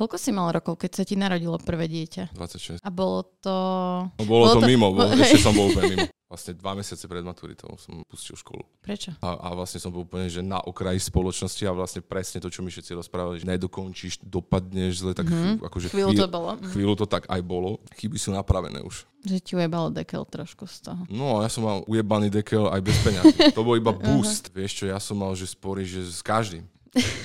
Koľko 0.00 0.16
si 0.16 0.32
mal 0.32 0.48
rokov, 0.48 0.80
keď 0.80 0.90
sa 0.96 1.04
ti 1.04 1.12
narodilo 1.12 1.60
prvé 1.60 1.84
dieťa? 1.84 2.32
26. 2.32 2.80
A 2.80 2.88
bolo 2.88 3.20
to... 3.44 3.52
No, 4.16 4.24
bolo, 4.24 4.48
Bolo 4.48 4.56
to, 4.56 4.60
to- 4.64 4.70
mimo, 4.72 4.96
bol, 4.96 5.04
ešte 5.20 5.44
som 5.44 5.52
bol 5.52 5.68
úplne 5.68 5.92
mimo. 5.92 6.08
Vlastne 6.30 6.56
dva 6.56 6.72
mesiace 6.78 7.04
pred 7.04 7.20
maturitou 7.20 7.74
som 7.76 8.00
pustil 8.08 8.38
školu. 8.38 8.64
Prečo? 8.80 9.12
A, 9.20 9.28
a 9.34 9.48
vlastne 9.52 9.76
som 9.82 9.92
bol 9.92 10.06
úplne 10.08 10.30
že 10.30 10.40
na 10.40 10.56
okraji 10.62 11.02
spoločnosti 11.02 11.58
a 11.68 11.74
vlastne 11.74 12.00
presne 12.00 12.40
to, 12.40 12.48
čo 12.48 12.64
mi 12.64 12.72
všetci 12.72 12.96
rozprávali, 12.96 13.42
že 13.42 13.50
nedokončíš, 13.50 14.24
dopadneš 14.24 15.04
zle, 15.04 15.12
tak 15.12 15.26
mm-hmm. 15.26 15.68
akože 15.68 15.92
Chvíľu 15.92 16.16
to 16.16 16.28
bolo. 16.30 16.54
Mhm. 16.56 16.70
chvíľu 16.70 16.94
to 16.96 17.04
tak 17.10 17.28
aj 17.28 17.40
bolo. 17.44 17.82
Chyby 17.98 18.16
sú 18.16 18.30
napravené 18.32 18.80
už. 18.80 19.04
Že 19.26 19.36
ti 19.42 19.52
ujebalo 19.58 19.92
dekel 19.92 20.24
trošku 20.24 20.64
z 20.64 20.86
toho. 20.86 21.02
No 21.12 21.44
ja 21.44 21.50
som 21.52 21.66
mal 21.66 21.84
ujebaný 21.84 22.32
dekel 22.32 22.72
aj 22.72 22.80
bez 22.80 22.96
peňazí. 23.04 23.52
To 23.52 23.66
bol 23.66 23.76
iba 23.76 23.92
boost. 24.06 24.48
Vieš 24.54 24.72
čo, 24.80 24.84
ja 24.88 24.96
som 24.96 25.20
mal, 25.20 25.34
že 25.36 25.50
spory, 25.50 25.84
že 25.84 26.06
s 26.06 26.24
každým. 26.24 26.64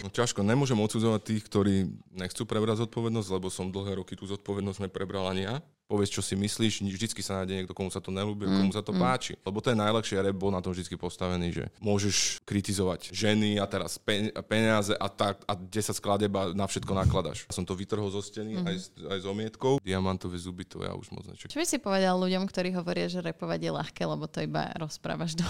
No 0.06 0.14
ťažko, 0.14 0.46
nemôžem 0.46 0.78
odsudzovať 0.78 1.22
tých, 1.26 1.44
ktorí 1.50 1.90
nechcú 2.14 2.46
prebrať 2.46 2.86
zodpovednosť, 2.86 3.30
lebo 3.34 3.50
som 3.50 3.74
dlhé 3.74 3.98
roky 3.98 4.14
tú 4.14 4.30
zodpovednosť 4.30 4.86
neprebral 4.86 5.26
ani 5.26 5.50
ja. 5.50 5.56
Povedz, 5.86 6.10
čo 6.10 6.20
si 6.20 6.34
myslíš, 6.34 6.82
vždycky 6.82 7.22
sa 7.22 7.38
nájde 7.38 7.54
niekto, 7.56 7.72
komu 7.72 7.88
sa 7.88 7.98
to 7.98 8.10
nelúbi, 8.10 8.44
komu 8.44 8.74
sa 8.74 8.82
to 8.82 8.90
páči. 8.92 9.38
Lebo 9.40 9.60
to 9.60 9.70
je 9.70 9.78
najlepšie, 9.78 10.18
rap 10.18 10.34
bol 10.34 10.50
na 10.50 10.58
tom 10.58 10.74
vždy 10.74 10.90
postavený, 10.92 11.48
že 11.52 11.64
môžeš 11.78 12.42
kritizovať 12.42 13.12
ženy 13.12 13.58
a 13.58 13.66
teraz 13.66 13.96
pe- 13.96 14.34
peniaze 14.44 14.92
a, 14.92 15.06
tak, 15.06 15.46
a 15.46 15.54
10 15.54 15.70
skladeb 15.94 16.32
a 16.32 16.50
na 16.52 16.66
všetko 16.66 16.90
nakladaš. 16.92 17.46
Som 17.48 17.64
to 17.64 17.74
vytrhol 17.74 18.10
zo 18.10 18.20
steny 18.20 18.58
aj, 18.60 18.76
s- 18.76 18.90
aj 18.98 19.20
s 19.22 19.26
omietkou. 19.26 19.78
Diamantové 19.80 20.36
zuby, 20.36 20.64
to 20.64 20.82
ja 20.82 20.92
už 20.92 21.12
moc 21.12 21.22
nečakám. 21.24 21.54
Čo 21.54 21.62
by 21.62 21.68
si 21.68 21.78
povedal 21.78 22.18
ľuďom, 22.18 22.44
ktorí 22.46 22.74
hovoria, 22.74 23.06
že 23.06 23.22
repovať 23.22 23.60
je 23.62 23.72
ľahké, 23.72 24.02
lebo 24.04 24.26
to 24.26 24.42
iba 24.42 24.74
rozprávaš 24.76 25.38
do 25.38 25.46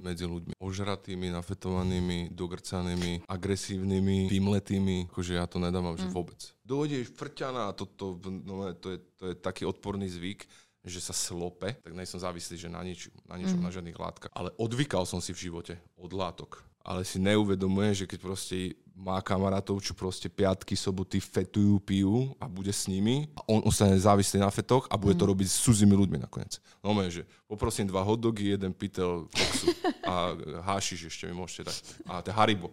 medzi 0.00 0.24
ľuďmi. 0.24 0.56
Ožratými, 0.56 1.28
nafetovanými, 1.30 2.32
dogrcanými, 2.32 3.28
agresívnymi, 3.28 4.28
vymletými. 4.28 4.96
Akože 5.06 5.34
ja 5.34 5.44
to 5.44 5.58
nedávam, 5.58 5.92
že 5.94 6.08
vôbec. 6.08 6.40
Dojdeš 6.64 7.12
frťaná 7.12 7.68
a 7.68 7.76
toto, 7.76 8.16
no, 8.24 8.72
to, 8.80 8.96
je, 8.96 8.98
to 9.20 9.24
je 9.30 9.34
taký 9.36 9.68
odporný 9.68 10.08
zvyk, 10.08 10.48
že 10.84 11.00
sa 11.00 11.16
slope, 11.16 11.76
tak 11.80 11.92
nej 11.96 12.04
som 12.04 12.20
závislý, 12.20 12.56
že 12.56 12.68
na 12.68 12.84
ničom, 12.84 13.12
na 13.24 13.36
ničom, 13.40 13.60
na 13.60 13.72
žiadnych 13.72 13.96
látkach. 13.96 14.32
Ale 14.36 14.52
odvykal 14.60 15.08
som 15.08 15.20
si 15.20 15.32
v 15.32 15.48
živote 15.48 15.80
od 15.96 16.12
látok. 16.12 16.60
Ale 16.84 17.00
si 17.04 17.16
neuvedomuje, 17.16 18.04
že 18.04 18.08
keď 18.08 18.18
proste 18.20 18.76
má 18.92 19.16
kamarátov, 19.24 19.80
čo 19.80 19.96
proste 19.96 20.28
piatky, 20.28 20.76
soboty 20.76 21.16
fetujú, 21.18 21.80
pijú 21.80 22.36
a 22.36 22.44
bude 22.44 22.68
s 22.68 22.84
nimi 22.86 23.32
a 23.32 23.40
on 23.48 23.64
ostane 23.64 23.96
závislý 23.96 24.44
na 24.44 24.52
fetoch 24.52 24.84
a 24.92 25.00
bude 25.00 25.16
to 25.16 25.24
robiť 25.24 25.48
s 25.48 25.64
cudzími 25.64 25.96
ľuďmi 25.96 26.20
nakoniec. 26.20 26.60
No 26.84 26.92
že 27.08 27.24
poprosím 27.48 27.88
dva 27.88 28.04
hotdogy, 28.04 28.52
jeden 28.52 28.76
pytel 28.76 29.24
koksu 29.32 29.66
a 30.04 30.36
hášiš 30.68 31.08
ešte 31.08 31.24
mi 31.32 31.34
môžete 31.40 31.72
dať. 31.72 31.76
A 32.04 32.20
to 32.20 32.28
je 32.30 32.36
Haribo. 32.36 32.68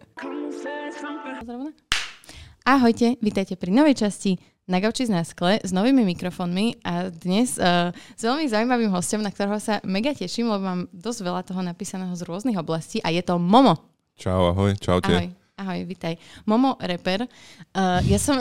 Zrovna. 1.42 1.91
Ahojte, 2.62 3.18
vítajte 3.18 3.58
pri 3.58 3.74
novej 3.74 4.06
časti 4.06 4.38
na 4.70 4.78
gauči 4.78 5.10
na 5.10 5.26
skle 5.26 5.58
s 5.66 5.74
novými 5.74 6.06
mikrofónmi 6.14 6.78
a 6.86 7.10
dnes 7.10 7.58
uh, 7.58 7.90
s 8.14 8.22
veľmi 8.22 8.46
zaujímavým 8.46 8.86
hostom, 8.94 9.18
na 9.18 9.34
ktorého 9.34 9.58
sa 9.58 9.82
mega 9.82 10.14
teším, 10.14 10.46
lebo 10.46 10.62
mám 10.62 10.80
dosť 10.94 11.20
veľa 11.26 11.42
toho 11.42 11.58
napísaného 11.58 12.14
z 12.14 12.22
rôznych 12.22 12.54
oblastí 12.54 13.02
a 13.02 13.10
je 13.10 13.18
to 13.18 13.34
Momo. 13.42 13.82
Čau, 14.14 14.54
ahoj, 14.54 14.78
čaute. 14.78 15.10
Ahoj. 15.10 15.34
Ahoj, 15.58 15.80
vitaj. 15.90 16.14
Momo, 16.46 16.78
reper. 16.78 17.26
Uh, 17.74 17.98
ja 18.06 18.22
som... 18.22 18.38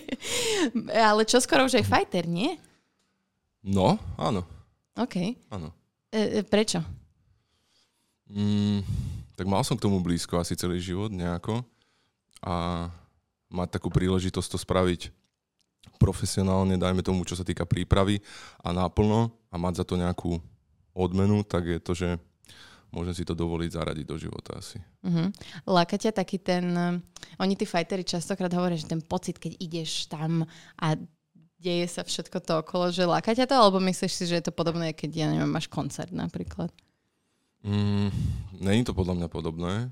Ale 1.12 1.28
čo 1.28 1.44
skoro 1.44 1.68
už 1.68 1.76
aj 1.76 1.84
fighter, 1.84 2.24
nie? 2.24 2.56
No, 3.60 4.00
áno, 4.16 4.48
OK. 4.96 5.36
áno. 5.52 5.76
E, 6.08 6.40
prečo? 6.40 6.80
Mm, 8.32 8.80
tak 9.36 9.44
mal 9.44 9.60
som 9.60 9.76
k 9.76 9.84
tomu 9.84 10.00
blízko 10.00 10.40
asi 10.40 10.56
celý 10.56 10.80
život 10.80 11.12
nejako 11.12 11.68
a 12.44 12.86
mať 13.48 13.80
takú 13.80 13.88
príležitosť 13.88 14.48
to 14.52 14.58
spraviť 14.60 15.08
profesionálne, 15.96 16.76
dajme 16.76 17.00
tomu, 17.00 17.24
čo 17.24 17.38
sa 17.38 17.46
týka 17.46 17.64
prípravy 17.64 18.20
a 18.60 18.76
náplno 18.76 19.32
a 19.48 19.56
mať 19.56 19.80
za 19.80 19.84
to 19.88 19.96
nejakú 19.96 20.36
odmenu, 20.92 21.40
tak 21.42 21.64
je 21.64 21.78
to, 21.80 21.92
že 21.96 22.08
môžem 22.92 23.14
si 23.16 23.24
to 23.26 23.34
dovoliť 23.34 23.70
zaradiť 23.74 24.06
do 24.06 24.16
života 24.20 24.60
asi. 24.60 24.78
Uh-huh. 25.02 25.32
Láka 25.66 25.98
ťa 25.98 26.14
taký 26.14 26.38
ten... 26.38 26.70
Oni 27.42 27.58
tí 27.58 27.66
fightery 27.66 28.06
častokrát 28.06 28.52
hovoria, 28.54 28.78
že 28.78 28.86
ten 28.86 29.02
pocit, 29.02 29.40
keď 29.40 29.58
ideš 29.58 30.06
tam 30.06 30.46
a 30.78 30.94
deje 31.58 31.88
sa 31.88 32.04
všetko 32.04 32.38
to 32.44 32.52
okolo, 32.60 32.92
že 32.92 33.08
láka 33.08 33.32
ťa 33.32 33.48
to, 33.48 33.56
alebo 33.56 33.80
myslíš 33.80 34.12
si, 34.12 34.24
že 34.28 34.38
je 34.38 34.44
to 34.46 34.52
podobné, 34.54 34.92
keď, 34.92 35.10
ja 35.10 35.26
neviem, 35.32 35.48
máš 35.48 35.66
koncert 35.66 36.12
napríklad? 36.12 36.68
Mm, 37.64 38.12
není 38.60 38.84
to 38.84 38.92
podľa 38.92 39.24
mňa 39.24 39.28
podobné. 39.32 39.88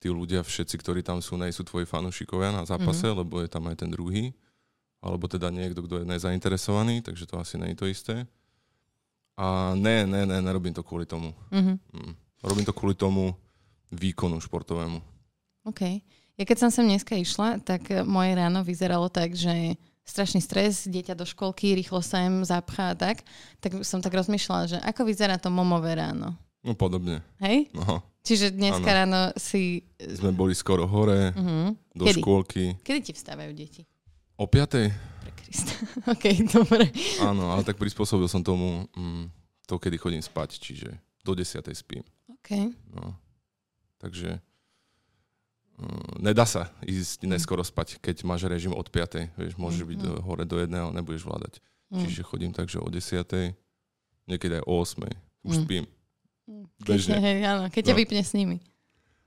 Tí 0.00 0.08
ľudia, 0.08 0.40
všetci, 0.40 0.80
ktorí 0.80 1.04
tam 1.04 1.20
sú, 1.20 1.36
nejsú 1.36 1.60
tvoji 1.60 1.84
fanúšikovia 1.84 2.56
na 2.56 2.64
zápase, 2.64 3.04
mm-hmm. 3.04 3.20
lebo 3.20 3.44
je 3.44 3.48
tam 3.52 3.68
aj 3.68 3.76
ten 3.84 3.90
druhý. 3.92 4.32
Alebo 5.00 5.28
teda 5.28 5.52
niekto, 5.52 5.84
kto 5.84 6.04
je 6.04 6.08
nezainteresovaný, 6.08 7.04
takže 7.04 7.28
to 7.28 7.36
asi 7.40 7.60
nie 7.60 7.72
je 7.72 7.78
to 7.80 7.86
isté. 7.88 8.16
A 9.40 9.72
ne, 9.72 10.04
ne, 10.04 10.28
ne, 10.28 10.38
nerobím 10.44 10.76
to 10.76 10.84
kvôli 10.84 11.08
tomu. 11.08 11.32
Uh-huh. 11.48 11.80
Mm. 11.96 12.12
Robím 12.44 12.64
to 12.68 12.76
kvôli 12.76 12.92
tomu 12.92 13.32
výkonu 13.88 14.36
športovému. 14.36 15.00
OK. 15.64 16.04
Ja 16.36 16.44
keď 16.44 16.56
som 16.60 16.70
sem 16.72 16.84
dneska 16.84 17.16
išla, 17.16 17.60
tak 17.64 17.88
eh, 17.88 18.04
moje 18.04 18.36
ráno 18.36 18.60
vyzeralo 18.60 19.08
tak, 19.08 19.32
že 19.32 19.80
strašný 20.04 20.44
stres, 20.44 20.84
dieťa 20.84 21.16
do 21.16 21.24
školky, 21.24 21.72
rýchlo 21.76 22.04
sa 22.04 22.24
im 22.24 22.44
zapchá 22.44 22.92
a 22.92 22.98
tak. 22.98 23.24
Tak 23.64 23.80
som 23.84 24.04
tak 24.04 24.16
rozmýšľala, 24.16 24.64
že 24.66 24.78
ako 24.80 25.08
vyzerá 25.08 25.40
to 25.40 25.48
momové 25.48 25.96
ráno. 25.96 26.36
No 26.60 26.76
podobne. 26.76 27.24
Hej? 27.40 27.72
No, 27.72 28.04
Čiže 28.20 28.52
dneska 28.52 28.84
Áno. 28.84 28.96
ráno 29.00 29.20
si... 29.34 29.80
sme 29.96 30.30
boli 30.30 30.52
skoro 30.52 30.84
hore, 30.84 31.32
Uh-huh. 31.32 31.72
do 31.90 32.04
Kedy? 32.04 32.20
škôlky. 32.20 32.64
Kedy 32.80 33.00
ti 33.00 33.12
vstávajú 33.12 33.52
deti? 33.52 33.82
O 34.36 34.44
piatej? 34.44 34.92
Pre 34.92 35.30
Krista. 35.34 35.72
OK, 36.12 36.24
dobre. 36.46 36.92
Áno, 37.20 37.48
ale 37.48 37.62
tak 37.62 37.76
prispôsobil 37.76 38.24
som 38.26 38.40
tomu 38.40 38.84
mm, 38.92 39.24
to, 39.64 39.76
kedy 39.76 39.96
chodím 39.96 40.20
spať, 40.20 40.56
čiže 40.56 40.88
do 41.20 41.32
desiatej 41.32 41.72
spím. 41.74 42.04
OK. 42.28 42.72
No. 42.92 43.16
Takže 43.96 44.40
uh, 45.80 46.12
nedá 46.20 46.44
sa 46.44 46.68
ísť 46.80 47.24
neskoro 47.24 47.60
spať, 47.60 48.00
keď 48.00 48.24
máš 48.24 48.44
režim 48.44 48.72
od 48.72 48.84
5. 48.84 49.36
Vieš, 49.36 49.54
môžeš 49.56 49.84
byť 49.84 49.98
do, 49.98 50.12
hore 50.20 50.44
do 50.44 50.56
jedného, 50.56 50.92
nebudeš 50.92 51.24
vládať. 51.24 51.60
Mm. 51.88 52.04
Čiže 52.04 52.20
chodím 52.22 52.52
tak, 52.52 52.68
že 52.68 52.80
o 52.80 52.88
10. 52.88 53.56
niekedy 54.24 54.60
aj 54.60 54.64
o 54.64 54.74
8. 54.76 55.08
Už 55.42 55.56
Mm. 55.56 55.64
spím. 55.64 55.84
Keď, 56.80 56.86
Bežne. 56.86 57.16
hej, 57.26 57.36
áno, 57.44 57.62
keď 57.68 57.82
ťa 57.90 57.94
No. 57.94 58.00
vypne 58.00 58.22
s 58.22 58.32
nimi. 58.34 58.56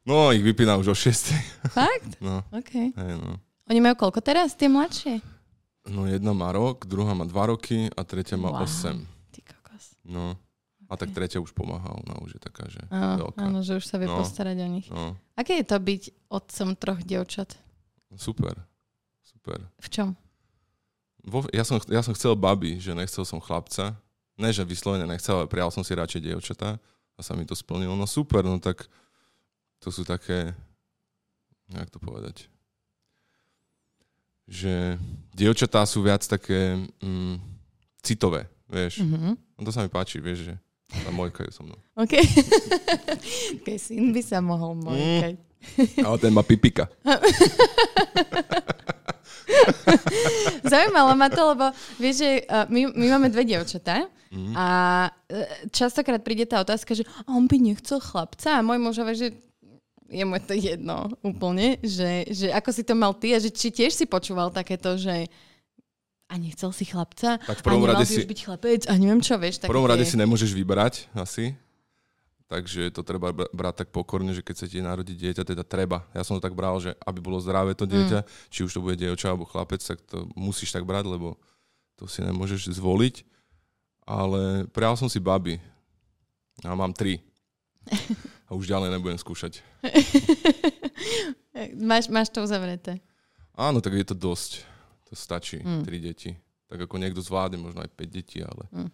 No, 0.04 0.30
ich 0.30 0.44
vypínam 0.44 0.84
už 0.84 0.92
o 0.92 0.96
6. 0.96 1.32
Fakt? 1.72 2.12
No, 2.26 2.44
OK. 2.52 2.92
hej, 2.92 3.14
no. 3.18 3.40
Oni 3.72 3.80
majú 3.80 3.96
koľko 3.98 4.20
teraz, 4.20 4.52
tie 4.54 4.68
mladšie? 4.68 5.24
No 5.88 6.04
jedna 6.04 6.32
má 6.32 6.52
rok, 6.52 6.84
druhá 6.84 7.12
má 7.12 7.24
2 7.24 7.32
roky 7.48 7.88
a 7.92 8.04
tretia 8.04 8.36
má 8.36 8.52
Wow. 8.52 8.68
8. 8.68 9.00
Ty 9.32 9.40
kokos. 9.44 9.96
No. 10.04 10.36
A 10.92 11.00
tak 11.00 11.10
tretia 11.10 11.40
už 11.40 11.56
pomáha, 11.56 11.90
ona 11.96 12.20
už 12.22 12.38
je 12.38 12.42
taká, 12.44 12.68
že 12.70 12.78
Áno, 12.92 13.32
veľká. 13.32 13.40
áno, 13.40 13.60
že 13.64 13.80
už 13.80 13.86
sa 13.88 13.98
vie 13.98 14.06
No. 14.06 14.20
postarať 14.20 14.58
o 14.60 14.68
nich. 14.70 14.88
No, 14.92 15.16
Aké 15.34 15.58
je 15.58 15.66
to 15.66 15.80
byť 15.80 16.02
otcom 16.30 16.70
troch 16.76 17.02
dievčat? 17.02 17.56
super, 18.14 18.54
super. 19.26 19.58
V 19.82 19.88
čom? 19.90 20.10
Vo, 21.24 21.48
ja, 21.50 21.64
som, 21.64 21.80
ja 21.88 22.04
som 22.04 22.14
chcel 22.14 22.36
baby, 22.36 22.78
že 22.78 22.92
nechcel 22.92 23.24
som 23.24 23.40
chlapca. 23.40 23.96
Ne, 24.36 24.52
že 24.52 24.62
vyslovene 24.62 25.08
nechcel, 25.08 25.34
ale 25.36 25.48
prijal 25.48 25.72
som 25.72 25.82
si 25.82 25.94
radšej 25.94 26.22
dievčatá 26.22 26.78
a 27.18 27.22
sa 27.22 27.38
mi 27.38 27.46
to 27.46 27.54
splnilo. 27.54 27.94
No 27.94 28.10
super, 28.10 28.46
no 28.46 28.58
tak 28.58 28.86
to 29.80 29.92
sú 29.92 30.08
také, 30.08 30.56
jak 31.70 31.90
to 31.90 32.00
povedať, 32.00 32.48
že 34.48 35.00
dievčatá 35.32 35.88
sú 35.88 36.04
viac 36.04 36.24
také 36.28 36.76
mm, 37.00 37.40
citové, 38.04 38.48
vieš. 38.68 39.04
Mhm. 39.04 39.40
No 39.60 39.62
to 39.64 39.72
sa 39.72 39.86
mi 39.86 39.90
páči, 39.92 40.20
vieš, 40.20 40.52
že 40.52 40.56
tá 41.04 41.10
mojka 41.10 41.48
je 41.48 41.56
so 41.56 41.64
mnou. 41.64 41.80
OK. 41.96 42.14
OK, 43.62 43.68
syn 43.80 44.14
by 44.14 44.22
sa 44.22 44.44
mohol 44.44 44.78
mojkať. 44.78 45.36
Ale 46.04 46.18
ten 46.20 46.32
má 46.36 46.44
pipika. 46.44 46.92
Zaujímalo 50.66 51.14
ma 51.14 51.28
to, 51.28 51.42
lebo 51.48 51.66
vieš, 51.96 52.16
že 52.18 52.30
uh, 52.44 52.66
my, 52.68 52.92
my 52.92 53.06
máme 53.10 53.28
dve 53.30 53.44
dievčatá 53.46 54.08
Mhm. 54.30 54.50
a 54.52 54.68
uh, 55.06 55.14
častokrát 55.70 56.18
príde 56.20 56.44
tá 56.44 56.58
otázka, 56.58 56.92
že 56.92 57.06
"A 57.22 57.30
on 57.30 57.46
by 57.46 57.54
nechcel 57.56 58.02
chlapca 58.02 58.58
a 58.58 58.66
môj 58.66 58.82
muž 58.82 58.98
hovorí, 58.98 59.14
že 59.16 59.30
je 60.10 60.24
mu 60.24 60.34
to 60.38 60.54
jedno 60.54 61.06
úplne, 61.22 61.78
že, 61.80 62.26
že 62.28 62.50
ako 62.50 62.70
si 62.70 62.82
to 62.82 62.94
mal 62.94 63.14
ty 63.14 63.30
a 63.30 63.38
že 63.38 63.50
či 63.50 63.70
tiež 63.70 63.94
si 63.94 64.06
počúval 64.06 64.50
takéto, 64.50 64.98
že 64.98 65.30
a 66.26 66.34
nechcel 66.36 66.70
si 66.70 66.82
chlapca 66.84 67.38
Tak 67.38 67.62
v 67.62 67.62
a 67.62 67.72
nemal 67.72 67.94
rade 67.94 68.06
si- 68.06 68.18
už 68.18 68.26
byť 68.26 68.40
chlapec 68.42 68.82
a 68.84 68.94
neviem 68.96 69.22
čo, 69.22 69.38
vieš. 69.38 69.62
V 69.62 69.70
prvom 69.70 69.86
rade 69.86 70.02
si 70.02 70.18
nemôžeš 70.18 70.50
vybrať 70.52 71.14
asi, 71.14 71.54
takže 72.54 72.94
to 72.94 73.02
treba 73.02 73.34
br- 73.34 73.50
brať 73.50 73.82
tak 73.82 73.90
pokorne, 73.90 74.30
že 74.30 74.46
keď 74.46 74.56
ti 74.70 74.78
narodí 74.78 75.18
dieťa, 75.18 75.42
teda 75.42 75.66
treba. 75.66 76.06
Ja 76.14 76.22
som 76.22 76.38
to 76.38 76.46
tak 76.46 76.54
bral, 76.54 76.78
že 76.78 76.94
aby 77.02 77.18
bolo 77.18 77.42
zdravé 77.42 77.74
to 77.74 77.90
dieťa, 77.90 78.22
mm. 78.22 78.30
či 78.54 78.62
už 78.62 78.78
to 78.78 78.86
bude 78.86 78.94
dievča 78.94 79.34
alebo 79.34 79.50
chlapec, 79.50 79.82
tak 79.82 79.98
to 80.06 80.30
musíš 80.38 80.70
tak 80.70 80.86
brať, 80.86 81.10
lebo 81.10 81.34
to 81.98 82.06
si 82.06 82.22
nemôžeš 82.22 82.70
zvoliť. 82.78 83.26
Ale 84.06 84.70
prijal 84.70 84.94
som 84.94 85.10
si 85.10 85.18
baby. 85.18 85.58
A 86.62 86.78
mám 86.78 86.94
tri. 86.94 87.26
A 88.48 88.54
už 88.54 88.70
ďalej 88.70 88.94
nebudem 88.94 89.18
skúšať. 89.18 89.66
máš, 91.90 92.06
máš 92.14 92.30
to 92.30 92.46
uzavreté. 92.46 93.02
Áno, 93.58 93.82
tak 93.82 93.98
je 93.98 94.06
to 94.06 94.14
dosť. 94.14 94.62
To 95.10 95.18
stačí, 95.18 95.58
mm. 95.58 95.90
tri 95.90 95.98
deti. 95.98 96.38
Tak 96.70 96.86
ako 96.86 97.02
niekto 97.02 97.26
zvládne 97.26 97.58
možno 97.58 97.82
aj 97.82 97.90
5 97.98 98.14
detí, 98.14 98.46
ale 98.46 98.70
mm. 98.70 98.90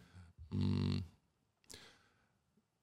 Mm, 0.56 0.98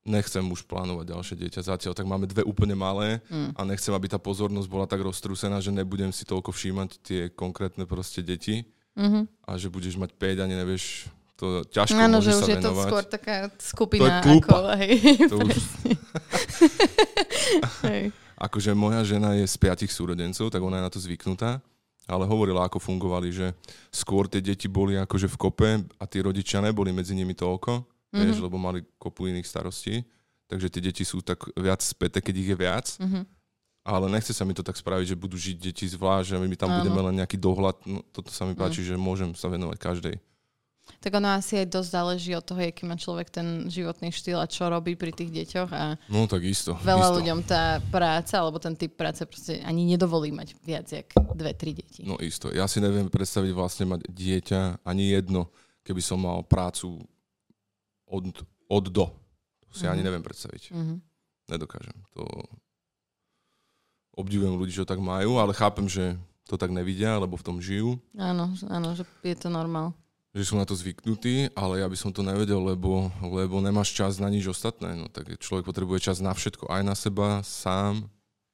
nechcem 0.07 0.43
už 0.47 0.65
plánovať 0.65 1.13
ďalšie 1.13 1.37
dieťa 1.37 1.61
zatiaľ, 1.67 1.93
tak 1.93 2.07
máme 2.07 2.31
dve 2.31 2.47
úplne 2.47 2.79
malé 2.79 3.21
mm. 3.29 3.59
a 3.59 3.61
nechcem, 3.67 3.93
aby 3.93 4.07
tá 4.07 4.17
pozornosť 4.17 4.69
bola 4.71 4.87
tak 4.87 5.03
roztrúsená, 5.03 5.59
že 5.59 5.75
nebudem 5.75 6.15
si 6.15 6.23
toľko 6.23 6.55
všímať 6.55 6.91
tie 7.03 7.21
konkrétne 7.29 7.85
proste 7.85 8.23
deti 8.23 8.65
mm-hmm. 8.95 9.45
a 9.45 9.51
že 9.59 9.69
budeš 9.69 9.99
mať 9.99 10.15
5 10.15 10.45
ani 10.47 10.55
nevieš, 10.55 11.11
to 11.37 11.67
ťažko 11.69 11.99
Áno, 11.99 12.23
že 12.25 12.33
už 12.33 12.49
je 12.49 12.59
to 12.63 12.71
skôr 12.87 13.05
taká 13.05 13.51
skupina. 13.61 14.23
To 14.23 14.33
je 14.33 14.41
ako, 14.41 14.57
hej, 14.81 14.95
to 15.29 15.37
už... 15.43 15.57
hej. 17.91 18.03
Akože 18.37 18.73
moja 18.73 19.05
žena 19.05 19.37
je 19.37 19.45
z 19.45 19.57
piatich 19.59 19.93
súrodencov, 19.93 20.49
tak 20.49 20.61
ona 20.63 20.81
je 20.81 20.87
na 20.87 20.93
to 20.93 21.01
zvyknutá 21.03 21.61
ale 22.07 22.23
hovorila, 22.23 22.71
ako 22.71 22.79
fungovali, 22.79 23.35
že 23.35 23.47
skôr 23.91 24.31
tie 24.31 24.39
deti 24.39 24.71
boli 24.71 24.95
akože 24.95 25.27
v 25.27 25.37
kope 25.37 25.71
a 25.83 26.05
tí 26.07 26.23
rodičia 26.23 26.63
neboli 26.63 26.95
medzi 26.95 27.19
nimi 27.19 27.35
toľko, 27.35 27.83
mm-hmm. 28.17 28.33
vieš, 28.33 28.41
lebo 28.41 28.57
mali 28.57 28.81
kopu 28.97 29.29
iných 29.29 29.45
starostí, 29.45 30.01
takže 30.49 30.73
tie 30.73 30.81
deti 30.81 31.05
sú 31.05 31.21
tak 31.21 31.45
viac 31.53 31.85
späté, 31.85 32.25
keď 32.25 32.35
ich 32.41 32.49
je 32.49 32.57
viac. 32.57 32.87
Mm-hmm. 32.97 33.25
Ale 33.87 34.11
nechce 34.11 34.35
sa 34.35 34.43
mi 34.43 34.51
to 34.51 34.67
tak 34.67 34.75
spraviť, 34.75 35.15
že 35.15 35.21
budú 35.21 35.39
žiť 35.39 35.57
deti 35.71 35.87
zvlášť, 35.87 36.35
že 36.35 36.37
my 36.43 36.59
tam 36.59 36.75
Áno. 36.75 36.83
budeme 36.83 37.01
len 37.07 37.23
nejaký 37.23 37.39
dohľad. 37.39 37.79
No, 37.87 38.03
toto 38.11 38.35
sa 38.35 38.43
mi 38.43 38.59
mhm. 38.59 38.59
páči, 38.59 38.83
mm. 38.83 38.87
že 38.91 38.95
môžem 38.99 39.31
sa 39.39 39.47
venovať 39.47 39.79
každej. 39.79 40.15
Tak 41.03 41.19
ono 41.19 41.35
asi 41.35 41.59
aj 41.63 41.71
dosť 41.71 41.91
záleží 41.91 42.31
od 42.35 42.47
toho, 42.47 42.63
aký 42.63 42.87
má 42.87 42.95
človek 42.95 43.31
ten 43.31 43.67
životný 43.67 44.15
štýl 44.15 44.39
a 44.39 44.47
čo 44.47 44.71
robí 44.71 44.95
pri 44.95 45.11
tých 45.11 45.35
deťoch. 45.35 45.71
A 45.75 45.99
no 46.07 46.31
tak 46.31 46.47
isto. 46.47 46.79
Veľa 46.79 47.11
isto. 47.11 47.17
ľuďom 47.23 47.39
tá 47.43 47.83
práca, 47.91 48.35
alebo 48.39 48.63
ten 48.63 48.75
typ 48.79 48.95
práce 48.95 49.23
proste 49.27 49.59
ani 49.67 49.83
nedovolí 49.83 50.31
mať 50.31 50.55
viac 50.63 50.87
jak 50.87 51.11
dve, 51.35 51.55
tri 51.59 51.75
deti. 51.75 52.07
No 52.07 52.19
isto. 52.23 52.55
Ja 52.55 52.71
si 52.71 52.79
neviem 52.79 53.11
predstaviť 53.11 53.51
vlastne 53.51 53.99
mať 53.99 54.07
dieťa 54.07 54.87
ani 54.87 55.11
jedno, 55.15 55.51
keby 55.83 56.03
som 56.03 56.23
mal 56.23 56.47
prácu 56.47 57.03
od, 58.07 58.47
od 58.71 58.85
do. 58.89 59.07
To 59.67 59.73
si 59.75 59.85
mm-hmm. 59.85 59.93
ani 59.93 60.03
mhm. 60.03 60.07
neviem 60.07 60.25
predstaviť. 60.25 60.63
Mm-hmm. 60.73 60.99
Nedokážem. 61.47 61.97
To 62.19 62.23
obdivujem 64.17 64.57
ľudí, 64.57 64.73
čo 64.73 64.89
tak 64.89 64.99
majú, 64.99 65.37
ale 65.37 65.53
chápem, 65.53 65.87
že 65.87 66.17
to 66.49 66.57
tak 66.57 66.73
nevidia, 66.73 67.21
lebo 67.21 67.37
v 67.37 67.47
tom 67.47 67.57
žijú. 67.61 68.01
Áno, 68.17 68.55
áno, 68.71 68.89
že 68.97 69.05
je 69.23 69.37
to 69.37 69.51
normál 69.53 69.93
že 70.37 70.53
sú 70.53 70.61
na 70.61 70.69
to 70.69 70.77
zvyknutí, 70.77 71.49
ale 71.57 71.81
ja 71.81 71.89
by 71.89 71.97
som 71.97 72.13
to 72.13 72.21
nevedel, 72.21 72.61
lebo, 72.61 73.09
lebo 73.25 73.57
nemáš 73.65 73.97
čas 73.97 74.21
na 74.21 74.29
nič 74.29 74.45
ostatné. 74.53 74.93
No, 74.93 75.09
tak 75.09 75.33
človek 75.41 75.65
potrebuje 75.65 76.13
čas 76.13 76.21
na 76.21 76.37
všetko, 76.37 76.69
aj 76.69 76.83
na 76.85 76.93
seba, 76.93 77.41
sám, 77.41 78.05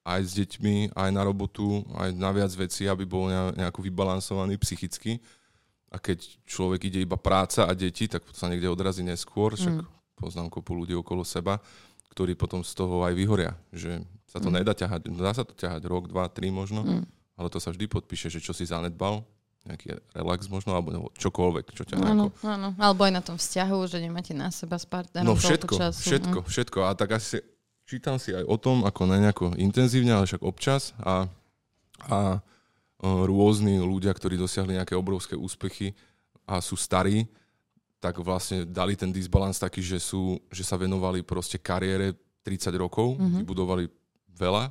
aj 0.07 0.23
s 0.23 0.33
deťmi, 0.39 0.95
aj 0.95 1.11
na 1.11 1.23
robotu, 1.27 1.83
aj 1.99 2.15
na 2.15 2.31
viac 2.31 2.55
vecí, 2.55 2.87
aby 2.87 3.03
bol 3.03 3.27
nejako 3.59 3.83
vybalansovaný 3.83 4.63
psychicky. 4.63 5.19
A 5.93 6.01
keď 6.01 6.25
človek 6.49 6.89
ide 6.89 7.05
iba 7.05 7.21
práca 7.21 7.69
a 7.69 7.73
deti, 7.77 8.09
tak 8.09 8.25
sa 8.33 8.49
niekde 8.49 8.73
odrazí 8.73 9.05
neskôr, 9.05 9.53
však 9.53 9.85
mm. 9.85 10.17
poznám 10.17 10.49
kopu 10.49 10.73
ľudí 10.73 10.97
okolo 10.97 11.21
seba, 11.21 11.61
ktorí 12.17 12.33
potom 12.33 12.65
z 12.65 12.73
toho 12.73 13.05
aj 13.05 13.13
vyhoria, 13.13 13.53
že 13.73 14.01
sa 14.25 14.41
to 14.41 14.49
mm. 14.49 14.65
nedá 14.65 14.73
ťahať, 14.73 15.13
dá 15.13 15.33
sa 15.37 15.45
to 15.45 15.53
ťahať 15.53 15.85
rok, 15.85 16.09
dva, 16.09 16.33
tri 16.33 16.49
možno, 16.49 16.81
mm. 16.81 17.05
ale 17.37 17.49
to 17.53 17.61
sa 17.61 17.69
vždy 17.69 17.85
podpíše, 17.93 18.33
že 18.33 18.41
čo 18.41 18.57
si 18.57 18.65
zanedbal, 18.65 19.21
nejaký 19.63 19.95
relax 20.17 20.51
možno, 20.51 20.75
alebo 20.75 21.13
čokoľvek, 21.15 21.65
čo 21.71 21.87
ťa 21.87 22.03
áno, 22.03 22.35
áno, 22.43 22.75
alebo 22.81 23.07
aj 23.07 23.13
na 23.15 23.23
tom 23.23 23.39
vzťahu, 23.39 23.79
že 23.87 24.03
nemáte 24.03 24.35
na 24.35 24.51
seba 24.51 24.75
s 24.75 24.89
partnerom 24.89 25.29
No 25.29 25.39
všetko, 25.39 25.75
času. 25.79 26.03
všetko, 26.03 26.39
mm. 26.43 26.47
všetko. 26.51 26.79
A 26.83 26.91
tak 26.99 27.15
asi 27.15 27.39
čítam 27.87 28.19
si 28.19 28.35
aj 28.35 28.43
o 28.43 28.57
tom, 28.59 28.83
ako 28.83 29.07
ne 29.07 29.23
nejako 29.23 29.55
intenzívne, 29.55 30.17
ale 30.17 30.27
však 30.27 30.43
občas 30.43 30.97
a, 30.99 31.31
a 32.11 32.43
rôzni 33.03 33.83
ľudia, 33.83 34.15
ktorí 34.15 34.39
dosiahli 34.39 34.79
nejaké 34.79 34.95
obrovské 34.95 35.35
úspechy 35.35 35.93
a 36.47 36.63
sú 36.63 36.79
starí, 36.79 37.27
tak 37.99 38.19
vlastne 38.23 38.67
dali 38.67 38.95
ten 38.95 39.11
disbalans 39.11 39.59
taký, 39.59 39.83
že, 39.83 39.99
sú, 39.99 40.39
že 40.51 40.63
sa 40.63 40.79
venovali 40.79 41.23
proste 41.23 41.59
kariére 41.59 42.15
30 42.43 42.75
rokov, 42.79 43.19
mm-hmm. 43.19 43.43
vybudovali 43.43 43.85
veľa 44.35 44.71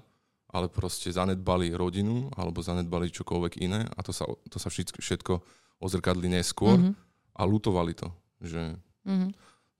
ale 0.51 0.67
proste 0.67 1.07
zanedbali 1.07 1.71
rodinu 1.71 2.27
alebo 2.35 2.59
zanedbali 2.59 3.07
čokoľvek 3.07 3.53
iné 3.63 3.87
a 3.87 3.99
to 4.03 4.11
sa, 4.11 4.27
to 4.51 4.59
sa 4.59 4.67
všetko, 4.67 4.99
všetko 4.99 5.33
ozrkadli 5.79 6.27
neskôr 6.27 6.75
mm-hmm. 6.75 6.93
a 7.39 7.41
lutovali 7.47 7.95
to, 7.95 8.11
že 8.43 8.75
mm-hmm. 9.07 9.31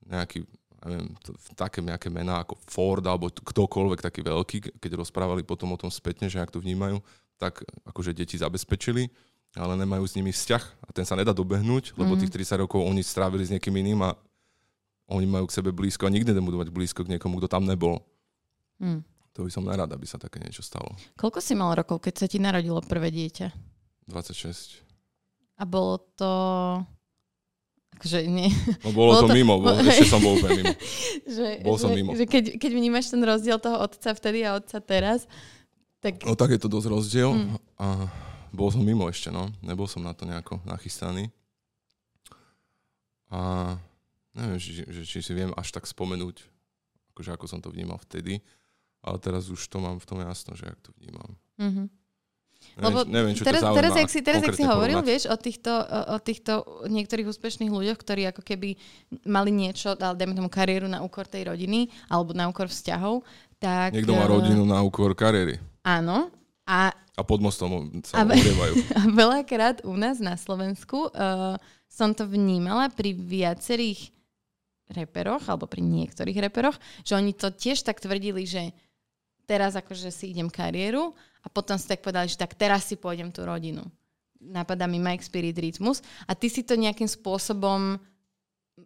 nejaký, 0.08 0.48
neviem, 0.88 1.12
to, 1.20 1.36
také 1.60 1.84
nejaké 1.84 2.08
mená 2.08 2.48
ako 2.48 2.56
Ford 2.72 3.04
alebo 3.04 3.28
ktokoľvek 3.30 4.00
taký 4.00 4.24
veľký, 4.24 4.58
keď 4.80 4.92
rozprávali 4.96 5.44
potom 5.44 5.76
o 5.76 5.78
tom 5.78 5.92
spätne, 5.92 6.32
že 6.32 6.40
ak 6.40 6.56
to 6.56 6.64
vnímajú, 6.64 7.04
tak 7.42 7.66
akože 7.90 8.14
deti 8.14 8.38
zabezpečili, 8.38 9.10
ale 9.58 9.74
nemajú 9.82 10.06
s 10.06 10.14
nimi 10.14 10.30
vzťah 10.30 10.64
a 10.86 10.90
ten 10.94 11.02
sa 11.02 11.18
nedá 11.18 11.34
dobehnúť, 11.34 11.98
lebo 11.98 12.14
mm-hmm. 12.14 12.30
tých 12.30 12.54
30 12.54 12.62
rokov 12.62 12.86
oni 12.86 13.02
strávili 13.02 13.42
s 13.42 13.50
niekým 13.50 13.74
iným 13.82 14.06
a 14.06 14.14
oni 15.10 15.26
majú 15.26 15.50
k 15.50 15.58
sebe 15.58 15.74
blízko 15.74 16.08
a 16.08 16.14
nikdy 16.14 16.32
nebudú 16.32 16.62
mať 16.62 16.70
blízko 16.70 17.04
k 17.04 17.18
niekomu, 17.18 17.42
kto 17.42 17.50
tam 17.50 17.66
nebol. 17.66 18.00
Mm. 18.80 19.04
To 19.36 19.48
by 19.48 19.52
som 19.52 19.68
nerad, 19.68 19.90
aby 19.92 20.06
sa 20.08 20.22
také 20.22 20.40
niečo 20.40 20.64
stalo. 20.64 20.94
Koľko 21.20 21.40
si 21.44 21.58
mal 21.58 21.74
rokov, 21.76 22.00
keď 22.04 22.14
sa 22.16 22.28
ti 22.28 22.40
narodilo 22.40 22.80
prvé 22.80 23.12
dieťa? 23.12 23.52
26. 24.08 24.84
A 25.60 25.64
bolo 25.68 26.00
to... 26.16 26.32
Akože 27.96 28.26
nie. 28.26 28.50
No 28.82 28.96
bolo, 28.96 29.20
bolo 29.20 29.22
to, 29.24 29.28
to 29.30 29.36
mimo, 29.36 29.62
bol, 29.62 29.78
ešte 29.92 30.10
som 30.10 30.24
bol 30.24 30.40
úplne 30.40 30.64
mimo. 30.64 30.76
že, 31.28 31.48
bol 31.62 31.78
som 31.78 31.92
mimo. 31.92 32.12
Že 32.16 32.26
keď, 32.28 32.44
keď 32.58 32.72
vnímaš 32.72 33.12
ten 33.12 33.22
rozdiel 33.22 33.60
toho 33.62 33.78
otca 33.84 34.16
vtedy 34.16 34.48
a 34.48 34.58
otca 34.58 34.80
teraz, 34.82 35.30
tak... 36.02 36.26
No 36.26 36.34
tak 36.34 36.52
je 36.52 36.60
to 36.60 36.68
dosť 36.68 36.88
rozdiel. 36.90 37.32
Mm. 37.32 37.62
A 37.78 38.10
bol 38.52 38.68
som 38.74 38.84
mimo 38.84 39.08
ešte, 39.08 39.30
no. 39.32 39.48
Nebol 39.64 39.86
som 39.88 40.04
na 40.04 40.12
to 40.12 40.28
nejako 40.28 40.60
nachystaný. 40.68 41.30
A 43.32 43.74
neviem, 44.36 44.60
či, 44.60 44.84
že, 44.84 45.08
či 45.08 45.24
si 45.24 45.32
viem 45.32 45.56
až 45.56 45.72
tak 45.72 45.88
spomenúť, 45.88 46.44
akože 47.16 47.32
ako 47.32 47.46
som 47.48 47.64
to 47.64 47.72
vnímal 47.72 47.96
vtedy 48.04 48.44
ale 49.04 49.18
teraz 49.18 49.50
už 49.50 49.68
to 49.68 49.82
mám 49.82 49.98
v 49.98 50.06
tom 50.06 50.20
jasno, 50.22 50.54
že 50.54 50.66
jak 50.70 50.80
to 50.82 50.94
vnímam. 51.02 51.34
Mm-hmm. 51.58 51.88
Lebo 52.80 53.04
neviem, 53.04 53.36
čo 53.36 53.44
teraz, 53.44 53.62
teraz, 53.62 53.94
jak 53.94 54.10
si, 54.10 54.20
teraz, 54.24 54.42
jak 54.42 54.56
si 54.56 54.64
hovoril, 54.64 55.04
vieš, 55.04 55.28
o 55.28 55.36
týchto, 55.36 55.70
o, 55.70 56.16
o 56.16 56.18
týchto 56.18 56.66
niektorých 56.88 57.28
úspešných 57.28 57.72
ľuďoch, 57.72 58.00
ktorí 58.00 58.32
ako 58.32 58.42
keby 58.42 58.80
mali 59.28 59.52
niečo, 59.52 59.94
ale 60.00 60.16
dajme 60.16 60.34
tomu 60.34 60.50
kariéru 60.50 60.88
na 60.88 61.04
úkor 61.04 61.28
tej 61.28 61.52
rodiny, 61.52 61.92
alebo 62.08 62.32
na 62.32 62.48
úkor 62.48 62.72
vzťahov, 62.72 63.22
tak... 63.60 63.94
Niekto 63.94 64.16
má 64.16 64.26
rodinu 64.26 64.64
na 64.64 64.80
úkor 64.82 65.14
kariéry. 65.14 65.60
Áno. 65.84 66.32
A, 66.66 66.94
a 66.94 67.22
pod 67.28 67.44
mostom 67.44 67.92
sa 68.08 68.22
a, 68.22 68.26
A 69.00 69.02
veľakrát 69.12 69.84
u 69.84 69.94
nás 70.00 70.24
na 70.24 70.40
Slovensku 70.40 71.12
uh, 71.12 71.60
som 71.92 72.16
to 72.16 72.24
vnímala 72.24 72.88
pri 72.88 73.12
viacerých 73.12 74.16
reperoch, 74.92 75.44
alebo 75.48 75.68
pri 75.68 75.84
niektorých 75.84 76.40
reperoch, 76.48 76.80
že 77.04 77.20
oni 77.20 77.36
to 77.36 77.52
tiež 77.52 77.84
tak 77.84 78.00
tvrdili, 78.00 78.48
že 78.48 78.72
teraz 79.48 79.76
akože 79.76 80.08
si 80.12 80.32
idem 80.32 80.48
kariéru 80.48 81.12
a 81.42 81.48
potom 81.50 81.76
si 81.76 81.90
tak 81.90 82.06
povedali, 82.06 82.30
že 82.30 82.38
tak 82.38 82.54
teraz 82.54 82.86
si 82.86 82.96
pôjdem 82.96 83.34
tú 83.34 83.42
rodinu. 83.46 83.82
Napadá 84.42 84.90
mi 84.90 84.98
Mike 84.98 85.26
Spirit 85.26 85.58
Rytmus 85.58 86.02
a 86.26 86.34
ty 86.34 86.50
si 86.50 86.66
to 86.66 86.74
nejakým 86.74 87.10
spôsobom 87.10 88.02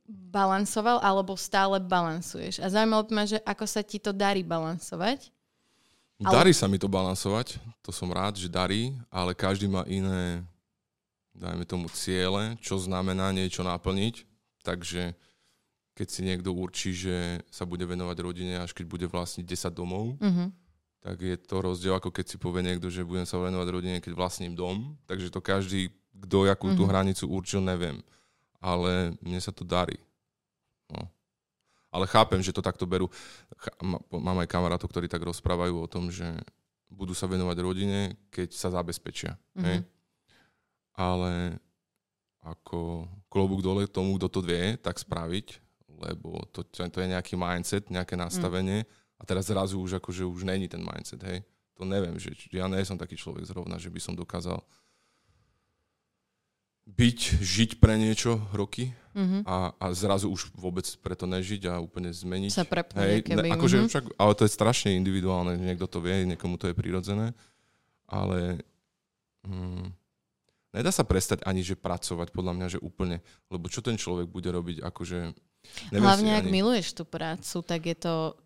balansoval 0.07 0.99
alebo 0.99 1.39
stále 1.39 1.79
balansuješ. 1.79 2.59
A 2.59 2.67
zaujímalo 2.67 3.07
ma, 3.11 3.23
že 3.23 3.39
ako 3.47 3.65
sa 3.67 3.79
ti 3.79 4.01
to 4.01 4.11
darí 4.11 4.43
balansovať. 4.43 5.31
Darí 6.19 6.51
ale... 6.51 6.59
sa 6.59 6.67
mi 6.67 6.79
to 6.79 6.87
balansovať, 6.87 7.59
to 7.83 7.91
som 7.91 8.11
rád, 8.11 8.39
že 8.39 8.51
darí, 8.51 8.95
ale 9.11 9.35
každý 9.35 9.67
má 9.67 9.83
iné, 9.87 10.43
dajme 11.35 11.63
tomu, 11.67 11.91
ciele, 11.91 12.55
čo 12.63 12.79
znamená 12.79 13.35
niečo 13.35 13.63
naplniť. 13.63 14.23
Takže 14.63 15.11
keď 15.95 16.07
si 16.07 16.21
niekto 16.23 16.51
určí, 16.51 16.91
že 16.91 17.39
sa 17.47 17.63
bude 17.63 17.87
venovať 17.87 18.17
rodine, 18.19 18.59
až 18.59 18.75
keď 18.75 18.85
bude 18.87 19.07
vlastniť 19.07 19.43
10 19.47 19.71
domov, 19.71 20.19
mm-hmm. 20.19 20.47
Tak 21.05 21.21
je 21.21 21.37
to 21.37 21.61
rozdiel, 21.61 21.93
ako 21.93 22.09
keď 22.09 22.25
si 22.33 22.37
povie 22.41 22.65
niekto, 22.65 22.89
že 22.89 23.05
budem 23.05 23.29
sa 23.29 23.37
venovať 23.37 23.67
rodine, 23.69 24.01
keď 24.01 24.17
vlastním 24.17 24.57
dom. 24.57 24.97
Takže 25.05 25.29
to 25.29 25.37
každý, 25.37 25.93
kto 26.17 26.49
jakú 26.49 26.73
mm-hmm. 26.73 26.79
tú 26.81 26.83
mhm. 26.83 26.89
hranicu 26.89 27.23
určil, 27.29 27.61
neviem. 27.61 28.01
Ale 28.57 29.13
mne 29.21 29.37
sa 29.37 29.53
to 29.53 29.61
darí. 29.61 30.01
No. 30.89 31.05
Ale 31.93 32.09
chápem, 32.09 32.41
že 32.41 32.49
to 32.49 32.65
takto 32.65 32.89
berú. 32.89 33.05
Mám 34.09 34.41
aj 34.41 34.49
kamarátov, 34.49 34.89
ktorí 34.89 35.05
tak 35.05 35.21
rozprávajú 35.21 35.77
o 35.77 35.85
tom, 35.85 36.09
že 36.09 36.25
budú 36.89 37.13
sa 37.13 37.29
venovať 37.29 37.57
rodine, 37.61 38.17
keď 38.33 38.57
sa 38.57 38.73
zabezpečia. 38.73 39.37
Mm-hmm. 39.53 39.61
Hej? 39.61 39.77
Ale 40.97 41.61
ako 42.41 43.05
klobúk 43.29 43.61
dole 43.61 43.85
tomu, 43.85 44.17
kto 44.17 44.25
to 44.25 44.41
vie, 44.41 44.73
tak 44.81 44.97
spraviť 44.97 45.61
lebo 45.95 46.43
to, 46.51 46.63
to 46.67 46.99
je 46.99 47.07
nejaký 47.07 47.39
mindset, 47.39 47.87
nejaké 47.87 48.19
nastavenie 48.19 48.83
mm. 48.83 49.04
A 49.15 49.23
teraz 49.23 49.47
zrazu 49.47 49.79
už 49.79 50.03
akože 50.03 50.27
už 50.27 50.43
není 50.43 50.67
ten 50.67 50.83
mindset, 50.83 51.23
hej. 51.23 51.39
To 51.75 51.83
neviem, 51.83 52.15
že 52.15 52.31
ja 52.55 52.71
nie 52.71 52.87
som 52.87 52.95
taký 52.95 53.19
človek 53.19 53.43
zrovna, 53.43 53.75
že 53.75 53.91
by 53.91 53.99
som 53.99 54.15
dokázal 54.15 54.63
byť, 56.85 57.19
žiť 57.41 57.69
pre 57.81 57.97
niečo 57.97 58.37
roky 58.53 58.93
mm-hmm. 59.17 59.41
a, 59.49 59.73
a 59.73 59.85
zrazu 59.97 60.29
už 60.29 60.53
vôbec 60.53 60.85
preto 61.01 61.25
nežiť 61.25 61.65
a 61.65 61.81
úplne 61.81 62.13
zmeniť. 62.13 62.51
Sa 62.53 62.67
Hej, 63.01 63.25
ne, 63.25 63.49
akože 63.57 63.75
mm-hmm. 63.81 63.89
však, 63.89 64.05
ale 64.21 64.33
to 64.37 64.45
je 64.45 64.53
strašne 64.53 64.93
individuálne, 64.93 65.57
niekto 65.57 65.89
to 65.89 65.97
vie, 65.97 66.29
niekomu 66.29 66.61
to 66.61 66.69
je 66.69 66.77
prirodzené, 66.77 67.33
ale 68.05 68.61
mm, 69.49 69.89
nedá 70.77 70.93
sa 70.93 71.01
prestať 71.01 71.41
ani, 71.49 71.65
že 71.65 71.73
pracovať, 71.73 72.29
podľa 72.29 72.53
mňa, 72.53 72.67
že 72.77 72.79
úplne. 72.79 73.25
Lebo 73.49 73.65
čo 73.65 73.81
ten 73.81 73.97
človek 73.97 74.29
bude 74.29 74.53
robiť, 74.53 74.85
akože... 74.85 75.19
Hlavne, 75.89 76.31
si 76.31 76.37
ak 76.37 76.45
ani... 76.45 76.53
miluješ 76.53 76.93
tú 76.93 77.03
prácu, 77.09 77.65
tak 77.65 77.81
je 77.89 77.97
to 77.97 78.37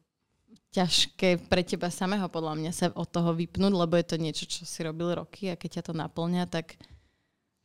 ťažké 0.70 1.50
pre 1.50 1.65
teba 1.65 1.89
samého, 1.89 2.29
podľa 2.29 2.53
mňa, 2.60 2.72
sa 2.74 2.86
od 2.94 3.10
toho 3.10 3.34
vypnúť, 3.34 3.74
lebo 3.74 3.98
je 3.98 4.06
to 4.06 4.18
niečo, 4.22 4.46
čo 4.46 4.65
si 4.65 4.86
robil 4.86 5.18
roky 5.18 5.50
a 5.50 5.58
keď 5.58 5.82
ťa 5.82 5.84
to 5.89 5.94
naplňa, 5.98 6.46
tak 6.46 6.77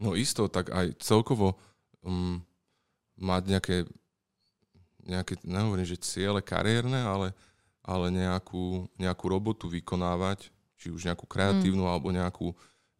No 0.02 0.18
isto, 0.18 0.50
tak 0.50 0.74
aj 0.74 0.98
celkovo 0.98 1.54
um, 2.02 2.42
mať 3.14 3.42
nejaké, 3.46 3.76
nejaké, 5.06 5.38
nehovorím, 5.46 5.86
že 5.86 6.02
ciele 6.02 6.42
kariérne, 6.42 6.98
ale, 6.98 7.28
ale 7.80 8.10
nejakú, 8.10 8.90
nejakú 8.98 9.24
robotu 9.30 9.70
vykonávať, 9.70 10.50
či 10.74 10.90
už 10.90 11.06
nejakú 11.06 11.24
kreatívnu 11.30 11.86
mm. 11.86 11.90
alebo 11.90 12.10
nejakú 12.10 12.50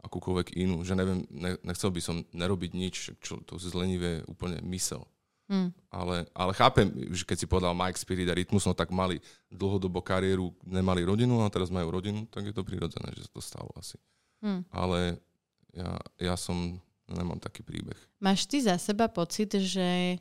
akúkoľvek 0.07 0.55
inú. 0.55 0.87
Že 0.87 0.95
neviem, 0.97 1.21
ne, 1.29 1.59
nechcel 1.67 1.91
by 1.91 2.01
som 2.01 2.17
nerobiť 2.31 2.71
nič, 2.73 2.95
čo 3.19 3.43
to 3.43 3.59
zlenivé 3.59 4.23
úplne 4.31 4.63
mysel. 4.71 5.03
Mm. 5.45 5.77
Ale, 5.93 6.25
ale 6.33 6.53
chápem, 6.57 6.89
že 7.13 7.29
keď 7.29 7.37
si 7.37 7.47
povedal 7.47 7.77
Mike 7.77 8.01
Spirit 8.01 8.33
a 8.33 8.35
Rytmus, 8.35 8.65
no 8.65 8.73
tak 8.73 8.89
mali 8.89 9.21
dlhodobo 9.53 10.01
kariéru, 10.01 10.57
nemali 10.65 11.05
rodinu 11.05 11.45
a 11.45 11.53
teraz 11.53 11.69
majú 11.69 11.93
rodinu, 11.93 12.25
tak 12.33 12.49
je 12.49 12.55
to 12.57 12.65
prirodzené, 12.65 13.13
že 13.13 13.29
sa 13.29 13.31
to 13.33 13.41
stalo 13.45 13.71
asi. 13.77 14.01
Mm. 14.41 14.65
Ale 14.73 15.21
ja, 15.77 16.01
ja 16.17 16.35
som, 16.41 16.81
nemám 17.05 17.37
taký 17.37 17.61
príbeh. 17.61 17.97
máš 18.17 18.49
ty 18.49 18.65
za 18.65 18.81
seba 18.81 19.05
pocit, 19.13 19.53
že 19.61 20.17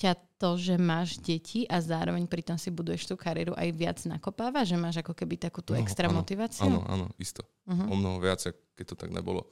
ťa 0.00 0.16
to, 0.40 0.58
že 0.58 0.74
máš 0.80 1.20
deti 1.22 1.68
a 1.70 1.78
zároveň 1.78 2.26
pritom 2.26 2.58
si 2.58 2.72
buduješ 2.72 3.06
tú 3.06 3.14
kariéru 3.14 3.54
aj 3.54 3.68
viac 3.76 3.98
nakopáva? 4.08 4.66
Že 4.66 4.76
máš 4.80 4.96
ako 4.98 5.14
keby 5.14 5.38
takú 5.38 5.62
tú 5.62 5.76
No, 5.76 5.84
extra 5.84 6.10
áno, 6.10 6.24
motiváciu? 6.24 6.66
Áno, 6.66 6.80
áno, 6.88 7.06
isto. 7.20 7.46
Uh-huh. 7.68 7.92
O 7.92 7.94
mnoho 7.94 8.18
viac, 8.18 8.42
keď 8.74 8.84
to 8.88 8.96
tak 8.98 9.14
nebolo. 9.14 9.46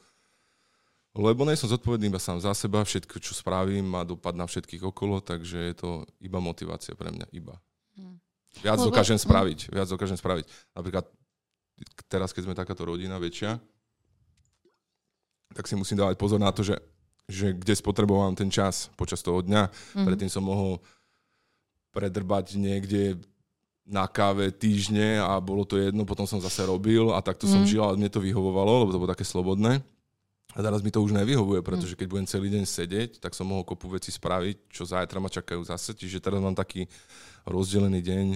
Lebo 1.10 1.42
nie 1.42 1.58
som 1.58 1.66
zodpovedný 1.66 2.06
iba 2.06 2.22
sám 2.22 2.38
za 2.38 2.54
seba, 2.54 2.86
všetko, 2.86 3.18
čo 3.18 3.34
spravím, 3.34 3.82
má 3.82 4.06
dopad 4.06 4.30
na 4.38 4.46
všetkých 4.46 4.86
okolo, 4.86 5.18
takže 5.18 5.58
je 5.58 5.74
to 5.74 5.88
iba 6.22 6.38
motivácia 6.38 6.94
pre 6.94 7.10
mňa, 7.10 7.26
iba. 7.34 7.58
Hm. 7.98 8.16
Viac 8.62 8.78
Lebo- 8.78 8.88
dokážem 8.94 9.18
hm. 9.18 9.24
spraviť, 9.26 9.58
viac 9.74 9.88
dokážem 9.90 10.14
spraviť. 10.14 10.46
Napríklad 10.70 11.04
teraz, 12.06 12.30
keď 12.30 12.42
sme 12.46 12.54
takáto 12.54 12.86
rodina 12.86 13.18
väčšia, 13.18 13.58
tak 15.50 15.66
si 15.66 15.74
musím 15.74 15.98
dávať 15.98 16.14
pozor 16.14 16.38
na 16.38 16.54
to, 16.54 16.62
že, 16.62 16.78
že 17.26 17.58
kde 17.58 17.74
spotrebovám 17.74 18.38
ten 18.38 18.46
čas 18.46 18.86
počas 18.94 19.18
toho 19.18 19.42
dňa. 19.42 19.66
Mhm. 19.98 20.04
Predtým 20.06 20.30
som 20.30 20.46
mohol 20.46 20.78
predrbať 21.90 22.54
niekde 22.54 23.18
na 23.82 24.06
káve 24.06 24.54
týždne 24.54 25.18
a 25.18 25.42
bolo 25.42 25.66
to 25.66 25.74
jedno, 25.74 26.06
potom 26.06 26.22
som 26.22 26.38
zase 26.38 26.62
robil 26.62 27.10
a 27.10 27.18
takto 27.18 27.50
som 27.50 27.66
Mhm. 27.66 27.68
žil 27.68 27.82
a 27.82 27.98
mne 27.98 28.06
to 28.06 28.22
vyhovovalo, 28.22 28.86
lebo 28.86 28.94
to 28.94 29.00
bolo 29.02 29.10
také 29.10 29.26
slobodné. 29.26 29.82
A 30.50 30.58
teraz 30.60 30.82
mi 30.82 30.90
to 30.90 30.98
už 30.98 31.14
nevyhovuje, 31.14 31.62
pretože 31.62 31.94
keď 31.94 32.06
budem 32.10 32.26
celý 32.26 32.50
deň 32.50 32.64
sedieť, 32.66 33.10
tak 33.22 33.38
som 33.38 33.46
mohol 33.46 33.62
kopu 33.62 33.86
veci 33.86 34.10
spraviť, 34.10 34.66
čo 34.66 34.82
zajtra 34.82 35.22
ma 35.22 35.30
čakajú 35.30 35.62
zase. 35.62 35.94
Čiže 35.94 36.18
teraz 36.18 36.42
mám 36.42 36.58
taký 36.58 36.90
rozdelený 37.46 38.02
deň. 38.02 38.26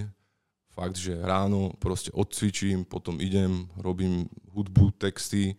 Fakt, 0.71 0.95
že 0.95 1.15
ráno 1.15 1.75
proste 1.79 2.11
odcvičím, 2.11 2.83
potom 2.83 3.19
idem, 3.19 3.67
robím 3.79 4.27
hudbu, 4.51 4.95
texty, 4.95 5.55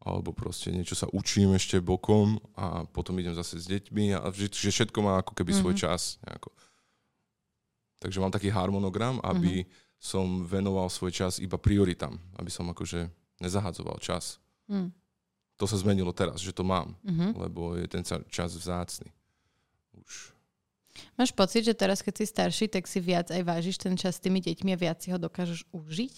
alebo 0.00 0.32
proste 0.32 0.72
niečo 0.72 0.96
sa 0.96 1.04
učím 1.12 1.52
ešte 1.52 1.76
bokom 1.80 2.40
a 2.56 2.88
potom 2.88 3.16
idem 3.20 3.36
zase 3.36 3.60
s 3.60 3.68
deťmi 3.68 4.16
a 4.16 4.28
že, 4.32 4.48
že 4.48 4.72
všetko 4.72 4.98
má 5.00 5.20
ako 5.20 5.32
keby 5.36 5.52
svoj 5.52 5.76
Mhm. 5.76 5.80
čas. 5.80 6.16
Nejako. 6.24 6.48
Takže 8.00 8.20
mám 8.20 8.32
taký 8.32 8.48
harmonogram, 8.48 9.20
aby 9.20 9.68
som 10.00 10.48
venoval 10.48 10.88
svoj 10.88 11.12
čas 11.12 11.36
iba 11.36 11.60
prioritám, 11.60 12.16
aby 12.40 12.48
som 12.48 12.64
akože 12.72 13.12
nezahadzoval 13.44 14.00
čas. 14.00 14.40
Hm. 14.72 14.88
To 15.60 15.68
sa 15.68 15.76
zmenilo 15.76 16.08
teraz, 16.10 16.40
že 16.40 16.50
to 16.50 16.64
mám, 16.64 16.96
Mhm. 17.04 17.36
lebo 17.36 17.76
je 17.76 17.84
ten 17.84 18.00
čas 18.26 18.50
vzácny. 18.50 19.12
Už. 19.94 20.32
Máš 21.14 21.30
pocit, 21.30 21.62
že 21.62 21.76
teraz, 21.76 22.00
keď 22.00 22.14
si 22.16 22.24
starší, 22.26 22.66
tak 22.66 22.88
si 22.88 22.98
viac 22.98 23.28
aj 23.28 23.44
vážiš 23.44 23.76
ten 23.76 23.92
čas 23.94 24.16
s 24.16 24.24
tými 24.24 24.40
deťmi 24.40 24.72
a 24.72 24.80
viac 24.80 24.98
si 24.98 25.12
ho 25.12 25.20
dokážeš 25.20 25.68
užiť? 25.70 26.14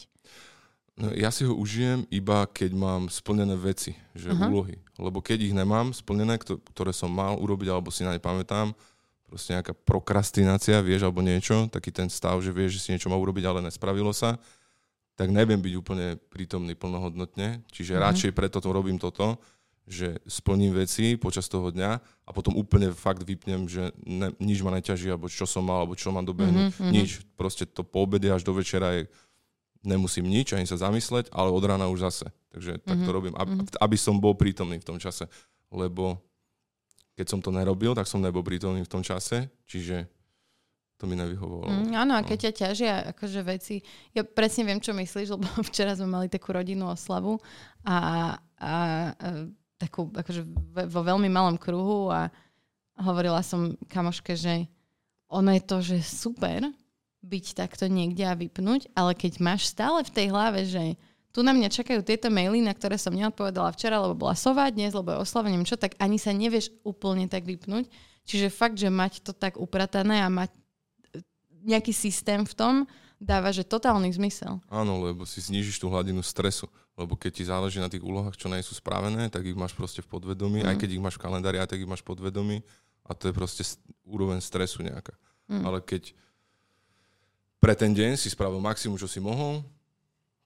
No, 0.92 1.08
ja 1.10 1.32
si 1.32 1.42
ho 1.42 1.56
užijem 1.56 2.04
iba 2.08 2.44
keď 2.44 2.70
mám 2.70 3.02
splnené 3.08 3.56
veci, 3.56 3.96
že 4.12 4.28
Aha. 4.28 4.46
úlohy. 4.46 4.76
Lebo 4.94 5.18
keď 5.18 5.38
ich 5.42 5.54
nemám 5.56 5.90
splnené, 5.90 6.36
kto- 6.36 6.60
ktoré 6.70 6.92
som 6.92 7.08
mal 7.08 7.34
urobiť 7.34 7.68
alebo 7.68 7.88
si 7.88 8.04
na 8.04 8.12
ne 8.12 8.20
pamätám, 8.20 8.76
proste 9.24 9.56
nejaká 9.56 9.72
prokrastinácia, 9.72 10.84
vieš, 10.84 11.08
alebo 11.08 11.24
niečo, 11.24 11.64
taký 11.66 11.88
ten 11.88 12.06
stav, 12.06 12.36
že 12.44 12.52
vieš, 12.52 12.76
že 12.76 12.80
si 12.84 12.88
niečo 12.92 13.08
má 13.08 13.16
urobiť, 13.16 13.44
ale 13.48 13.64
nespravilo 13.64 14.12
sa, 14.12 14.36
tak 15.22 15.30
neviem 15.30 15.62
byť 15.62 15.74
úplne 15.78 16.18
prítomný 16.34 16.74
plnohodnotne. 16.74 17.62
Čiže 17.70 17.94
Mhm. 17.94 18.02
radšej 18.02 18.30
preto 18.34 18.58
to 18.58 18.74
robím 18.74 18.98
toto, 18.98 19.38
že 19.86 20.18
splním 20.26 20.74
veci 20.74 21.14
počas 21.14 21.46
toho 21.46 21.70
dňa 21.70 21.90
a 21.98 22.30
potom 22.34 22.54
úplne 22.58 22.90
fakt 22.90 23.22
vypnem, 23.22 23.70
že 23.70 23.94
ne, 24.02 24.34
nič 24.42 24.62
ma 24.66 24.74
neťaží, 24.74 25.10
alebo 25.10 25.30
čo 25.30 25.46
som 25.46 25.62
mal, 25.62 25.86
alebo 25.86 25.94
čo 25.94 26.10
mám 26.10 26.26
dobehnúť. 26.26 26.74
Mhm, 26.74 26.82
mhm. 26.82 26.90
Nič. 26.90 27.10
Proste 27.38 27.66
to 27.66 27.86
po 27.86 28.02
obede 28.02 28.26
až 28.30 28.42
do 28.42 28.50
večera 28.54 28.98
je 28.98 29.06
nemusím 29.82 30.26
nič, 30.26 30.54
ani 30.54 30.66
sa 30.66 30.78
zamysleť, 30.78 31.30
ale 31.34 31.50
od 31.50 31.62
rána 31.66 31.90
už 31.90 32.06
zase. 32.06 32.26
Takže 32.54 32.78
tak 32.82 32.98
to 33.02 33.10
Mhm, 33.10 33.14
robím, 33.14 33.34
aby, 33.38 33.52
mhm. 33.58 33.66
aby 33.78 33.96
som 33.98 34.18
bol 34.18 34.34
prítomný 34.34 34.78
v 34.78 34.86
tom 34.86 34.98
čase. 34.98 35.26
Lebo 35.70 36.18
keď 37.14 37.26
som 37.26 37.40
to 37.42 37.50
nerobil, 37.50 37.94
tak 37.94 38.06
som 38.06 38.22
nebol 38.22 38.42
prítomný 38.42 38.86
v 38.86 38.90
tom 38.90 39.02
čase, 39.02 39.50
čiže 39.66 40.06
to 41.02 41.10
mi 41.10 41.18
nevyhovovalo. 41.18 41.90
Mm, 41.90 41.98
áno, 41.98 42.14
a 42.14 42.22
no. 42.22 42.26
keď 42.30 42.38
ťa 42.46 42.52
ťažia 42.54 42.94
akože 43.10 43.42
veci, 43.42 43.82
ja 44.14 44.22
presne 44.22 44.70
viem, 44.70 44.78
čo 44.78 44.94
myslíš, 44.94 45.34
lebo 45.34 45.42
včera 45.68 45.98
sme 45.98 46.06
mali 46.06 46.30
takú 46.30 46.54
rodinnú 46.54 46.86
oslavu 46.86 47.42
a, 47.82 48.38
a, 48.54 48.74
a 49.10 49.28
takú 49.82 50.06
akože 50.14 50.46
vo 50.86 51.02
veľmi 51.02 51.26
malom 51.26 51.58
kruhu 51.58 52.14
a 52.14 52.30
hovorila 53.02 53.42
som 53.42 53.74
kamoške, 53.90 54.38
že 54.38 54.70
ono 55.26 55.50
je 55.50 55.62
to, 55.66 55.76
že 55.82 56.06
super 56.06 56.70
byť 57.26 57.44
takto 57.58 57.90
niekde 57.90 58.22
a 58.22 58.38
vypnúť, 58.38 58.94
ale 58.94 59.18
keď 59.18 59.42
máš 59.42 59.74
stále 59.74 60.06
v 60.06 60.14
tej 60.14 60.26
hlave, 60.30 60.62
že 60.70 60.94
tu 61.34 61.42
na 61.42 61.50
mňa 61.50 61.66
čakajú 61.66 62.06
tieto 62.06 62.30
maily, 62.30 62.62
na 62.62 62.70
ktoré 62.70 62.94
som 62.94 63.10
neodpovedala 63.10 63.74
včera, 63.74 63.98
lebo 63.98 64.14
bola 64.14 64.38
sova, 64.38 64.70
dnes, 64.70 64.94
lebo 64.94 65.10
je 65.10 65.18
oslava, 65.18 65.50
neviem 65.50 65.66
čo, 65.66 65.74
tak 65.74 65.98
ani 65.98 66.14
sa 66.14 66.30
nevieš 66.30 66.70
úplne 66.86 67.26
tak 67.26 67.42
vypnúť. 67.42 67.90
Čiže 68.22 68.54
fakt, 68.54 68.78
že 68.78 68.86
mať 68.86 69.26
to 69.26 69.34
tak 69.34 69.58
upratané 69.58 70.22
a 70.22 70.30
mať 70.30 70.61
nejaký 71.62 71.90
systém 71.90 72.42
v 72.42 72.52
tom 72.52 72.74
dáva, 73.16 73.48
že 73.48 73.62
totálny 73.62 74.10
zmysel. 74.10 74.58
Áno, 74.66 74.98
lebo 75.00 75.22
si 75.22 75.38
znižíš 75.38 75.78
tú 75.78 75.86
hladinu 75.86 76.20
stresu. 76.20 76.66
Lebo 76.92 77.14
keď 77.14 77.30
ti 77.32 77.44
záleží 77.44 77.78
na 77.78 77.86
tých 77.86 78.02
úlohách, 78.02 78.34
čo 78.34 78.46
nie 78.46 78.60
sú 78.60 78.74
spravené, 78.74 79.26
tak 79.26 79.42
ich 79.42 79.54
máš 79.54 79.72
proste 79.72 79.98
v 79.98 80.10
podvedomí. 80.10 80.60
Mhm. 80.60 80.68
Aj 80.68 80.76
keď 80.76 80.90
ich 80.90 81.00
máš 81.00 81.16
v 81.16 81.22
kalendári, 81.22 81.56
aj 81.56 81.68
tak 81.68 81.78
ich 81.78 81.88
máš 81.88 82.02
v 82.02 82.10
podvedomí. 82.10 82.56
A 83.02 83.12
to 83.12 83.26
je 83.26 83.32
proste 83.32 83.62
st- 83.64 83.78
úroveň 84.04 84.38
stresu 84.38 84.78
nejaká. 84.80 85.14
Mm. 85.48 85.62
Ale 85.64 85.78
keď 85.80 86.14
pre 87.58 87.72
ten 87.72 87.90
deň 87.90 88.14
si 88.14 88.26
spravil 88.26 88.58
maximum, 88.58 88.94
čo 88.94 89.06
si 89.06 89.18
mohol, 89.18 89.62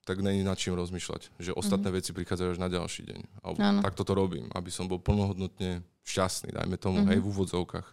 tak 0.01 0.17
není 0.19 0.41
nad 0.41 0.55
čím 0.55 0.73
rozmýšľať. 0.73 1.35
Že 1.35 1.51
ostatné 1.53 1.91
veci 1.91 2.09
prichádzajú 2.11 2.49
až 2.49 2.59
na 2.59 2.65
ďalší 2.67 3.05
deň. 3.05 3.21
Alebo 3.39 3.59
Mhm. 3.59 3.81
Takto 3.83 4.01
to 4.01 4.13
robím, 4.13 4.47
aby 4.51 4.69
som 4.69 4.85
bol 4.85 4.97
plnohodnotne 4.97 5.81
šťastný, 6.01 6.49
dajme 6.51 6.77
tomu, 6.77 7.01
Mhm. 7.01 7.07
hej, 7.07 7.17
v 7.19 7.27
úvodzovkách. 7.27 7.87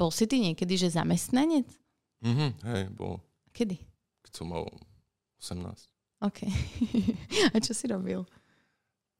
Bol 0.00 0.08
si 0.08 0.24
ty 0.24 0.40
niekedy, 0.40 0.80
že 0.80 0.96
zamestnanec? 0.96 1.68
Mhm, 2.24 2.48
hej, 2.72 2.88
bol, 2.96 3.20
Kedy? 3.52 3.76
keď 4.24 4.32
som 4.32 4.48
mal 4.48 4.64
18. 5.44 5.60
OK. 6.24 6.40
a 7.52 7.56
čo 7.60 7.76
si 7.76 7.84
robil? 7.84 8.24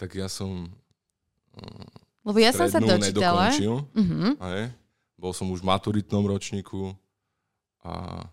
Tak 0.01 0.17
ja 0.17 0.25
som 0.29 0.73
mm, 1.53 1.89
Lebo 2.25 2.39
ja 2.41 2.53
som 2.57 2.65
sa 2.69 2.81
dočítala. 2.81 3.53
Uh-huh. 3.53 4.33
Hej. 4.41 4.73
Bol 5.21 5.33
som 5.37 5.49
už 5.53 5.61
v 5.61 5.69
maturitnom 5.69 6.25
ročníku 6.25 6.97
a 7.85 8.25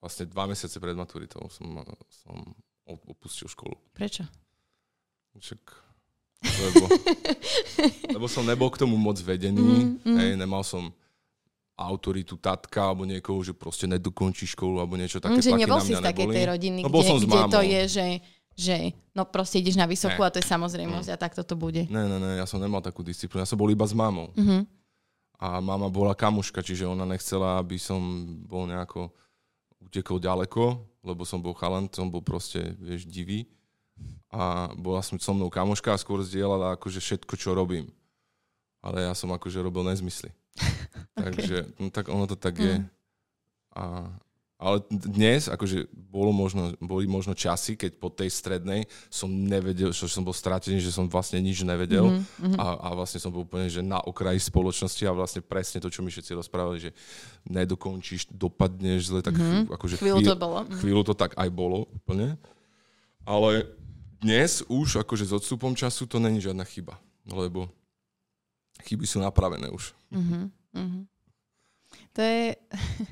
vlastne 0.00 0.28
dva 0.28 0.44
mesiace 0.48 0.76
pred 0.76 0.96
maturitou 0.96 1.44
som, 1.52 1.64
som 2.08 2.36
opustil 2.84 3.48
školu. 3.48 3.76
Prečo? 3.96 4.24
Však, 5.36 5.60
lebo, 6.44 6.84
lebo 8.16 8.26
som 8.28 8.44
nebol 8.44 8.68
k 8.72 8.80
tomu 8.80 8.96
moc 9.00 9.16
vedený, 9.20 9.60
Mm, 9.60 10.04
mm. 10.04 10.16
hej, 10.20 10.30
nemal 10.36 10.64
som 10.64 10.88
autoritu 11.80 12.36
tatka 12.36 12.92
alebo 12.92 13.08
niekoho, 13.08 13.40
že 13.40 13.56
proste 13.56 13.88
nedokončí 13.88 14.44
školu 14.52 14.84
alebo 14.84 15.00
niečo 15.00 15.16
také 15.16 15.40
Mm, 15.40 15.44
že 15.44 15.50
tlaky 15.50 15.62
nebol 15.64 15.80
si 15.80 15.92
z 15.96 16.04
takej 16.04 16.26
tej 16.28 16.44
rodiny, 16.44 16.80
No 16.84 16.88
kde, 16.92 17.08
som 17.08 17.16
kde 17.16 17.40
to 17.48 17.60
je, 17.64 17.82
že, 17.88 18.06
že 18.52 18.76
no 19.16 19.24
proste 19.24 19.64
ideš 19.64 19.80
na 19.80 19.88
vysokú 19.88 20.20
Ne. 20.20 20.26
a 20.28 20.32
to 20.32 20.38
je 20.44 20.46
samozrejmosť 20.46 21.08
a 21.08 21.16
takto 21.16 21.40
to 21.40 21.56
bude. 21.56 21.88
Ne, 21.88 22.04
ne, 22.04 22.18
ne, 22.20 22.36
ja 22.36 22.44
som 22.44 22.60
nemal 22.60 22.84
takú 22.84 23.00
disciplínu, 23.00 23.40
ja 23.40 23.48
som 23.48 23.56
bol 23.56 23.72
iba 23.72 23.88
s 23.88 23.96
mamou. 23.96 24.28
Uh-huh. 24.36 24.68
A 25.40 25.56
mama 25.64 25.88
bola 25.88 26.12
kamuška, 26.12 26.60
čiže 26.60 26.84
ona 26.84 27.08
nechcela, 27.08 27.56
aby 27.56 27.80
som 27.80 27.96
bol 28.44 28.68
nejako 28.68 29.08
utekol 29.80 30.20
ďaleko, 30.20 30.76
lebo 31.00 31.24
som 31.24 31.40
bol 31.40 31.56
chalan, 31.56 31.88
som 31.88 32.12
bol 32.12 32.20
proste, 32.20 32.76
vieš, 32.76 33.08
divý. 33.08 33.48
A 34.28 34.68
bola 34.76 35.00
som 35.00 35.16
so 35.16 35.32
mnou 35.32 35.48
kamoška 35.48 35.96
a 35.96 36.00
skôr 36.00 36.20
zdieľala 36.20 36.76
akože 36.76 37.00
všetko, 37.00 37.34
čo 37.40 37.56
robím. 37.56 37.88
Ale 38.80 39.04
ja 39.04 39.12
som 39.12 39.28
akože 39.32 39.60
robil 39.60 39.84
nezmysly. 39.84 40.32
Takže 41.20 41.76
no, 41.76 41.92
tak 41.92 42.08
ono 42.08 42.24
to 42.24 42.36
tak 42.36 42.56
je. 42.58 42.80
Mm. 42.80 42.88
A, 43.76 43.84
Ale 44.60 44.84
dnes, 44.92 45.48
akože 45.48 45.88
bolo 45.88 46.36
možno, 46.36 46.76
boli 46.84 47.08
možno 47.08 47.32
časy, 47.32 47.80
keď 47.80 47.96
po 47.96 48.12
tej 48.12 48.28
strednej 48.28 48.84
som 49.08 49.32
nevedel, 49.32 49.88
že 49.88 50.04
som 50.04 50.20
bol 50.20 50.36
stratený, 50.36 50.84
že 50.84 50.92
som 50.92 51.08
vlastne 51.08 51.40
nič 51.40 51.64
nevedel 51.64 52.12
mm-hmm. 52.12 52.60
a, 52.60 52.76
a 52.76 52.88
vlastne 52.92 53.16
som 53.24 53.32
bol 53.32 53.48
úplne 53.48 53.72
že 53.72 53.80
na 53.80 53.96
okraji 54.04 54.36
spoločnosti 54.36 55.00
a 55.08 55.16
vlastne 55.16 55.40
presne 55.40 55.80
to, 55.80 55.88
čo 55.88 56.04
mi 56.04 56.12
všetci 56.12 56.36
rozprávali, 56.36 56.76
že 56.76 56.90
nedokončíš, 57.48 58.28
dopadneš 58.28 59.08
zle, 59.08 59.24
tak 59.24 59.40
mm-hmm. 59.40 59.72
akože 59.72 59.96
chvíľu 59.96 60.28
to 60.28 60.36
bolo. 60.36 60.60
Mhm. 60.68 60.76
Chvíľu 60.76 61.02
to 61.08 61.14
tak 61.16 61.32
aj 61.40 61.48
bolo 61.48 61.88
úplne. 61.96 62.36
Ale 63.24 63.64
dnes 64.20 64.60
už 64.68 65.00
akože 65.00 65.24
s 65.24 65.32
odstupom 65.32 65.72
času 65.72 66.04
to 66.04 66.20
není 66.20 66.36
žiadna 66.36 66.68
chyba, 66.68 67.00
lebo 67.24 67.72
chyby 68.84 69.06
sú 69.06 69.18
napravené 69.20 69.68
už. 69.70 69.92
Mm-hmm. 70.12 70.44
Mm-hmm. 70.76 71.02
To 72.14 72.20
je, 72.22 72.44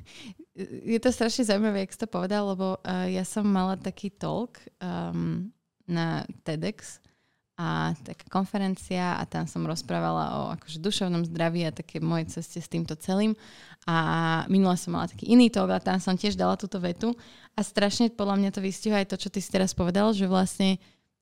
je 0.96 0.98
to 1.00 1.10
strašne 1.12 1.46
zaujímavé, 1.46 1.86
jak 1.86 1.94
si 1.94 2.00
to 2.02 2.08
povedal, 2.10 2.54
lebo 2.54 2.78
uh, 2.78 3.06
ja 3.06 3.22
som 3.22 3.46
mala 3.46 3.78
taký 3.78 4.10
talk 4.10 4.58
um, 4.82 5.50
na 5.86 6.26
TEDx 6.42 7.02
a 7.58 7.90
taká 8.06 8.22
konferencia 8.30 9.18
a 9.18 9.26
tam 9.26 9.42
som 9.50 9.66
rozprávala 9.66 10.24
o 10.38 10.42
akože 10.54 10.78
duševnom 10.78 11.26
zdraví 11.26 11.66
a 11.66 11.74
také 11.74 11.98
mojej 11.98 12.38
ceste 12.38 12.62
s 12.62 12.70
týmto 12.70 12.94
celým. 12.94 13.34
A 13.82 14.46
minule 14.46 14.78
som 14.78 14.94
mala 14.94 15.10
taký 15.10 15.26
iný 15.26 15.50
talk 15.50 15.74
a 15.74 15.82
tam 15.82 15.98
som 15.98 16.14
tiež 16.14 16.38
dala 16.38 16.54
túto 16.54 16.78
vetu 16.78 17.18
a 17.58 17.60
strašne 17.66 18.14
podľa 18.14 18.38
mňa 18.38 18.50
to 18.54 18.62
vystihuje 18.62 19.02
aj 19.02 19.10
to, 19.10 19.16
čo 19.18 19.28
ty 19.34 19.42
si 19.42 19.50
teraz 19.50 19.74
povedal, 19.74 20.14
že 20.14 20.30
vlastne 20.30 20.78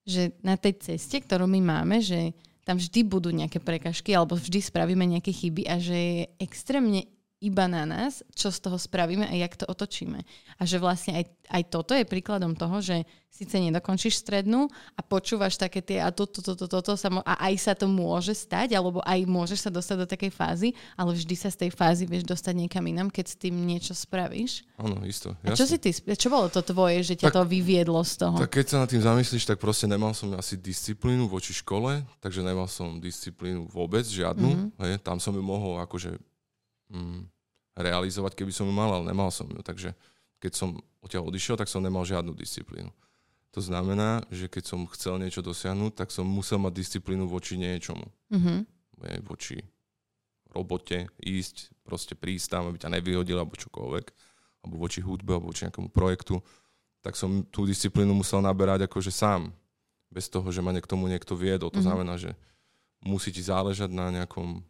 že 0.06 0.36
na 0.38 0.54
tej 0.54 0.78
ceste, 0.78 1.18
ktorú 1.18 1.50
my 1.50 1.60
máme, 1.64 1.98
že 1.98 2.30
tam 2.66 2.82
vždy 2.82 3.06
budú 3.06 3.30
nejaké 3.30 3.62
prekažky 3.62 4.10
alebo 4.10 4.34
vždy 4.34 4.58
spravíme 4.58 5.06
nejaké 5.06 5.30
chyby 5.30 5.70
a 5.70 5.78
že 5.78 5.94
je 5.96 6.22
extrémne 6.42 7.06
iba 7.36 7.68
na 7.68 7.84
nás, 7.84 8.24
čo 8.32 8.48
z 8.48 8.64
toho 8.64 8.80
spravíme 8.80 9.28
a 9.28 9.34
jak 9.36 9.60
to 9.60 9.68
otočíme. 9.68 10.24
A 10.56 10.62
že 10.64 10.80
vlastne 10.80 11.20
aj, 11.20 11.24
aj 11.52 11.62
toto 11.68 11.92
je 11.92 12.08
príkladom 12.08 12.56
toho, 12.56 12.80
že 12.80 13.04
síce 13.28 13.60
nedokončíš 13.60 14.24
strednú 14.24 14.72
a 14.96 15.00
počúvaš 15.04 15.60
také 15.60 15.84
tie 15.84 16.00
a 16.00 16.08
toto, 16.08 16.40
toto, 16.40 16.64
toto, 16.64 16.96
to 16.96 17.20
a 17.20 17.34
aj 17.52 17.54
sa 17.60 17.72
to 17.76 17.84
môže 17.84 18.32
stať, 18.32 18.72
alebo 18.72 19.04
aj 19.04 19.28
môžeš 19.28 19.68
sa 19.68 19.70
dostať 19.70 19.96
do 20.00 20.06
takej 20.08 20.32
fázy, 20.32 20.68
ale 20.96 21.12
vždy 21.12 21.36
sa 21.36 21.52
z 21.52 21.68
tej 21.68 21.70
fázy 21.76 22.08
vieš 22.08 22.24
dostať 22.24 22.56
niekam 22.56 22.80
inam, 22.88 23.12
keď 23.12 23.26
s 23.28 23.36
tým 23.36 23.52
niečo 23.52 23.92
spravíš. 23.92 24.64
Áno, 24.80 25.04
isto. 25.04 25.36
A 25.44 25.52
čo 25.52 25.68
si 25.68 25.76
ty, 25.76 25.92
čo 25.92 26.32
bolo 26.32 26.48
to 26.48 26.64
tvoje, 26.64 27.04
že 27.04 27.20
ťa 27.20 27.28
tak, 27.28 27.36
to 27.36 27.42
vyviedlo 27.44 28.00
z 28.00 28.14
toho? 28.16 28.36
Tak 28.40 28.56
keď 28.56 28.64
sa 28.64 28.76
nad 28.80 28.88
tým 28.88 29.04
zamyslíš, 29.04 29.44
tak 29.44 29.60
proste 29.60 29.84
nemal 29.84 30.16
som 30.16 30.32
asi 30.32 30.56
disciplínu 30.56 31.28
voči 31.28 31.52
škole, 31.52 32.00
takže 32.24 32.40
nemal 32.40 32.64
som 32.64 32.96
disciplínu 32.96 33.68
vôbec, 33.68 34.08
žiadnu. 34.08 34.48
Mm-hmm. 34.48 34.80
Hej, 34.80 35.04
tam 35.04 35.20
som 35.20 35.36
ju 35.36 35.44
mohol 35.44 35.76
akože 35.84 36.16
mm, 36.90 37.28
realizovať, 37.76 38.32
keby 38.34 38.52
som 38.52 38.66
ju 38.66 38.74
mal, 38.74 38.90
ale 38.90 39.10
nemal 39.10 39.28
som 39.28 39.46
ju. 39.46 39.60
Takže 39.60 39.92
keď 40.40 40.52
som 40.52 40.80
odtiaľ 41.04 41.28
odišiel, 41.28 41.56
tak 41.60 41.68
som 41.68 41.84
nemal 41.84 42.06
žiadnu 42.06 42.32
disciplínu. 42.32 42.90
To 43.56 43.60
znamená, 43.64 44.20
že 44.28 44.52
keď 44.52 44.64
som 44.68 44.84
chcel 44.92 45.16
niečo 45.16 45.40
dosiahnuť, 45.40 45.96
tak 45.96 46.12
som 46.12 46.28
musel 46.28 46.60
mať 46.60 46.76
disciplínu 46.76 47.24
voči 47.24 47.56
niečomu. 47.56 48.04
Mm-hmm. 48.28 48.58
Voči 49.24 49.64
robote, 50.52 51.08
ísť, 51.20 51.72
proste 51.84 52.12
prísť 52.12 52.52
tam, 52.56 52.68
aby 52.68 52.76
ťa 52.80 52.92
nevyhodil, 52.92 53.40
alebo 53.40 53.56
čokoľvek, 53.56 54.06
alebo 54.64 54.74
voči 54.76 55.00
hudbe, 55.00 55.36
alebo 55.36 55.48
voči 55.52 55.68
nejakému 55.68 55.88
projektu, 55.88 56.40
tak 57.00 57.16
som 57.16 57.44
tú 57.48 57.64
disciplínu 57.64 58.12
musel 58.12 58.44
naberať 58.44 58.88
akože 58.88 59.12
sám, 59.12 59.52
bez 60.12 60.28
toho, 60.28 60.48
že 60.48 60.60
ma 60.64 60.72
k 60.76 60.88
tomu 60.88 61.08
niekto 61.08 61.32
viedol. 61.32 61.72
To 61.72 61.80
mm-hmm. 61.80 61.86
znamená, 61.86 62.14
že 62.20 62.36
musí 63.04 63.32
ti 63.32 63.40
záležať 63.40 63.88
na 63.92 64.12
nejakom 64.12 64.60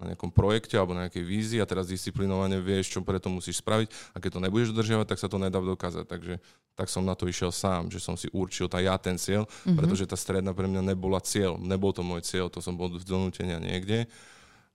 na 0.00 0.10
nejakom 0.10 0.34
projekte 0.34 0.74
alebo 0.74 0.92
na 0.92 1.06
nejakej 1.06 1.22
vízii 1.22 1.60
a 1.62 1.68
teraz 1.70 1.86
disciplinovane 1.86 2.58
vieš, 2.58 2.98
čo 2.98 3.00
preto 3.06 3.30
musíš 3.30 3.62
spraviť 3.62 4.14
a 4.14 4.16
keď 4.18 4.30
to 4.34 4.40
nebudeš 4.42 4.68
dodržiavať, 4.74 5.06
tak 5.06 5.18
sa 5.22 5.30
to 5.30 5.38
nedá 5.38 5.62
dokázať. 5.62 6.04
Takže 6.10 6.34
tak 6.74 6.90
som 6.90 7.06
na 7.06 7.14
to 7.14 7.30
išiel 7.30 7.54
sám, 7.54 7.86
že 7.86 8.02
som 8.02 8.18
si 8.18 8.26
určil 8.34 8.66
tá 8.66 8.82
ja 8.82 8.98
ten 8.98 9.14
cieľ, 9.14 9.46
mm-hmm. 9.46 9.78
pretože 9.78 10.10
tá 10.10 10.18
stredná 10.18 10.50
pre 10.50 10.66
mňa 10.66 10.82
nebola 10.82 11.22
cieľ. 11.22 11.54
Nebol 11.54 11.94
to 11.94 12.02
môj 12.02 12.26
cieľ, 12.26 12.50
to 12.50 12.58
som 12.58 12.74
bol 12.74 12.90
z 12.90 13.06
donútenia 13.06 13.62
niekde. 13.62 14.10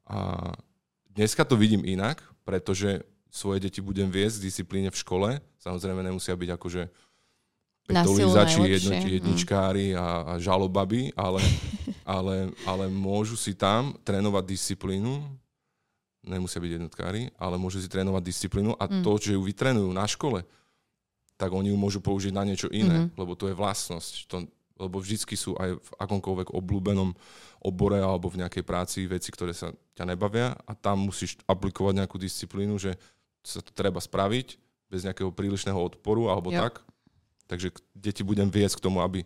A 0.07 0.55
dneska 1.11 1.43
to 1.43 1.59
vidím 1.59 1.83
inak, 1.83 2.23
pretože 2.47 3.03
svoje 3.29 3.61
deti 3.61 3.83
budem 3.83 4.09
viesť 4.09 4.39
v 4.39 4.45
disciplíne 4.47 4.89
v 4.89 4.97
škole. 4.97 5.29
Samozrejme 5.59 6.01
nemusia 6.01 6.33
byť 6.33 6.49
akože 6.55 6.83
petolízači, 7.89 8.61
jednoti, 8.61 9.07
jedničkári 9.17 9.87
a, 9.97 10.05
a 10.23 10.33
žalobaby, 10.37 11.09
ale, 11.17 11.41
ale, 12.05 12.53
ale 12.69 12.85
môžu 12.93 13.33
si 13.33 13.57
tam 13.57 13.97
trénovať 14.05 14.45
disciplínu, 14.45 15.25
nemusia 16.29 16.61
byť 16.61 16.71
jednotkári, 16.77 17.33
ale 17.41 17.57
môžu 17.57 17.81
si 17.81 17.89
trénovať 17.89 18.21
disciplínu 18.21 18.77
a 18.77 18.85
mm. 18.85 19.01
to, 19.01 19.11
že 19.17 19.33
ju 19.33 19.41
vytrenujú 19.41 19.89
na 19.89 20.05
škole, 20.05 20.45
tak 21.39 21.49
oni 21.49 21.73
ju 21.73 21.77
môžu 21.79 21.99
použiť 22.03 22.35
na 22.35 22.43
niečo 22.43 22.67
iné, 22.69 23.07
mm-hmm. 23.07 23.17
lebo 23.17 23.33
to 23.33 23.47
je 23.47 23.55
vlastnosť. 23.55 24.13
To, 24.27 24.43
lebo 24.79 24.99
vždycky 24.99 25.35
sú 25.35 25.55
aj 25.59 25.75
v 25.75 25.89
akomkoľvek 25.99 26.55
obľúbenom 26.55 27.11
obore 27.63 27.99
alebo 27.99 28.31
v 28.31 28.43
nejakej 28.43 28.63
práci 28.63 29.03
veci, 29.07 29.31
ktoré 29.31 29.51
sa 29.51 29.75
ťa 29.95 30.07
nebavia 30.07 30.55
a 30.55 30.71
tam 30.71 31.07
musíš 31.11 31.35
aplikovať 31.47 31.99
nejakú 31.99 32.15
disciplínu, 32.15 32.79
že 32.79 32.95
sa 33.43 33.59
to 33.59 33.71
treba 33.75 33.99
spraviť 33.99 34.55
bez 34.87 35.03
nejakého 35.03 35.31
prílišného 35.35 35.75
odporu 35.75 36.31
alebo 36.31 36.51
jo. 36.51 36.59
tak 36.59 36.83
Takže 37.49 37.73
deti 37.97 38.21
budem 38.21 38.45
viesť 38.45 38.77
k 38.77 38.85
tomu, 38.85 39.01
aby 39.01 39.25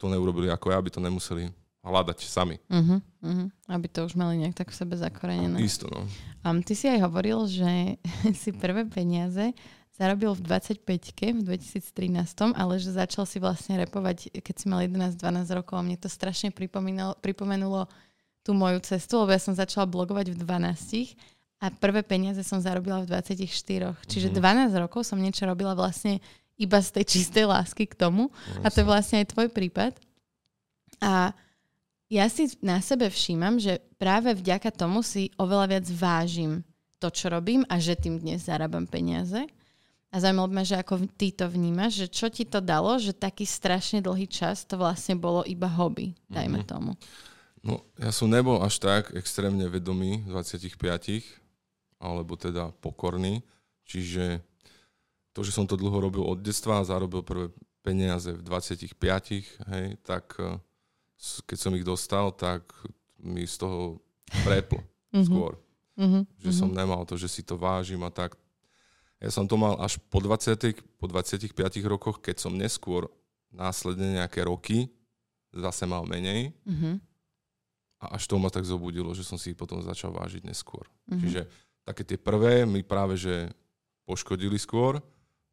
to 0.00 0.08
neurobili 0.08 0.48
ako 0.48 0.72
ja, 0.72 0.80
aby 0.80 0.88
to 0.88 1.04
nemuseli 1.04 1.52
hľadať 1.84 2.18
sami. 2.24 2.56
Uh-huh, 2.68 2.98
uh-huh. 3.22 3.48
Aby 3.70 3.86
to 3.92 4.08
už 4.08 4.16
mali 4.16 4.40
nejak 4.40 4.56
tak 4.56 4.72
v 4.72 4.78
sebe 4.80 4.94
zakorenené. 4.96 5.60
Isto, 5.62 5.86
no. 5.92 6.04
Um, 6.42 6.64
ty 6.64 6.74
si 6.74 6.88
aj 6.90 7.04
hovoril, 7.04 7.44
že 7.46 8.00
si 8.40 8.50
prvé 8.56 8.88
peniaze 8.88 9.52
zarobil 9.98 10.30
v 10.38 10.42
25-ke 10.46 11.34
v 11.34 11.40
2013, 11.42 12.54
ale 12.54 12.78
že 12.78 12.94
začal 12.94 13.26
si 13.26 13.42
vlastne 13.42 13.82
repovať, 13.82 14.30
keď 14.38 14.54
si 14.54 14.66
mal 14.70 14.86
11-12 14.86 15.18
rokov 15.58 15.74
a 15.74 15.82
mne 15.82 15.98
to 15.98 16.06
strašne 16.06 16.54
pripomenulo 16.54 17.90
tú 18.46 18.54
moju 18.54 18.78
cestu, 18.86 19.18
lebo 19.18 19.34
ja 19.34 19.42
som 19.42 19.58
začala 19.58 19.90
blogovať 19.90 20.32
v 20.32 20.36
12 20.38 21.18
a 21.58 21.74
prvé 21.74 22.06
peniaze 22.06 22.38
som 22.46 22.62
zarobila 22.62 23.02
v 23.02 23.10
24. 23.10 23.42
Čiže 24.06 24.28
uh-huh. 24.30 24.70
12 24.70 24.78
rokov 24.78 25.02
som 25.02 25.18
niečo 25.18 25.42
robila 25.50 25.74
vlastne 25.74 26.22
iba 26.58 26.78
z 26.82 27.00
tej 27.00 27.04
čistej 27.06 27.46
lásky 27.46 27.86
k 27.86 27.94
tomu. 27.94 28.28
Vlastne. 28.28 28.62
A 28.66 28.66
to 28.68 28.78
je 28.82 28.90
vlastne 28.90 29.16
aj 29.22 29.30
tvoj 29.30 29.48
prípad. 29.54 29.94
A 30.98 31.30
ja 32.10 32.26
si 32.26 32.50
na 32.58 32.82
sebe 32.82 33.06
všímam, 33.06 33.62
že 33.62 33.78
práve 33.96 34.34
vďaka 34.34 34.74
tomu 34.74 35.06
si 35.06 35.30
oveľa 35.38 35.78
viac 35.78 35.86
vážim 35.94 36.66
to, 36.98 37.08
čo 37.14 37.30
robím 37.30 37.62
a 37.70 37.78
že 37.78 37.94
tým 37.94 38.18
dnes 38.18 38.50
zarábam 38.50 38.84
peniaze. 38.84 39.46
A 40.08 40.24
zaujímalo 40.24 40.48
ma, 40.48 40.64
že 40.64 40.80
ako 40.80 41.04
ty 41.20 41.36
to 41.36 41.44
vnímaš, 41.52 42.00
že 42.00 42.06
čo 42.08 42.26
ti 42.32 42.48
to 42.48 42.64
dalo, 42.64 42.96
že 42.96 43.12
taký 43.12 43.44
strašne 43.44 44.00
dlhý 44.00 44.24
čas 44.24 44.64
to 44.64 44.80
vlastne 44.80 45.20
bolo 45.20 45.44
iba 45.44 45.68
hobby, 45.68 46.16
dajme 46.32 46.64
mm-hmm. 46.64 46.72
tomu. 46.72 46.96
No, 47.60 47.84
ja 48.00 48.08
som 48.08 48.32
nebol 48.32 48.64
až 48.64 48.80
tak 48.80 49.12
extrémne 49.12 49.68
vedomý 49.68 50.24
25, 50.24 50.80
alebo 52.00 52.40
teda 52.40 52.72
pokorný, 52.80 53.44
čiže 53.84 54.40
to, 55.38 55.46
že 55.46 55.54
som 55.54 55.70
to 55.70 55.78
dlho 55.78 56.02
robil 56.02 56.26
od 56.26 56.42
detstva 56.42 56.82
a 56.82 56.88
zarobil 56.90 57.22
prvé 57.22 57.54
peniaze 57.86 58.34
v 58.34 58.42
25, 58.42 58.90
hej, 59.70 59.86
tak 60.02 60.34
eh, 60.42 60.58
keď 61.46 61.58
som 61.62 61.72
ich 61.78 61.86
dostal, 61.86 62.34
tak 62.34 62.66
mi 63.22 63.46
z 63.46 63.62
toho 63.62 64.02
preplo 64.42 64.82
mm-hmm. 64.82 65.26
skôr. 65.30 65.54
Mm-hmm. 65.94 66.22
Že 66.42 66.50
som 66.50 66.74
nemal 66.74 67.06
to, 67.06 67.14
že 67.14 67.30
si 67.30 67.46
to 67.46 67.54
vážim 67.54 68.02
a 68.02 68.10
tak. 68.10 68.34
Ja 69.22 69.30
som 69.30 69.46
to 69.46 69.54
mal 69.54 69.78
až 69.78 70.02
po, 70.10 70.18
20, 70.18 70.58
po 70.98 71.06
25 71.06 71.54
rokoch, 71.86 72.18
keď 72.18 72.42
som 72.42 72.54
neskôr 72.54 73.06
následne 73.54 74.18
nejaké 74.18 74.42
roky 74.42 74.90
zase 75.54 75.86
mal 75.86 76.02
menej. 76.02 76.50
Mm-hmm. 76.66 76.94
A 77.98 78.14
až 78.18 78.26
to 78.26 78.38
ma 78.42 78.50
tak 78.50 78.66
zobudilo, 78.66 79.10
že 79.14 79.22
som 79.22 79.38
si 79.38 79.54
ich 79.54 79.58
potom 79.58 79.82
začal 79.82 80.10
vážiť 80.10 80.42
neskôr. 80.46 80.86
Mm-hmm. 81.06 81.18
Čiže 81.22 81.40
také 81.82 82.02
tie 82.02 82.18
prvé 82.18 82.62
mi 82.62 82.82
práve, 82.82 83.18
že 83.18 83.50
poškodili 84.06 84.58
skôr 84.58 85.02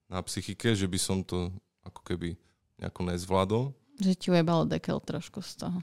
na 0.10 0.22
psychike, 0.22 0.78
že 0.78 0.86
by 0.86 1.00
som 1.02 1.22
to 1.26 1.50
ako 1.86 2.02
keby 2.06 2.38
nejako 2.82 3.02
nezvládol. 3.08 3.64
Že 4.02 4.14
ti 4.18 4.28
ujebalo 4.34 4.68
dekel 4.68 5.00
trošku 5.00 5.40
z 5.40 5.66
toho. 5.66 5.80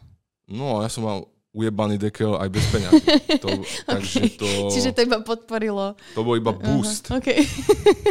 No, 0.51 0.85
ja 0.85 0.91
som 0.93 1.07
mal 1.07 1.19
ujebaný 1.53 2.01
dekel 2.01 2.37
aj 2.37 2.49
bez 2.49 2.65
peňazí. 2.73 3.07
To, 3.41 3.49
okay. 3.61 3.85
takže 3.85 4.21
to, 4.41 4.49
Čiže 4.73 4.91
to 4.97 5.01
iba 5.05 5.21
podporilo. 5.21 5.97
To 6.17 6.21
bol 6.25 6.37
iba 6.37 6.53
boost. 6.53 7.09
Uh-huh. 7.09 7.21
Okay. 7.21 7.45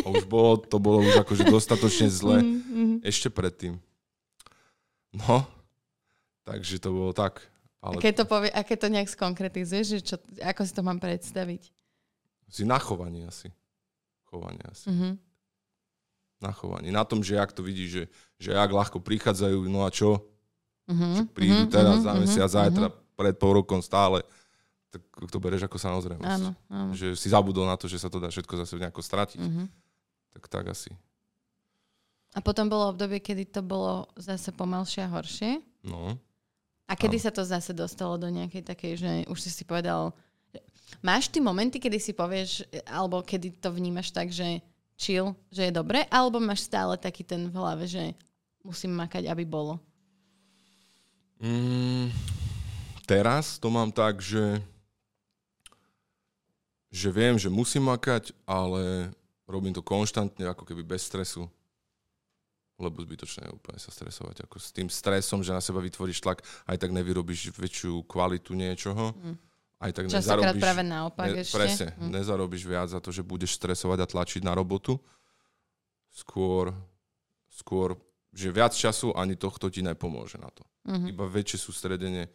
A 0.05 0.07
už 0.09 0.25
bolo, 0.29 0.61
to 0.61 0.77
bolo 0.77 1.01
už 1.05 1.21
akože 1.25 1.49
dostatočne 1.49 2.09
zle 2.09 2.41
mm-hmm. 2.41 3.05
ešte 3.05 3.33
predtým. 3.33 3.81
No, 5.11 5.43
takže 6.45 6.79
to 6.79 6.89
bolo 6.93 7.11
tak. 7.11 7.43
Ale... 7.81 7.97
A 7.97 8.01
keď 8.01 8.23
to, 8.23 8.25
povie, 8.29 8.53
a 8.53 8.61
keď 8.61 8.77
to 8.77 8.87
nejak 8.93 9.09
skonkretizuješ, 9.09 9.85
že 9.89 9.99
čo, 10.05 10.15
ako 10.37 10.61
si 10.61 10.71
to 10.71 10.81
mám 10.85 11.01
predstaviť? 11.01 11.73
Si 12.45 12.61
na 12.61 12.77
chovanie 12.77 13.25
asi. 13.25 13.49
Chovanie 14.29 14.61
asi. 14.69 14.87
Mm-hmm 14.87 15.30
na 16.41 16.51
chovaní. 16.51 16.89
Na 16.89 17.05
tom, 17.05 17.21
že 17.21 17.37
jak 17.37 17.53
to 17.53 17.61
vidíš, 17.61 17.89
že, 17.89 18.03
že 18.41 18.49
jak 18.57 18.71
ľahko 18.73 18.97
prichádzajú, 18.97 19.69
no 19.69 19.85
a 19.85 19.93
čo? 19.93 20.25
Uh-huh, 20.89 21.23
prídu 21.37 21.69
uh-huh, 21.69 21.71
teraz, 21.71 22.01
uh-huh, 22.01 22.09
za 22.09 22.13
mesiac, 22.17 22.49
uh-huh. 22.49 22.57
zajtra, 22.67 22.87
pred 23.13 23.35
pol 23.37 23.61
rokom 23.61 23.79
stále. 23.79 24.25
Tak 24.91 24.99
to 25.31 25.37
bereš 25.39 25.69
ako 25.69 25.77
samozrejmosť. 25.79 26.27
Áno, 26.27 26.51
áno. 26.67 26.91
Že 26.91 27.15
si 27.15 27.31
zabudol 27.31 27.63
na 27.63 27.79
to, 27.79 27.87
že 27.87 28.01
sa 28.01 28.11
to 28.11 28.19
dá 28.19 28.27
všetko 28.27 28.59
zase 28.59 28.75
nejako 28.75 28.99
stratiť. 28.99 29.39
Uh-huh. 29.39 29.69
Tak 30.35 30.43
tak 30.49 30.65
asi. 30.73 30.91
A 32.35 32.43
potom 32.43 32.67
bolo 32.67 32.91
obdobie, 32.91 33.21
kedy 33.21 33.47
to 33.53 33.61
bolo 33.61 34.09
zase 34.17 34.51
pomalšie 34.51 35.03
a 35.05 35.11
horšie. 35.13 35.61
No. 35.85 36.15
A 36.87 36.93
kedy 36.95 37.19
Áno. 37.19 37.25
sa 37.27 37.31
to 37.31 37.43
zase 37.47 37.71
dostalo 37.71 38.19
do 38.19 38.27
nejakej 38.27 38.63
takej, 38.67 38.93
že 38.99 39.11
už 39.29 39.37
si 39.39 39.53
si 39.53 39.63
povedal... 39.63 40.11
Máš 40.99 41.31
ty 41.31 41.39
momenty, 41.39 41.79
kedy 41.79 42.03
si 42.03 42.11
povieš, 42.11 42.67
alebo 42.83 43.23
kedy 43.23 43.63
to 43.63 43.71
vnímaš 43.71 44.11
tak, 44.11 44.27
že 44.27 44.59
chill, 45.01 45.33
že 45.49 45.65
je 45.65 45.73
dobre, 45.73 46.05
alebo 46.13 46.37
máš 46.37 46.69
stále 46.69 46.93
taký 47.01 47.25
ten 47.25 47.49
v 47.49 47.57
hlave, 47.57 47.89
že 47.89 48.13
musím 48.61 48.93
makať, 48.93 49.25
aby 49.25 49.41
bolo. 49.41 49.81
Mm, 51.41 52.13
teraz 53.09 53.57
to 53.57 53.73
mám 53.73 53.89
tak, 53.89 54.21
že, 54.21 54.61
že 56.93 57.09
viem, 57.09 57.41
že 57.41 57.49
musím 57.49 57.89
makať, 57.89 58.29
ale 58.45 59.09
robím 59.49 59.73
to 59.73 59.81
konštantne, 59.81 60.45
ako 60.45 60.69
keby 60.69 60.85
bez 60.85 61.09
stresu. 61.09 61.49
Lebo 62.77 63.01
zbytočné 63.01 63.45
je 63.45 63.53
úplne 63.57 63.77
sa 63.77 63.93
stresovať. 63.93 64.45
Ako 64.45 64.57
s 64.57 64.73
tým 64.73 64.89
stresom, 64.89 65.41
že 65.45 65.53
na 65.53 65.61
seba 65.61 65.81
vytvoríš 65.81 66.21
tlak, 66.21 66.41
aj 66.65 66.77
tak 66.81 66.93
nevyrobíš 66.93 67.53
väčšiu 67.53 68.05
kvalitu 68.05 68.53
niečoho. 68.53 69.13
Mm. 69.17 69.37
Aj 69.81 69.89
tak 69.89 70.05
Častokrát 70.05 70.53
nezarobíš, 70.53 70.61
práve 70.61 70.83
naopak 70.83 71.27
ne, 71.27 71.41
ešte. 71.41 71.55
Presne, 71.55 71.87
Mm. 71.95 72.09
nezarobíš 72.13 72.63
viac 72.63 72.87
za 72.87 72.99
to, 72.99 73.09
že 73.09 73.21
budeš 73.21 73.57
stresovať 73.57 73.97
a 73.99 74.07
tlačiť 74.07 74.41
na 74.41 74.53
robotu. 74.53 75.01
Skôr, 76.07 76.75
skôr, 77.49 77.95
že 78.29 78.49
viac 78.49 78.71
času 78.71 79.11
ani 79.13 79.33
tohto 79.33 79.67
ti 79.67 79.81
nepomôže 79.81 80.37
na 80.37 80.47
to 80.47 80.61
Mhm. 80.83 81.07
iba 81.09 81.25
väčšie 81.25 81.57
sústredenie 81.61 82.29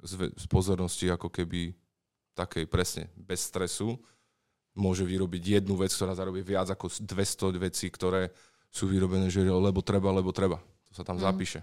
z, 0.00 0.12
ve- 0.14 0.32
z 0.32 0.46
pozornosti 0.46 1.06
ako 1.06 1.28
keby 1.28 1.74
takej 2.32 2.64
presne, 2.64 3.10
bez 3.16 3.42
stresu, 3.42 3.98
môže 4.72 5.02
vyrobiť 5.02 5.42
jednu 5.58 5.74
vec, 5.74 5.90
ktorá 5.90 6.12
zarobí 6.12 6.38
viac 6.40 6.68
ako 6.68 6.86
200 6.96 7.58
vecí, 7.58 7.86
ktoré 7.88 8.30
sú 8.68 8.86
vyrobené, 8.86 9.26
že 9.26 9.42
lebo 9.42 9.80
treba, 9.80 10.10
lebo 10.10 10.30
treba. 10.30 10.62
To 10.84 10.92
sa 10.92 11.02
tam 11.02 11.16
Mhm. 11.16 11.24
zapíše. 11.24 11.60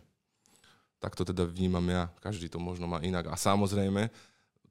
Tak 0.98 1.14
to 1.14 1.24
teda 1.24 1.44
vnímam 1.44 1.86
ja. 1.86 2.12
Každý 2.20 2.48
to 2.48 2.58
možno 2.58 2.86
má 2.86 3.00
inak. 3.00 3.28
A 3.28 3.36
samozrejme, 3.36 4.10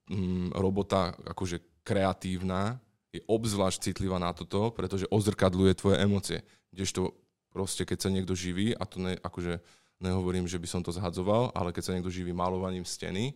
mm, 0.08 0.52
robota 0.54 1.12
akože 1.24 1.60
kreatívna 1.82 2.80
je 3.12 3.22
obzvlášť 3.24 3.92
citlivá 3.92 4.18
na 4.18 4.34
toto, 4.34 4.72
pretože 4.72 5.06
ozrkadluje 5.06 5.72
tvoje 5.74 5.96
emócie. 5.98 6.38
Kdežto 6.72 7.14
proste, 7.48 7.86
keď 7.86 7.98
sa 8.00 8.10
niekto 8.10 8.34
živí, 8.34 8.74
a 8.74 8.82
to 8.82 8.98
ne, 8.98 9.14
akože 9.14 9.62
nehovorím, 10.02 10.50
že 10.50 10.58
by 10.58 10.66
som 10.66 10.82
to 10.82 10.90
zhadzoval, 10.90 11.54
ale 11.54 11.70
keď 11.70 11.82
sa 11.86 11.94
niekto 11.94 12.10
živí 12.10 12.34
malovaním 12.34 12.82
steny 12.82 13.30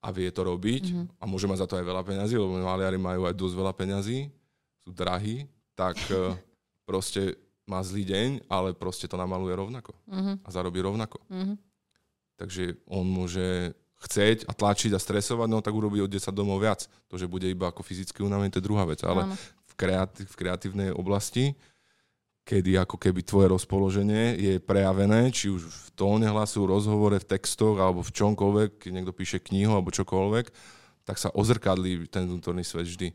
a 0.00 0.08
vie 0.14 0.30
to 0.30 0.46
robiť 0.46 0.84
Mhm. 0.94 1.04
a 1.20 1.24
môže 1.26 1.44
mať 1.44 1.58
za 1.58 1.66
to 1.68 1.76
aj 1.76 1.84
veľa 1.84 2.02
peňazí, 2.06 2.34
lebo 2.38 2.54
maliari 2.56 2.96
majú 2.96 3.26
aj 3.26 3.34
dosť 3.34 3.54
veľa 3.54 3.72
peňazí, 3.74 4.18
sú 4.80 4.90
drahí, 4.94 5.44
tak 5.74 5.98
eh, 6.10 6.32
proste 6.86 7.36
má 7.68 7.84
zlý 7.84 8.08
deň, 8.08 8.28
ale 8.48 8.72
proste 8.72 9.04
to 9.04 9.20
namaluje 9.20 9.52
rovnako 9.52 9.92
Mhm. 10.08 10.40
a 10.40 10.48
zarobí 10.48 10.80
rovnako. 10.80 11.20
Mhm. 11.28 11.54
Takže 12.38 12.80
on 12.88 13.04
môže 13.04 13.74
chceť 13.98 14.46
a 14.46 14.52
tlačiť 14.54 14.94
a 14.94 15.00
stresovať, 15.02 15.48
no 15.50 15.58
tak 15.58 15.74
urobí 15.74 15.98
o 15.98 16.06
10 16.06 16.30
domov 16.30 16.62
viac. 16.62 16.86
To, 17.10 17.18
že 17.18 17.26
bude 17.26 17.50
iba 17.50 17.68
ako 17.68 17.82
fyzicky 17.82 18.22
unavený, 18.22 18.54
to 18.54 18.62
je 18.62 18.68
druhá 18.70 18.86
vec. 18.86 19.02
Ale 19.02 19.26
v, 19.66 19.72
kreati- 19.74 20.22
v 20.22 20.34
kreatívnej 20.38 20.90
oblasti, 20.94 21.58
kedy 22.46 22.78
ako 22.78 22.96
keby 22.96 23.20
tvoje 23.26 23.50
rozpoloženie 23.50 24.38
je 24.38 24.54
prejavené, 24.62 25.28
či 25.34 25.50
už 25.50 25.66
v 25.66 25.88
tóne 25.98 26.30
hlasu, 26.30 26.64
rozhovore, 26.64 27.18
v 27.18 27.26
textoch 27.26 27.76
alebo 27.76 28.00
v 28.00 28.14
čomkoľvek, 28.14 28.70
keď 28.86 28.90
niekto 28.94 29.12
píše 29.12 29.42
knihu 29.42 29.74
alebo 29.74 29.90
čokoľvek, 29.90 30.46
tak 31.04 31.16
sa 31.18 31.28
ozrkadlí 31.34 32.06
ten 32.08 32.24
vnútorný 32.24 32.62
svet 32.62 32.86
vždy. 32.86 33.12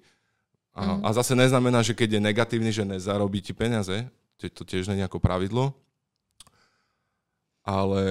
A, 0.73 0.99
Mhm. 0.99 1.05
a 1.05 1.09
zase 1.13 1.33
neznamená, 1.33 1.79
že 1.85 1.93
keď 1.93 2.17
je 2.17 2.21
negatívny, 2.21 2.71
že 2.73 2.83
nezarobí 2.83 3.39
ti 3.39 3.53
peniaze, 3.53 4.09
to 4.51 4.67
tiež 4.67 4.91
nie 4.91 4.99
je 4.99 5.07
ako 5.07 5.21
pravidlo, 5.23 5.71
ale 7.63 8.03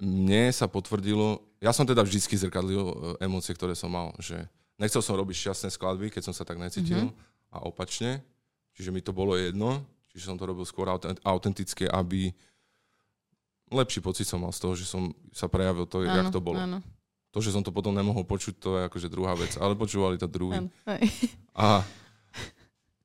mne 0.00 0.48
sa 0.50 0.64
potvrdilo, 0.64 1.38
ja 1.60 1.70
som 1.70 1.84
teda 1.84 2.00
vždycky 2.00 2.32
zrkadlil 2.34 2.80
e, 2.82 2.94
emócie, 3.20 3.52
ktoré 3.52 3.76
som 3.76 3.92
mal, 3.92 4.16
že 4.16 4.48
nechcel 4.80 5.04
som 5.04 5.12
robiť 5.14 5.36
šťastné 5.46 5.68
skladby, 5.70 6.08
keď 6.08 6.22
som 6.24 6.34
sa 6.34 6.42
tak 6.42 6.56
necítil 6.56 7.08
Mhm. 7.08 7.12
a 7.52 7.68
opačne, 7.68 8.24
čiže 8.72 8.88
mi 8.88 9.04
to 9.04 9.12
bolo 9.12 9.36
jedno, 9.36 9.84
čiže 10.08 10.32
som 10.32 10.40
to 10.40 10.48
robil 10.48 10.64
skôr 10.64 10.88
autent- 10.88 11.20
autentické, 11.20 11.84
aby 11.84 12.32
lepší 13.70 14.00
pocit 14.00 14.24
som 14.26 14.40
mal 14.40 14.50
z 14.50 14.60
toho, 14.64 14.74
že 14.74 14.88
som 14.88 15.12
sa 15.30 15.46
prejavil 15.46 15.86
to, 15.86 16.02
jak 16.02 16.32
to 16.32 16.40
bolo. 16.40 16.58
Áno, 16.58 16.80
To, 17.30 17.38
že 17.38 17.54
som 17.54 17.62
to 17.62 17.70
potom 17.70 17.94
nemohol 17.94 18.26
počuť, 18.26 18.54
to 18.58 18.70
je 18.74 18.82
akože 18.90 19.06
druhá 19.06 19.38
vec, 19.38 19.54
ale 19.54 19.78
počúvali 19.78 20.18
to 20.18 20.26
druhý. 20.26 20.66
A, 21.54 21.86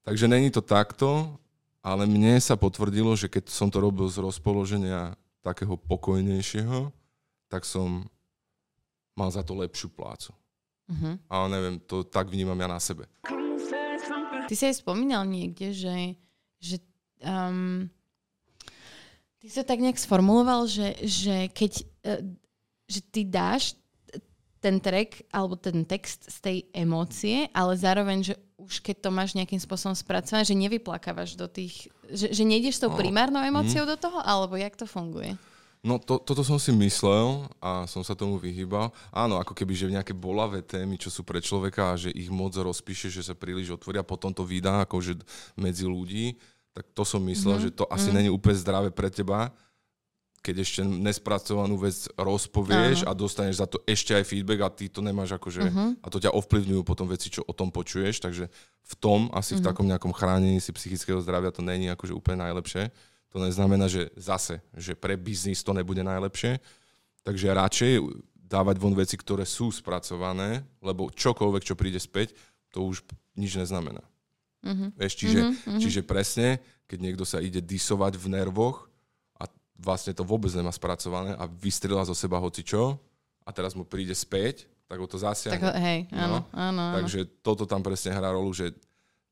takže 0.02 0.26
není 0.26 0.50
to 0.50 0.66
takto, 0.66 1.38
ale 1.86 2.10
mne 2.10 2.42
sa 2.42 2.58
potvrdilo, 2.58 3.14
že 3.14 3.30
keď 3.30 3.54
som 3.54 3.70
to 3.70 3.78
robil 3.78 4.10
z 4.10 4.18
rozpoloženia 4.18 5.14
takého 5.46 5.78
pokojnejšieho, 5.78 6.90
tak 7.46 7.62
som 7.62 8.10
mal 9.14 9.30
za 9.30 9.46
to 9.46 9.54
lepšiu 9.54 9.94
plácu. 9.94 10.34
Mhm. 10.90 11.22
Ale 11.30 11.46
neviem, 11.54 11.76
to 11.86 12.02
tak 12.02 12.34
vnímam 12.34 12.58
ja 12.58 12.70
na 12.70 12.82
sebe. 12.82 13.06
Ty 14.46 14.54
si 14.54 14.64
aj 14.66 14.82
spomínal 14.82 15.26
niekde, 15.26 15.74
že, 15.74 16.18
že 16.62 16.78
um, 17.22 17.90
ty 19.42 19.48
sa 19.50 19.66
tak 19.66 19.82
nejak 19.82 19.98
sformuloval, 19.98 20.70
že, 20.70 20.94
že 21.02 21.50
keď 21.50 21.72
uh, 22.06 22.22
že 22.86 23.02
ty 23.02 23.26
dáš 23.26 23.74
ten 24.62 24.82
track 24.82 25.22
alebo 25.30 25.58
ten 25.58 25.86
text 25.86 26.26
z 26.26 26.38
tej 26.42 26.58
emócie, 26.74 27.50
ale 27.54 27.78
zároveň, 27.78 28.34
že 28.34 28.36
už 28.66 28.82
keď 28.82 28.96
to 29.06 29.10
máš 29.10 29.32
nejakým 29.34 29.62
spôsobom 29.62 29.94
spracované, 29.94 30.44
že 30.44 30.58
nevyplakávaš 30.58 31.38
do 31.38 31.46
tých, 31.46 31.88
že, 32.10 32.34
že 32.34 32.44
nejdeš 32.44 32.78
s 32.78 32.84
tou 32.84 32.92
No. 32.92 32.98
primárnou 32.98 33.42
emóciou 33.42 33.86
do 33.86 33.96
toho, 33.96 34.20
alebo 34.22 34.58
jak 34.58 34.74
to 34.74 34.86
funguje? 34.86 35.38
No 35.86 36.02
to, 36.02 36.18
toto 36.18 36.42
som 36.42 36.58
si 36.58 36.74
myslel 36.74 37.46
a 37.62 37.86
som 37.86 38.02
sa 38.02 38.18
tomu 38.18 38.42
vyhýbal. 38.42 38.90
Áno, 39.14 39.38
ako 39.38 39.54
keby, 39.54 39.78
že 39.78 39.94
nejaké 39.94 40.18
bolavé 40.18 40.66
témy, 40.66 40.98
čo 40.98 41.14
sú 41.14 41.22
pre 41.22 41.38
človeka 41.38 41.94
a 41.94 42.00
že 42.00 42.10
ich 42.10 42.26
moc 42.34 42.58
rozpíše, 42.58 43.14
že 43.14 43.22
sa 43.22 43.38
príliš 43.38 43.70
otvoria, 43.70 44.02
potom 44.02 44.34
to 44.34 44.42
vydá 44.42 44.82
akože 44.82 45.22
medzi 45.54 45.86
ľudí, 45.86 46.42
tak 46.74 46.90
to 46.90 47.06
som 47.06 47.22
myslel, 47.30 47.62
Mhm, 47.62 47.64
že 47.64 47.70
to 47.70 47.86
asi 47.88 48.10
mhm. 48.10 48.16
není 48.18 48.30
úplne 48.34 48.58
zdravé 48.58 48.90
pre 48.90 49.14
teba, 49.14 49.54
keď 50.46 50.62
ešte 50.62 50.82
nespracovanú 50.86 51.82
vec 51.82 52.06
rozpovieš 52.14 53.02
Áno. 53.02 53.10
a 53.10 53.18
dostaneš 53.18 53.58
za 53.58 53.66
to 53.66 53.82
ešte 53.90 54.14
aj 54.14 54.30
feedback 54.30 54.62
a 54.62 54.70
ty 54.70 54.86
to 54.86 55.02
nemáš 55.02 55.34
akože, 55.34 55.66
Mhm. 55.66 56.06
a 56.06 56.08
to 56.14 56.22
ťa 56.22 56.30
ovplyvňujú 56.38 56.86
potom 56.86 57.10
veci, 57.10 57.34
čo 57.34 57.42
o 57.42 57.54
tom 57.58 57.74
počuješ, 57.74 58.22
takže 58.22 58.46
v 58.86 58.94
tom, 59.02 59.34
asi 59.34 59.58
v 59.58 59.66
Mhm. 59.66 59.68
takom 59.74 59.90
nejakom 59.90 60.14
chránení 60.14 60.62
si 60.62 60.70
psychického 60.70 61.18
zdravia 61.26 61.50
to 61.50 61.66
není 61.66 61.90
akože 61.90 62.14
úplne 62.14 62.46
najlepšie. 62.46 62.94
To 63.34 63.42
neznamená, 63.42 63.90
že 63.90 64.14
zase, 64.16 64.62
že 64.78 64.94
pre 64.94 65.18
biznis 65.18 65.66
to 65.66 65.74
nebude 65.74 66.06
najlepšie. 66.06 66.62
Takže 67.26 67.50
radšej 67.52 67.92
dávať 68.38 68.78
von 68.78 68.94
veci, 68.94 69.18
ktoré 69.18 69.44
sú 69.50 69.74
spracované, 69.74 70.62
lebo 70.80 71.10
čokoľvek, 71.10 71.66
čo 71.66 71.74
príde 71.74 71.98
späť, 71.98 72.38
to 72.70 72.86
už 72.86 73.02
nič 73.34 73.58
neznamená. 73.58 74.06
Mhm. 74.62 74.94
Vieš, 74.96 75.14
čiže, 75.18 75.40
mhm. 75.42 75.80
čiže 75.82 76.02
presne, 76.06 76.62
keď 76.86 77.00
niekto 77.02 77.26
sa 77.26 77.42
ide 77.42 77.60
disovať 77.60 78.16
v 78.22 78.30
nervoch 78.30 78.86
vlastne 79.76 80.16
to 80.16 80.24
vôbec 80.24 80.52
nemá 80.52 80.72
spracované 80.72 81.36
a 81.36 81.46
vystrela 81.46 82.04
zo 82.04 82.16
seba 82.16 82.40
hoci 82.40 82.64
čo 82.64 82.96
a 83.44 83.50
teraz 83.52 83.76
mu 83.76 83.84
príde 83.84 84.16
späť, 84.16 84.66
tak 84.86 84.98
ho 84.98 85.08
to 85.10 85.18
zasiahne. 85.18 85.60
Tak, 85.60 85.76
hej, 85.78 86.00
áno, 86.14 86.42
No, 86.42 86.54
áno, 86.54 86.82
áno. 86.92 86.96
Takže 87.02 87.26
toto 87.42 87.66
tam 87.66 87.82
presne 87.82 88.14
hrá 88.14 88.32
rolu, 88.32 88.54
že 88.54 88.72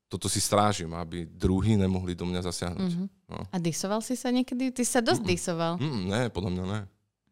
toto 0.06 0.30
si 0.30 0.38
strážim, 0.38 0.90
aby 0.94 1.26
druhí 1.26 1.74
nemohli 1.74 2.14
do 2.14 2.22
mňa 2.28 2.46
zasiahnuť. 2.46 2.92
Mhm. 2.92 3.06
No. 3.30 3.40
A 3.50 3.56
disoval 3.58 3.98
si 4.04 4.14
sa 4.14 4.30
niekedy? 4.30 4.70
Ty 4.70 4.84
sa 4.86 5.00
dosť 5.02 5.22
disoval, 5.26 5.74
Mm, 5.80 6.02
ne, 6.06 6.22
podľa 6.30 6.50
mňa 6.54 6.64
ne. 6.70 6.80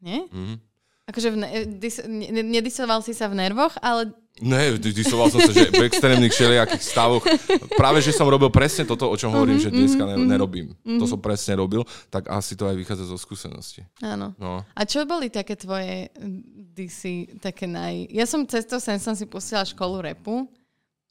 nie? 0.03 0.20
Mm. 0.33 0.57
Akože 1.12 1.29
v 1.29 1.37
ne- 1.37 1.53
dis- 1.68 2.01
ne- 2.03 2.40
nedisoval 2.42 2.98
si 2.98 3.12
sa 3.12 3.29
v 3.29 3.37
nervoch, 3.37 3.77
ale 3.79 4.16
Ne, 4.40 4.81
di- 4.81 4.96
disoval 4.96 5.29
som 5.29 5.38
sa, 5.38 5.53
že 5.53 5.68
v 5.68 5.85
extrémnych 5.85 6.33
všelijakých 6.33 6.81
stavoch. 6.81 7.20
Práve, 7.77 8.01
že 8.01 8.16
som 8.16 8.25
robil 8.25 8.48
presne 8.48 8.88
toto, 8.88 9.05
o 9.05 9.12
čom 9.12 9.29
hovorím, 9.29 9.61
Mhm, 9.61 9.62
že 9.62 9.68
dneska 9.70 10.09
ne, 10.09 10.16
mhm, 10.16 10.25
nerobím. 10.25 10.66
To 10.96 11.05
som 11.05 11.20
presne 11.20 11.53
robil, 11.53 11.85
tak 12.09 12.33
asi 12.33 12.57
to 12.57 12.64
aj 12.64 12.72
vychádza 12.72 13.05
zo 13.05 13.20
skúsenosti. 13.20 13.85
áno. 14.01 14.33
No. 14.40 14.64
A 14.72 14.88
čo 14.88 15.05
boli 15.05 15.29
také 15.29 15.53
tvoje 15.53 16.09
disy, 16.72 17.29
také 17.38 17.68
naj... 17.68 18.09
Ja 18.09 18.25
som 18.25 18.48
cestou 18.48 18.81
sem 18.81 18.96
som 18.96 19.12
si 19.12 19.29
pustila 19.29 19.68
školu 19.68 20.01
repu, 20.01 20.48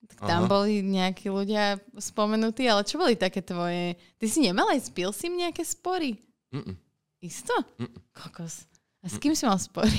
tak 0.09 0.25
tam 0.25 0.41
Aha. 0.43 0.49
boli 0.49 0.81
nejakí 0.81 1.29
ľudia 1.29 1.77
spomenutí, 1.93 2.65
ale 2.65 2.81
čo 2.83 2.97
boli 2.97 3.13
také 3.13 3.45
tvoje... 3.45 4.01
Ty 4.17 4.25
si 4.25 4.41
nemal 4.41 4.65
aj 4.73 4.81
s 4.81 4.89
Pilsim 4.89 5.37
nejaké 5.37 5.61
spory? 5.61 6.17
Mm-mm. 6.49 6.73
Isto? 7.21 7.53
Mm. 7.77 7.93
Kokos. 8.17 8.65
A 9.01 9.09
s 9.09 9.17
kým 9.17 9.33
si 9.33 9.43
mal 9.45 9.57
spory? 9.57 9.97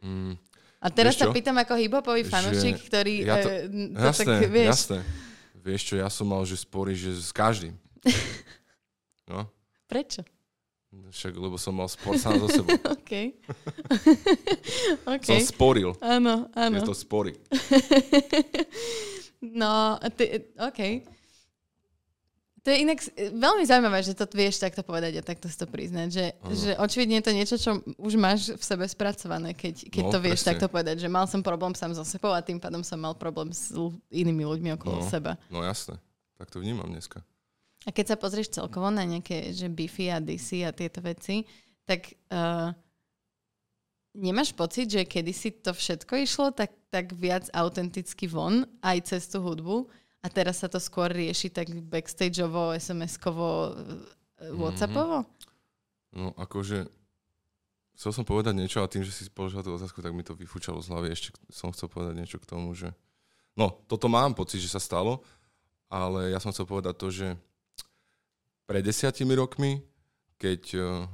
Mm. 0.00 0.34
A 0.82 0.86
teraz 0.90 1.14
sa 1.14 1.30
pýtam 1.30 1.54
ako 1.54 1.78
hiphopový 1.78 2.26
fanúšik, 2.26 2.74
ktorý 2.90 3.22
ja 3.22 3.38
to- 3.38 3.52
eh, 3.52 3.70
to 3.94 4.02
Jasné, 4.02 4.24
tak, 4.26 4.50
vieš, 4.50 4.66
jasné. 4.66 4.98
Vieš 5.62 5.80
čo, 5.86 5.94
ja 5.94 6.08
som 6.10 6.26
mal, 6.26 6.42
že 6.42 6.58
spory, 6.58 6.98
že 6.98 7.14
s 7.14 7.30
každým. 7.30 7.76
No, 9.30 9.46
prečo? 9.86 10.26
však, 10.92 11.32
lebo 11.38 11.56
som 11.56 11.72
mal 11.72 11.88
spor 11.88 12.18
sám 12.20 12.36
so 12.36 12.50
sebou. 12.52 12.68
OK. 12.98 13.12
OK. 15.16 15.24
Som 15.24 15.40
sporil. 15.40 15.96
Áno, 16.04 16.50
áno. 16.52 16.76
Je 16.76 16.84
to 16.84 16.92
spory. 16.92 17.32
No, 19.40 19.96
ty, 20.14 20.52
OK. 20.60 20.80
To 22.62 22.70
je 22.70 22.78
inak 22.78 23.02
veľmi 23.34 23.66
zaujímavé, 23.66 23.98
že 24.00 24.14
to 24.14 24.22
vieš 24.28 24.62
takto 24.62 24.80
povedať 24.80 25.18
a 25.18 25.26
takto 25.26 25.50
si 25.50 25.56
to 25.56 25.66
priznať, 25.66 26.08
že, 26.08 26.26
že 26.54 26.70
očividne 26.76 27.18
je 27.18 27.26
to 27.26 27.32
niečo, 27.32 27.56
čo 27.56 27.70
už 27.98 28.14
máš 28.14 28.54
v 28.54 28.62
sebe 28.62 28.86
spracované, 28.86 29.50
keď, 29.50 29.90
keď 29.90 30.02
No, 30.02 30.10
to 30.10 30.18
vieš 30.20 30.40
presne. 30.40 30.48
takto 30.54 30.66
povedať, 30.68 30.96
že 30.96 31.10
mal 31.10 31.26
som 31.26 31.42
problém 31.42 31.74
sám 31.74 31.90
so 31.90 32.06
sebou 32.06 32.30
a 32.30 32.38
tým 32.38 32.56
pádom 32.56 32.80
som 32.80 32.96
mal 32.96 33.12
problém 33.12 33.50
s 33.50 33.74
inými 34.08 34.46
ľuďmi 34.46 34.78
okolo 34.78 35.02
No. 35.02 35.10
seba. 35.10 35.34
No 35.50 35.58
jasné, 35.60 35.98
tak 36.36 36.48
to 36.48 36.58
vnímam 36.58 36.86
dneska. 36.86 37.26
A 37.82 37.90
keď 37.90 38.14
sa 38.14 38.16
pozrieš 38.16 38.54
celkovo 38.54 38.86
na 38.88 39.02
nejaké, 39.02 39.50
že 39.50 39.66
Biffy 39.66 40.06
a 40.06 40.22
DC 40.22 40.62
a 40.62 40.70
tieto 40.70 41.02
veci, 41.02 41.42
tak 41.82 42.14
uh, 42.30 42.70
nemáš 44.14 44.52
pocit, 44.52 44.86
že 44.86 45.02
kedysi 45.02 45.50
to 45.58 45.74
všetko 45.74 46.14
išlo 46.16 46.46
tak, 46.52 46.70
tak 46.88 47.10
viac 47.10 47.50
autenticky 47.50 48.26
von, 48.26 48.62
aj 48.78 49.10
cez 49.10 49.26
tú 49.26 49.40
hudbu 49.40 49.90
a 50.22 50.26
teraz 50.30 50.62
sa 50.62 50.70
to 50.70 50.78
skôr 50.78 51.10
rieši 51.10 51.50
tak 51.50 51.68
backstageovo, 51.68 52.72
SMS-kovo, 52.78 53.74
eh, 54.38 54.54
Whatsappovo? 54.54 55.26
No 56.14 56.30
akože, 56.38 56.86
chcel 57.98 58.10
som 58.14 58.24
povedať 58.24 58.54
niečo 58.54 58.80
a 58.80 58.90
tým, 58.90 59.02
že 59.02 59.10
si 59.10 59.26
položil 59.28 59.66
tú 59.66 59.74
otázku, 59.74 59.98
tak 59.98 60.14
mi 60.14 60.22
to 60.22 60.38
vyfúčalo 60.38 60.78
z 60.78 60.90
hlavy. 60.94 61.08
Ešte 61.10 61.34
som 61.50 61.74
chcel 61.74 61.90
povedať 61.90 62.14
niečo 62.16 62.38
k 62.38 62.46
tomu, 62.48 62.70
že... 62.72 62.94
No, 63.58 63.82
toto 63.90 64.06
mám 64.06 64.32
pocit, 64.32 64.62
že 64.62 64.72
sa 64.72 64.80
stalo, 64.80 65.20
ale 65.92 66.32
ja 66.32 66.40
som 66.40 66.54
chcel 66.54 66.64
povedať 66.64 66.94
to, 66.96 67.08
že 67.12 67.28
pred 68.64 68.80
desiatimi 68.80 69.34
rokmi, 69.34 69.82
keď... 70.38 70.62
eh, 70.78 71.06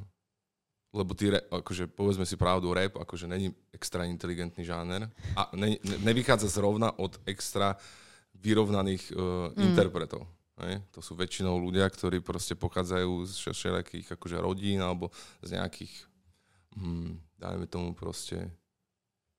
Lebo 0.88 1.12
ty, 1.12 1.28
akože 1.28 1.84
povedzme 1.92 2.24
si 2.24 2.40
pravdu, 2.40 2.72
rap 2.72 2.96
akože 2.96 3.28
není 3.28 3.52
extra 3.76 4.08
inteligentný 4.08 4.64
žáner 4.64 5.04
a 5.36 5.52
ne, 5.52 5.76
ne, 5.84 5.96
nevychádza 6.00 6.48
zrovna 6.48 6.96
od 6.96 7.20
extra 7.28 7.76
vyrovnaných 8.38 9.12
uh, 9.12 9.50
mm. 9.52 9.62
interpretov. 9.72 10.26
Hej? 10.62 10.82
To 10.94 11.00
sú 11.02 11.14
väčšinou 11.14 11.54
ľudia, 11.58 11.86
ktorí 11.86 12.18
proste 12.18 12.58
pochádzajú 12.58 13.26
z 13.26 13.32
vše- 13.34 13.54
všelijakých 13.54 14.06
akože 14.18 14.36
rodín 14.42 14.82
alebo 14.82 15.14
z 15.42 15.54
nejakých, 15.54 15.94
hm, 16.74 17.14
dajme 17.38 17.66
tomu 17.70 17.94
proste, 17.94 18.50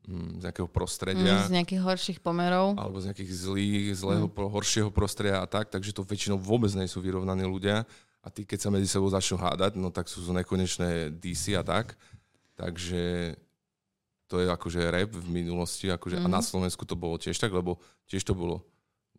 hm, 0.08 0.40
z 0.40 0.42
nejakého 0.48 0.70
prostredia. 0.72 1.44
Mm, 1.44 1.48
z 1.48 1.52
nejakých 1.60 1.82
horších 1.84 2.20
pomerov. 2.24 2.80
alebo 2.80 3.04
z 3.04 3.12
nejakých 3.12 3.32
zlých, 3.36 3.86
zlého, 4.00 4.28
mm. 4.32 4.48
horšieho 4.48 4.90
prostredia 4.96 5.44
a 5.44 5.48
tak, 5.48 5.68
takže 5.68 5.92
to 5.92 6.08
väčšinou 6.08 6.40
vôbec 6.40 6.72
nie 6.72 6.88
sú 6.88 7.04
vyrovnaní 7.04 7.44
ľudia 7.44 7.84
a 8.20 8.28
tí, 8.28 8.44
keď 8.44 8.60
sa 8.60 8.70
medzi 8.72 8.88
sebou 8.88 9.08
začnú 9.08 9.40
hádať, 9.40 9.80
no 9.80 9.92
tak 9.92 10.12
sú, 10.12 10.20
sú 10.20 10.32
nekonečné 10.36 11.16
DC 11.20 11.56
a 11.56 11.64
tak. 11.64 11.96
Takže 12.60 13.36
to 14.28 14.44
je 14.44 14.48
akože 14.52 14.92
rap 14.92 15.12
v 15.16 15.28
minulosti 15.32 15.88
akože, 15.88 16.20
mm. 16.20 16.24
a 16.24 16.28
na 16.28 16.44
Slovensku 16.44 16.84
to 16.84 17.00
bolo 17.00 17.16
tiež 17.16 17.40
tak, 17.40 17.50
lebo 17.56 17.80
tiež 18.12 18.28
to 18.28 18.36
bolo, 18.36 18.62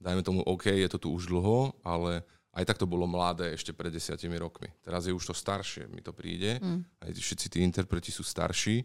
dajme 0.00 0.24
tomu, 0.24 0.40
OK, 0.42 0.72
je 0.72 0.88
to 0.88 0.98
tu 0.98 1.12
už 1.12 1.28
dlho, 1.28 1.76
ale 1.84 2.24
aj 2.50 2.64
tak 2.66 2.80
to 2.82 2.88
bolo 2.88 3.06
mladé 3.06 3.54
ešte 3.54 3.70
pred 3.70 3.94
desiatimi 3.94 4.34
rokmi. 4.34 4.72
Teraz 4.82 5.06
je 5.06 5.14
už 5.14 5.30
to 5.30 5.34
staršie, 5.36 5.86
mi 5.86 6.02
to 6.02 6.10
príde. 6.10 6.58
Mm. 6.58 6.82
Aj 6.98 7.10
všetci 7.14 7.46
tí 7.46 7.58
interpreti 7.62 8.10
sú 8.10 8.26
starší. 8.26 8.82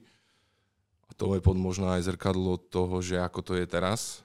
A 1.10 1.12
to 1.18 1.34
je 1.34 1.42
pod 1.42 1.58
možno 1.58 1.90
aj 1.90 2.06
zrkadlo 2.06 2.62
toho, 2.62 3.02
že 3.02 3.18
ako 3.18 3.42
to 3.42 3.54
je 3.58 3.66
teraz. 3.66 4.22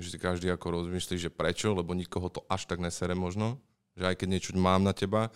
Že 0.00 0.16
si 0.16 0.18
každý 0.18 0.48
ako 0.48 0.80
rozmyslí, 0.80 1.20
že 1.20 1.28
prečo, 1.28 1.76
lebo 1.76 1.92
nikoho 1.92 2.32
to 2.32 2.40
až 2.48 2.64
tak 2.64 2.80
nesere 2.80 3.12
možno. 3.12 3.60
Že 4.00 4.14
aj 4.14 4.16
keď 4.16 4.28
niečo 4.32 4.50
mám 4.56 4.80
na 4.80 4.96
teba, 4.96 5.28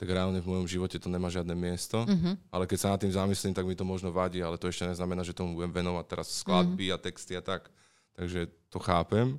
tak 0.00 0.08
reálne 0.10 0.40
v 0.40 0.50
mojom 0.50 0.66
živote 0.66 0.96
to 0.96 1.12
nemá 1.12 1.28
žiadne 1.28 1.52
miesto. 1.52 2.08
Mhm. 2.08 2.50
Ale 2.50 2.64
keď 2.64 2.78
sa 2.80 2.90
nad 2.96 3.00
tým 3.04 3.12
zamyslím, 3.12 3.54
tak 3.54 3.68
mi 3.68 3.76
to 3.78 3.84
možno 3.86 4.10
vadí, 4.10 4.42
ale 4.42 4.58
to 4.58 4.66
ešte 4.66 4.88
neznamená, 4.88 5.22
že 5.22 5.36
tomu 5.36 5.54
budem 5.54 5.70
venovať 5.70 6.04
teraz 6.08 6.26
skladby 6.42 6.90
a 6.90 6.98
texty 6.98 7.38
a 7.38 7.42
tak. 7.44 7.70
Takže 8.18 8.50
to 8.72 8.82
chápem. 8.82 9.38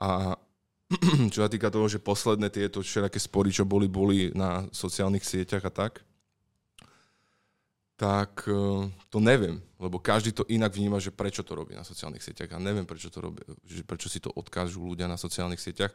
A 0.00 0.34
čo 1.32 1.46
sa 1.46 1.50
týka 1.52 1.70
toho, 1.70 1.86
že 1.86 2.02
posledné 2.02 2.50
tieto 2.50 2.82
všelijaké 2.82 3.22
spory, 3.22 3.54
čo 3.54 3.62
boli, 3.62 3.86
boli 3.86 4.34
na 4.34 4.66
sociálnych 4.74 5.22
sieťach 5.22 5.62
a 5.62 5.72
tak, 5.72 6.02
tak 8.00 8.48
eh, 8.48 8.88
to 9.12 9.20
neviem, 9.20 9.60
lebo 9.76 10.00
každý 10.00 10.32
to 10.32 10.48
inak 10.48 10.72
vníma, 10.72 10.96
že 10.96 11.12
prečo 11.12 11.44
to 11.44 11.52
robí 11.52 11.76
na 11.76 11.84
sociálnych 11.84 12.24
sieťach. 12.24 12.56
A 12.56 12.58
neviem, 12.58 12.88
prečo 12.88 13.12
to 13.12 13.20
robí, 13.20 13.44
že 13.68 13.84
prečo 13.84 14.08
si 14.08 14.18
to 14.18 14.32
odkážu 14.32 14.80
ľudia 14.80 15.04
na 15.04 15.20
sociálnych 15.20 15.60
sieťach. 15.60 15.92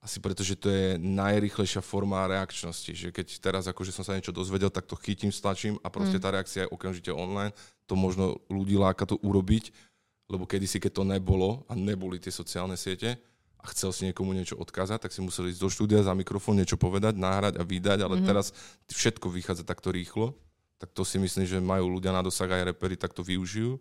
Asi 0.00 0.16
preto, 0.16 0.40
že 0.40 0.56
to 0.56 0.72
je 0.72 0.96
najrychlejšia 0.96 1.84
forma 1.84 2.24
reakčnosti. 2.24 2.88
Že 2.88 3.12
keď 3.12 3.26
teraz 3.36 3.68
akože 3.68 3.92
som 3.92 4.00
sa 4.00 4.16
niečo 4.16 4.32
dozvedel, 4.32 4.72
tak 4.72 4.88
to 4.88 4.96
chytím, 4.96 5.28
stlačím 5.28 5.76
a 5.84 5.92
proste 5.92 6.16
tá 6.16 6.32
reakcia 6.32 6.64
je 6.64 6.72
okamžite 6.72 7.12
online. 7.12 7.52
To 7.84 8.00
možno 8.00 8.40
ľudí 8.48 8.80
láka 8.80 9.04
to 9.04 9.20
urobiť, 9.20 9.68
lebo 10.30 10.46
kedysi, 10.46 10.78
keď 10.78 11.02
to 11.02 11.04
nebolo 11.04 11.66
a 11.66 11.74
neboli 11.74 12.22
tie 12.22 12.30
sociálne 12.30 12.78
siete 12.78 13.18
a 13.60 13.64
chcel 13.76 13.92
si 13.92 14.08
niekomu 14.08 14.32
niečo 14.32 14.56
odkázať, 14.56 15.04
tak 15.04 15.12
si 15.12 15.20
musel 15.20 15.52
ísť 15.52 15.60
do 15.60 15.68
štúdia 15.68 16.00
za 16.00 16.16
mikrofón 16.16 16.56
niečo 16.56 16.80
povedať, 16.80 17.18
nahrať 17.20 17.60
a 17.60 17.66
vydať, 17.66 17.98
ale 18.00 18.16
mm-hmm. 18.16 18.28
teraz 18.30 18.54
všetko 18.88 19.28
vychádza 19.28 19.68
takto 19.68 19.92
rýchlo. 19.92 20.32
Tak 20.80 20.96
to 20.96 21.04
si 21.04 21.20
myslím, 21.20 21.44
že 21.44 21.60
majú 21.60 21.92
ľudia 21.92 22.08
na 22.08 22.24
dosah 22.24 22.48
aj 22.48 22.72
repery, 22.72 22.96
tak 22.96 23.12
to 23.12 23.20
využijú. 23.20 23.76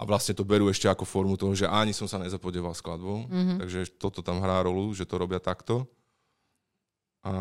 A 0.00 0.08
vlastne 0.08 0.32
to 0.32 0.44
berú 0.44 0.72
ešte 0.72 0.88
ako 0.88 1.04
formu 1.04 1.36
toho, 1.36 1.52
že 1.52 1.68
ani 1.68 1.92
som 1.92 2.08
sa 2.08 2.16
nezapodieval 2.16 2.72
skladbou. 2.72 3.28
Mm-hmm. 3.28 3.58
Takže 3.60 3.80
toto 4.00 4.24
tam 4.24 4.40
hrá 4.40 4.64
rolu, 4.64 4.88
že 4.96 5.04
to 5.04 5.20
robia 5.20 5.40
takto. 5.40 5.84
A 7.20 7.32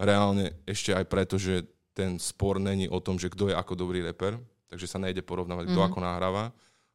reálne 0.00 0.56
ešte 0.64 0.96
aj 0.96 1.04
preto, 1.04 1.36
že 1.36 1.68
ten 1.92 2.16
spor 2.16 2.60
není 2.60 2.88
o 2.88 3.00
tom, 3.00 3.20
že 3.20 3.28
kto 3.28 3.52
je 3.52 3.56
ako 3.56 3.76
dobrý 3.76 4.04
reper, 4.04 4.40
takže 4.68 4.88
sa 4.88 5.00
nejde 5.00 5.24
porovnávať, 5.24 5.72
kto 5.72 5.80
Mhm. 5.80 5.88
ako 5.88 5.98
nahráva, 6.00 6.44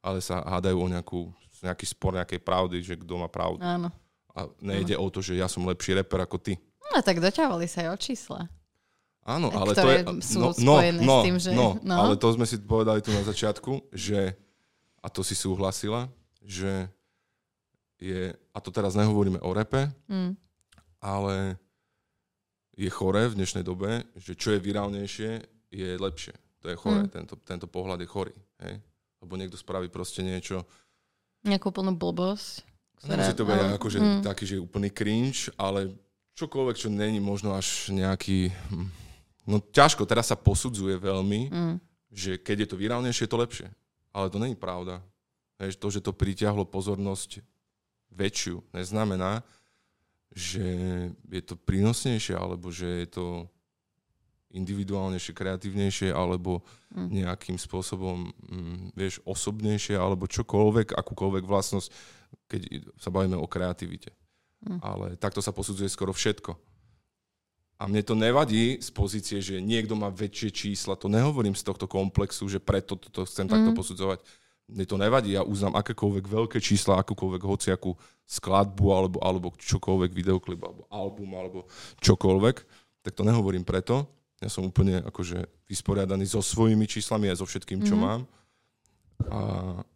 ale 0.01 0.19
sa 0.19 0.41
hádajú 0.41 0.77
o 0.77 0.87
nejakú, 0.87 1.21
nejaký 1.61 1.85
spor 1.85 2.13
nejakej 2.13 2.41
pravdy, 2.41 2.77
že 2.81 2.97
kto 2.97 3.13
má 3.15 3.29
pravdu. 3.29 3.61
Áno. 3.61 3.89
A 4.31 4.47
nejde 4.57 4.95
o 4.95 5.07
to, 5.07 5.19
že 5.19 5.35
ja 5.35 5.45
som 5.45 5.63
lepší 5.63 5.93
reper 5.93 6.21
ako 6.21 6.37
ty. 6.37 6.57
No 6.89 6.99
tak 6.99 7.19
doťahovali 7.19 7.67
sa 7.67 7.85
aj 7.85 7.89
o 7.93 7.97
čísla. 7.97 8.39
Áno, 9.21 9.53
ale 9.53 9.71
to 9.71 9.85
je... 9.85 10.01
sú 10.19 10.41
spojené 10.51 10.97
s 10.99 11.17
tým, 11.21 11.35
že- 11.37 11.53
No, 11.53 11.77
no. 11.79 11.93
ale 11.95 12.17
to 12.17 12.33
sme 12.33 12.43
si 12.43 12.57
povedali 12.57 12.99
tu 12.99 13.13
na 13.13 13.21
začiatku, 13.21 13.93
že, 13.93 14.33
a 14.97 15.07
to 15.07 15.21
si 15.21 15.37
súhlasila, 15.37 16.09
že 16.41 16.89
je, 18.01 18.33
a 18.33 18.57
to 18.57 18.73
teraz 18.73 18.97
nehovoríme 18.97 19.37
o 19.39 19.49
repe, 19.53 19.93
Mm. 20.09 20.33
ale 20.97 21.61
je 22.73 22.89
chore 22.89 23.29
v 23.29 23.37
dnešnej 23.37 23.61
dobe, 23.61 24.01
že 24.17 24.33
čo 24.33 24.51
je 24.51 24.59
virálnejšie, 24.59 25.31
je 25.69 25.89
lepšie. 25.95 26.33
To 26.61 26.67
je 26.67 26.75
chore, 26.75 27.05
Mm. 27.05 27.09
tento, 27.13 27.35
tento 27.37 27.67
pohľad 27.69 28.01
je 28.01 28.09
chorý. 28.09 28.33
Hej? 28.65 28.81
Lebo 29.21 29.37
niekto 29.37 29.55
spraví 29.55 29.87
proste 29.87 30.21
niečo, 30.21 30.65
Nejakú 31.41 31.73
úplnú 31.73 31.97
blbosť. 31.97 32.61
Nemusí 33.09 33.33
to 33.33 33.49
byť 33.49 33.57
ale- 33.57 33.73
akože 33.73 33.97
mm. 33.97 34.21
taký, 34.21 34.43
že 34.45 34.61
úplný 34.61 34.93
cringe, 34.93 35.49
ale 35.57 35.89
čokoľvek, 36.37 36.75
čo 36.77 36.89
není 36.89 37.17
možno 37.17 37.57
až 37.57 37.89
nejaký... 37.89 38.53
hm, 38.69 38.89
No 39.49 39.57
ťažko, 39.57 40.05
teraz 40.05 40.29
sa 40.29 40.37
posudzuje 40.37 41.01
veľmi, 41.01 41.49
Mm. 41.49 41.75
že 42.13 42.37
keď 42.37 42.57
je 42.61 42.67
to 42.69 42.77
virálnejšie, 42.77 43.25
je 43.25 43.31
to 43.33 43.41
lepšie. 43.41 43.67
Ale 44.13 44.29
to 44.29 44.37
není 44.37 44.53
pravda. 44.53 45.01
Hej, 45.57 45.81
to, 45.81 45.89
že 45.89 46.05
to 46.05 46.13
pritiahlo 46.13 46.61
pozornosť 46.61 47.41
väčšiu, 48.13 48.61
neznamená, 48.69 49.41
že 50.29 50.61
je 51.25 51.41
to 51.41 51.57
prínosnejšie, 51.57 52.37
alebo 52.37 52.69
že 52.69 52.85
je 52.85 53.07
to 53.09 53.25
individuálnejšie, 54.51 55.31
kreatívnejšie, 55.33 56.09
alebo 56.11 56.63
Mm. 56.91 57.23
nejakým 57.23 57.55
spôsobom, 57.55 58.35
mm, 58.51 58.91
vieš, 58.99 59.23
osobnejšie, 59.23 59.95
alebo 59.95 60.27
čokoľvek, 60.27 60.91
akúkoľvek 60.91 61.43
vlastnosť, 61.47 61.87
keď 62.51 62.61
sa 62.99 63.07
bavíme 63.07 63.39
o 63.39 63.47
kreativite. 63.47 64.11
Mm. 64.67 64.79
Ale 64.83 65.05
takto 65.15 65.39
sa 65.39 65.55
posudzuje 65.55 65.87
skoro 65.87 66.11
všetko. 66.11 66.53
A 67.81 67.89
mne 67.89 68.05
to 68.05 68.13
nevadí 68.13 68.77
z 68.77 68.93
pozície, 68.93 69.41
že 69.41 69.57
niekto 69.57 69.97
má 69.97 70.13
väčšie 70.13 70.53
čísla. 70.53 70.93
To 71.01 71.09
nehovorím 71.09 71.57
z 71.57 71.65
tohto 71.65 71.89
komplexu, 71.89 72.45
že 72.45 72.61
preto 72.61 72.93
toto 72.93 73.25
chcem 73.25 73.49
takto 73.49 73.73
Mm. 73.73 73.77
posudzovať. 73.79 74.19
Mne 74.69 74.85
to 74.85 74.95
nevadí, 75.01 75.33
ja 75.33 75.41
uznám 75.41 75.75
akékoľvek 75.81 76.25
veľké 76.29 76.57
čísla, 76.61 77.01
akúkoľvek 77.01 77.41
hociakú 77.43 77.97
skladbu, 78.23 78.85
alebo, 78.93 79.17
alebo 79.19 79.47
čokoľvek 79.57 80.11
videoklip, 80.13 80.61
alebo 80.63 80.85
album, 80.87 81.35
alebo 81.35 81.59
čokoľvek. 81.99 82.55
Tak 83.01 83.17
to 83.17 83.25
nehovorím 83.25 83.65
preto. 83.65 84.07
Ja 84.41 84.49
som 84.49 84.65
úplne 84.65 85.05
akože 85.05 85.45
vysporiadaný 85.69 86.25
so 86.25 86.41
svojimi 86.41 86.89
číslami 86.89 87.29
a 87.29 87.37
so 87.37 87.45
všetkým, 87.45 87.85
čo 87.85 87.93
Mhm. 87.93 88.01
mám. 88.01 88.21
A, 89.29 89.41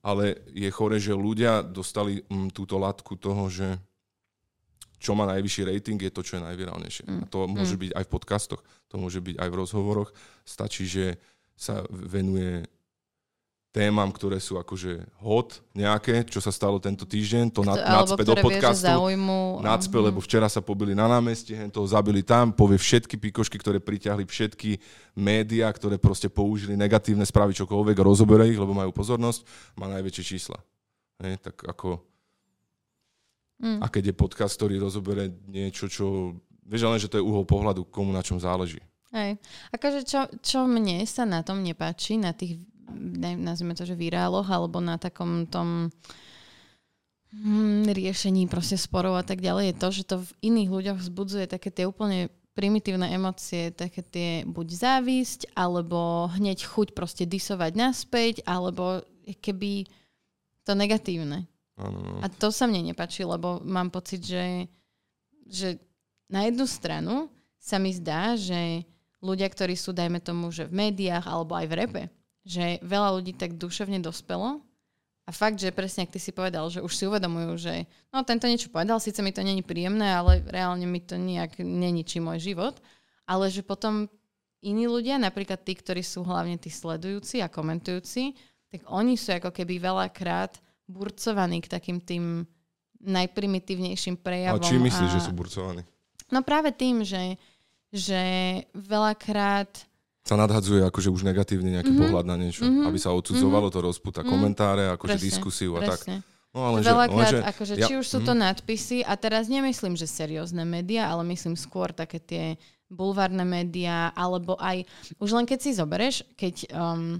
ale 0.05 0.37
je 0.53 0.69
chore, 0.69 1.01
že 1.01 1.17
ľudia 1.17 1.65
dostali 1.65 2.21
mm, 2.21 2.53
túto 2.53 2.77
latku 2.77 3.17
toho, 3.17 3.49
že 3.49 3.73
čo 5.01 5.17
má 5.17 5.25
najvyšší 5.25 5.61
rating, 5.65 5.97
je 5.97 6.13
to, 6.13 6.21
čo 6.21 6.37
je 6.37 6.45
najvirálnejšie. 6.45 7.03
Mm. 7.09 7.21
A 7.21 7.25
to 7.25 7.49
môže 7.49 7.73
byť 7.73 7.91
aj 7.93 8.03
v 8.05 8.13
podcastoch, 8.13 8.61
to 8.85 8.95
môže 9.01 9.21
byť 9.21 9.35
aj 9.37 9.49
v 9.49 9.59
rozhovoroch. 9.59 10.09
Stačí, 10.45 10.85
že 10.85 11.17
sa 11.57 11.81
venuje 11.89 12.69
témam, 13.75 14.07
ktoré 14.07 14.39
sú 14.39 14.55
akože 14.55 15.03
hot 15.19 15.59
nejaké, 15.75 16.23
čo 16.23 16.39
sa 16.39 16.47
stalo 16.47 16.79
tento 16.79 17.03
týždeň, 17.03 17.51
to 17.51 17.59
nadspe 17.67 18.23
do 18.23 18.39
podcastu, 18.39 18.87
zaujmu. 18.87 19.59
nadspe, 19.59 19.99
Mhm. 19.99 20.05
lebo 20.07 20.23
včera 20.23 20.47
sa 20.47 20.63
pobili 20.63 20.95
na 20.95 21.11
námestí, 21.11 21.51
hen 21.51 21.67
toho 21.67 21.83
zabili 21.83 22.23
tam, 22.23 22.55
povie 22.55 22.79
všetky 22.79 23.19
pikošky, 23.19 23.59
ktoré 23.59 23.83
priťahli 23.83 24.23
všetky 24.23 24.79
médiá, 25.19 25.67
ktoré 25.75 25.99
proste 25.99 26.31
použili 26.31 26.79
negatívne 26.79 27.27
správy 27.27 27.51
čokoľvek, 27.51 27.99
rozoberá 27.99 28.47
ich, 28.47 28.55
lebo 28.55 28.71
majú 28.71 28.95
pozornosť, 28.95 29.43
má 29.75 29.91
najväčšie 29.91 30.23
čísla. 30.23 30.63
Hej, 31.19 31.43
tak 31.43 31.59
ako 31.67 31.99
Mm. 33.55 33.79
A 33.79 33.87
keď 33.87 34.11
je 34.11 34.19
podcast, 34.19 34.59
ktorý 34.59 34.83
rozoberie 34.83 35.31
niečo, 35.47 35.87
čo... 35.87 36.35
Vieš 36.67 36.91
len, 36.91 36.99
že 36.99 37.07
to 37.07 37.15
je 37.15 37.23
uhol 37.23 37.47
pohľadu, 37.47 37.87
komu 37.87 38.11
na 38.11 38.19
čom 38.19 38.35
záleží. 38.35 38.83
Hej. 39.15 39.39
Akože 39.71 40.03
čo, 40.03 40.27
čo 40.43 40.67
mne 40.67 40.99
sa 41.07 41.23
na 41.23 41.39
tom 41.39 41.63
nepáči, 41.63 42.19
na 42.19 42.35
tých, 42.35 42.59
ne- 42.59 42.67
nazvime 43.37 43.73
to, 43.73 43.83
že 43.85 43.97
viráloch, 43.97 44.45
alebo 44.49 44.77
na 44.79 44.97
takom 45.01 45.49
tom 45.49 45.89
hm, 47.33 47.89
riešení 47.89 48.45
proste 48.45 48.77
sporov 48.77 49.17
a 49.17 49.25
tak 49.25 49.41
ďalej, 49.41 49.73
je 49.73 49.75
to, 49.79 49.87
že 49.91 50.03
to 50.05 50.15
v 50.21 50.29
iných 50.53 50.69
ľuďoch 50.69 50.99
vzbudzuje 51.01 51.45
také 51.49 51.73
tie 51.73 51.89
úplne 51.89 52.29
primitívne 52.55 53.11
emócie, 53.11 53.75
také 53.75 53.99
tie 53.99 54.29
buď 54.47 54.67
závisť, 54.71 55.39
alebo 55.59 56.31
hneď 56.31 56.63
chuť 56.63 56.95
proste 56.95 57.27
disovať 57.27 57.75
naspäť, 57.75 58.33
alebo 58.47 59.03
keby 59.43 59.83
to 60.63 60.71
negatívne. 60.71 61.45
No. 61.75 62.23
A 62.23 62.31
to 62.31 62.55
sa 62.55 62.65
mne 62.65 62.95
nepačí, 62.95 63.27
lebo 63.27 63.59
mám 63.67 63.91
pocit, 63.91 64.23
že, 64.23 64.71
že 65.43 65.75
na 66.31 66.47
jednu 66.47 66.63
stranu 66.63 67.27
sa 67.59 67.75
mi 67.75 67.91
zdá, 67.91 68.39
že 68.39 68.87
ľudia, 69.19 69.51
ktorí 69.51 69.75
sú, 69.75 69.91
dajme 69.91 70.23
tomu, 70.23 70.47
že 70.55 70.71
v 70.71 70.87
médiách 70.87 71.27
alebo 71.27 71.59
aj 71.59 71.65
v 71.67 71.73
repe, 71.75 72.03
že 72.45 72.77
veľa 72.85 73.19
ľudí 73.19 73.33
tak 73.33 73.57
duševne 73.57 73.99
dospelo 73.99 74.61
a 75.25 75.31
fakt, 75.33 75.57
že 75.57 75.73
presne, 75.73 76.05
ak 76.05 76.13
ty 76.13 76.21
si 76.21 76.29
povedal, 76.29 76.69
že 76.69 76.85
už 76.85 76.93
si 76.93 77.09
uvedomujú, 77.09 77.57
že 77.57 77.89
no 78.13 78.21
tento 78.21 78.45
niečo 78.45 78.69
povedal, 78.69 79.01
síce 79.01 79.25
mi 79.25 79.33
to 79.33 79.41
není 79.41 79.65
príjemné, 79.65 80.13
ale 80.13 80.45
reálne 80.45 80.85
mi 80.85 81.01
to 81.01 81.17
nejak 81.17 81.57
neničí 81.57 82.21
môj 82.21 82.53
život, 82.53 82.77
ale 83.25 83.49
že 83.49 83.65
potom 83.65 84.05
iní 84.61 84.85
ľudia, 84.85 85.17
napríklad 85.17 85.65
tí, 85.65 85.73
ktorí 85.73 86.05
sú 86.05 86.21
hlavne 86.21 86.61
tí 86.61 86.69
sledujúci 86.69 87.41
a 87.41 87.49
komentujúci, 87.49 88.37
tak 88.69 88.85
oni 88.85 89.17
sú 89.17 89.33
ako 89.33 89.49
keby 89.49 89.81
veľakrát 89.81 90.61
burcovaní 90.85 91.65
k 91.65 91.73
takým 91.73 91.97
tým 91.97 92.45
najprimitívnejším 93.01 94.21
prejavom. 94.21 94.61
A 94.61 94.65
či 94.65 94.77
myslíš, 94.77 95.09
a... 95.09 95.13
že 95.17 95.25
sú 95.25 95.31
burcovaní? 95.33 95.81
No 96.29 96.41
práve 96.45 96.69
tým, 96.73 97.01
že, 97.01 97.37
že 97.89 98.21
veľakrát 98.73 99.69
Sa 100.25 100.33
nadhadzuje 100.33 100.81
akože 100.81 101.13
už 101.13 101.21
negatívne 101.21 101.69
nejaký 101.77 101.93
Mhm. 101.93 102.01
pohľad 102.01 102.25
na 102.25 102.35
niečo, 102.35 102.65
Mhm. 102.65 102.89
aby 102.89 102.97
sa 102.97 103.13
odsudzovalo 103.13 103.69
to 103.69 103.79
rozputa 103.85 104.25
Mhm. 104.25 104.29
komentáre, 104.29 104.83
akože 104.97 105.21
Presne, 105.21 105.27
diskusiu 105.29 105.77
a 105.77 105.85
tak. 105.85 106.01
presne. 106.01 106.15
No 106.49 106.71
ale 106.71 106.81
že, 106.81 106.89
Veľakrát, 106.89 107.19
lenže, 107.19 107.39
akože, 107.45 107.73
ja- 107.77 107.87
či 107.91 107.93
už 107.99 108.07
sú 108.09 108.19
to 108.23 108.33
mhm. 108.33 108.41
nadpisy, 108.41 108.97
a 109.05 109.13
teraz 109.19 109.45
nemyslím, 109.45 109.93
že 109.93 110.07
seriózne 110.09 110.63
médiá, 110.65 111.11
ale 111.11 111.21
myslím 111.29 111.53
skôr 111.53 111.93
také 111.93 112.17
tie 112.17 112.45
bulvárne 112.87 113.43
médiá, 113.43 114.09
alebo 114.15 114.55
aj, 114.57 114.87
už 115.19 115.29
len 115.35 115.45
keď 115.45 115.59
si 115.61 115.75
zoberieš, 115.75 116.23
keď 116.39 116.69
um, 116.71 117.19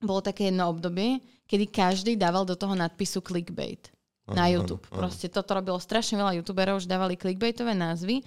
bolo 0.00 0.20
také 0.22 0.48
jedno 0.52 0.68
obdobie, 0.70 1.18
kedy 1.44 1.66
každý 1.68 2.12
dával 2.16 2.44
do 2.46 2.54
toho 2.54 2.72
nadpisu 2.72 3.20
clickbait 3.20 3.90
Áno, 4.28 4.36
na 4.38 4.44
YouTube. 4.48 4.84
áno. 4.92 4.96
Proste 5.02 5.26
toto 5.28 5.50
robilo 5.52 5.76
strašne 5.76 6.16
veľa 6.16 6.38
youtuberov, 6.40 6.78
už 6.80 6.86
dávali 6.88 7.16
clickbaitové 7.18 7.74
názvy 7.74 8.22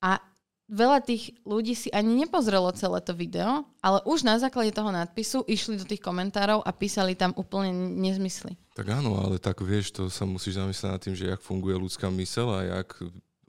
a 0.00 0.20
veľa 0.66 0.98
tých 1.02 1.34
ľudí 1.46 1.78
si 1.78 1.88
ani 1.94 2.26
nepozrelo 2.26 2.70
celé 2.74 2.98
to 3.02 3.14
video, 3.14 3.62
ale 3.78 4.02
už 4.02 4.26
na 4.26 4.36
základe 4.38 4.74
toho 4.74 4.90
nadpisu 4.90 5.46
išli 5.46 5.78
do 5.78 5.86
tých 5.86 6.02
komentárov 6.02 6.62
a 6.62 6.70
písali 6.74 7.14
tam 7.14 7.30
úplne 7.38 7.70
nezmysly. 7.72 8.58
Tak 8.74 8.90
áno, 8.90 9.16
ale 9.22 9.38
tak 9.38 9.62
vieš, 9.62 9.94
to 9.94 10.02
sa 10.10 10.26
musíš 10.26 10.58
zamyslieť 10.58 10.90
nad 10.90 11.02
tým, 11.02 11.14
že 11.14 11.30
jak 11.30 11.40
funguje 11.40 11.78
ľudská 11.78 12.10
mysel 12.18 12.50
a 12.52 12.82
jak 12.82 12.98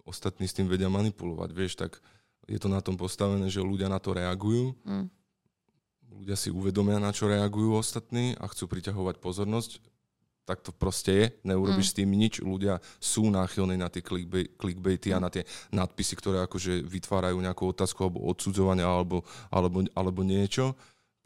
ostatní 0.08 0.48
s 0.48 0.56
tým 0.56 0.70
vedia 0.70 0.88
manipulovať. 0.88 1.50
Vieš, 1.52 1.74
tak 1.76 2.00
je 2.48 2.56
to 2.56 2.72
na 2.72 2.80
tom 2.80 2.96
postavené, 2.96 3.52
že 3.52 3.60
ľudia 3.60 3.92
na 3.92 4.00
to 4.00 4.16
reagujú, 4.16 4.72
Mm. 4.88 5.12
ľudia 6.16 6.38
si 6.40 6.50
uvedomia, 6.50 6.98
na 6.98 7.12
čo 7.12 7.28
reagujú 7.28 7.76
ostatní 7.76 8.34
a 8.40 8.48
chcú 8.48 8.72
priťahovať 8.72 9.20
pozornosť. 9.20 9.84
Tak 10.48 10.64
to 10.64 10.72
proste 10.72 11.12
je, 11.12 11.26
neurobiš 11.44 11.92
Mm. 11.92 11.92
s 11.92 11.98
tým 12.00 12.10
nič. 12.16 12.34
Ľudia 12.40 12.80
sú 13.04 13.28
náchylní 13.28 13.76
na 13.76 13.92
tie 13.92 14.00
clickbait, 14.00 14.56
clickbaity 14.56 15.12
a 15.12 15.20
na 15.20 15.28
tie 15.28 15.44
nadpisy, 15.76 16.16
ktoré 16.16 16.40
akože 16.48 16.88
vytvárajú 16.88 17.36
nejakú 17.44 17.68
otázku 17.68 18.08
alebo 18.08 18.24
odsudzovanie 18.32 18.88
alebo, 18.88 19.28
alebo, 19.52 19.84
alebo 19.92 20.24
niečo, 20.24 20.72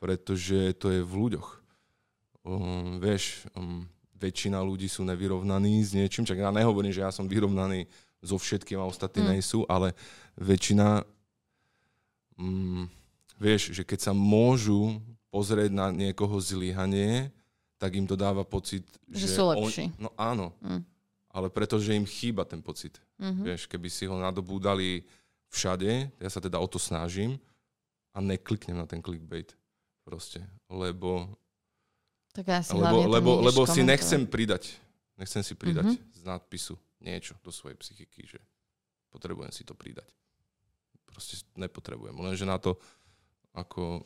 pretože 0.01 0.73
to 0.81 0.89
je 0.89 1.05
v 1.05 1.13
ľuďoch. 1.13 1.49
Um, 2.41 2.97
vieš, 2.97 3.45
um, 3.53 3.85
väčšina 4.17 4.57
ľudí 4.57 4.89
sú 4.89 5.05
nevyrovnaní 5.05 5.85
s 5.85 5.93
niečím, 5.93 6.25
čak 6.25 6.41
ja 6.41 6.49
nehovorím, 6.49 6.89
že 6.89 7.05
ja 7.05 7.13
som 7.13 7.29
vyrovnaný 7.29 7.85
so 8.25 8.41
všetkým 8.41 8.81
a 8.81 8.89
ostatní 8.89 9.21
Mm. 9.21 9.37
mm. 9.37 9.45
sú, 9.45 9.59
ale 9.69 9.93
väčšina, 10.33 11.05
um, 12.41 12.89
vieš, 13.37 13.69
že 13.69 13.85
keď 13.85 14.09
sa 14.09 14.13
môžu 14.17 14.97
pozrieť 15.29 15.69
na 15.69 15.93
niekoho 15.93 16.41
zlyhanie, 16.41 17.29
tak 17.81 17.97
im 17.97 18.05
to 18.05 18.13
dáva 18.13 18.45
pocit, 18.45 18.85
Že 19.09 19.17
že, 19.17 19.27
sú 19.33 19.43
lepší. 19.49 19.85
On, 19.97 20.05
no 20.05 20.09
áno, 20.13 20.53
Mm. 20.61 20.85
ale 21.33 21.49
pretože 21.49 21.89
im 21.91 22.05
chýba 22.05 22.45
ten 22.45 22.61
pocit. 22.61 23.01
Mhm. 23.17 23.41
Vieš, 23.41 23.61
keby 23.65 23.89
si 23.89 24.05
ho 24.05 24.13
nadobúdali 24.15 25.01
všade, 25.49 26.13
ja 26.13 26.29
sa 26.29 26.37
teda 26.37 26.61
o 26.61 26.67
to 26.69 26.77
snažím 26.77 27.41
a 28.13 28.21
nekliknem 28.21 28.77
na 28.77 28.85
ten 28.85 29.01
clickbait. 29.01 29.49
Proste, 30.01 30.41
lebo 30.67 31.25
Tak 32.31 32.45
lebo, 32.47 32.77
hlavne 32.79 33.01
tam 33.01 33.11
lebo, 33.11 33.31
nejdeš 33.35 33.47
lebo 33.49 33.61
si 33.65 33.81
nechcem 33.81 34.21
pridať, 34.23 34.63
nechcem 35.17 35.41
si 35.41 35.53
pridať 35.53 35.89
Mhm. 35.89 35.95
mm-hmm. 35.97 36.15
z 36.15 36.21
nadpisu 36.23 36.75
niečo 37.01 37.33
do 37.41 37.49
svojej 37.49 37.75
psychiky, 37.75 38.23
že 38.25 38.39
potrebujem 39.09 39.49
si 39.49 39.65
to 39.65 39.73
pridať. 39.73 40.05
Proste 41.03 41.41
nepotrebujem. 41.57 42.13
Lenže 42.13 42.45
na 42.45 42.55
to, 42.55 42.77
ako 43.51 44.05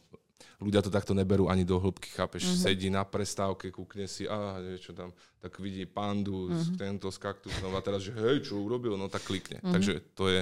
ľudia 0.59 0.81
to 0.83 0.91
takto 0.91 1.11
neberú 1.11 1.47
ani 1.47 1.63
do 1.63 1.79
hĺbky, 1.79 2.11
chápeš? 2.15 2.45
Mhm. 2.45 2.49
Mm-hmm. 2.51 2.63
Sedí 2.63 2.87
na 2.91 3.03
prestávke, 3.03 3.71
kúkne 3.71 4.05
si, 4.07 4.27
a 4.27 4.59
niečo 4.59 4.91
tam, 4.95 5.11
tak 5.39 5.57
vidí 5.59 5.83
pandu, 5.85 6.47
mm-hmm. 6.49 6.75
Mhm. 6.75 6.77
tento 6.79 7.07
s 7.11 7.17
kaktusom 7.19 7.71
a 7.75 7.81
teraz, 7.83 8.03
že 8.03 8.11
hej, 8.15 8.45
čo 8.45 8.59
urobil, 8.59 8.95
no 8.95 9.07
tak 9.07 9.23
klikne. 9.23 9.59
Mhm. 9.59 9.63
Mm-hmm. 9.63 9.73
Takže 9.73 9.93
to 10.15 10.23
je 10.31 10.41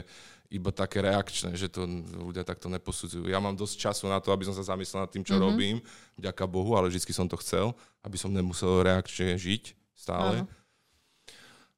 iba 0.53 0.69
také 0.69 1.01
reakčné, 1.01 1.57
že 1.57 1.65
to 1.65 1.81
ľudia 2.13 2.45
takto 2.45 2.69
neposudzujú. 2.69 3.25
Ja 3.25 3.41
mám 3.41 3.57
dosť 3.57 3.89
času 3.89 4.05
na 4.05 4.21
to, 4.21 4.29
aby 4.29 4.45
som 4.45 4.53
sa 4.53 4.61
zamyslel 4.61 5.01
nad 5.05 5.09
tým, 5.09 5.25
čo 5.25 5.33
Mhm. 5.33 5.41
mm-hmm. 5.41 5.49
robím, 5.49 5.77
vďaka 6.17 6.43
Bohu, 6.45 6.77
ale 6.77 6.93
vždy 6.93 7.09
som 7.09 7.25
to 7.25 7.37
chcel, 7.41 7.73
aby 8.05 8.17
som 8.21 8.29
nemusel 8.29 8.85
reakčne 8.85 9.33
žiť 9.33 9.73
stále. 9.97 10.45
Áno. 10.45 10.62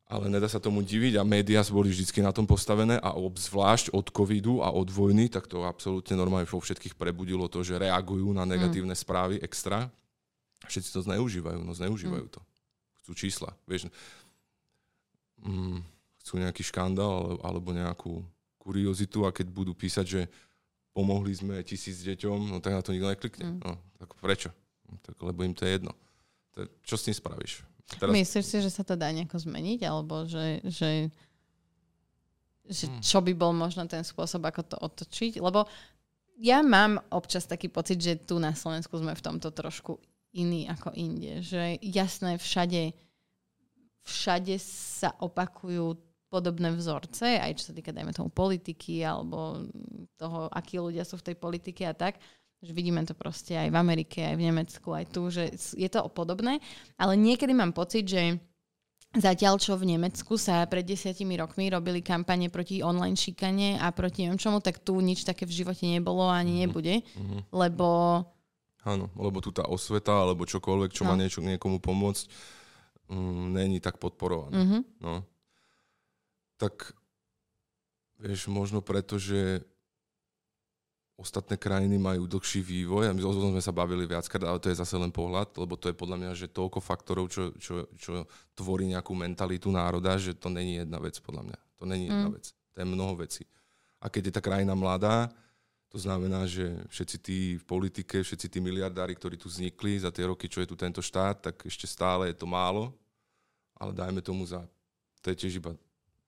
Ale 0.05 0.29
nedá 0.29 0.45
sa 0.45 0.61
tomu 0.61 0.85
diviť 0.85 1.17
a 1.17 1.25
médiá 1.25 1.65
boli 1.65 1.89
vždy 1.89 2.21
na 2.21 2.29
tom 2.29 2.45
postavené 2.45 3.01
a 3.01 3.17
obzvlášť 3.17 3.89
od 3.89 4.05
covidu 4.13 4.61
a 4.61 4.69
od 4.69 4.85
vojny, 4.85 5.33
tak 5.33 5.49
to 5.49 5.65
absolútne 5.65 6.13
normálne 6.13 6.45
vo 6.45 6.61
všetkých 6.61 6.93
prebudilo 6.93 7.49
to, 7.49 7.65
že 7.65 7.81
reagujú 7.81 8.29
na 8.29 8.45
negatívne 8.45 8.93
mm. 8.93 9.01
správy 9.01 9.35
extra. 9.41 9.89
Všetci 10.69 10.89
to 10.93 11.01
zneužívajú, 11.09 11.57
no 11.65 11.73
zneužívajú 11.73 12.25
to. 12.29 12.41
Chcú 13.01 13.11
čísla, 13.17 13.49
vieš. 13.65 13.89
Mm, 15.41 15.81
chcú 16.21 16.33
nejaký 16.37 16.61
škandál 16.61 17.09
ale- 17.09 17.41
alebo 17.41 17.73
nejakú 17.73 18.21
kuriozitu 18.61 19.25
a 19.25 19.33
keď 19.33 19.49
budú 19.49 19.73
písať, 19.73 20.05
že 20.05 20.21
pomohli 20.93 21.33
sme 21.33 21.65
tisíc 21.65 22.05
deťom, 22.05 22.53
no 22.53 22.61
tak 22.61 22.77
na 22.77 22.85
to 22.85 22.93
nikto 22.93 23.09
neklikne. 23.09 23.57
Mm. 23.57 23.61
No, 23.61 23.73
tak 23.97 24.13
prečo? 24.21 24.53
No, 24.85 25.01
tak 25.01 25.17
lebo 25.17 25.41
im 25.41 25.57
to 25.57 25.65
je 25.65 25.81
jedno. 25.81 25.97
To 26.53 26.69
čo 26.85 26.93
s 26.93 27.09
tým 27.09 27.17
spravíš? 27.17 27.65
Teraz, 27.85 28.11
Myslíš 28.11 28.45
si, 28.45 28.57
že 28.65 28.71
sa 28.73 28.81
to 28.81 28.97
dá 28.97 29.13
nejako 29.13 29.37
zmeniť? 29.37 29.79
Alebo 29.85 30.25
že, 30.25 30.61
že, 30.65 31.13
že 32.65 32.85
Hmm. 32.89 33.01
čo 33.01 33.21
by 33.21 33.33
bol 33.37 33.53
možno 33.53 33.85
ten 33.85 34.01
spôsob, 34.01 34.41
ako 34.41 34.61
to 34.65 34.77
otočiť? 34.81 35.37
Lebo 35.37 35.69
ja 36.41 36.65
mám 36.65 36.99
občas 37.13 37.45
taký 37.45 37.69
pocit, 37.69 38.01
že 38.01 38.19
tu 38.19 38.41
na 38.41 38.51
Slovensku 38.57 38.97
sme 38.97 39.13
v 39.15 39.23
tomto 39.23 39.53
trošku 39.53 40.01
iní 40.35 40.67
ako 40.67 40.91
inde. 40.97 41.39
Že 41.45 41.79
jasné, 41.79 42.35
všade, 42.35 42.91
všade 44.03 44.59
sa 44.59 45.15
opakujú 45.23 45.95
podobné 46.27 46.75
vzorce, 46.75 47.39
aj 47.39 47.55
čo 47.55 47.71
sa 47.71 47.73
týka, 47.77 47.95
dajme 47.95 48.11
tomu, 48.11 48.27
politiky 48.27 49.05
alebo 49.07 49.63
toho, 50.19 50.51
akí 50.51 50.75
ľudia 50.75 51.07
sú 51.07 51.15
v 51.15 51.31
tej 51.31 51.35
politike 51.39 51.87
a 51.87 51.95
tak. 51.95 52.19
Že 52.65 52.73
vidíme 52.73 53.05
to 53.05 53.13
proste 53.13 53.53
aj 53.53 53.69
v 53.69 53.77
Amerike, 53.77 54.25
aj 54.25 54.35
v 54.35 54.45
Nemecku, 54.49 54.89
aj 54.89 55.05
tu, 55.07 55.29
že 55.29 55.53
je 55.77 55.85
to 55.85 56.09
podobné. 56.09 56.57
Ale 56.97 57.13
niekedy 57.13 57.53
mám 57.53 57.71
pocit, 57.71 58.03
že 58.03 58.41
Zatiaľ, 59.15 59.63
čo 59.63 59.79
v 59.79 59.95
Nemecku 59.95 60.35
sa 60.35 60.67
pred 60.67 60.83
desiatimi 60.83 61.39
rokmi 61.39 61.71
robili 61.71 62.03
kampane 62.03 62.51
proti 62.51 62.83
online 62.83 63.15
šikane 63.15 63.79
a 63.79 63.87
proti 63.95 64.27
neviem 64.27 64.35
čomu, 64.35 64.59
tak 64.59 64.83
tu 64.83 64.99
nič 64.99 65.23
také 65.23 65.47
v 65.47 65.55
živote 65.55 65.87
nebolo 65.87 66.27
ani 66.27 66.67
nebude, 66.67 66.99
Mhm. 67.15 67.47
lebo 67.55 67.87
Áno, 68.83 69.07
lebo 69.15 69.39
tu 69.39 69.55
tá 69.55 69.63
osveta, 69.65 70.11
alebo 70.19 70.43
čokoľvek, 70.43 70.91
čo 70.91 71.07
má 71.07 71.15
No. 71.15 71.23
niečo, 71.23 71.39
niekomu 71.39 71.79
pomôcť, 71.79 72.27
mm, 73.07 73.45
není 73.55 73.79
tak 73.79 74.03
podporované. 74.03 74.51
uh-huh, 74.51 74.81
No. 74.99 75.23
Tak, 76.59 76.91
vieš, 78.19 78.51
možno 78.51 78.83
preto, 78.83 79.15
že 79.15 79.63
ostatné 81.15 81.55
krajiny 81.55 81.95
majú 81.95 82.27
dlhší 82.27 82.59
vývoj 82.59 83.07
a 83.07 83.15
my 83.15 83.23
o 83.23 83.31
tom 83.31 83.55
sme 83.55 83.63
sa 83.63 83.71
bavili 83.71 84.03
viackrát, 84.03 84.51
ale 84.51 84.59
to 84.59 84.67
je 84.67 84.79
zase 84.79 84.99
len 84.99 85.15
pohľad, 85.15 85.55
lebo 85.55 85.79
to 85.79 85.87
je 85.87 85.95
podľa 85.95 86.17
mňa, 86.19 86.31
že 86.35 86.51
toľko 86.51 86.83
faktorov, 86.83 87.31
čo, 87.31 87.55
čo, 87.55 87.87
čo 87.95 88.27
tvorí 88.51 88.83
nejakú 88.91 89.15
mentalitu 89.15 89.71
národa, 89.71 90.19
že 90.19 90.35
to 90.35 90.51
není 90.51 90.83
jedna 90.83 90.99
vec, 90.99 91.15
podľa 91.23 91.47
mňa. 91.47 91.59
To 91.79 91.83
není 91.87 92.05
jedna 92.11 92.29
Mm. 92.29 92.35
vec. 92.35 92.45
To 92.51 92.77
je 92.83 92.87
mnoho 92.87 93.13
vecí. 93.15 93.43
A 94.03 94.11
keď 94.11 94.21
je 94.27 94.33
tá 94.35 94.41
krajina 94.43 94.75
mladá, 94.75 95.31
to 95.87 95.95
znamená, 95.95 96.43
že 96.43 96.75
všetci 96.91 97.17
tí 97.23 97.39
v 97.55 97.63
politike, 97.63 98.19
všetci 98.19 98.51
tí 98.51 98.59
miliardári, 98.59 99.15
ktorí 99.15 99.39
tu 99.39 99.47
vznikli 99.47 99.95
za 99.95 100.11
tie 100.11 100.27
roky, 100.27 100.51
čo 100.51 100.59
je 100.59 100.67
tu 100.67 100.75
tento 100.75 100.99
štát, 100.99 101.39
tak 101.39 101.55
ešte 101.63 101.87
stále 101.87 102.27
je 102.27 102.35
to 102.35 102.43
málo, 102.43 102.91
ale 103.79 103.95
dajme 103.95 104.19
tomu 104.19 104.43
za 104.43 104.67
to 105.23 105.33
je 105.33 105.41
tiež 105.41 105.57
iba 105.57 105.73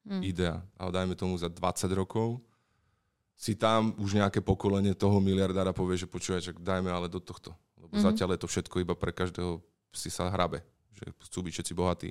mm. 0.10 0.22
idea. 0.26 0.58
Ale 0.80 0.90
dajme 0.90 1.14
tomu 1.14 1.38
za 1.38 1.52
20 1.52 1.86
rokov 1.94 2.42
si 3.38 3.54
tam 3.54 3.94
už 4.02 4.18
nejaké 4.18 4.42
pokolenie 4.42 4.98
toho 4.98 5.22
miliardára 5.22 5.70
povie, 5.70 6.02
že 6.02 6.10
počúvaj, 6.10 6.42
že 6.42 6.52
dajme 6.58 6.90
ale 6.90 7.06
do 7.06 7.22
tohto. 7.22 7.54
Lebo 7.78 7.94
mm-hmm. 7.94 8.08
zatiaľ 8.10 8.34
je 8.34 8.42
to 8.42 8.50
všetko 8.50 8.76
iba 8.82 8.98
pre 8.98 9.14
každého 9.14 9.62
si 9.94 10.10
sa 10.10 10.34
hrabe. 10.34 10.66
Že 10.98 11.06
chcú 11.30 11.40
byť 11.46 11.54
všetci 11.54 11.74
bohatí. 11.78 12.10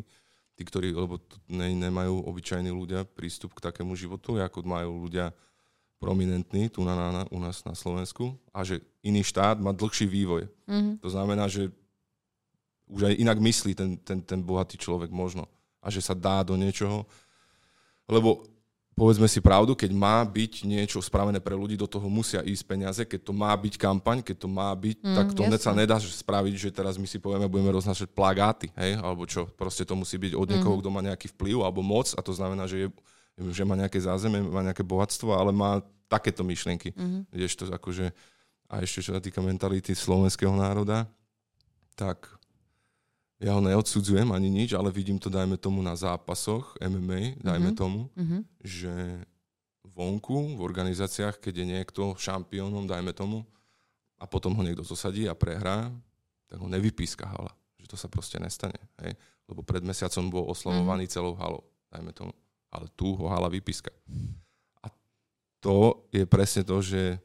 Tí, 0.57 0.63
ktorí, 0.65 0.95
lebo 0.95 1.21
ne, 1.51 1.75
nemajú 1.77 2.25
obyčajní 2.31 2.71
ľudia 2.73 3.05
prístup 3.05 3.53
k 3.59 3.69
takému 3.69 3.93
životu, 3.99 4.39
ako 4.41 4.65
majú 4.65 5.05
ľudia 5.05 5.35
prominentní 6.01 6.71
tu 6.71 6.87
na, 6.87 6.95
na, 6.95 7.23
u 7.29 7.39
nás 7.43 7.61
na 7.67 7.75
Slovensku 7.75 8.37
a 8.55 8.65
že 8.65 8.81
iný 9.03 9.27
štát 9.27 9.59
má 9.61 9.75
dlhší 9.75 10.07
vývoj. 10.07 10.49
Mm-hmm. 10.69 11.03
To 11.03 11.09
znamená, 11.13 11.51
že 11.51 11.75
už 12.87 13.11
aj 13.11 13.15
inak 13.19 13.39
myslí 13.43 13.73
ten, 13.75 13.91
ten, 13.99 14.23
ten 14.23 14.41
bohatý 14.41 14.79
človek 14.79 15.11
možno 15.11 15.51
a 15.83 15.91
že 15.91 15.99
sa 16.01 16.15
dá 16.15 16.47
do 16.47 16.55
niečoho. 16.55 17.03
Lebo 18.07 18.47
povedzme 18.97 19.29
si 19.29 19.45
pravdu, 19.45 19.77
keď 19.77 19.93
má 19.93 20.25
byť 20.25 20.65
niečo 20.65 21.05
spravené 21.05 21.37
pre 21.37 21.53
ľudí, 21.53 21.77
do 21.77 21.85
toho 21.85 22.09
musia 22.09 22.41
ísť 22.41 22.65
peniaze, 22.65 23.03
keď 23.05 23.29
to 23.29 23.33
má 23.37 23.53
byť 23.53 23.77
kampaň, 23.77 24.25
keď 24.25 24.37
to 24.41 24.49
má 24.49 24.73
byť, 24.73 24.97
mm, 25.05 25.13
tak 25.13 25.27
to 25.37 25.41
hneď 25.45 25.61
sa 25.61 25.77
nedá 25.77 26.01
spraviť, 26.01 26.55
že 26.57 26.71
teraz 26.73 26.97
my 26.97 27.05
si 27.05 27.21
povieme, 27.21 27.45
budeme 27.45 27.77
roznášať 27.77 28.09
plagáty, 28.17 28.73
hej, 28.73 28.97
alebo 28.97 29.29
čo, 29.29 29.53
proste 29.53 29.85
to 29.85 29.93
musí 29.93 30.17
byť 30.17 30.33
od 30.33 30.49
niekoho, 30.49 30.75
mm. 30.75 30.81
kto 30.81 30.89
má 30.89 31.01
nejaký 31.05 31.29
vplyv 31.37 31.61
alebo 31.61 31.85
moc 31.85 32.09
a 32.17 32.21
to 32.25 32.33
znamená, 32.33 32.65
že, 32.65 32.89
je, 32.89 33.53
že 33.53 33.63
má 33.69 33.77
nejaké 33.77 34.01
zázemie, 34.01 34.41
má 34.41 34.65
nejaké 34.65 34.81
bohatstvo, 34.81 35.37
ale 35.37 35.53
má 35.53 35.85
takéto 36.09 36.41
myšlienky. 36.41 36.97
Mm. 36.97 37.29
to 37.29 37.69
akože, 37.69 38.17
a 38.67 38.75
ešte 38.81 39.05
čo 39.05 39.13
sa 39.13 39.21
týka 39.21 39.45
mentality 39.45 39.93
slovenského 39.93 40.57
národa, 40.57 41.05
tak 41.93 42.33
ja 43.37 43.53
ho 43.53 43.61
neodsudzujem 43.61 44.33
ani 44.33 44.49
nič, 44.49 44.73
ale 44.73 44.89
vidím 44.89 45.21
to, 45.21 45.29
dajme 45.29 45.61
tomu, 45.61 45.85
na 45.85 45.93
zápasoch 45.93 46.73
MMA, 46.81 47.37
dajme 47.45 47.73
mm-hmm. 47.73 47.77
tomu, 47.77 48.09
mm-hmm. 48.17 48.41
že 48.65 48.95
vonku 49.85 50.57
v 50.57 50.61
organizáciách, 50.61 51.37
keď 51.41 51.55
je 51.61 51.67
niekto 51.67 52.03
šampiónom, 52.17 52.89
dajme 52.89 53.13
tomu, 53.13 53.45
a 54.17 54.25
potom 54.25 54.57
ho 54.57 54.63
niekto 54.65 54.81
zosadí 54.81 55.29
a 55.29 55.37
prehrá, 55.37 55.93
tak 56.49 56.57
ho 56.57 56.69
nevypíska 56.69 57.29
hala. 57.29 57.53
Že 57.77 57.87
to 57.93 57.97
sa 58.01 58.09
proste 58.09 58.41
nestane. 58.41 58.81
Hej? 59.05 59.13
Lebo 59.45 59.61
pred 59.61 59.85
mesiacom 59.85 60.33
bol 60.33 60.45
oslavovaný 60.49 61.05
mm-hmm. 61.05 61.17
celou 61.21 61.37
halou, 61.37 61.63
dajme 61.93 62.17
tomu. 62.17 62.33
Ale 62.73 62.89
tu 62.97 63.13
ho 63.13 63.29
hala 63.29 63.53
vypíska. 63.53 63.93
A 64.81 64.89
to 65.61 66.09
je 66.09 66.25
presne 66.25 66.65
to, 66.65 66.81
že, 66.81 67.21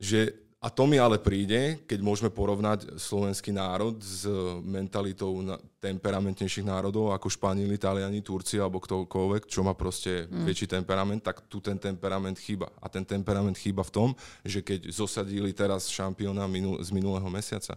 že 0.00 0.32
a 0.62 0.70
to 0.70 0.86
mi 0.86 0.94
ale 0.94 1.18
príde, 1.18 1.82
keď 1.90 1.98
môžeme 2.06 2.30
porovnať 2.30 2.94
slovenský 2.94 3.50
národ 3.50 3.98
s 3.98 4.30
mentalitou 4.62 5.42
temperamentnejších 5.82 6.62
národov 6.62 7.10
ako 7.10 7.26
Španieli, 7.26 7.74
Taliani, 7.74 8.22
Turci 8.22 8.62
alebo 8.62 8.78
ktokoľvek, 8.78 9.50
čo 9.50 9.66
má 9.66 9.74
proste 9.74 10.30
mm. 10.30 10.46
väčší 10.46 10.70
temperament, 10.70 11.18
tak 11.18 11.42
tu 11.50 11.58
ten 11.58 11.82
temperament 11.82 12.38
chýba. 12.38 12.70
A 12.78 12.86
ten 12.86 13.02
temperament 13.02 13.58
chýba 13.58 13.82
v 13.82 13.90
tom, 13.90 14.08
že 14.46 14.62
keď 14.62 14.86
zosadili 14.94 15.50
teraz 15.50 15.90
šampióna 15.90 16.46
minul- 16.46 16.78
z 16.78 16.94
minulého 16.94 17.26
mesiaca, 17.26 17.74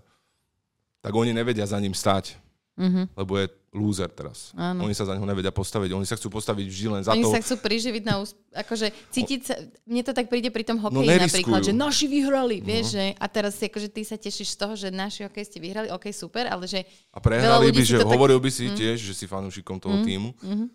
tak 1.01 1.13
oni 1.13 1.33
nevedia 1.33 1.65
za 1.65 1.81
ním 1.81 1.97
stať 1.97 2.37
mm-hmm. 2.75 3.05
lebo 3.15 3.31
je 3.39 3.45
loser 3.75 4.07
teraz. 4.07 4.55
Áno. 4.55 4.87
Oni 4.87 4.95
sa 4.95 5.03
za 5.03 5.15
neho 5.15 5.27
nevedia 5.27 5.51
postaviť. 5.51 5.91
Oni 5.91 6.07
sa 6.07 6.15
chcú 6.15 6.31
postaviť 6.31 6.65
vždy 6.71 6.87
len 6.95 7.01
za 7.03 7.11
Oni 7.11 7.27
to... 7.27 7.35
sa 7.35 7.43
chcú 7.43 7.59
priživiť 7.59 8.03
na 8.07 8.23
úsp... 8.23 8.39
akože 8.55 8.87
cítiť 9.11 9.39
sa... 9.43 9.59
Mne 9.83 10.01
to 10.07 10.15
tak 10.15 10.31
príde 10.31 10.47
pri 10.47 10.63
tom 10.63 10.79
hokeji 10.79 11.03
no, 11.03 11.23
napríklad, 11.27 11.61
že 11.63 11.73
naši 11.75 12.07
vyhrali, 12.07 12.63
no. 12.63 12.65
vieš, 12.71 12.95
že... 12.95 13.03
A 13.19 13.25
teraz 13.27 13.59
si 13.59 13.67
akože 13.67 13.91
ty 13.91 14.01
sa 14.07 14.15
tešíš 14.15 14.55
z 14.55 14.57
toho, 14.57 14.73
že 14.79 14.87
naši 14.95 15.27
hokejisti 15.27 15.59
vyhrali, 15.59 15.91
ok, 15.91 16.07
super, 16.15 16.47
ale 16.47 16.71
že... 16.71 16.87
A 17.11 17.19
prehrali 17.19 17.75
by, 17.75 17.83
že 17.83 17.99
hovoril 17.99 18.39
tak... 18.39 18.45
by 18.47 18.51
si 18.55 18.65
mm. 18.71 18.75
tiež, 18.79 18.97
že 19.11 19.13
si 19.13 19.25
fanúšikom 19.27 19.75
toho 19.75 19.99
mm. 19.99 20.05
týmu. 20.07 20.31
Mm. 20.39 20.67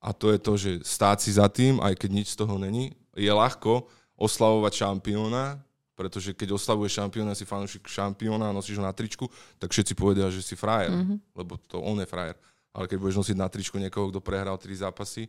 A 0.00 0.08
to 0.16 0.32
je 0.32 0.38
to, 0.40 0.52
že 0.56 0.70
stáť 0.86 1.18
si 1.20 1.30
za 1.36 1.50
tým, 1.52 1.82
aj 1.84 2.00
keď 2.00 2.10
nič 2.22 2.32
z 2.32 2.38
toho 2.40 2.56
není, 2.56 2.96
je 3.12 3.28
ľahko 3.28 3.84
oslavovať 4.16 4.72
šampióna, 4.72 5.58
pretože 5.98 6.30
keď 6.30 6.54
oslavuje 6.54 6.94
šampióna, 6.94 7.34
si 7.34 7.42
fanúšik 7.42 7.90
šampióna 7.90 8.54
a 8.54 8.54
nosíš 8.54 8.78
ho 8.78 8.86
na 8.86 8.94
tričku, 8.94 9.26
tak 9.58 9.74
všetci 9.74 9.98
povedia, 9.98 10.30
že 10.30 10.46
si 10.46 10.54
frajer, 10.54 10.94
mm-hmm. 10.94 11.34
lebo 11.34 11.58
to 11.66 11.82
on 11.82 11.98
je 11.98 12.06
frajer. 12.06 12.38
Ale 12.70 12.86
keď 12.86 12.96
budeš 13.02 13.16
nosiť 13.26 13.34
na 13.34 13.50
tričku 13.50 13.74
niekoho, 13.82 14.14
kto 14.14 14.22
prehral 14.22 14.54
tri 14.62 14.78
zápasy, 14.78 15.26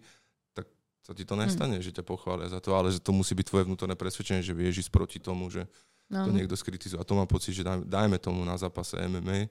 tak 0.53 0.69
sa 1.01 1.17
ti 1.17 1.25
to 1.25 1.33
mhm. 1.33 1.41
nestane, 1.41 1.77
mm. 1.81 1.83
že 1.89 1.89
ťa 1.89 2.05
pochvália 2.05 2.45
za 2.45 2.61
to, 2.61 2.77
ale 2.77 2.93
že 2.93 3.01
to 3.01 3.09
musí 3.09 3.33
byť 3.33 3.49
tvoje 3.49 3.63
vnútorné 3.65 3.97
presvedčenie, 3.97 4.45
že 4.45 4.53
vieš 4.53 4.85
ísť 4.85 4.91
proti 4.93 5.17
tomu, 5.17 5.49
že 5.49 5.65
no. 6.13 6.29
to 6.29 6.29
niekto 6.29 6.53
skritizuje. 6.53 7.01
A 7.01 7.07
to 7.07 7.17
mám 7.17 7.25
pocit, 7.25 7.57
že 7.57 7.65
dajme, 7.65 7.89
dajme 7.89 8.17
tomu 8.21 8.45
na 8.45 8.53
zápase 8.53 8.93
MMA, 9.01 9.49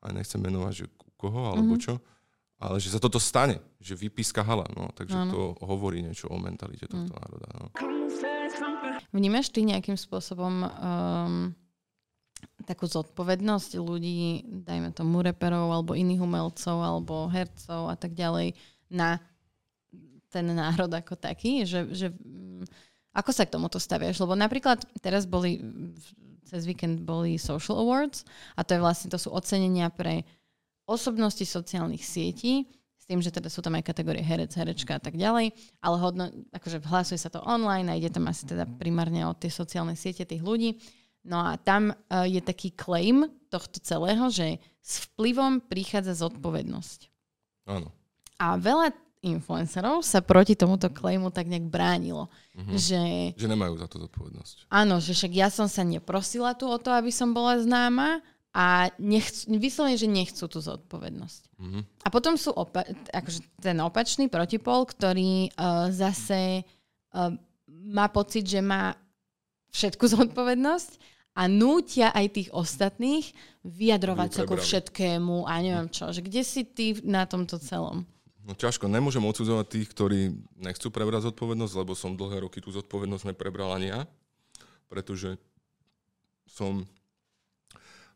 a 0.00 0.06
nechcem 0.16 0.40
menovať, 0.40 0.72
že 0.72 0.86
koho 1.20 1.52
alebo 1.52 1.76
mm-hmm. 1.76 1.84
čo, 1.84 2.00
ale 2.60 2.76
že 2.80 2.92
sa 2.92 3.00
toto 3.00 3.20
stane, 3.20 3.60
že 3.80 3.96
vypíska 3.96 4.44
hala. 4.44 4.64
No, 4.72 4.88
takže 4.92 5.16
ano. 5.16 5.32
to 5.32 5.40
hovorí 5.64 6.00
niečo 6.04 6.28
o 6.28 6.36
mentalite 6.40 6.88
tohto 6.88 7.12
mm. 7.12 7.20
národa. 7.20 7.48
No. 7.56 7.66
Vnímaš 9.10 9.50
ty 9.50 9.64
nejakým 9.64 9.96
spôsobom 9.96 10.64
um, 10.64 11.52
takú 12.64 12.86
zodpovednosť 12.86 13.80
ľudí, 13.80 14.44
dajme 14.64 14.92
tomu 14.92 15.24
reperov 15.24 15.72
alebo 15.72 15.96
iných 15.96 16.22
umelcov 16.22 16.76
alebo 16.78 17.26
hercov 17.28 17.90
a 17.90 17.96
tak 17.96 18.14
ďalej 18.14 18.54
na 18.92 19.18
ten 20.30 20.46
národ 20.46 20.88
ako 20.88 21.18
taký, 21.18 21.66
že, 21.66 21.90
že 21.90 22.06
um, 22.22 22.62
ako 23.10 23.30
sa 23.34 23.42
k 23.42 23.54
tomuto 23.58 23.82
staviaš? 23.82 24.22
Lebo 24.22 24.38
napríklad 24.38 24.86
teraz 25.02 25.26
boli, 25.26 25.58
cez 26.46 26.62
víkend 26.62 27.02
boli 27.02 27.34
Social 27.40 27.82
Awards 27.82 28.22
a 28.54 28.62
to 28.62 28.78
je 28.78 28.82
vlastne, 28.82 29.10
to 29.10 29.18
sú 29.18 29.34
ocenenia 29.34 29.90
pre 29.90 30.22
osobnosti 30.86 31.42
sociálnych 31.42 32.02
sietí 32.02 32.70
tým, 33.10 33.18
že 33.18 33.34
teda 33.34 33.50
sú 33.50 33.58
tam 33.58 33.74
aj 33.74 33.82
kategórie 33.82 34.22
herec, 34.22 34.54
herečka 34.54 34.94
a 34.94 35.02
tak 35.02 35.18
ďalej, 35.18 35.50
ale 35.82 35.96
hodno, 35.98 36.30
akože 36.54 36.78
hlasuje 36.86 37.18
sa 37.18 37.26
to 37.26 37.42
online 37.42 37.90
a 37.90 37.98
ide 37.98 38.06
tam 38.06 38.30
asi 38.30 38.46
teda 38.46 38.70
primárne 38.78 39.26
o 39.26 39.34
tie 39.34 39.50
sociálne 39.50 39.98
siete 39.98 40.22
tých 40.22 40.38
ľudí. 40.38 40.78
No 41.26 41.42
a 41.42 41.58
tam 41.58 41.90
uh, 41.90 42.24
je 42.24 42.38
taký 42.38 42.70
claim 42.70 43.26
tohto 43.50 43.82
celého, 43.82 44.30
že 44.30 44.62
s 44.78 45.10
vplyvom 45.10 45.58
prichádza 45.66 46.22
zodpovednosť. 46.22 47.10
Áno. 47.66 47.90
A 48.40 48.56
veľa 48.56 48.94
influencerov 49.20 50.00
sa 50.00 50.24
proti 50.24 50.56
tomuto 50.56 50.88
claimu 50.88 51.28
tak 51.28 51.44
nejak 51.44 51.68
bránilo. 51.68 52.32
Mm-hmm. 52.56 52.72
Že, 52.72 53.02
že 53.36 53.46
nemajú 53.52 53.76
za 53.76 53.86
to 53.90 54.00
zodpovednosť. 54.08 54.72
Áno, 54.72 54.96
že 54.96 55.12
však 55.12 55.32
ja 55.36 55.52
som 55.52 55.68
sa 55.68 55.84
neprosila 55.84 56.56
tu 56.56 56.64
o 56.64 56.78
to, 56.80 56.88
aby 56.88 57.12
som 57.12 57.36
bola 57.36 57.60
známa 57.60 58.24
a 58.50 58.90
nechcú, 58.98 59.46
vyslovene, 59.62 59.94
že 59.94 60.10
nechcú 60.10 60.50
tú 60.50 60.58
zodpovednosť. 60.58 61.42
Mm-hmm. 61.62 61.82
A 62.02 62.08
potom 62.10 62.34
sú 62.34 62.50
opa- 62.50 62.88
akože 63.14 63.46
ten 63.62 63.78
opačný 63.78 64.26
protipol, 64.26 64.82
ktorý 64.82 65.54
uh, 65.54 65.86
zase 65.94 66.66
uh, 67.14 67.30
má 67.70 68.10
pocit, 68.10 68.42
že 68.42 68.58
má 68.58 68.98
všetku 69.70 70.02
zodpovednosť 70.18 70.90
a 71.38 71.46
nútia 71.46 72.10
aj 72.10 72.26
tých 72.34 72.48
ostatných 72.50 73.30
vyjadrovať 73.62 74.30
sa 74.34 74.42
ku 74.42 74.58
všetkému 74.58 75.46
a 75.46 75.52
neviem 75.62 75.86
čo. 75.86 76.10
Že 76.10 76.26
kde 76.26 76.42
si 76.42 76.66
ty 76.66 76.98
na 77.06 77.30
tomto 77.30 77.62
celom? 77.62 78.02
No 78.42 78.58
ťažko, 78.58 78.90
nemôžem 78.90 79.22
odsudzovať 79.22 79.66
tých, 79.70 79.88
ktorí 79.94 80.20
nechcú 80.58 80.90
prebrať 80.90 81.30
zodpovednosť, 81.30 81.74
lebo 81.76 81.94
som 81.94 82.18
dlhé 82.18 82.42
roky 82.42 82.58
tú 82.58 82.74
zodpovednosť 82.74 83.30
neprebral 83.30 83.70
ani 83.78 83.94
ja, 83.94 84.00
pretože 84.90 85.38
som 86.50 86.82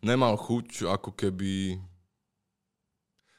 nemal 0.04 0.36
chuť 0.36 0.84
ako 0.86 1.16
keby... 1.16 1.80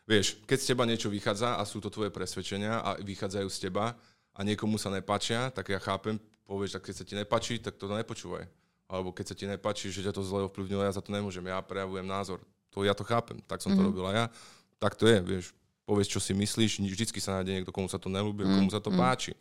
Vieš, 0.05 0.37
keď 0.45 0.57
z 0.61 0.67
teba 0.73 0.85
niečo 0.85 1.09
vychádza 1.09 1.57
a 1.57 1.63
sú 1.65 1.81
to 1.81 1.89
tvoje 1.89 2.13
presvedčenia 2.13 2.77
a 2.81 2.93
vychádzajú 3.01 3.47
z 3.49 3.57
teba 3.69 3.97
a 4.37 4.39
niekomu 4.45 4.77
sa 4.77 4.93
nepáčia, 4.93 5.49
tak 5.49 5.73
ja 5.73 5.81
chápem, 5.81 6.21
povieš, 6.45 6.77
tak 6.77 6.89
keď 6.89 6.93
sa 6.93 7.05
ti 7.05 7.13
nepáči, 7.17 7.57
tak 7.57 7.73
to 7.77 7.89
nepočúvaj. 7.89 8.45
Alebo 8.85 9.09
keď 9.09 9.33
sa 9.33 9.35
ti 9.37 9.49
nepáči, 9.49 9.89
že 9.89 10.05
ťa 10.05 10.13
to 10.13 10.21
zle 10.21 10.45
ovplyvnilo, 10.45 10.85
ja 10.85 10.93
za 10.93 11.01
to 11.01 11.09
nemôžem, 11.09 11.41
ja 11.49 11.57
prejavujem 11.57 12.05
názor. 12.05 12.37
To 12.77 12.85
ja 12.85 12.93
to 12.93 13.01
chápem, 13.01 13.41
tak 13.49 13.65
som 13.65 13.73
mm-hmm. 13.73 13.81
to 13.81 13.81
mhm. 13.81 13.89
robil 13.89 14.05
ja. 14.13 14.25
Tak 14.77 14.93
to 14.93 15.09
je, 15.09 15.17
vieš, 15.25 15.45
povieš, 15.89 16.13
čo 16.13 16.19
si 16.21 16.37
myslíš, 16.37 16.85
vždycky 16.85 17.17
sa 17.17 17.41
nájde 17.41 17.61
niekto, 17.61 17.73
komu 17.73 17.89
sa 17.89 17.97
to 17.97 18.13
nelúbi, 18.13 18.45
mm-hmm. 18.45 18.61
komu 18.61 18.69
sa 18.69 18.77
to 18.77 18.93
mm-hmm. 18.93 19.01
páči. 19.01 19.33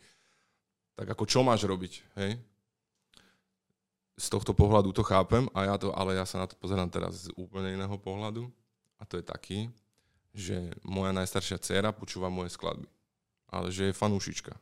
Tak 0.97 1.13
ako 1.13 1.23
čo 1.29 1.45
máš 1.45 1.61
robiť, 1.61 1.93
hej? 2.17 2.41
Z 4.15 4.27
tohto 4.31 4.55
pohľadu 4.55 4.95
to 4.95 5.03
chápem, 5.03 5.51
a 5.51 5.67
ja 5.67 5.75
to, 5.75 5.91
ale 5.91 6.15
ja 6.15 6.23
sa 6.23 6.39
na 6.39 6.47
to 6.47 6.55
pozerám 6.55 6.87
teraz 6.87 7.27
z 7.27 7.35
úplne 7.35 7.75
iného 7.75 7.95
pohľadu. 7.99 8.47
A 8.95 9.03
to 9.03 9.19
je 9.19 9.25
taký, 9.27 9.59
že 10.31 10.71
moja 10.87 11.11
najstaršia 11.11 11.59
dcéra 11.59 11.91
počúva 11.91 12.31
moje 12.31 12.55
skladby. 12.55 12.87
Ale 13.51 13.71
že 13.75 13.91
je 13.91 13.99
fanúšička. 13.99 14.55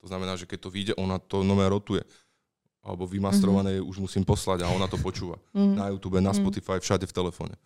To 0.00 0.06
znamená, 0.08 0.36
že 0.40 0.48
keď 0.48 0.58
to 0.64 0.72
vyjde, 0.72 0.92
ona 0.96 1.20
to 1.20 1.44
nové 1.44 1.68
rotuje. 1.68 2.00
Alebo 2.80 3.04
vymastrované 3.04 3.76
mm-hmm. 3.76 3.90
už 3.92 3.96
musím 4.00 4.24
poslať 4.24 4.64
a 4.64 4.72
ona 4.72 4.88
to 4.88 4.96
počúva. 4.96 5.36
Mm-hmm. 5.52 5.76
Na 5.76 5.92
YouTube, 5.92 6.16
na 6.24 6.32
mhm. 6.32 6.40
Spotify, 6.40 6.80
všade 6.80 7.04
v 7.04 7.16
telefóne. 7.16 7.56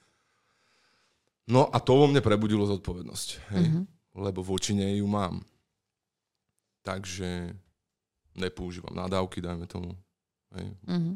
No 1.47 1.71
a 1.71 1.79
to 1.79 1.95
vo 1.95 2.11
mne 2.11 2.25
prebudilo 2.25 2.67
zodpovednosť. 2.67 3.29
Hej? 3.55 3.65
Mm-hmm. 3.71 3.85
Lebo 4.19 4.43
voči 4.43 4.75
nej 4.75 4.99
ju 4.99 5.07
mám. 5.07 5.47
Takže 6.83 7.55
nepoužívam 8.35 8.93
nadávky, 8.93 9.39
dajme 9.39 9.71
tomu. 9.71 9.95
Hej. 10.55 10.67
Mm-hmm. 10.87 11.15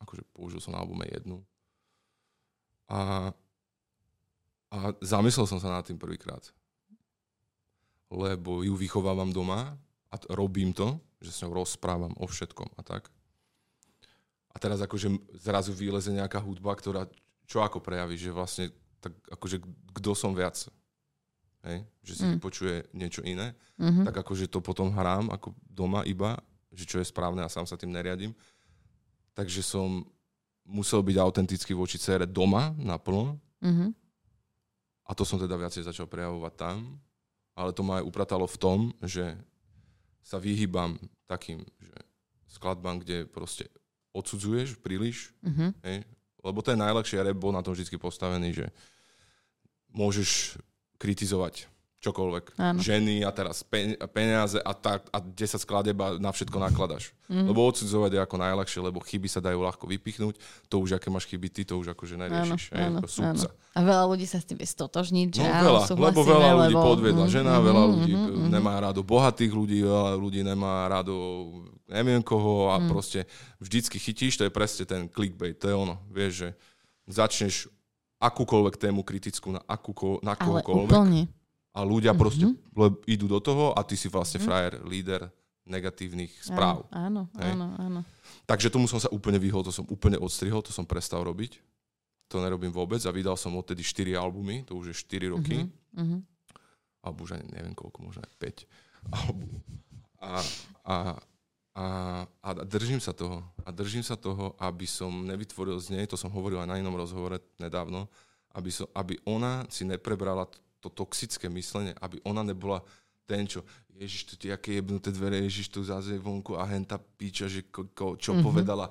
Akože 0.00 0.22
použil 0.30 0.60
som 0.60 0.72
na 0.72 0.80
albume 0.80 1.06
jednu. 1.06 1.40
A, 2.86 3.30
a 4.68 4.78
zamyslel 5.00 5.46
som 5.46 5.56
sa 5.56 5.70
nad 5.70 5.82
tým 5.82 5.96
prvýkrát. 5.96 6.44
lebo 8.10 8.62
ju 8.62 8.76
vychovávam 8.76 9.32
doma 9.32 9.74
a 10.06 10.16
t- 10.16 10.28
robím 10.30 10.70
to, 10.70 10.94
že 11.18 11.32
s 11.32 11.40
ňou 11.42 11.56
rozprávam 11.56 12.14
o 12.14 12.26
všetkom 12.28 12.68
a 12.76 12.82
tak. 12.84 13.10
A 14.54 14.60
teraz 14.60 14.78
akože 14.78 15.10
zrazu 15.34 15.74
vyleze 15.74 16.14
nejaká 16.14 16.38
hudba, 16.38 16.78
ktorá 16.78 17.10
čo 17.42 17.58
ako 17.58 17.82
prejaví, 17.82 18.14
že 18.14 18.30
vlastne 18.30 18.70
tak 19.02 19.12
akože 19.28 19.58
kto 19.98 20.10
som 20.14 20.30
viac. 20.30 20.54
Hej? 21.66 21.82
Že 22.04 22.12
si 22.14 22.22
Mm. 22.22 22.32
vypočuje 22.38 22.74
niečo 22.92 23.20
iné. 23.24 23.56
Mhm. 23.80 24.04
Tak 24.06 24.22
akože 24.22 24.46
to 24.46 24.60
potom 24.60 24.94
hrám 24.94 25.28
ako 25.28 25.50
doma 25.66 26.04
iba, 26.04 26.38
že 26.70 26.86
čo 26.86 27.02
je 27.02 27.08
správne 27.08 27.42
a 27.42 27.50
sám 27.50 27.66
sa 27.66 27.74
tým 27.74 27.90
neriadím. 27.90 28.30
Takže 29.34 29.60
som 29.60 30.06
musel 30.64 31.02
byť 31.02 31.16
autentický 31.18 31.74
voči 31.74 31.98
cére 31.98 32.24
doma 32.24 32.72
naplno 32.74 33.36
Mhm. 33.60 33.92
a 35.04 35.10
to 35.12 35.24
som 35.24 35.36
teda 35.36 35.54
viacej 35.54 35.84
začal 35.84 36.06
prejavovať 36.06 36.54
tam. 36.54 36.98
Ale 37.54 37.70
to 37.70 37.82
ma 37.82 38.02
aj 38.02 38.06
upratalo 38.06 38.46
v 38.46 38.58
tom, 38.58 38.78
že 39.00 39.36
sa 40.22 40.38
vyhýbam 40.38 40.96
takým 41.26 41.62
že 41.78 41.94
skladbám, 42.48 42.98
kde 42.98 43.26
proste 43.26 43.66
odsudzuješ 44.10 44.78
príliš, 44.78 45.34
Mhm. 45.42 45.66
hej? 45.82 45.98
lebo 46.40 46.62
to 46.62 46.70
je 46.70 46.78
najľahšie, 46.78 47.18
rap 47.18 47.36
bol 47.36 47.50
na 47.50 47.62
tom 47.62 47.74
vždy 47.74 47.96
postavený, 47.96 48.52
že 48.54 48.66
môžeš 49.90 50.58
kritizovať 50.98 51.66
čokoľvek. 52.04 52.44
Áno. 52.60 52.78
Ženy 52.78 53.24
a 53.24 53.32
teraz 53.32 53.64
pe- 53.64 53.96
peniaze 54.12 54.60
a, 54.60 54.72
tak, 54.72 55.08
a 55.08 55.18
10 55.18 55.32
skladeb 55.56 55.96
a 55.96 56.20
na 56.20 56.28
všetko 56.28 56.60
nakladaš. 56.60 57.16
Mhm. 57.26 57.48
Lebo 57.48 57.64
odsudzovať 57.64 58.10
je 58.12 58.20
ako 58.20 58.36
najľahšie, 58.36 58.80
lebo 58.84 59.00
chyby 59.00 59.26
sa 59.26 59.40
dajú 59.40 59.56
ľahko 59.58 59.88
vypichnúť. 59.88 60.36
To 60.68 60.84
už, 60.84 61.00
aké 61.00 61.08
máš 61.08 61.24
chyby 61.24 61.48
ty, 61.48 61.64
to 61.64 61.80
už 61.80 61.96
akože 61.96 62.20
neriešiš. 62.20 62.62
hej, 62.70 62.84
áno, 62.84 63.00
ako 63.00 63.08
sudca. 63.08 63.48
A 63.72 63.80
veľa 63.80 64.04
ľudí 64.06 64.26
sa 64.28 64.38
s 64.38 64.46
tým 64.46 64.60
vie 64.60 64.68
stotožniť, 64.68 65.28
že 65.32 65.40
No 65.40 65.48
áno, 65.50 65.64
veľa, 65.64 65.82
lebo 65.96 66.20
veľa 66.22 66.50
ľudí 66.60 66.76
lebo... 66.76 66.86
podviedla 66.86 67.26
žena, 67.26 67.52
Mhm, 67.56 67.64
veľa 67.64 67.82
mhm, 67.82 67.90
ľudí 67.90 68.12
mhm, 68.12 68.28
mhm. 68.28 68.48
nemá 68.52 68.74
rado 68.78 69.00
bohatých 69.00 69.50
ľudí, 69.50 69.78
veľa 69.80 70.12
ľudí 70.14 70.40
nemá 70.44 70.84
rado 70.86 71.14
neviem 71.88 72.20
koho 72.20 72.68
a 72.70 72.78
Mhm. 72.78 72.86
proste 72.86 73.20
vždycky 73.58 73.96
chytíš, 73.96 74.36
to 74.36 74.44
je 74.44 74.52
presne 74.52 74.84
ten 74.84 75.08
clickbait, 75.08 75.56
to 75.56 75.66
je 75.66 75.74
ono, 75.74 75.96
vieš, 76.08 76.32
že 76.36 76.48
začneš 77.08 77.68
akúkoľvek 78.20 78.80
tému 78.80 79.04
kritickú 79.04 79.52
na, 79.52 79.60
akúko, 79.64 80.16
na 80.24 80.32
Ale 80.32 80.60
kohokoľvek 80.64 80.88
úplne. 80.88 81.22
A 81.74 81.82
ľudia 81.82 82.14
Mhm. 82.14 82.18
proste 82.18 82.46
idú 83.04 83.26
do 83.26 83.42
toho 83.42 83.74
a 83.74 83.82
ty 83.82 83.98
si 83.98 84.06
vlastne 84.06 84.38
frajer, 84.38 84.78
líder 84.86 85.26
negatívnych 85.64 86.30
správ. 86.44 86.86
Áno, 86.92 87.26
áno, 87.26 87.40
Hej. 87.40 87.50
áno, 87.52 87.66
áno. 87.76 88.00
Takže 88.44 88.68
tomu 88.68 88.86
som 88.86 89.00
sa 89.00 89.08
úplne 89.10 89.40
vyhol, 89.40 89.64
to 89.64 89.72
som 89.72 89.88
úplne 89.88 90.20
odstrihol, 90.20 90.60
to 90.60 90.70
som 90.70 90.84
prestal 90.84 91.24
robiť. 91.24 91.58
To 92.28 92.40
nerobím 92.40 92.68
vôbec 92.70 93.00
a 93.04 93.12
vydal 93.12 93.36
som 93.36 93.52
odtedy 93.56 93.80
4 93.80 94.12
albumy, 94.14 94.64
to 94.64 94.76
už 94.76 94.92
je 94.92 94.96
4 95.04 95.28
roky. 95.28 95.66
Mhm. 95.92 96.22
alebo 97.04 97.20
už 97.20 97.36
ani 97.36 97.44
neviem 97.52 97.76
koľko, 97.76 98.00
možno 98.00 98.24
aj 98.24 98.32
5. 98.40 98.64
Alebo, 99.12 99.44
a, 100.16 100.40
a, 100.88 100.96
a, 101.76 101.84
a 102.40 102.48
držím 102.64 102.96
sa 102.96 103.12
toho. 103.12 103.44
A 103.60 103.68
držím 103.68 104.00
sa 104.00 104.16
toho, 104.16 104.56
aby 104.56 104.88
som 104.88 105.12
nevytvoril 105.12 105.76
z 105.84 105.92
nej, 105.92 106.08
to 106.08 106.16
som 106.16 106.32
hovoril 106.32 106.64
aj 106.64 106.68
na 106.72 106.80
inom 106.80 106.96
rozhovore 106.96 107.44
nedávno, 107.60 108.08
aby, 108.56 108.72
som, 108.72 108.88
aby 108.96 109.20
ona 109.28 109.68
si 109.68 109.84
neprebrala 109.84 110.48
to, 110.84 110.92
to 110.92 111.04
toxické 111.04 111.48
myslenie, 111.48 111.96
aby 112.04 112.20
ona 112.28 112.44
nebola 112.44 112.84
ten, 113.24 113.48
čo 113.48 113.64
Ježiš, 113.94 114.26
tu 114.26 114.34
ti 114.34 114.50
aké 114.50 114.74
jebnuté 114.74 115.14
dvere, 115.14 115.38
Ježiš, 115.46 115.70
tu 115.70 115.78
zase 115.86 116.18
vonku 116.18 116.58
a 116.58 116.66
henta 116.66 116.98
píča, 116.98 117.46
že 117.46 117.62
ko, 117.70 117.86
ko, 117.94 118.18
čo 118.18 118.34
Mhm. 118.34 118.42
mm-hmm. 118.42 118.42
povedala. 118.42 118.86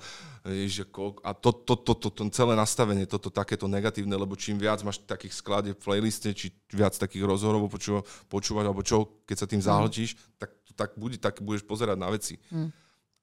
Ježiš, 0.47 0.87
ko, 0.87 1.19
a 1.19 1.35
to, 1.35 1.51
to, 1.51 1.75
to, 1.75 1.93
to, 1.99 2.07
to, 2.07 2.23
celé 2.31 2.55
nastavenie, 2.55 3.03
toto 3.03 3.27
takéto 3.27 3.67
negatívne, 3.67 4.15
lebo 4.15 4.39
čím 4.39 4.55
viac 4.55 4.79
máš 4.79 5.03
takých 5.03 5.35
skladieb 5.35 5.75
v 5.75 5.83
playliste, 5.83 6.31
či 6.31 6.55
viac 6.71 6.95
takých 6.95 7.27
rozhovorov 7.27 7.67
počúva, 7.67 8.01
počúvaš, 8.31 8.65
alebo 8.71 8.79
čo, 8.79 9.11
keď 9.27 9.37
sa 9.43 9.47
tým 9.47 9.59
zahltíš, 9.59 10.15
tak, 10.39 10.55
tak, 10.71 10.89
bude, 10.95 11.19
tak 11.19 11.43
budeš 11.43 11.67
pozerať 11.67 11.99
na 11.99 12.07
veci. 12.07 12.39
Mm. 12.47 12.71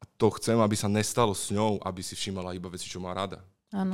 A 0.01 0.05
to 0.21 0.29
chcem, 0.37 0.61
aby 0.61 0.77
sa 0.77 0.89
nestalo 0.89 1.33
s 1.33 1.49
ňou, 1.49 1.81
aby 1.81 2.05
si 2.05 2.13
všímala 2.13 2.53
iba 2.53 2.69
veci, 2.69 2.93
čo 2.93 3.01
má 3.01 3.17
rada. 3.17 3.41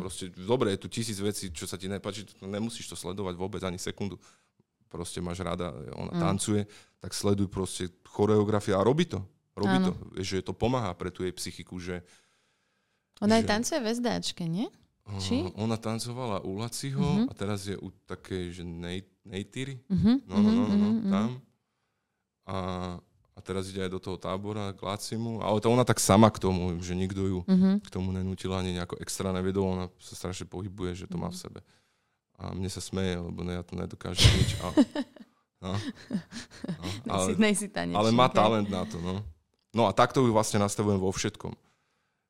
Proste, 0.02 0.32
dobre, 0.34 0.74
je 0.74 0.82
tu 0.82 0.88
tisíc 0.90 1.22
vecí, 1.22 1.52
čo 1.54 1.70
sa 1.70 1.78
ti 1.78 1.86
nepáči, 1.86 2.26
nemusíš 2.42 2.90
to 2.90 2.96
sledovať 2.98 3.36
vôbec 3.38 3.62
ani 3.62 3.78
sekundu. 3.78 4.18
Proste 4.96 5.20
máš 5.20 5.38
rada, 5.38 5.76
ona 5.92 6.08
Mm. 6.10 6.20
tancuje, 6.22 6.64
tak 6.96 7.12
sleduj 7.12 7.46
proste 7.46 7.86
choreografia 8.06 8.80
a 8.80 8.82
robí 8.82 9.04
to. 9.04 9.20
Robí 9.52 9.76
Áno. 9.76 9.86
to. 9.86 9.92
Že 10.16 10.40
to 10.42 10.52
pomáha 10.52 10.88
pre 10.92 11.08
tú 11.08 11.20
jej 11.20 11.32
psychiku, 11.32 11.76
že 11.76 12.00
Ona 13.20 13.36
aj 13.36 13.44
že- 13.44 13.48
tancuje 13.48 13.78
v 13.78 13.88
SDAčke, 13.92 14.44
nie? 14.46 14.68
Či? 15.18 15.52
ona 15.54 15.76
tancovala 15.76 16.42
u 16.42 16.56
Laciho 16.56 16.98
Mhm. 16.98 17.22
a 17.28 17.32
teraz 17.32 17.62
je 17.62 17.76
u 17.76 17.92
takej, 18.06 18.50
že 18.50 18.62
Nej- 18.64 19.06
Nejtyry, 19.22 19.78
Mhm, 19.86 20.12
no, 20.24 20.34
no, 20.34 20.42
no, 20.42 20.62
no, 20.62 20.64
no, 20.66 20.88
mhm, 20.88 20.98
mhm, 20.98 21.10
tam. 21.10 21.30
A, 22.44 22.56
a 23.32 23.40
teraz 23.40 23.66
ide 23.68 23.80
aj 23.80 23.90
do 23.90 23.98
toho 23.98 24.16
tábora 24.16 24.70
k 24.70 24.80
Lacimu, 24.80 25.38
ale 25.40 25.58
to 25.58 25.68
ona 25.68 25.82
tak 25.82 25.98
sama 25.98 26.26
k 26.26 26.38
tomu, 26.38 26.78
že 26.78 26.92
nikto 26.92 27.20
ju 27.20 27.38
mhm. 27.42 27.82
k 27.82 27.88
tomu 27.88 28.10
nenútila 28.10 28.58
ani 28.58 28.72
nejako 28.72 28.98
extra 28.98 29.30
nevedol, 29.30 29.66
ona 29.68 29.86
sa 29.98 30.14
strašne 30.16 30.44
pohybuje, 30.44 30.94
že 30.96 31.06
to 31.06 31.16
má 31.16 31.28
v 31.28 31.38
sebe. 31.38 31.60
A 32.36 32.52
mne 32.52 32.68
sa 32.68 32.84
smeje, 32.84 33.16
lebo 33.16 33.40
ne, 33.40 33.56
ja 33.56 33.64
to 33.64 33.74
nedokážem 33.76 34.28
nič. 34.36 34.50
A, 34.60 34.66
no, 35.64 35.72
no, 36.76 36.86
ale, 37.12 37.24
Nejsi, 37.32 37.40
nejsi 37.40 37.66
tanečník, 37.72 37.96
ale 37.96 38.10
má 38.12 38.28
talent 38.28 38.68
na 38.68 38.84
to. 38.84 39.00
No. 39.00 39.24
no 39.72 39.82
a 39.88 39.92
takto 39.96 40.20
ju 40.20 40.32
vlastne 40.32 40.60
nastavujem 40.60 41.00
vo 41.00 41.08
všetkom. 41.08 41.56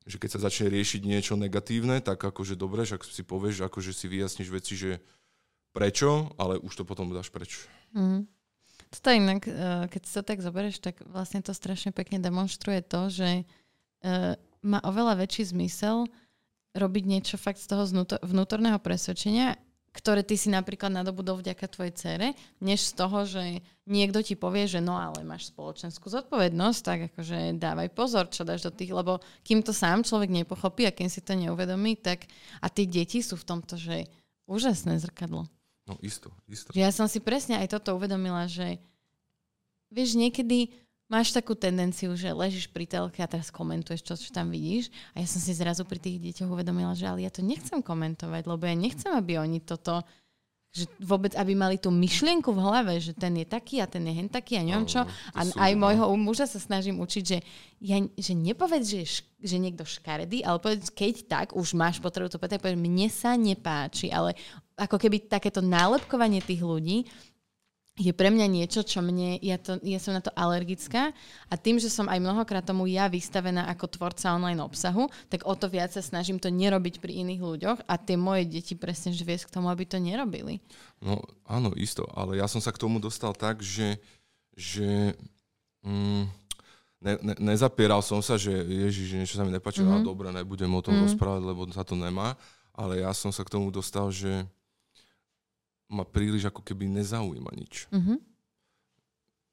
Že 0.07 0.17
keď 0.23 0.29
sa 0.31 0.39
začne 0.47 0.71
riešiť 0.71 1.01
niečo 1.03 1.35
negatívne, 1.35 1.99
tak 1.99 2.23
akože 2.23 2.55
dobre, 2.55 2.87
však 2.87 3.03
si 3.03 3.27
povieš, 3.27 3.67
akože 3.67 3.91
si 3.91 4.07
vyjasníš 4.07 4.49
veci, 4.49 4.73
že 4.79 4.91
prečo, 5.75 6.31
ale 6.39 6.55
už 6.57 6.73
to 6.79 6.83
potom 6.87 7.11
dáš 7.11 7.27
preč. 7.27 7.67
Mhm. 7.91 8.25
Toto 8.87 9.11
inak, 9.11 9.43
eh, 9.43 9.85
keď 9.91 10.01
si 10.07 10.13
to 10.15 10.23
tak 10.23 10.39
zoberieš, 10.39 10.79
tak 10.79 11.03
vlastne 11.03 11.43
to 11.43 11.51
strašne 11.51 11.91
pekne 11.91 12.23
demonstruje 12.23 12.79
to, 12.79 13.11
že 13.11 13.43
eh, 13.43 14.39
má 14.63 14.79
oveľa 14.87 15.27
väčší 15.27 15.51
zmysel 15.51 16.07
robiť 16.71 17.03
niečo 17.03 17.35
fakt 17.35 17.59
z 17.59 17.67
toho 17.67 17.83
vnútorného 18.21 18.79
presvedčenia, 18.79 19.57
ktoré 19.97 20.21
ty 20.21 20.37
si 20.37 20.53
napríklad 20.53 20.93
nadobudol 20.93 21.41
vďaka 21.41 21.65
tvojej 21.65 21.93
cere, 21.97 22.27
než 22.61 22.93
z 22.93 22.93
toho, 22.93 23.25
že 23.25 23.65
niekto 23.89 24.21
ti 24.21 24.37
povie, 24.37 24.69
že 24.69 24.77
no 24.77 24.93
ale 24.93 25.25
máš 25.25 25.49
spoločenskú 25.49 26.13
zodpovednosť, 26.13 26.79
tak 26.85 26.99
akože 27.09 27.57
dávaj 27.57 27.89
pozor, 27.97 28.29
čo 28.29 28.45
dáš 28.45 28.69
do 28.69 28.71
tých, 28.71 28.93
lebo 28.93 29.17
kým 29.41 29.65
to 29.65 29.73
sám 29.73 30.05
človek 30.05 30.29
nepochopí 30.29 30.85
a 30.85 30.93
kým 30.93 31.09
si 31.09 31.25
to 31.25 31.33
neuvedomí, 31.33 31.97
tak 31.97 32.29
a 32.61 32.69
tí 32.69 32.85
deti 32.85 33.25
sú 33.25 33.33
v 33.41 33.47
tomto, 33.57 33.73
že 33.73 34.05
úžasné 34.45 35.01
zrkadlo. 35.01 35.49
No 35.89 35.97
isto, 36.05 36.29
isto. 36.45 36.69
Ja 36.77 36.93
som 36.93 37.09
si 37.09 37.17
presne 37.17 37.57
aj 37.57 37.79
toto 37.79 37.97
uvedomila, 37.97 38.45
že 38.45 38.77
vieš, 39.89 40.19
niekedy 40.19 40.75
máš 41.07 41.31
takú 41.31 41.55
tendenciu, 41.55 42.11
že 42.13 42.35
ležíš 42.35 42.67
pri 42.67 42.87
telke 42.87 43.23
a 43.23 43.31
teraz 43.31 43.47
komentuješ, 43.51 44.03
čo, 44.03 44.13
čo 44.19 44.29
tam 44.31 44.51
vidíš. 44.51 44.91
A 45.15 45.23
ja 45.23 45.27
som 45.27 45.39
si 45.39 45.55
zrazu 45.55 45.87
pri 45.87 45.99
tých 45.99 46.19
deťoch 46.19 46.51
uvedomila, 46.51 46.95
že 46.95 47.07
ale 47.07 47.23
ja 47.23 47.31
to 47.31 47.43
nechcem 47.43 47.79
komentovať, 47.79 48.43
lebo 48.43 48.63
ja 48.67 48.75
nechcem, 48.75 49.11
aby 49.15 49.39
oni 49.39 49.63
toto 49.63 50.03
že 50.77 50.85
vôbec, 51.01 51.33
aby 51.33 51.57
mali 51.57 51.81
tú 51.81 51.89
myšlienku 51.89 52.53
v 52.53 52.61
hlave, 52.61 53.01
že 53.01 53.17
ten 53.17 53.33
je 53.33 53.47
taký 53.49 53.81
a 53.81 53.89
ten 53.89 54.03
je 54.05 54.13
hen 54.13 54.29
taký 54.29 54.59
a 54.59 54.63
neviem 54.67 54.85
čo. 54.85 55.01
To 55.01 55.09
A 55.33 55.41
aj 55.57 55.73
môjho 55.73 56.05
muža 56.19 56.45
sa 56.45 56.61
snažím 56.61 57.01
učiť, 57.01 57.23
že, 57.23 57.39
ja, 57.81 57.97
že 58.13 58.37
nepovedz, 58.37 58.85
že, 58.85 59.01
je 59.01 59.07
že 59.41 59.57
niekto 59.57 59.87
škaredý, 59.87 60.45
ale 60.45 60.61
povedz, 60.61 60.93
keď 60.93 61.15
tak, 61.25 61.47
už 61.57 61.73
máš 61.73 61.97
potrebu 61.97 62.29
to 62.29 62.37
povedať, 62.37 62.61
povedz, 62.61 62.77
mne 62.77 63.07
sa 63.09 63.33
nepáči, 63.33 64.13
ale 64.13 64.37
ako 64.77 65.01
keby 65.01 65.25
takéto 65.25 65.65
nálepkovanie 65.65 66.45
tých 66.45 66.61
ľudí 66.61 67.09
je 67.97 68.13
pre 68.13 68.29
mňa 68.29 68.45
niečo, 68.45 68.85
čo 68.85 69.01
mne, 69.01 69.41
ja, 69.41 69.57
to, 69.57 69.81
ja 69.81 69.97
som 69.97 70.13
na 70.13 70.21
to 70.21 70.29
alergická 70.37 71.09
a 71.49 71.53
tým, 71.57 71.81
že 71.81 71.89
som 71.89 72.05
aj 72.05 72.21
mnohokrát 72.21 72.61
tomu 72.61 72.85
ja 72.85 73.09
vystavená 73.09 73.65
ako 73.73 73.89
tvorca 73.89 74.37
online 74.37 74.61
obsahu, 74.61 75.09
tak 75.33 75.41
o 75.49 75.53
to 75.57 75.65
viac 75.65 75.89
sa 75.89 76.05
snažím 76.05 76.37
to 76.37 76.53
nerobiť 76.53 77.01
pri 77.01 77.25
iných 77.25 77.41
ľuďoch 77.41 77.79
a 77.89 77.93
tie 77.97 78.13
moje 78.13 78.45
deti 78.45 78.77
presne 78.77 79.17
že 79.17 79.25
viesť 79.25 79.49
k 79.49 79.53
tomu, 79.57 79.73
aby 79.73 79.89
to 79.89 79.97
nerobili. 79.97 80.61
No 81.01 81.25
áno, 81.49 81.73
isto, 81.73 82.05
ale 82.13 82.37
ja 82.37 82.45
som 82.45 82.61
sa 82.61 82.69
k 82.69 82.77
tomu 82.77 83.01
dostal 83.01 83.33
tak, 83.33 83.65
že, 83.65 83.97
že 84.53 85.17
mm, 85.81 86.23
ne, 87.01 87.13
ne, 87.21 87.35
nezapieral 87.53 88.05
som 88.05 88.21
sa, 88.21 88.37
že 88.37 88.53
ježiš, 88.53 89.17
niečo 89.17 89.35
sa 89.37 89.45
mi 89.45 89.49
nepáči, 89.49 89.81
Mhm. 89.81 89.89
mm-hmm. 89.89 90.05
dobre, 90.05 90.29
nebudem 90.29 90.69
o 90.69 90.81
tom 90.85 90.93
Mhm. 90.93 91.01
mm-hmm. 91.01 91.07
rozprávať, 91.17 91.41
lebo 91.41 91.61
sa 91.73 91.81
to 91.81 91.97
nemá, 91.97 92.37
ale 92.77 93.01
ja 93.01 93.09
som 93.09 93.33
sa 93.33 93.41
k 93.41 93.57
tomu 93.57 93.73
dostal, 93.73 94.13
že 94.13 94.45
ma 95.87 96.03
príliš 96.03 96.47
ako 96.47 96.61
keby 96.61 96.87
nezaujíma 96.91 97.51
nič. 97.55 97.87
Mhm. 97.91 98.19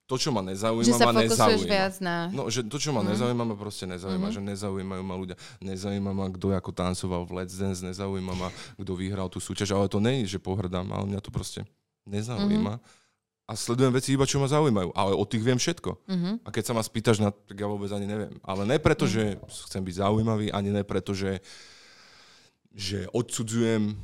To, 0.04 0.20
čo 0.20 0.28
ma 0.36 0.44
nezaujíma, 0.44 0.84
Že 0.84 1.00
sa 1.00 1.08
ma 1.08 1.16
nezaujíma. 1.16 1.64
viac 1.64 1.94
na... 2.04 2.28
No, 2.28 2.52
že 2.52 2.60
to, 2.60 2.76
čo 2.76 2.92
ma 2.92 3.00
Mhm. 3.00 3.08
nezaujíma, 3.16 3.42
ma 3.48 3.56
proste 3.56 3.88
nezaujíma, 3.88 4.28
Mhm. 4.28 4.34
že 4.36 4.40
nezaujímajú 4.52 5.00
ma 5.00 5.14
ľudia. 5.16 5.36
Nezaujíma 5.64 6.12
ma, 6.12 6.28
kto 6.28 6.52
ako 6.52 6.70
tancoval 6.76 7.24
v 7.24 7.40
Let's 7.40 7.56
Dance, 7.56 7.80
nezaujíma 7.80 8.36
ma, 8.36 8.48
kto 8.76 8.92
vyhral 8.92 9.32
tú 9.32 9.40
súťaž, 9.40 9.72
ale 9.72 9.88
to 9.88 9.96
je, 10.04 10.36
že 10.36 10.38
pohrdám, 10.38 10.92
ale 10.92 11.08
mňa 11.08 11.20
to 11.24 11.32
proste 11.32 11.64
nezaujíma. 12.04 12.84
A 13.48 13.52
sledujem 13.56 13.92
veci 13.92 14.12
iba, 14.12 14.28
čo 14.28 14.40
ma 14.40 14.48
zaujímajú, 14.48 14.92
ale 14.92 15.12
o 15.16 15.24
tých 15.24 15.40
viem 15.40 15.56
všetko. 15.56 15.96
Mhm. 16.04 16.30
A 16.44 16.48
keď 16.52 16.64
sa 16.68 16.72
ma 16.76 16.84
spýtaš 16.84 17.20
na, 17.24 17.32
tak 17.32 17.56
ja 17.56 17.64
vôbec 17.64 17.88
ani 17.88 18.04
neviem. 18.04 18.36
Ale 18.44 18.68
ne 18.68 18.76
preto, 18.76 19.08
že 19.08 19.40
chcem 19.48 19.80
byť 19.80 20.04
zaujímavý, 20.04 20.52
ani 20.52 20.68
ne 20.68 20.84
preto, 20.84 21.16
že, 21.16 21.40
že 22.76 23.08
odsudzujem 23.08 23.96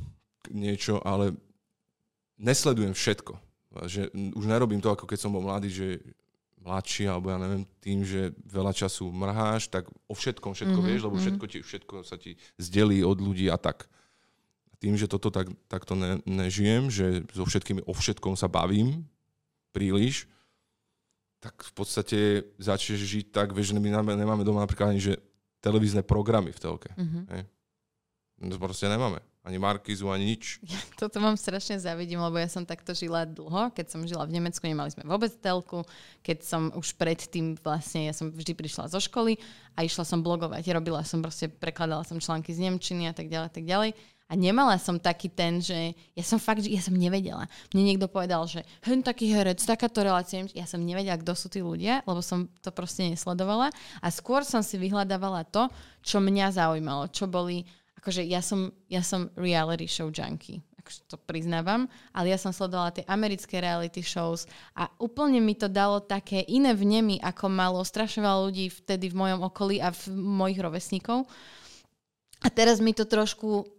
niečo, 0.49 0.97
ale 1.05 1.37
nesledujem 2.41 2.97
všetko. 2.97 3.37
Že 3.87 4.11
už 4.35 4.45
nerobím 4.49 4.81
to, 4.83 4.91
ako 4.91 5.05
keď 5.07 5.19
som 5.21 5.31
bol 5.31 5.45
mladý, 5.45 5.69
že 5.71 5.87
mladší, 6.61 7.09
alebo 7.09 7.33
ja 7.33 7.37
neviem, 7.41 7.63
tým, 7.81 8.05
že 8.05 8.33
veľa 8.45 8.73
času 8.73 9.09
mrháš, 9.09 9.69
tak 9.71 9.89
o 10.05 10.13
všetkom 10.13 10.53
všetko 10.53 10.77
mm-hmm, 10.77 10.89
vieš, 10.93 11.01
lebo 11.05 11.15
mm-hmm. 11.17 11.25
všetko, 11.25 11.45
ti, 11.49 11.59
všetko 11.65 11.95
sa 12.05 12.15
ti 12.21 12.37
zdelí 12.61 13.01
od 13.01 13.17
ľudí 13.17 13.49
a 13.49 13.57
tak. 13.57 13.89
Tým, 14.77 14.97
že 14.97 15.09
toto 15.09 15.33
tak, 15.33 15.49
takto 15.69 15.97
ne, 15.97 16.21
nežijem, 16.25 16.89
že 16.89 17.25
so 17.33 17.45
všetkými 17.45 17.85
o 17.85 17.93
všetkom 17.93 18.37
sa 18.37 18.49
bavím 18.49 19.05
príliš, 19.73 20.29
tak 21.41 21.57
v 21.57 21.73
podstate 21.73 22.19
začneš 22.61 23.01
žiť 23.01 23.25
tak, 23.33 23.57
vieš, 23.57 23.73
že 23.73 23.81
my 23.81 24.13
nemáme 24.13 24.45
doma 24.45 24.61
napríklad 24.61 24.93
ani, 24.93 25.01
že 25.01 25.17
televízne 25.61 26.05
programy 26.05 26.53
v 26.53 26.61
telke. 26.61 26.89
Mm-hmm. 26.93 27.23
Hej? 27.33 27.43
Proste 28.61 28.85
nemáme 28.85 29.30
ani 29.41 29.57
Markizu, 29.57 30.05
ani 30.13 30.37
nič. 30.37 30.61
Ja 30.69 30.77
toto 30.97 31.17
vám 31.17 31.33
strašne 31.33 31.81
zavidím, 31.81 32.21
lebo 32.21 32.37
ja 32.37 32.45
som 32.45 32.61
takto 32.61 32.93
žila 32.93 33.25
dlho. 33.25 33.73
Keď 33.73 33.85
som 33.89 34.05
žila 34.05 34.29
v 34.29 34.37
Nemecku, 34.37 34.61
nemali 34.61 34.93
sme 34.93 35.01
vôbec 35.09 35.33
telku. 35.41 35.81
Keď 36.21 36.37
som 36.45 36.69
už 36.77 36.93
predtým 36.93 37.57
vlastne, 37.57 38.05
ja 38.05 38.13
som 38.13 38.29
vždy 38.29 38.53
prišla 38.53 38.93
zo 38.93 39.01
školy 39.01 39.41
a 39.73 39.81
išla 39.81 40.05
som 40.05 40.21
blogovať. 40.21 40.69
Robila 40.77 41.01
som 41.01 41.25
proste, 41.25 41.49
prekladala 41.49 42.05
som 42.05 42.21
články 42.21 42.53
z 42.53 42.69
Nemčiny 42.69 43.09
a 43.09 43.13
tak 43.17 43.33
ďalej, 43.33 43.49
tak 43.49 43.65
ďalej. 43.65 43.97
A 44.31 44.39
nemala 44.39 44.79
som 44.79 44.95
taký 44.95 45.27
ten, 45.27 45.59
že 45.59 45.91
ja 46.15 46.23
som 46.23 46.39
fakt, 46.39 46.63
ja 46.63 46.79
som 46.79 46.95
nevedela. 46.95 47.51
Mne 47.75 47.83
niekto 47.91 48.07
povedal, 48.07 48.47
že 48.47 48.63
hen 48.79 49.03
taký 49.03 49.27
herec, 49.27 49.59
takáto 49.59 49.99
relácia, 49.99 50.47
ja 50.55 50.63
som 50.63 50.79
nevedela, 50.79 51.19
kto 51.19 51.35
sú 51.35 51.51
tí 51.51 51.59
ľudia, 51.59 51.99
lebo 52.07 52.23
som 52.23 52.47
to 52.63 52.71
proste 52.71 53.11
nesledovala. 53.11 53.75
A 53.99 54.07
skôr 54.07 54.47
som 54.47 54.63
si 54.63 54.79
vyhľadávala 54.79 55.43
to, 55.51 55.67
čo 55.99 56.23
mňa 56.23 56.55
zaujímalo, 56.55 57.11
čo 57.11 57.27
boli 57.27 57.67
akože 58.01 58.25
ja 58.25 58.41
som, 58.41 58.73
ja 58.89 59.05
som 59.05 59.29
reality 59.37 59.85
show 59.85 60.09
junkie, 60.09 60.65
akože 60.81 61.05
to 61.05 61.21
priznávam, 61.21 61.85
ale 62.09 62.33
ja 62.33 62.37
som 62.41 62.49
sledovala 62.49 62.97
tie 62.97 63.05
americké 63.05 63.61
reality 63.61 64.01
shows 64.01 64.49
a 64.73 64.89
úplne 64.97 65.37
mi 65.37 65.53
to 65.53 65.69
dalo 65.69 66.01
také 66.01 66.41
iné 66.49 66.73
vnemy, 66.73 67.21
ako 67.21 67.45
malo 67.53 67.85
strašne 67.85 68.25
veľa 68.25 68.49
ľudí 68.49 68.73
vtedy 68.73 69.13
v 69.13 69.19
mojom 69.21 69.39
okolí 69.45 69.77
a 69.77 69.93
v 69.93 70.01
mojich 70.17 70.57
rovesníkov. 70.57 71.29
A 72.41 72.49
teraz 72.49 72.81
mi 72.81 72.97
to 72.97 73.05
trošku 73.05 73.69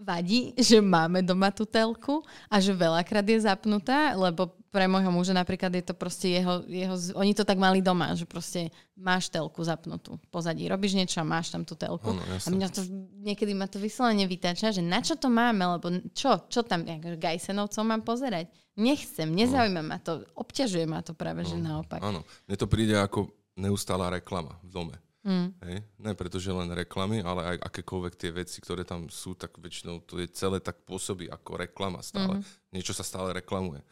vadí, 0.00 0.56
že 0.56 0.80
máme 0.80 1.20
doma 1.20 1.52
tú 1.52 1.68
telku 1.68 2.24
a 2.48 2.56
že 2.58 2.72
veľakrát 2.72 3.24
je 3.24 3.44
zapnutá, 3.44 4.16
lebo 4.16 4.56
pre 4.70 4.86
môjho 4.86 5.10
muža 5.10 5.34
napríklad 5.34 5.74
je 5.74 5.84
to 5.84 5.94
proste 5.98 6.30
jeho, 6.30 6.62
jeho, 6.70 6.94
oni 7.18 7.34
to 7.34 7.42
tak 7.42 7.58
mali 7.58 7.82
doma, 7.82 8.14
že 8.14 8.22
proste 8.24 8.70
máš 8.94 9.26
telku 9.26 9.60
zapnutú 9.66 10.16
pozadí, 10.30 10.70
robíš 10.70 10.94
niečo 10.94 11.18
a 11.20 11.26
máš 11.26 11.50
tam 11.50 11.66
tú 11.66 11.74
telku. 11.74 12.14
Ano, 12.14 12.22
a 12.22 12.48
mňa 12.48 12.68
to, 12.70 12.86
niekedy 13.20 13.52
ma 13.52 13.66
to 13.66 13.82
vyslovene 13.82 14.24
vytáča, 14.30 14.70
že 14.70 14.80
na 14.80 15.02
čo 15.02 15.18
to 15.18 15.26
máme, 15.26 15.60
lebo 15.76 15.90
čo, 16.14 16.46
čo 16.46 16.62
tam, 16.62 16.86
akože 16.86 17.18
Gajsenovcov 17.18 17.82
mám 17.82 18.02
pozerať? 18.06 18.46
Nechcem, 18.78 19.26
nezaujíma 19.26 19.82
ma 19.82 19.98
to, 19.98 20.22
obťažuje 20.38 20.86
ma 20.86 21.02
to 21.02 21.12
práve, 21.18 21.42
ano, 21.44 21.50
že 21.50 21.56
naopak. 21.58 22.00
Áno, 22.00 22.22
mne 22.46 22.56
to 22.56 22.70
príde 22.70 22.94
ako 22.94 23.28
neustála 23.58 24.08
reklama 24.08 24.54
v 24.62 24.70
dome. 24.70 24.96
Mm. 25.20 25.52
Hej? 25.68 25.76
Ne 26.00 26.12
preto, 26.16 26.40
že 26.40 26.48
len 26.48 26.72
reklamy, 26.72 27.20
ale 27.20 27.56
aj 27.56 27.56
akékoľvek 27.68 28.14
tie 28.16 28.30
veci, 28.32 28.58
ktoré 28.64 28.88
tam 28.88 29.12
sú, 29.12 29.36
tak 29.36 29.52
väčšinou 29.60 30.00
to 30.08 30.16
je 30.16 30.28
celé 30.32 30.64
tak 30.64 30.80
pôsobí 30.88 31.28
ako 31.28 31.60
reklama 31.60 32.00
stále. 32.00 32.40
Mm. 32.40 32.44
Niečo 32.72 32.96
sa 32.96 33.04
stále 33.04 33.36
reklamuje. 33.36 33.84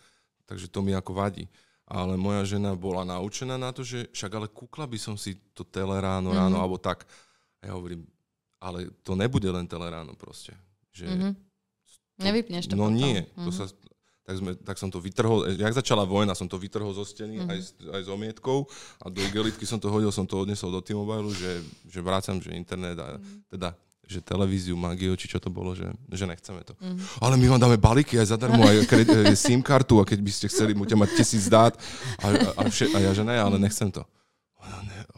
Takže 0.48 0.72
to 0.72 0.80
mi 0.80 0.96
ako 0.96 1.12
vadí. 1.12 1.44
Ale 1.88 2.20
moja 2.20 2.44
žena 2.44 2.76
bola 2.76 3.04
naučená 3.04 3.56
na 3.56 3.72
to, 3.72 3.80
že 3.80 4.12
však 4.12 4.32
ale 4.36 4.48
kúkla 4.48 4.84
by 4.84 5.00
som 5.00 5.16
si 5.16 5.40
to 5.56 5.64
mm-hmm. 5.64 6.04
ráno, 6.04 6.56
alebo 6.60 6.76
tak. 6.76 7.08
A 7.64 7.68
ja 7.68 7.72
hovorím, 7.72 8.04
ale 8.60 8.92
to 9.00 9.16
nebude 9.16 9.48
len 9.48 9.64
teleráno 9.64 10.12
proste. 10.12 10.52
Že 10.92 11.06
mm-hmm. 11.08 11.32
Nevypneš 12.18 12.64
to 12.68 12.76
No 12.76 12.92
potom. 12.92 12.98
nie, 12.98 13.24
mm-hmm. 13.24 13.44
to 13.46 13.50
sa, 13.54 13.64
tak, 14.28 14.36
sme, 14.36 14.52
tak 14.60 14.76
som 14.76 14.92
to 14.92 15.00
vytrhol, 15.00 15.48
jak 15.56 15.72
začala 15.72 16.04
vojna, 16.04 16.36
som 16.36 16.44
to 16.44 16.60
vytrhol 16.60 16.92
zo 16.92 17.00
steny 17.00 17.40
mm-hmm. 17.40 17.48
aj, 17.48 17.58
aj 17.96 18.02
s 18.04 18.08
omietkou 18.12 18.68
a 19.00 19.08
do 19.08 19.24
igelitky 19.24 19.64
som 19.64 19.80
to 19.80 19.88
hodil, 19.88 20.12
som 20.12 20.28
to 20.28 20.44
odnesol 20.44 20.68
do 20.68 20.84
T-Mobile, 20.84 21.32
že, 21.32 21.64
že 21.88 22.04
vrácam, 22.04 22.36
že 22.36 22.52
internet 22.52 23.00
a 23.00 23.16
mm-hmm. 23.16 23.48
teda 23.56 23.72
že 24.08 24.24
televíziu, 24.24 24.72
magiu, 24.72 25.12
či 25.20 25.28
čo 25.28 25.36
to 25.36 25.52
bolo, 25.52 25.76
že, 25.76 25.84
že 26.08 26.24
nechceme 26.24 26.64
to. 26.64 26.72
Mm-hmm. 26.80 27.20
Ale 27.20 27.36
my 27.36 27.46
vám 27.52 27.60
dáme 27.60 27.76
balíky 27.76 28.16
aj 28.16 28.32
zadarmo, 28.32 28.64
aj 28.64 28.88
kred, 28.88 29.08
SIM 29.36 29.60
kartu 29.60 30.00
a 30.00 30.08
keď 30.08 30.20
by 30.24 30.32
ste 30.32 30.46
chceli, 30.48 30.72
budete 30.72 30.96
mať 30.96 31.10
tisíc 31.12 31.44
dát 31.48 31.76
a, 32.24 32.26
a, 32.56 32.62
vše, 32.72 32.88
a 32.92 32.98
ja, 33.04 33.12
že 33.12 33.20
ne, 33.20 33.36
ale 33.36 33.60
nechcem 33.60 33.92
to. 33.92 34.00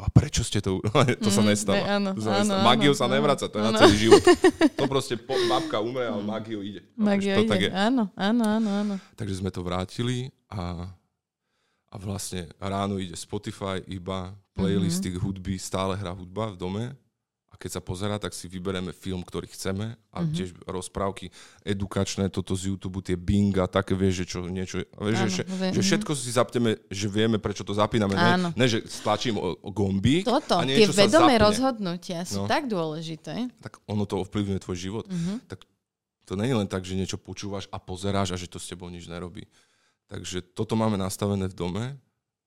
A 0.01 0.09
prečo 0.09 0.41
ste 0.41 0.65
to... 0.65 0.81
to 1.25 1.29
sa 1.29 1.45
mhm, 1.45 1.49
nestalo. 1.53 1.83
Mm, 1.85 1.97
áno, 2.01 2.11
to 2.17 2.23
sa 2.25 2.33
nestalo. 2.41 2.61
Magiu 2.65 2.93
sa 2.97 3.07
nevraca, 3.07 3.45
to 3.47 3.57
je 3.61 3.65
áno. 3.65 3.77
na 3.77 3.81
celý 3.85 3.97
život. 4.09 4.23
To 4.81 4.89
proste 4.89 5.21
po, 5.21 5.37
babka 5.45 5.77
umre, 5.77 6.09
ale 6.09 6.25
magiu 6.25 6.65
ide. 6.65 6.81
Magiu 6.97 7.37
to 7.37 7.45
ide, 7.45 7.51
tak 7.53 7.61
je. 7.61 7.71
áno, 7.71 8.09
áno, 8.17 8.43
áno, 8.49 8.71
áno. 8.81 8.95
Takže 9.13 9.45
sme 9.45 9.53
to 9.53 9.61
vrátili 9.61 10.33
a, 10.49 10.89
a 11.93 11.95
vlastne 12.01 12.49
ráno 12.57 12.97
ide 12.97 13.13
Spotify 13.13 13.85
iba, 13.85 14.33
playlisty 14.57 15.13
mm-hmm. 15.13 15.21
hudby, 15.21 15.61
stále 15.61 15.93
hrá 16.01 16.17
hudba 16.17 16.57
v 16.57 16.57
dome 16.57 16.85
keď 17.61 17.77
sa 17.77 17.83
pozerá, 17.85 18.17
tak 18.17 18.33
si 18.33 18.49
vybereme 18.49 18.97
film, 18.97 19.21
ktorý 19.21 19.45
chceme 19.53 19.93
a 20.09 20.25
mm-hmm. 20.25 20.33
tiež 20.33 20.49
rozprávky 20.65 21.29
edukačné, 21.61 22.33
toto 22.33 22.57
z 22.57 22.73
YouTube, 22.73 23.05
tie 23.05 23.21
binga, 23.21 23.69
také 23.69 23.93
vieš, 23.93 24.25
že 24.25 24.27
čo 24.33 24.39
niečo, 24.49 24.81
vieš, 24.97 25.19
Áno, 25.21 25.29
že, 25.29 25.43
viem. 25.45 25.73
že 25.77 25.81
všetko 25.85 26.11
si 26.17 26.33
zapneme, 26.33 26.81
že 26.89 27.07
vieme, 27.13 27.37
prečo 27.37 27.61
to 27.61 27.77
zapíname. 27.77 28.17
Ne, 28.17 28.57
ne, 28.57 28.67
že 28.67 28.81
stlačím 28.89 29.37
o, 29.37 29.61
o 29.61 29.69
gombík 29.69 30.25
Toto, 30.25 30.57
a 30.57 30.65
tie 30.65 30.89
vedomé 30.89 31.37
rozhodnutia 31.37 32.25
sú 32.25 32.49
no. 32.49 32.49
tak 32.49 32.65
dôležité. 32.65 33.53
Tak 33.61 33.85
ono 33.85 34.09
to 34.09 34.25
ovplyvňuje 34.25 34.65
tvoj 34.65 34.79
život. 34.81 35.05
Mm-hmm. 35.05 35.37
Tak 35.45 35.69
to 36.25 36.33
nie 36.41 36.49
je 36.49 36.57
len 36.57 36.69
tak, 36.71 36.89
že 36.89 36.97
niečo 36.97 37.21
počúvaš 37.21 37.69
a 37.69 37.77
pozeráš 37.77 38.33
a 38.33 38.41
že 38.41 38.49
to 38.49 38.57
s 38.57 38.73
tebou 38.73 38.89
nič 38.89 39.05
nerobí. 39.05 39.45
Takže 40.09 40.41
toto 40.57 40.81
máme 40.81 40.97
nastavené 40.97 41.45
v 41.45 41.55
dome 41.55 41.85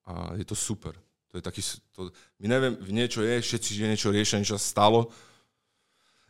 a 0.09 0.34
je 0.41 0.45
to 0.47 0.57
super. 0.57 0.97
To 1.34 1.41
je 1.41 1.43
taký, 1.49 1.61
to, 1.97 2.13
my 2.38 2.45
neviem, 2.45 2.77
niečo 2.93 3.25
je, 3.25 3.41
všetci, 3.41 3.69
že 3.73 3.89
niečo 3.89 4.13
riešia, 4.13 4.38
niečo 4.38 4.61
stalo. 4.61 5.09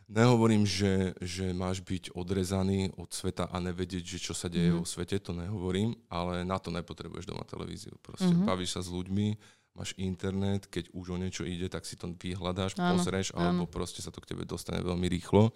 Nehovorím, 0.08 0.64
že, 0.64 1.12
že 1.20 1.52
máš 1.52 1.84
byť 1.84 2.16
odrezaný 2.16 2.88
od 2.96 3.12
sveta 3.12 3.52
a 3.52 3.56
nevedieť, 3.60 4.00
že 4.00 4.18
čo 4.20 4.32
sa 4.32 4.48
deje 4.48 4.72
mm. 4.72 4.80
vo 4.80 4.88
svete, 4.88 5.20
to 5.20 5.36
nehovorím, 5.36 5.92
ale 6.08 6.40
na 6.40 6.56
to 6.56 6.72
nepotrebuješ 6.72 7.28
doma 7.28 7.44
televíziu. 7.44 7.92
Proste 8.00 8.32
mm-hmm. 8.32 8.48
bavíš 8.48 8.76
sa 8.76 8.80
s 8.80 8.88
ľuďmi, 8.88 9.36
máš 9.76 9.92
internet, 10.00 10.72
keď 10.72 10.88
už 10.96 11.06
o 11.12 11.20
niečo 11.20 11.44
ide, 11.44 11.68
tak 11.68 11.84
si 11.84 12.00
to 12.00 12.08
vyhľadáš, 12.08 12.80
áno, 12.80 12.96
pozrieš, 12.96 13.36
alebo 13.36 13.68
áno. 13.68 13.72
proste 13.72 14.00
sa 14.00 14.08
to 14.08 14.24
k 14.24 14.32
tebe 14.32 14.48
dostane 14.48 14.80
veľmi 14.80 15.04
rýchlo. 15.04 15.52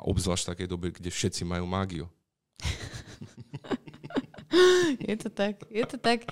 A 0.00 0.08
obzvlášť 0.08 0.44
v 0.48 0.50
takej 0.56 0.68
dobe, 0.72 0.88
kde 0.88 1.12
všetci 1.12 1.44
majú 1.44 1.68
mágiu. 1.68 2.08
Je 5.08 5.16
to 5.18 5.28
tak, 5.28 5.60
je 5.70 5.84
to 5.84 5.96
tak. 5.98 6.26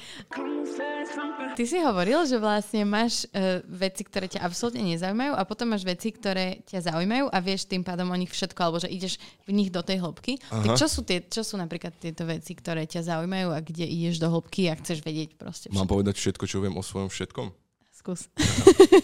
Ty 1.52 1.64
si 1.66 1.78
hovoril, 1.82 2.24
že 2.24 2.40
vlastne 2.40 2.86
máš 2.86 3.28
uh, 3.28 3.60
veci, 3.68 4.06
ktoré 4.06 4.30
ťa 4.30 4.40
absolútne 4.40 4.80
nezaujímajú 4.86 5.32
a 5.36 5.42
potom 5.44 5.74
máš 5.74 5.84
veci, 5.84 6.14
ktoré 6.14 6.64
ťa 6.64 6.92
zaujímajú 6.92 7.28
a 7.28 7.38
vieš 7.42 7.68
tým 7.68 7.84
pádom 7.84 8.08
o 8.08 8.16
nich 8.16 8.32
všetko, 8.32 8.58
alebo 8.62 8.78
že 8.80 8.88
ideš 8.88 9.20
v 9.44 9.52
nich 9.52 9.68
do 9.68 9.84
tej 9.84 10.00
hĺbky. 10.00 10.40
Aha. 10.48 10.64
Tak 10.64 10.80
čo 10.80 10.86
sú, 10.88 11.04
tie, 11.04 11.20
čo 11.26 11.44
sú 11.44 11.60
napríklad 11.60 11.92
tieto 11.98 12.24
veci, 12.24 12.56
ktoré 12.56 12.88
ťa 12.88 13.04
zaujímajú 13.12 13.48
a 13.52 13.58
kde 13.60 13.84
ideš 13.84 14.22
do 14.22 14.32
hĺbky 14.32 14.72
a 14.72 14.78
chceš 14.80 15.04
vedieť 15.04 15.36
proste 15.36 15.68
všetko? 15.68 15.78
Mám 15.82 15.92
povedať 15.92 16.14
všetko, 16.16 16.44
čo 16.48 16.58
viem 16.64 16.74
o 16.78 16.82
svojom 16.82 17.12
všetkom? 17.12 17.52
Skús. 17.92 18.32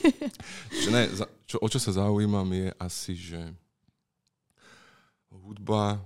čo, 0.82 0.88
ne, 0.88 1.06
za, 1.12 1.28
čo, 1.44 1.60
o 1.60 1.68
čo 1.68 1.78
sa 1.78 1.92
zaujímam 1.92 2.48
je 2.50 2.68
asi, 2.80 3.12
že 3.14 3.40
hudba, 5.28 6.00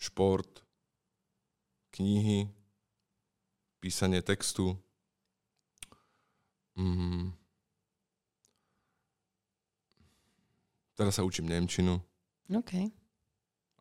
šport, 0.00 0.63
knihy, 1.94 2.50
písanie 3.78 4.18
textu. 4.18 4.74
Mm. 6.74 7.30
Teraz 10.98 11.18
sa 11.18 11.22
učím 11.22 11.50
Nemčinu. 11.50 12.02
OK. 12.50 12.90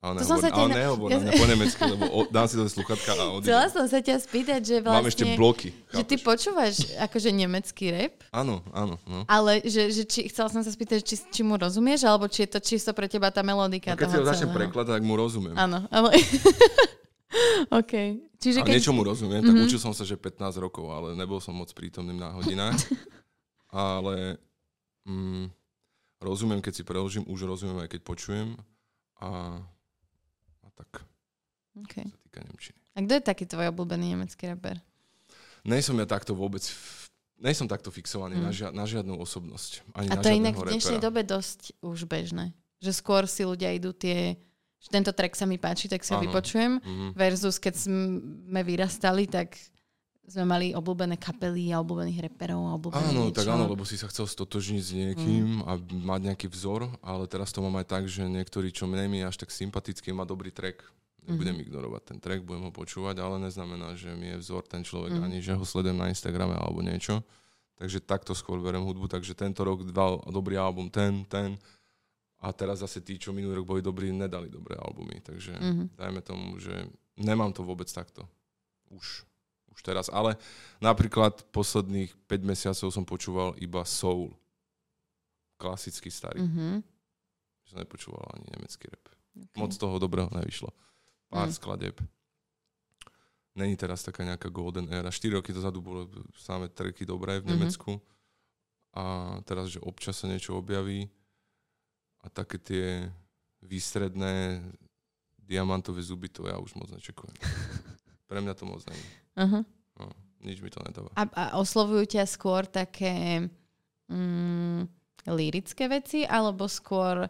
Ale 0.03 0.20
to 0.20 0.28
nehovor, 0.28 0.36
som 0.36 0.39
sa 0.43 0.49
ale 0.51 0.70
nehovor 0.76 1.07
ja... 1.16 1.18
po 1.32 1.45
nemecky, 1.47 1.82
lebo 1.88 2.05
o, 2.11 2.20
dám 2.28 2.43
si 2.51 2.59
to 2.59 2.68
sluchatka 2.68 3.16
a 3.16 3.39
odídem. 3.39 3.55
Chcela 3.55 3.68
som 3.72 3.86
sa 3.88 3.99
ťa 4.03 4.16
spýtať, 4.20 4.59
že 4.59 4.76
vlastne... 4.84 4.99
Mám 4.99 5.11
ešte 5.16 5.26
bloky. 5.39 5.68
Chápeš? 5.72 5.95
Že 5.95 6.03
ty 6.03 6.16
počúvaš 6.20 6.74
akože 6.99 7.30
nemecký 7.32 7.86
rap? 7.95 8.16
Áno, 8.36 8.59
áno. 8.76 8.99
No. 9.07 9.24
Ale 9.32 9.64
že, 9.64 9.95
že 9.95 10.03
či, 10.03 10.28
chcela 10.28 10.51
som 10.51 10.59
sa 10.59 10.76
spýtať, 10.76 10.99
či, 11.07 11.24
či 11.24 11.41
mu 11.47 11.55
rozumieš, 11.55 12.03
alebo 12.03 12.28
či 12.28 12.43
je 12.43 12.49
to 12.51 12.59
čisto 12.59 12.91
pre 12.91 13.07
teba 13.07 13.32
tá 13.32 13.47
melodika 13.47 13.95
no, 13.95 13.99
keď 14.03 14.07
si 14.11 14.18
ho 14.20 14.28
začnem 14.28 14.51
prekladať, 14.51 14.99
tak 14.99 15.03
mu 15.07 15.16
rozumiem. 15.16 15.55
Áno, 15.55 15.88
ale... 15.88 16.11
OK. 17.79 17.93
Čiže 18.39 18.61
keď... 18.61 18.71
A 18.71 18.75
niečomu 18.75 19.01
rozumiem, 19.01 19.41
tak 19.41 19.53
mm-hmm. 19.55 19.67
učil 19.67 19.79
som 19.79 19.93
sa, 19.95 20.03
že 20.03 20.19
15 20.19 20.39
rokov, 20.59 20.91
ale 20.91 21.15
nebol 21.15 21.39
som 21.39 21.55
moc 21.55 21.71
prítomným 21.71 22.19
na 22.19 22.36
hodinách. 22.36 22.77
ale 23.73 24.38
mm, 25.07 25.49
rozumiem, 26.21 26.61
keď 26.61 26.73
si 26.73 26.84
preložím, 26.84 27.25
už 27.25 27.47
rozumiem 27.47 27.84
aj 27.84 27.89
keď 27.97 28.01
počujem. 28.03 28.47
A, 29.23 29.59
a 30.61 30.67
tak. 30.75 31.07
Okay. 31.88 32.05
Sa 32.05 32.19
týka 32.29 32.39
Nemčiny. 32.43 32.79
A 32.93 32.97
kto 33.01 33.13
je 33.17 33.23
taký 33.23 33.45
tvoj 33.49 33.73
obľúbený 33.73 34.13
nemecký 34.13 34.53
rapper? 34.53 34.77
Nejsom 35.65 35.97
ja 35.97 36.05
takto 36.05 36.38
vôbec... 36.38 36.61
Nejsom 37.43 37.67
takto 37.67 37.91
fixovaný 37.91 38.39
mm. 38.39 38.43
na, 38.43 38.51
žia, 38.53 38.69
na 38.71 38.86
žiadnu 38.88 39.19
osobnosť. 39.19 39.84
Ani 39.97 40.07
a 40.07 40.21
to 40.21 40.31
je 40.31 40.38
inak 40.38 40.55
v 40.55 40.77
dnešnej 40.77 41.01
repera. 41.01 41.07
dobe 41.09 41.21
dosť 41.27 41.75
už 41.84 42.07
bežné. 42.07 42.55
Že 42.79 42.91
skôr 42.93 43.23
si 43.27 43.43
ľudia 43.43 43.73
idú 43.73 43.91
tie 43.91 44.38
že 44.84 44.91
tento 44.91 45.15
track 45.15 45.39
sa 45.39 45.47
mi 45.47 45.55
páči, 45.55 45.88
tak 45.88 46.03
si 46.03 46.11
ho 46.11 46.19
vypočujem. 46.19 46.84
Mhm. 46.84 47.05
Versus 47.15 47.55
keď 47.55 47.88
sme 47.88 48.61
vyrastali, 48.67 49.31
tak 49.31 49.55
sme 50.23 50.47
mali 50.47 50.67
obľúbené 50.71 51.19
kapely 51.19 51.75
a 51.75 51.84
obľúbených 51.84 52.31
reperov 52.31 52.63
a 52.63 52.75
Áno, 52.95 53.27
niečo. 53.27 53.43
tak 53.43 53.47
áno, 53.51 53.67
lebo 53.67 53.84
si 53.84 53.99
sa 53.99 54.07
chcel 54.07 54.23
stotožniť 54.23 54.81
s 54.84 54.91
niekým 54.95 55.67
a 55.67 55.75
mať 55.79 56.31
nejaký 56.31 56.47
vzor, 56.47 56.88
ale 57.03 57.27
teraz 57.27 57.51
to 57.51 57.59
mám 57.59 57.75
aj 57.84 57.88
tak, 57.91 58.03
že 58.07 58.23
niektorí, 58.23 58.71
čo 58.71 58.88
mne 58.88 59.11
mi 59.11 59.19
až 59.19 59.36
tak 59.36 59.51
sympatický, 59.51 60.15
má 60.15 60.23
dobrý 60.23 60.51
track. 60.51 60.79
Nebudem 61.23 61.55
ignorovať 61.63 62.03
ten 62.03 62.19
track, 62.19 62.43
budem 62.43 62.67
ho 62.67 62.71
počúvať, 62.71 63.19
ale 63.19 63.39
neznamená, 63.39 63.95
že 63.95 64.11
mi 64.15 64.31
je 64.36 64.43
vzor 64.43 64.63
ten 64.67 64.84
človek, 64.84 65.19
ani 65.23 65.39
že 65.39 65.55
ho 65.55 65.63
sledujem 65.63 65.95
na 65.95 66.11
Instagrame 66.11 66.55
alebo 66.55 66.84
niečo. 66.84 67.23
Takže 67.79 67.99
takto 68.03 68.31
skôr 68.31 68.59
berem 68.63 68.84
hudbu, 68.84 69.07
takže 69.11 69.36
tento 69.36 69.63
rok 69.63 69.88
dal 69.91 70.23
dobrý 70.31 70.55
album 70.55 70.88
ten, 70.88 71.27
ten 71.27 71.59
a 72.43 72.51
teraz 72.51 72.83
zase 72.83 72.99
tí, 72.99 73.15
čo 73.15 73.31
minulý 73.31 73.63
rok 73.63 73.67
boli 73.67 73.81
dobrí, 73.81 74.11
nedali 74.11 74.51
dobré 74.51 74.75
albumy. 74.75 75.23
Takže 75.23 75.53
Mhm. 75.55 75.83
dajme 75.95 76.21
tomu, 76.21 76.59
že 76.59 76.75
nemám 77.15 77.55
to 77.55 77.63
vôbec 77.63 77.87
takto. 77.87 78.27
Už 78.91 79.23
už 79.73 79.81
teraz, 79.81 80.05
ale 80.05 80.37
napríklad 80.77 81.49
posledných 81.49 82.13
5 82.29 82.45
mesiacov 82.45 82.93
som 82.93 83.01
počúval 83.01 83.57
iba 83.57 83.81
soul. 83.81 84.29
Klasický 85.57 86.13
starý. 86.13 86.45
Mm. 86.45 86.49
Mhm. 86.53 86.69
Som 87.65 87.77
nepočúval 87.81 88.21
ani 88.37 88.53
nemecký 88.53 88.85
rap. 88.85 89.01
Okay. 89.33 89.57
Moc 89.57 89.73
toho 89.73 89.97
dobrého 89.97 90.29
nevyšlo. 90.29 90.69
Pár 91.25 91.49
Mm. 91.49 91.55
skladeb. 91.57 91.95
Není 93.55 93.73
teraz 93.73 94.01
taká 94.01 94.21
nejaká 94.21 94.49
golden 94.49 94.85
era. 94.89 95.09
4 95.09 95.33
roky 95.33 95.49
dozadu 95.49 95.81
bolo 95.81 96.05
samé 96.37 96.69
tracky 96.69 97.01
dobré 97.05 97.41
v 97.41 97.45
Mhm. 97.45 97.51
Nemecku. 97.57 97.97
A 98.93 99.01
teraz, 99.41 99.73
že 99.73 99.81
občas 99.81 100.21
sa 100.21 100.29
niečo 100.29 100.53
objaví 100.53 101.09
a 102.24 102.28
také 102.32 102.55
tie 102.57 102.86
výstredné 103.59 104.63
diamantové 105.38 105.99
zuby, 105.99 106.32
to 106.32 106.47
ja 106.47 106.55
už 106.55 106.74
moc 106.76 106.88
nečekujem. 106.89 107.36
Pre 108.32 108.39
mňa 108.39 108.53
to 108.55 108.63
moc 108.65 108.80
není. 108.88 109.07
Aha. 109.36 109.59
No, 109.99 110.05
nič 110.41 110.63
mi 110.63 110.71
to 110.71 110.80
nedáva. 110.82 111.11
A, 111.13 111.24
a 111.28 111.43
oslovujú 111.59 112.07
ťa 112.07 112.24
skôr 112.26 112.63
také 112.65 113.43
mm, 114.07 114.88
lirické 115.30 115.86
veci, 115.88 116.24
alebo 116.24 116.65
skôr 116.65 117.28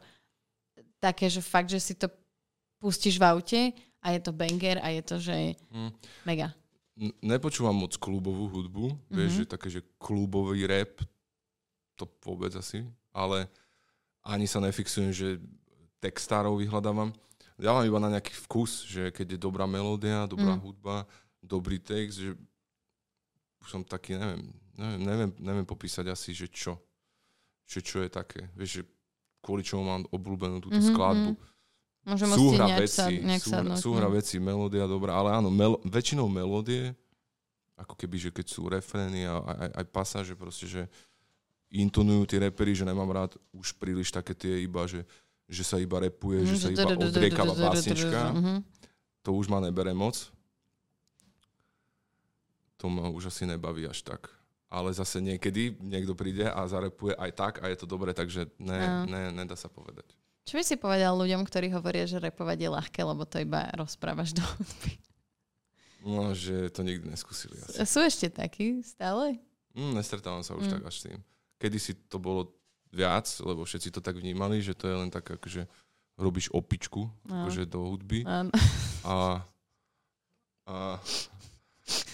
také, 1.02 1.28
že 1.28 1.41
fakt, 1.44 1.68
že 1.70 1.82
si 1.82 1.94
to 1.98 2.08
pustíš 2.80 3.20
v 3.20 3.26
aute 3.28 3.62
a 4.00 4.14
je 4.16 4.20
to 4.22 4.32
banger 4.32 4.80
a 4.80 4.94
je 4.94 5.02
to, 5.04 5.16
že 5.20 5.36
Mm. 5.74 5.91
mega. 6.24 6.54
Nepočúvam 7.26 7.74
moc 7.74 7.98
klubovú 7.98 8.46
hudbu, 8.48 8.86
mm-hmm. 8.94 9.10
vieš, 9.10 9.32
Mhm. 9.34 9.39
že 9.41 9.46
také, 9.50 9.68
že 9.74 9.82
klubový 9.98 10.70
rap, 10.70 11.02
to 11.98 12.06
vôbec 12.22 12.54
asi, 12.54 12.86
ale 13.10 13.50
ani 14.24 14.48
sa 14.48 14.60
nefixujem, 14.60 15.12
že 15.12 15.28
textárov 16.00 16.60
vyhľadávam. 16.60 17.12
Ja 17.60 17.72
mám 17.72 17.86
iba 17.86 18.00
na 18.00 18.10
nejaký 18.10 18.34
vkus, 18.48 18.84
že 18.84 19.14
keď 19.14 19.36
je 19.36 19.40
dobrá 19.40 19.64
melódia, 19.64 20.26
dobrá 20.26 20.58
Mm. 20.58 20.64
hudba, 20.64 20.96
dobrý 21.40 21.78
text, 21.78 22.18
že 22.20 22.34
už 23.62 23.68
som 23.70 23.82
taký, 23.84 24.18
neviem, 24.18 24.42
neviem, 24.76 25.02
neviem, 25.06 25.32
neviem 25.40 25.68
popísať 25.68 26.10
asi, 26.10 26.36
že 26.36 26.50
čo. 26.50 26.76
Že 27.64 27.80
čo 27.80 27.98
je 28.04 28.10
také. 28.12 28.42
Vieš, 28.58 28.72
že 28.80 28.84
kvôli 29.40 29.64
čomu 29.64 29.88
mám 29.88 30.04
obľúbenú 30.12 30.60
túto 30.60 30.76
Mhm, 30.76 30.88
skladbu. 30.92 31.32
mhm. 31.36 31.52
Môže 32.04 32.26
moc 32.28 32.36
ti 32.36 32.44
súhra 32.44 32.66
veci, 32.76 32.92
sa, 32.92 33.08
súhra, 33.08 33.40
sadnúť. 33.64 33.80
súhra 33.80 34.08
no. 34.12 34.16
veci, 34.20 34.36
melódia 34.36 34.84
dobrá, 34.84 35.16
ale 35.16 35.40
áno, 35.40 35.48
melo, 35.48 35.80
väčšinou 35.88 36.28
melódie, 36.28 36.92
ako 37.80 37.96
keby, 37.96 38.18
že 38.20 38.30
keď 38.36 38.46
sú 38.52 38.68
refrény 38.68 39.24
a 39.24 39.40
aj, 39.40 39.70
aj 39.72 39.86
pasáže, 39.88 40.34
proste, 40.36 40.68
že 40.68 40.82
intonujú 41.74 42.30
tí 42.30 42.38
repery, 42.38 42.78
že 42.78 42.86
nemám 42.86 43.10
rád 43.10 43.32
už 43.50 43.74
príliš 43.82 44.14
také 44.14 44.38
tie 44.38 44.62
iba, 44.62 44.86
že, 44.86 45.02
že 45.50 45.66
sa 45.66 45.82
iba 45.82 45.98
repuje, 45.98 46.46
že 46.46 46.62
sa 46.62 46.70
iba 46.70 46.86
odriekava 46.94 47.58
básnička. 47.58 48.30
Mhm. 48.30 48.54
To 49.26 49.34
už 49.34 49.50
ma 49.50 49.58
nebere 49.58 49.96
moc. 49.96 50.30
To 52.78 52.92
ma 52.92 53.08
už 53.10 53.32
asi 53.32 53.48
nebaví 53.48 53.88
až 53.88 54.04
tak. 54.04 54.28
Ale 54.68 54.90
zase 54.92 55.22
niekedy 55.22 55.78
niekto 55.80 56.18
príde 56.18 56.50
a 56.50 56.66
zarepuje 56.66 57.14
aj 57.16 57.32
tak 57.32 57.54
a 57.64 57.70
je 57.70 57.78
to 57.78 57.86
dobré, 57.88 58.12
takže 58.12 58.50
ne, 58.58 59.06
ne, 59.06 59.22
nedá 59.32 59.54
sa 59.56 59.70
povedať. 59.70 60.06
Čo 60.44 60.60
by 60.60 60.64
si 60.66 60.76
povedal 60.76 61.16
ľuďom, 61.16 61.48
ktorí 61.48 61.72
hovoria, 61.72 62.04
že 62.04 62.20
repovať 62.20 62.58
je 62.60 62.70
ľahké, 62.74 63.00
lebo 63.06 63.24
to 63.24 63.40
iba 63.40 63.70
rozprávaš 63.80 64.36
do 64.36 64.44
hudby? 64.44 65.00
No, 66.04 66.36
že 66.36 66.68
to 66.76 66.84
nikdy 66.84 67.08
neskúsili 67.08 67.56
asi. 67.64 67.80
Sú 67.88 68.04
ešte 68.04 68.28
takí 68.28 68.84
stále? 68.84 69.40
Mm, 69.72 69.96
nestretávam 69.96 70.44
sa 70.44 70.52
už 70.52 70.68
Mm. 70.68 70.74
tak 70.76 70.84
až 70.84 70.96
s 71.00 71.04
tým. 71.08 71.18
Kedy 71.64 71.78
si 71.80 71.95
to 72.11 72.20
bolo 72.20 72.51
viac, 72.91 73.24
lebo 73.39 73.64
všetci 73.64 73.89
to 73.89 74.03
tak 74.03 74.20
vnímali, 74.20 74.59
že 74.59 74.76
to 74.76 74.86
je 74.86 74.95
len 74.99 75.07
tak, 75.07 75.24
akože 75.24 75.64
robíš 76.14 76.51
opičku 76.51 77.07
No. 77.26 77.47
akože 77.47 77.64
do 77.66 77.88
hudby. 77.88 78.28
Áno. 78.28 78.51
A, 79.03 79.43
a, 80.64 80.95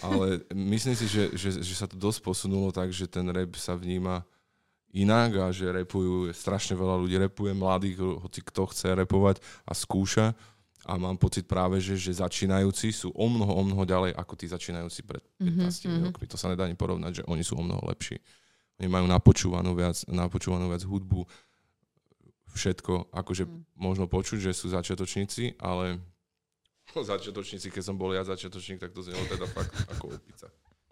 ale 0.01 0.41
myslím 0.49 0.97
si, 0.97 1.05
že, 1.05 1.29
že, 1.37 1.61
že 1.61 1.73
sa 1.75 1.85
to 1.85 1.93
dosť 1.93 2.25
posunulo 2.25 2.73
tak, 2.73 2.89
že 2.89 3.05
ten 3.05 3.29
rap 3.29 3.53
sa 3.53 3.77
vníma 3.77 4.25
inak 4.89 5.37
a 5.37 5.45
že 5.53 5.69
repujú, 5.69 6.33
strašne 6.33 6.73
veľa 6.73 6.97
ľudí 6.97 7.21
repuje, 7.21 7.53
mladých, 7.53 8.01
hoci 8.01 8.41
kto 8.41 8.73
chce 8.73 8.97
repovať 8.97 9.37
a 9.65 9.77
skúša. 9.77 10.33
A 10.89 10.97
mám 10.97 11.13
pocit 11.13 11.45
práve, 11.45 11.77
že, 11.77 11.93
že 11.93 12.17
začínajúci 12.17 12.89
sú 12.89 13.13
o 13.13 13.25
mnoho, 13.29 13.53
o 13.53 13.61
mnoho 13.61 13.85
ďalej 13.85 14.17
ako 14.17 14.33
tí 14.33 14.49
začínajúci 14.49 15.05
pred 15.05 15.21
15 15.37 15.45
Mhm, 15.45 15.61
mhm. 15.69 16.03
rokmi. 16.09 16.25
To 16.25 16.37
sa 16.41 16.49
nedá 16.49 16.65
ani 16.65 16.73
porovnať, 16.73 17.21
že 17.21 17.23
oni 17.29 17.45
sú 17.45 17.53
o 17.53 17.61
mnoho 17.61 17.85
lepší. 17.85 18.17
Oni 18.79 18.87
majú 18.87 19.05
napočúvanú 19.05 19.71
viac, 19.73 20.01
napočúvanú 20.05 20.67
viac 20.67 20.81
hudbu, 20.81 21.27
všetko, 22.49 23.11
akože 23.11 23.43
Mhm. 23.45 23.59
možno 23.77 24.05
počuť, 24.05 24.39
že 24.41 24.51
sú 24.51 24.67
začiatočníci, 24.67 25.59
ale 25.59 25.99
začiatočníci, 26.95 27.69
keď 27.69 27.83
som 27.83 27.95
bol 27.95 28.09
ja 28.09 28.23
začiatočník, 28.23 28.79
tak 28.79 28.91
to 28.91 29.03
znelo 29.03 29.21
teda 29.25 29.45
fakt 29.45 29.69
ako 29.89 30.15
opica. 30.15 30.47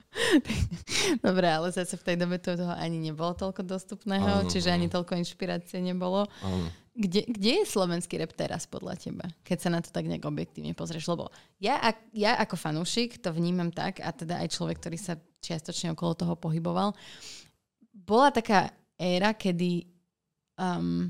Dobre, 1.20 1.48
ale 1.48 1.68
zase 1.70 1.94
v 1.94 2.04
tej 2.04 2.16
dobe 2.18 2.38
to 2.38 2.56
toho 2.56 2.72
ani 2.72 2.98
nebolo 2.98 3.34
toľko 3.34 3.62
dostupného, 3.62 4.44
Áno, 4.44 4.50
čiže 4.50 4.70
ani 4.70 4.88
áno. 4.88 4.94
toľko 4.94 5.14
inšpirácie 5.16 5.78
nebolo. 5.80 6.26
Áno. 6.42 6.68
Kde, 6.98 7.30
kde 7.30 7.62
je 7.62 7.70
slovenský 7.70 8.18
rap 8.18 8.34
teraz 8.34 8.66
podľa 8.66 8.98
teba? 8.98 9.30
Keď 9.44 9.58
sa 9.60 9.70
na 9.70 9.86
to 9.86 9.94
tak 9.94 10.10
nejak 10.10 10.26
objektívne 10.26 10.74
pozrieš. 10.74 11.06
Lebo 11.08 11.30
ja, 11.62 11.78
ak, 11.78 12.10
ja 12.10 12.34
ako 12.42 12.58
fanúšik 12.58 13.22
to 13.22 13.30
vnímam 13.30 13.70
tak, 13.70 14.02
a 14.02 14.10
teda 14.10 14.42
aj 14.42 14.50
človek, 14.50 14.82
ktorý 14.82 14.98
sa 14.98 15.14
čiastočne 15.38 15.94
okolo 15.94 16.18
toho 16.18 16.34
pohyboval, 16.34 16.98
bola 17.98 18.30
taká 18.30 18.70
éra, 18.98 19.34
kedy 19.34 19.90
um, 20.58 21.10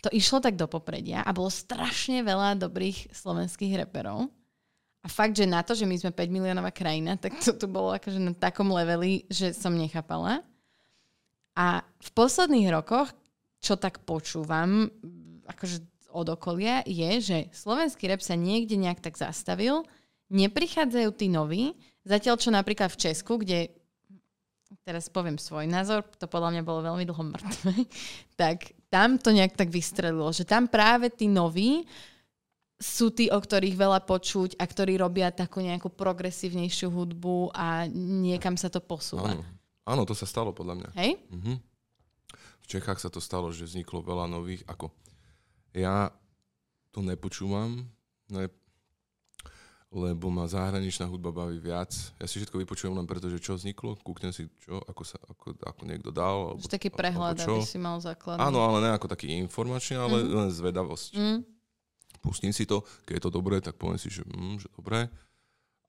to 0.00 0.08
išlo 0.10 0.40
tak 0.40 0.56
do 0.56 0.64
popredia 0.66 1.20
a 1.20 1.30
bolo 1.30 1.52
strašne 1.52 2.24
veľa 2.24 2.56
dobrých 2.56 3.12
slovenských 3.12 3.84
reperov. 3.84 4.32
A 5.00 5.08
fakt, 5.08 5.32
že 5.32 5.48
na 5.48 5.64
to, 5.64 5.72
že 5.72 5.88
my 5.88 5.96
sme 5.96 6.12
5 6.12 6.28
miliónová 6.28 6.68
krajina, 6.72 7.16
tak 7.16 7.40
to 7.40 7.56
tu 7.56 7.64
bolo 7.64 7.96
akože 7.96 8.20
na 8.20 8.36
takom 8.36 8.68
leveli, 8.68 9.24
že 9.32 9.56
som 9.56 9.72
nechápala. 9.72 10.44
A 11.56 11.80
v 12.00 12.10
posledných 12.12 12.68
rokoch, 12.68 13.08
čo 13.64 13.80
tak 13.80 14.04
počúvam, 14.04 14.92
akože 15.48 15.84
od 16.12 16.26
okolia, 16.36 16.84
je, 16.84 17.10
že 17.20 17.38
slovenský 17.52 18.12
rap 18.12 18.20
sa 18.20 18.36
niekde 18.36 18.76
nejak 18.76 19.00
tak 19.00 19.16
zastavil, 19.16 19.88
neprichádzajú 20.28 21.10
tí 21.16 21.26
noví, 21.32 21.76
zatiaľ 22.04 22.36
čo 22.36 22.52
napríklad 22.52 22.92
v 22.92 23.00
Česku, 23.00 23.40
kde 23.40 23.72
teraz 24.90 25.06
poviem 25.06 25.38
svoj 25.38 25.70
názor, 25.70 26.02
to 26.18 26.26
podľa 26.26 26.58
mňa 26.58 26.62
bolo 26.66 26.82
veľmi 26.82 27.06
dlho 27.06 27.24
mŕtve, 27.30 27.86
tak 28.40 28.74
tam 28.90 29.22
to 29.22 29.30
nejak 29.30 29.54
tak 29.54 29.70
vystrelilo, 29.70 30.34
že 30.34 30.42
tam 30.42 30.66
práve 30.66 31.14
tí 31.14 31.30
noví 31.30 31.86
sú 32.80 33.14
tí, 33.14 33.30
o 33.30 33.38
ktorých 33.38 33.76
veľa 33.78 34.02
počuť 34.02 34.58
a 34.58 34.64
ktorí 34.66 34.98
robia 34.98 35.30
takú 35.30 35.62
nejakú 35.62 35.92
progresívnejšiu 35.92 36.90
hudbu 36.90 37.52
a 37.54 37.86
niekam 37.92 38.58
sa 38.58 38.72
to 38.72 38.82
posúva. 38.82 39.36
Áno. 39.36 39.44
Áno, 39.84 40.02
to 40.08 40.16
sa 40.16 40.26
stalo 40.28 40.50
podľa 40.50 40.74
mňa. 40.82 40.88
Hej? 40.98 41.10
Mhm. 41.30 41.54
V 42.60 42.66
Čechách 42.78 43.02
sa 43.02 43.10
to 43.10 43.18
stalo, 43.18 43.50
že 43.50 43.66
vzniklo 43.66 44.00
veľa 44.00 44.30
nových, 44.30 44.62
ako 44.70 44.94
ja 45.74 46.14
to 46.94 47.02
nepočúvam, 47.02 47.86
ne, 48.30 48.46
lebo 49.90 50.30
ma 50.30 50.46
zahraničná 50.46 51.04
hudba 51.04 51.30
baví 51.30 51.58
viac. 51.58 51.90
Ja 52.16 52.24
si 52.24 52.38
všetko 52.38 52.56
vypočujem 52.56 52.90
len 52.92 53.04
preto, 53.04 53.26
že 53.26 53.36
čo 53.36 53.54
vzniklo, 53.54 53.98
kúknem 53.98 54.30
si 54.30 54.46
čo, 54.58 54.78
ako, 54.80 55.02
sa, 55.02 55.18
ako, 55.20 55.58
ako 55.58 55.82
niekto 55.82 56.10
dal. 56.10 56.54
Alebo, 56.54 56.62
taký 56.64 56.88
prehľad, 56.88 57.36
aby 57.36 57.60
si 57.60 57.74
mal 57.74 57.98
základ. 57.98 58.38
Áno, 58.38 58.58
ale 58.60 58.78
ne 58.80 58.90
ako 58.90 59.06
taký 59.06 59.34
informačný, 59.36 59.98
ale 59.98 60.16
Mhm. 60.20 60.30
len 60.32 60.48
zvedavosť. 60.48 61.12
Mm, 61.12 61.40
Pustím 62.20 62.52
si 62.52 62.68
to, 62.68 62.84
keď 63.02 63.14
je 63.16 63.24
to 63.24 63.32
dobré, 63.32 63.58
tak 63.58 63.74
poviem 63.74 63.96
si, 63.96 64.12
že, 64.12 64.20
mm, 64.22 64.60
že 64.60 64.68
dobré. 64.70 65.08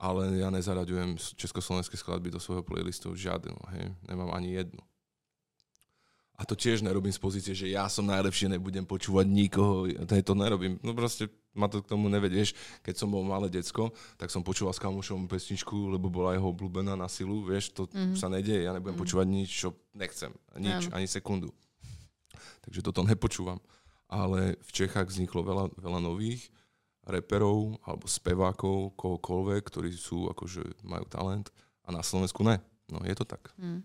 Ale 0.00 0.34
ja 0.34 0.48
nezaraďujem 0.48 1.14
československé 1.36 1.94
skladby 1.94 2.26
do 2.26 2.40
svojho 2.40 2.64
playlistu 2.64 3.12
žiadnu, 3.12 3.54
hej. 3.70 3.92
Nemám 4.08 4.32
ani 4.32 4.56
jednu. 4.56 4.80
A 6.42 6.44
to 6.44 6.58
tiež 6.58 6.82
nerobím 6.82 7.14
z 7.14 7.22
pozície, 7.22 7.54
že 7.54 7.70
ja 7.70 7.86
som 7.86 8.02
najlepší, 8.02 8.50
nebudem 8.50 8.82
počúvať 8.82 9.30
nikoho. 9.30 9.86
To, 9.86 10.10
to 10.10 10.34
nerobím. 10.34 10.74
No 10.82 10.90
proste 10.90 11.30
ma 11.54 11.70
to 11.70 11.78
k 11.78 11.86
tomu 11.86 12.10
nevedieš. 12.10 12.50
Keď 12.82 12.94
som 12.96 13.06
bol 13.06 13.22
malé 13.22 13.46
decko, 13.46 13.94
tak 14.18 14.26
som 14.26 14.42
počúval 14.42 14.74
s 14.74 14.82
kamošom 14.82 15.30
pesničku, 15.30 15.70
lebo 15.88 16.10
bola 16.10 16.34
jeho 16.34 16.50
obľúbená 16.50 16.92
na 16.92 17.06
silu. 17.06 17.46
Vieš, 17.46 17.70
to 17.72 17.86
Mhm. 17.86 18.18
sa 18.18 18.26
nedieje. 18.26 18.66
Ja 18.66 18.74
nebudem 18.74 18.98
Mhm. 18.98 19.02
počúvať 19.06 19.26
nič, 19.28 19.50
čo 19.54 19.70
nechcem. 19.92 20.34
Nič, 20.56 20.90
Áno. 20.90 20.98
ani 20.98 21.06
sekundu. 21.06 21.54
Takže 22.60 22.82
toto 22.82 23.06
nepočúvam. 23.06 23.62
Ale 24.10 24.58
v 24.58 24.70
Čechách 24.74 25.08
vzniklo 25.08 25.40
veľa, 25.40 25.64
veľa 25.78 26.00
nových 26.02 26.50
reperov 27.02 27.78
alebo 27.82 28.04
spevákov, 28.04 28.94
kohokoľvek, 28.94 29.62
ktorí 29.62 29.90
sú 29.92 30.26
akože 30.28 30.82
majú 30.82 31.06
talent 31.06 31.54
a 31.82 31.90
na 31.90 32.02
Slovensku 32.02 32.42
ne. 32.42 32.58
No 32.86 33.00
je 33.00 33.14
to 33.14 33.24
tak. 33.24 33.54
Mm. 33.56 33.80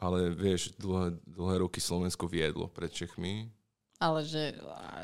Ale 0.00 0.32
vieš, 0.32 0.72
dlhé, 0.80 1.20
dlhé 1.28 1.60
roky 1.60 1.76
Slovensko 1.76 2.24
viedlo 2.24 2.72
pred 2.72 2.88
Čechmi. 2.88 3.52
Ale 4.00 4.24
že 4.24 4.56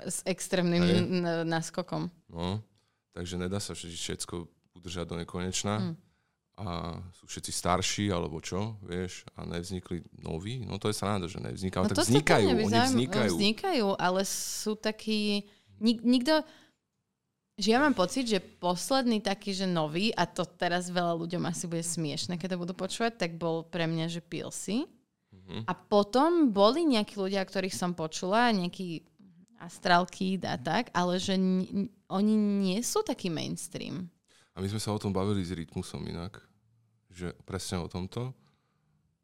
s 0.09 0.25
extrémnym 0.25 0.81
Hej. 0.81 1.01
náskokom. 1.45 2.09
No, 2.33 2.65
takže 3.13 3.37
nedá 3.37 3.61
sa 3.61 3.77
všetko 3.77 4.49
udržať 4.73 5.05
do 5.05 5.21
nekonečna. 5.21 5.93
Mm. 5.93 5.95
A 6.57 6.97
sú 7.13 7.29
všetci 7.29 7.53
starší, 7.53 8.05
alebo 8.09 8.41
čo, 8.41 8.81
vieš, 8.81 9.29
a 9.37 9.45
nevznikli 9.45 10.01
noví. 10.25 10.65
No 10.65 10.81
to 10.81 10.89
je 10.89 10.97
sranda, 10.97 11.29
že 11.29 11.37
nevznikajú. 11.45 11.85
No, 11.85 11.93
tak 11.93 12.09
vznikajú, 12.09 12.47
oni 12.65 12.81
vznikajú. 12.81 13.37
Vznikajú, 13.37 13.87
ale 14.01 14.25
sú 14.25 14.73
takí... 14.81 15.45
Nik, 15.77 16.01
nikto 16.01 16.41
že 17.57 17.73
ja 17.73 17.81
mám 17.81 17.97
pocit, 17.97 18.29
že 18.29 18.39
posledný 18.39 19.25
taký, 19.25 19.57
že 19.57 19.65
nový, 19.65 20.13
a 20.13 20.29
to 20.29 20.45
teraz 20.45 20.93
veľa 20.93 21.17
ľuďom 21.17 21.49
asi 21.49 21.65
bude 21.65 21.81
smiešne, 21.81 22.37
keď 22.37 22.57
to 22.57 22.63
budú 22.69 22.75
počúvať, 22.77 23.17
tak 23.17 23.41
bol 23.41 23.65
pre 23.65 23.89
mňa, 23.89 24.13
že 24.13 24.21
Pilsy. 24.21 24.85
Mm-hmm. 25.33 25.61
A 25.65 25.73
potom 25.73 26.53
boli 26.53 26.85
nejakí 26.85 27.17
ľudia, 27.17 27.41
ktorých 27.41 27.73
som 27.73 27.97
počula, 27.97 28.53
nejaký 28.53 29.09
Astral 29.57 30.05
Kid 30.05 30.45
a 30.45 30.61
tak, 30.61 30.93
ale 30.93 31.17
že 31.17 31.41
n- 31.41 31.89
oni 32.13 32.35
nie 32.37 32.79
sú 32.85 33.01
taký 33.01 33.33
mainstream. 33.33 34.13
A 34.53 34.61
my 34.61 34.69
sme 34.69 34.81
sa 34.81 34.93
o 34.93 35.01
tom 35.01 35.17
bavili 35.17 35.41
s 35.41 35.53
Rytmusom 35.53 36.05
inak, 36.09 36.41
že 37.09 37.33
presne 37.49 37.81
o 37.81 37.89
tomto. 37.89 38.37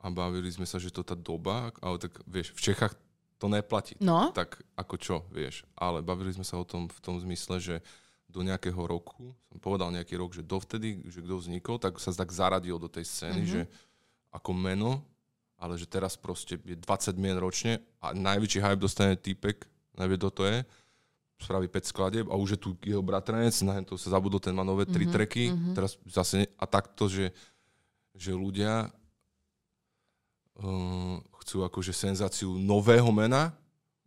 A 0.02 0.10
bavili 0.10 0.50
sme 0.50 0.66
sa, 0.66 0.82
že 0.82 0.90
to 0.90 1.04
tá 1.06 1.14
doba, 1.14 1.70
ale 1.78 2.00
tak 2.00 2.16
vieš, 2.26 2.56
v 2.58 2.72
Čechách 2.72 2.96
to 3.38 3.46
neplatí. 3.46 3.94
No. 4.02 4.34
Tak 4.34 4.58
ako 4.74 4.94
čo, 4.98 5.16
vieš. 5.30 5.62
Ale 5.78 6.02
bavili 6.02 6.34
sme 6.34 6.42
sa 6.42 6.58
o 6.58 6.66
tom 6.66 6.90
v 6.90 6.98
tom 6.98 7.22
zmysle, 7.22 7.62
že 7.62 7.76
do 8.32 8.40
nejakého 8.40 8.80
roku, 8.88 9.36
som 9.52 9.58
povedal 9.60 9.92
nejaký 9.92 10.16
rok, 10.16 10.32
že 10.32 10.40
dovtedy, 10.40 11.04
že 11.04 11.20
kto 11.20 11.36
vznikol, 11.36 11.76
tak 11.76 12.00
sa 12.00 12.08
tak 12.16 12.32
zaradil 12.32 12.80
do 12.80 12.88
tej 12.88 13.04
scény, 13.04 13.44
mm-hmm. 13.44 13.52
že 13.52 13.62
ako 14.32 14.56
meno, 14.56 15.04
ale 15.60 15.76
že 15.76 15.84
teraz 15.84 16.16
proste 16.16 16.56
je 16.64 16.74
20 16.74 17.12
mien 17.20 17.36
ročne 17.36 17.84
a 18.00 18.16
najväčší 18.16 18.58
hype 18.64 18.80
dostane 18.80 19.14
týpek, 19.20 19.68
nevie, 20.00 20.16
kto 20.16 20.30
to 20.32 20.42
je, 20.48 20.64
spraví 21.44 21.68
5 21.68 21.92
skladeb 21.92 22.26
a 22.32 22.34
už 22.40 22.56
je 22.56 22.60
tu 22.64 22.72
jeho 22.80 23.04
bratranec, 23.04 23.52
na 23.62 23.84
to 23.84 24.00
sa 24.00 24.16
zabudol, 24.16 24.40
ten 24.40 24.56
má 24.56 24.64
nové 24.64 24.88
tri 24.88 25.04
mm-hmm. 25.04 25.14
treky, 25.14 25.44
mm-hmm. 25.52 25.74
teraz 25.76 26.00
zase, 26.08 26.48
a 26.56 26.64
takto, 26.64 27.12
že, 27.12 27.36
že 28.16 28.32
ľudia 28.32 28.88
uh, 30.56 31.16
chcú 31.44 31.68
akože 31.68 31.92
senzáciu 31.92 32.56
nového 32.56 33.12
mena, 33.12 33.52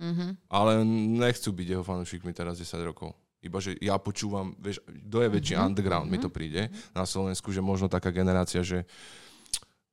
mm-hmm. 0.01 0.49
ale 0.49 0.81
nechcú 1.21 1.53
byť 1.53 1.67
jeho 1.77 1.83
fanúšikmi 1.85 2.33
teraz 2.33 2.57
10 2.57 2.81
rokov. 2.81 3.13
Iba, 3.43 3.61
že 3.61 3.77
ja 3.77 3.93
počúvam, 4.01 4.57
vieš, 4.57 4.81
kto 4.85 5.21
je 5.21 5.29
väčší 5.29 5.53
mm-hmm. 5.53 5.67
underground, 5.69 6.09
mm-hmm. 6.09 6.21
mi 6.21 6.25
to 6.25 6.31
mhm. 6.31 6.35
príde 6.35 6.61
na 6.95 7.05
Slovensku, 7.05 7.53
že 7.53 7.61
možno 7.61 7.91
taká 7.91 8.09
generácia, 8.09 8.65
že 8.65 8.87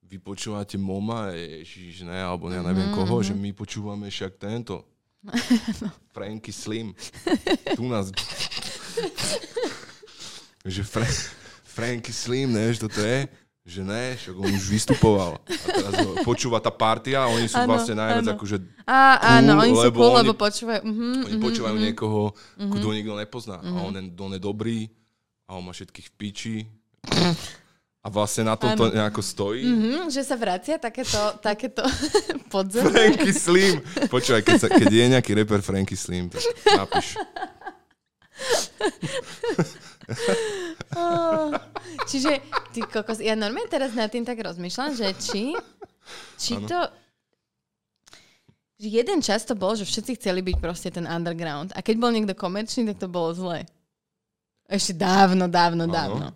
vy 0.06 0.20
počúvate 0.20 0.76
Moma, 0.76 1.32
ježiš, 1.32 2.04
ne, 2.04 2.20
alebo 2.20 2.52
ja 2.52 2.60
neviem 2.60 2.92
mm-hmm. 2.92 3.00
koho, 3.00 3.24
že 3.24 3.32
my 3.32 3.48
počúvame 3.56 4.12
však 4.12 4.36
tento. 4.36 4.84
no. 5.82 5.88
Franky 6.12 6.52
Slim. 6.52 6.92
tu 7.78 7.88
nás... 7.88 8.12
že 10.68 10.84
Fra- 10.84 11.24
Franky 11.64 12.12
Slim, 12.12 12.52
ne, 12.52 12.72
že 12.72 12.84
toto 12.84 13.00
je 13.00 13.24
že 13.62 13.86
ne, 13.86 14.18
však 14.18 14.34
on 14.34 14.50
už 14.50 14.66
vystupoval. 14.74 15.38
A 15.38 15.66
teraz 15.70 15.94
počúva 16.26 16.58
tá 16.58 16.74
partia 16.74 17.22
a 17.22 17.30
oni 17.30 17.46
sú 17.46 17.62
ano, 17.62 17.70
vlastne 17.70 17.94
najviac 17.94 18.26
ano. 18.26 18.34
akože 18.34 18.56
a, 18.82 18.98
cool, 19.22 19.32
áno, 19.38 19.52
oni 19.62 19.74
sú 19.78 19.90
cool, 19.94 20.12
lebo 20.18 20.32
počúvajú. 20.34 20.80
Uh-huh, 20.82 21.14
oni 21.22 21.36
uh-huh, 21.38 21.46
počúvajú 21.46 21.76
uh-huh. 21.78 21.86
niekoho, 21.86 22.22
uh-huh. 22.34 22.72
kto 22.74 22.86
nikto 22.90 23.14
nepozná. 23.14 23.62
Uh-huh. 23.62 23.78
A 23.78 23.86
on, 23.86 23.94
on 23.94 24.32
je 24.34 24.40
dobrý 24.42 24.90
a 25.46 25.54
on 25.54 25.62
má 25.62 25.70
všetkých 25.70 26.06
v 26.10 26.14
piči. 26.18 26.56
A 28.02 28.10
vlastne 28.10 28.50
na 28.50 28.58
tom 28.58 28.74
to 28.74 28.90
nejako 28.90 29.22
stojí. 29.22 29.62
Mm-hmm, 29.62 30.10
že 30.10 30.26
sa 30.26 30.34
vracia 30.34 30.74
takéto, 30.74 31.38
takéto 31.38 31.86
podzemie. 32.52 32.90
Franky 32.90 33.30
Slim. 33.30 33.78
Počúvaj, 34.10 34.42
keď, 34.42 34.56
sa, 34.58 34.66
keď 34.66 34.90
je 34.90 35.04
nejaký 35.14 35.30
reper 35.38 35.62
Franky 35.62 35.94
Slim, 35.94 36.26
tak 36.26 36.42
napíš. 36.66 37.14
Oh, 40.96 41.50
čiže, 42.08 42.42
ty 42.74 42.80
kokos, 42.82 43.22
ja 43.22 43.38
normálne 43.38 43.70
teraz 43.70 43.94
nad 43.94 44.10
tým 44.10 44.26
tak 44.26 44.40
rozmýšľam, 44.40 44.96
že 44.96 45.06
či, 45.18 45.56
či 46.38 46.54
to... 46.66 46.78
Že 48.82 48.88
jeden 48.98 49.22
čas 49.22 49.46
to 49.46 49.54
bol, 49.54 49.78
že 49.78 49.86
všetci 49.86 50.18
chceli 50.18 50.42
byť 50.42 50.56
proste 50.58 50.90
ten 50.90 51.06
underground. 51.06 51.70
A 51.78 51.86
keď 51.86 52.02
bol 52.02 52.10
niekto 52.10 52.34
komerčný, 52.34 52.82
tak 52.90 52.98
to 52.98 53.06
bolo 53.06 53.30
zlé. 53.30 53.62
Ešte 54.66 54.98
dávno, 54.98 55.46
dávno, 55.46 55.86
ano. 55.86 55.94
dávno. 55.94 56.26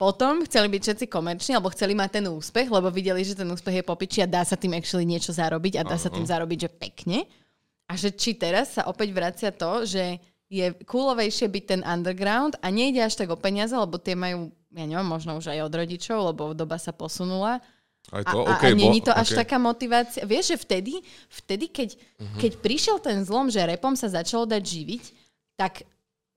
Potom 0.00 0.42
chceli 0.48 0.66
byť 0.72 0.82
všetci 0.82 1.06
komerční, 1.06 1.54
alebo 1.54 1.70
chceli 1.70 1.94
mať 1.94 2.18
ten 2.18 2.26
úspech, 2.26 2.66
lebo 2.66 2.90
videli, 2.90 3.22
že 3.22 3.38
ten 3.38 3.46
úspech 3.46 3.82
je 3.82 3.84
popiči 3.86 4.18
a 4.24 4.26
dá 4.26 4.42
sa 4.42 4.58
tým 4.58 4.74
actually 4.74 5.06
niečo 5.06 5.30
zarobiť 5.30 5.78
a 5.78 5.86
dá 5.86 5.94
ano. 5.94 6.02
sa 6.02 6.10
tým 6.10 6.26
zarobiť, 6.26 6.58
že 6.66 6.70
pekne. 6.74 7.18
A 7.86 7.92
že 7.94 8.10
či 8.10 8.34
teraz 8.34 8.80
sa 8.80 8.88
opäť 8.88 9.12
vracia 9.12 9.50
to, 9.52 9.84
že 9.84 10.16
je 10.52 10.66
coolovejšie 10.84 11.48
byť 11.48 11.64
ten 11.64 11.80
underground 11.80 12.60
a 12.60 12.68
nejde 12.68 13.00
až 13.00 13.16
tak 13.16 13.32
o 13.32 13.40
peniaze, 13.40 13.72
lebo 13.72 13.96
tie 13.96 14.12
majú, 14.12 14.52
ja 14.76 14.84
neviem, 14.84 15.08
možno 15.08 15.40
už 15.40 15.48
aj 15.48 15.64
od 15.64 15.72
rodičov, 15.72 16.18
lebo 16.28 16.52
doba 16.52 16.76
sa 16.76 16.92
posunula. 16.92 17.64
Aj 18.12 18.20
to? 18.28 18.44
A, 18.44 18.60
okay, 18.60 18.76
a 18.76 18.76
není 18.76 19.00
to 19.00 19.16
až 19.16 19.32
okay. 19.32 19.48
taká 19.48 19.56
motivácia. 19.56 20.28
Vieš, 20.28 20.52
že 20.52 20.56
vtedy, 20.60 20.94
vtedy 21.32 21.72
keď, 21.72 21.96
uh-huh. 21.96 22.36
keď 22.36 22.52
prišiel 22.60 23.00
ten 23.00 23.24
zlom, 23.24 23.48
že 23.48 23.64
repom 23.64 23.96
sa 23.96 24.12
začalo 24.12 24.44
dať 24.44 24.60
živiť, 24.60 25.04
tak 25.56 25.88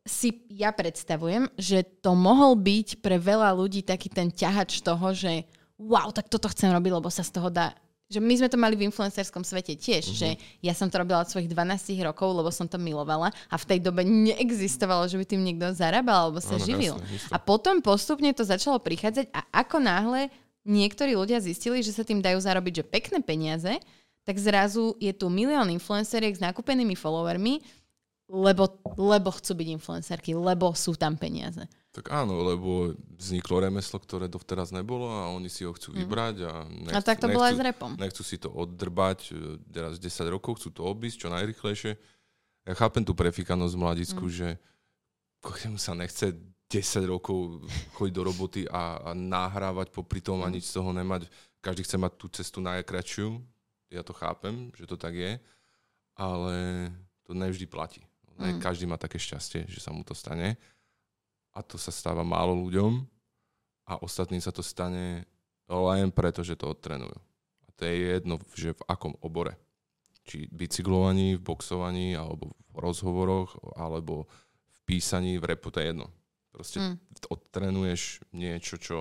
si 0.06 0.46
ja 0.54 0.72
predstavujem, 0.72 1.50
že 1.60 1.84
to 2.00 2.14
mohol 2.14 2.56
byť 2.56 3.02
pre 3.02 3.18
veľa 3.20 3.52
ľudí 3.58 3.82
taký 3.84 4.08
ten 4.08 4.30
ťahač 4.32 4.80
toho, 4.86 5.12
že 5.12 5.44
wow, 5.76 6.14
tak 6.14 6.32
toto 6.32 6.48
chcem 6.48 6.72
robiť, 6.72 6.92
lebo 6.94 7.10
sa 7.12 7.26
z 7.26 7.36
toho 7.36 7.50
dá 7.52 7.76
že 8.06 8.22
my 8.22 8.34
sme 8.38 8.50
to 8.50 8.58
mali 8.62 8.78
v 8.78 8.86
influencerskom 8.86 9.42
svete 9.42 9.74
tiež, 9.74 10.04
mm-hmm. 10.06 10.20
že 10.20 10.30
ja 10.62 10.74
som 10.78 10.86
to 10.86 11.02
robila 11.02 11.26
od 11.26 11.30
svojich 11.30 11.50
12 11.50 12.06
rokov, 12.06 12.38
lebo 12.38 12.54
som 12.54 12.70
to 12.70 12.78
milovala 12.78 13.34
a 13.50 13.56
v 13.58 13.66
tej 13.66 13.80
dobe 13.82 14.06
neexistovalo, 14.06 15.10
že 15.10 15.18
by 15.18 15.26
tým 15.26 15.42
niekto 15.42 15.74
zarábal 15.74 16.30
alebo 16.30 16.38
sa 16.38 16.62
ano, 16.62 16.66
živil. 16.66 16.96
Jasne, 17.02 17.18
jasne. 17.18 17.34
A 17.34 17.38
potom 17.42 17.82
postupne 17.82 18.30
to 18.30 18.46
začalo 18.46 18.78
prichádzať 18.78 19.34
a 19.34 19.42
ako 19.66 19.82
náhle 19.82 20.30
niektorí 20.66 21.18
ľudia 21.18 21.42
zistili, 21.42 21.82
že 21.82 21.94
sa 21.94 22.06
tým 22.06 22.22
dajú 22.22 22.38
zarobiť 22.38 22.74
že 22.82 22.86
pekné 22.86 23.20
peniaze, 23.26 23.74
tak 24.26 24.38
zrazu 24.38 24.98
je 25.02 25.14
tu 25.14 25.30
milión 25.30 25.70
influenceriek 25.70 26.34
s 26.38 26.42
nakúpenými 26.42 26.98
followermi, 26.98 27.62
lebo, 28.30 28.82
lebo 28.98 29.30
chcú 29.34 29.54
byť 29.54 29.68
influencerky, 29.82 30.34
lebo 30.34 30.74
sú 30.74 30.98
tam 30.98 31.14
peniaze. 31.14 31.62
Tak 31.96 32.12
áno, 32.12 32.44
lebo 32.44 32.92
vzniklo 33.16 33.64
remeslo, 33.64 34.04
ktoré 34.04 34.28
dovteraz 34.28 34.76
nebolo 34.76 35.08
a 35.08 35.32
oni 35.32 35.48
si 35.48 35.64
ho 35.64 35.72
chcú 35.72 35.96
mhm. 35.96 35.98
vybrať. 36.04 36.36
A, 36.44 36.54
nechcú, 36.68 37.00
a 37.00 37.00
tak 37.00 37.24
to 37.24 37.32
bolo 37.32 37.48
aj 37.48 37.56
s 37.56 37.64
repom. 37.64 37.92
Nechcú 37.96 38.22
si 38.28 38.36
to 38.36 38.52
oddrbať 38.52 39.32
e, 39.32 39.56
teraz 39.72 39.96
10 39.96 40.28
rokov, 40.28 40.60
chcú 40.60 40.76
to 40.76 40.82
obísť 40.84 41.24
čo 41.24 41.28
najrychlejšie. 41.32 41.96
Ja 42.68 42.74
chápem 42.76 43.08
tú 43.08 43.16
prefikanosť 43.16 43.76
mladicku, 43.80 44.28
mm. 44.28 44.34
že 44.34 44.48
mu 45.72 45.80
sa 45.80 45.96
nechce 45.96 46.36
10 46.68 47.08
rokov 47.08 47.64
chodiť 47.96 48.12
do 48.12 48.24
roboty 48.28 48.62
a, 48.68 49.00
a 49.00 49.10
nahrávať 49.16 49.96
popri 49.96 50.20
tom 50.20 50.44
a 50.44 50.52
mm. 50.52 50.54
nič 50.60 50.68
z 50.68 50.76
toho 50.76 50.92
nemať. 50.92 51.32
Každý 51.64 51.88
chce 51.88 51.96
mať 51.96 52.12
tú 52.20 52.28
cestu 52.28 52.60
najkračšiu. 52.60 53.40
Ja 53.94 54.04
to 54.04 54.12
chápem, 54.12 54.76
že 54.76 54.84
to 54.84 55.00
tak 55.00 55.16
je. 55.16 55.40
Ale 56.20 56.54
to 57.24 57.32
nevždy 57.32 57.72
platí. 57.72 58.04
Ne, 58.36 58.58
mm. 58.58 58.60
Každý 58.60 58.84
má 58.84 59.00
také 59.00 59.16
šťastie, 59.16 59.64
že 59.72 59.80
sa 59.80 59.96
mu 59.96 60.04
to 60.04 60.12
stane 60.12 60.60
a 61.56 61.64
to 61.64 61.80
sa 61.80 61.90
stáva 61.90 62.28
málo 62.28 62.52
ľuďom 62.68 63.08
a 63.88 64.04
ostatným 64.04 64.44
sa 64.44 64.52
to 64.52 64.60
stane 64.60 65.24
len 65.72 66.12
preto, 66.12 66.44
že 66.44 66.60
to 66.60 66.76
odtrenujú. 66.76 67.16
A 67.66 67.68
to 67.74 67.88
je 67.88 67.96
jedno, 68.20 68.36
že 68.54 68.76
v 68.76 68.86
akom 68.86 69.16
obore. 69.24 69.56
Či 70.28 70.52
bicyklovaní, 70.52 71.40
v 71.40 71.46
boxovaní, 71.46 72.14
alebo 72.18 72.54
v 72.74 72.78
rozhovoroch, 72.78 73.56
alebo 73.78 74.28
v 74.70 74.80
písaní, 74.86 75.38
v 75.40 75.56
repu, 75.56 75.72
to 75.72 75.80
je 75.82 75.96
jedno. 75.96 76.12
Proste 76.52 76.78
mm. 76.82 76.96
odtrenuješ 77.30 78.26
niečo, 78.34 78.76
čo 78.78 78.98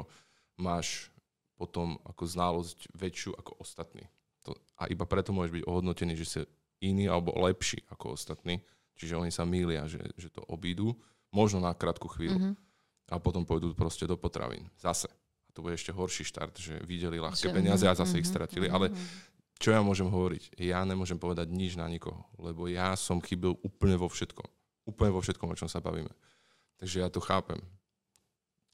máš 0.61 1.11
potom 1.55 1.97
ako 2.05 2.23
znalosť 2.29 2.93
väčšiu 2.93 3.31
ako 3.35 3.63
ostatní. 3.63 4.05
To, 4.45 4.53
a 4.77 4.91
iba 4.93 5.09
preto 5.09 5.33
môžeš 5.33 5.63
byť 5.63 5.65
ohodnotený, 5.65 6.13
že 6.19 6.27
si 6.27 6.41
iný 6.85 7.09
alebo 7.09 7.33
lepší 7.41 7.81
ako 7.89 8.19
ostatní. 8.19 8.61
Čiže 8.95 9.17
oni 9.17 9.33
sa 9.33 9.49
mýlia, 9.49 9.89
že, 9.89 10.03
že 10.21 10.29
to 10.29 10.45
obídu 10.45 10.95
Možno 11.35 11.59
na 11.59 11.75
krátku 11.75 12.07
chvíľu. 12.07 12.39
Mm-hmm. 12.39 12.55
A 13.11 13.19
potom 13.19 13.43
pôjdu 13.43 13.75
proste 13.75 14.07
do 14.07 14.15
potravín. 14.15 14.71
Zase. 14.79 15.11
A 15.11 15.51
to 15.51 15.61
bude 15.61 15.75
ešte 15.75 15.91
horší 15.91 16.23
štart, 16.25 16.55
že 16.57 16.75
videli 16.87 17.19
ľahké 17.19 17.51
že, 17.51 17.53
peniaze 17.53 17.85
a 17.85 17.93
zase 17.93 18.17
mm-hmm. 18.17 18.23
ich 18.23 18.29
mhm, 18.31 18.33
stratili. 18.33 18.67
Mm-hmm. 18.71 18.79
Ale 18.79 18.87
čo 19.59 19.75
ja 19.75 19.83
môžem 19.83 20.07
hovoriť? 20.07 20.57
Ja 20.63 20.87
nemôžem 20.87 21.19
povedať 21.19 21.51
nič 21.51 21.75
na 21.75 21.91
nikoho, 21.91 22.27
lebo 22.39 22.71
ja 22.71 22.95
som 22.95 23.19
chybil 23.23 23.59
úplne 23.67 23.99
vo 23.99 24.07
všetkom. 24.07 24.47
Úplne 24.87 25.11
vo 25.11 25.21
všetkom, 25.21 25.51
o 25.51 25.59
čom 25.59 25.71
sa 25.71 25.83
bavíme. 25.83 26.11
Takže 26.79 27.03
ja 27.03 27.09
to 27.11 27.23
chápem. 27.23 27.59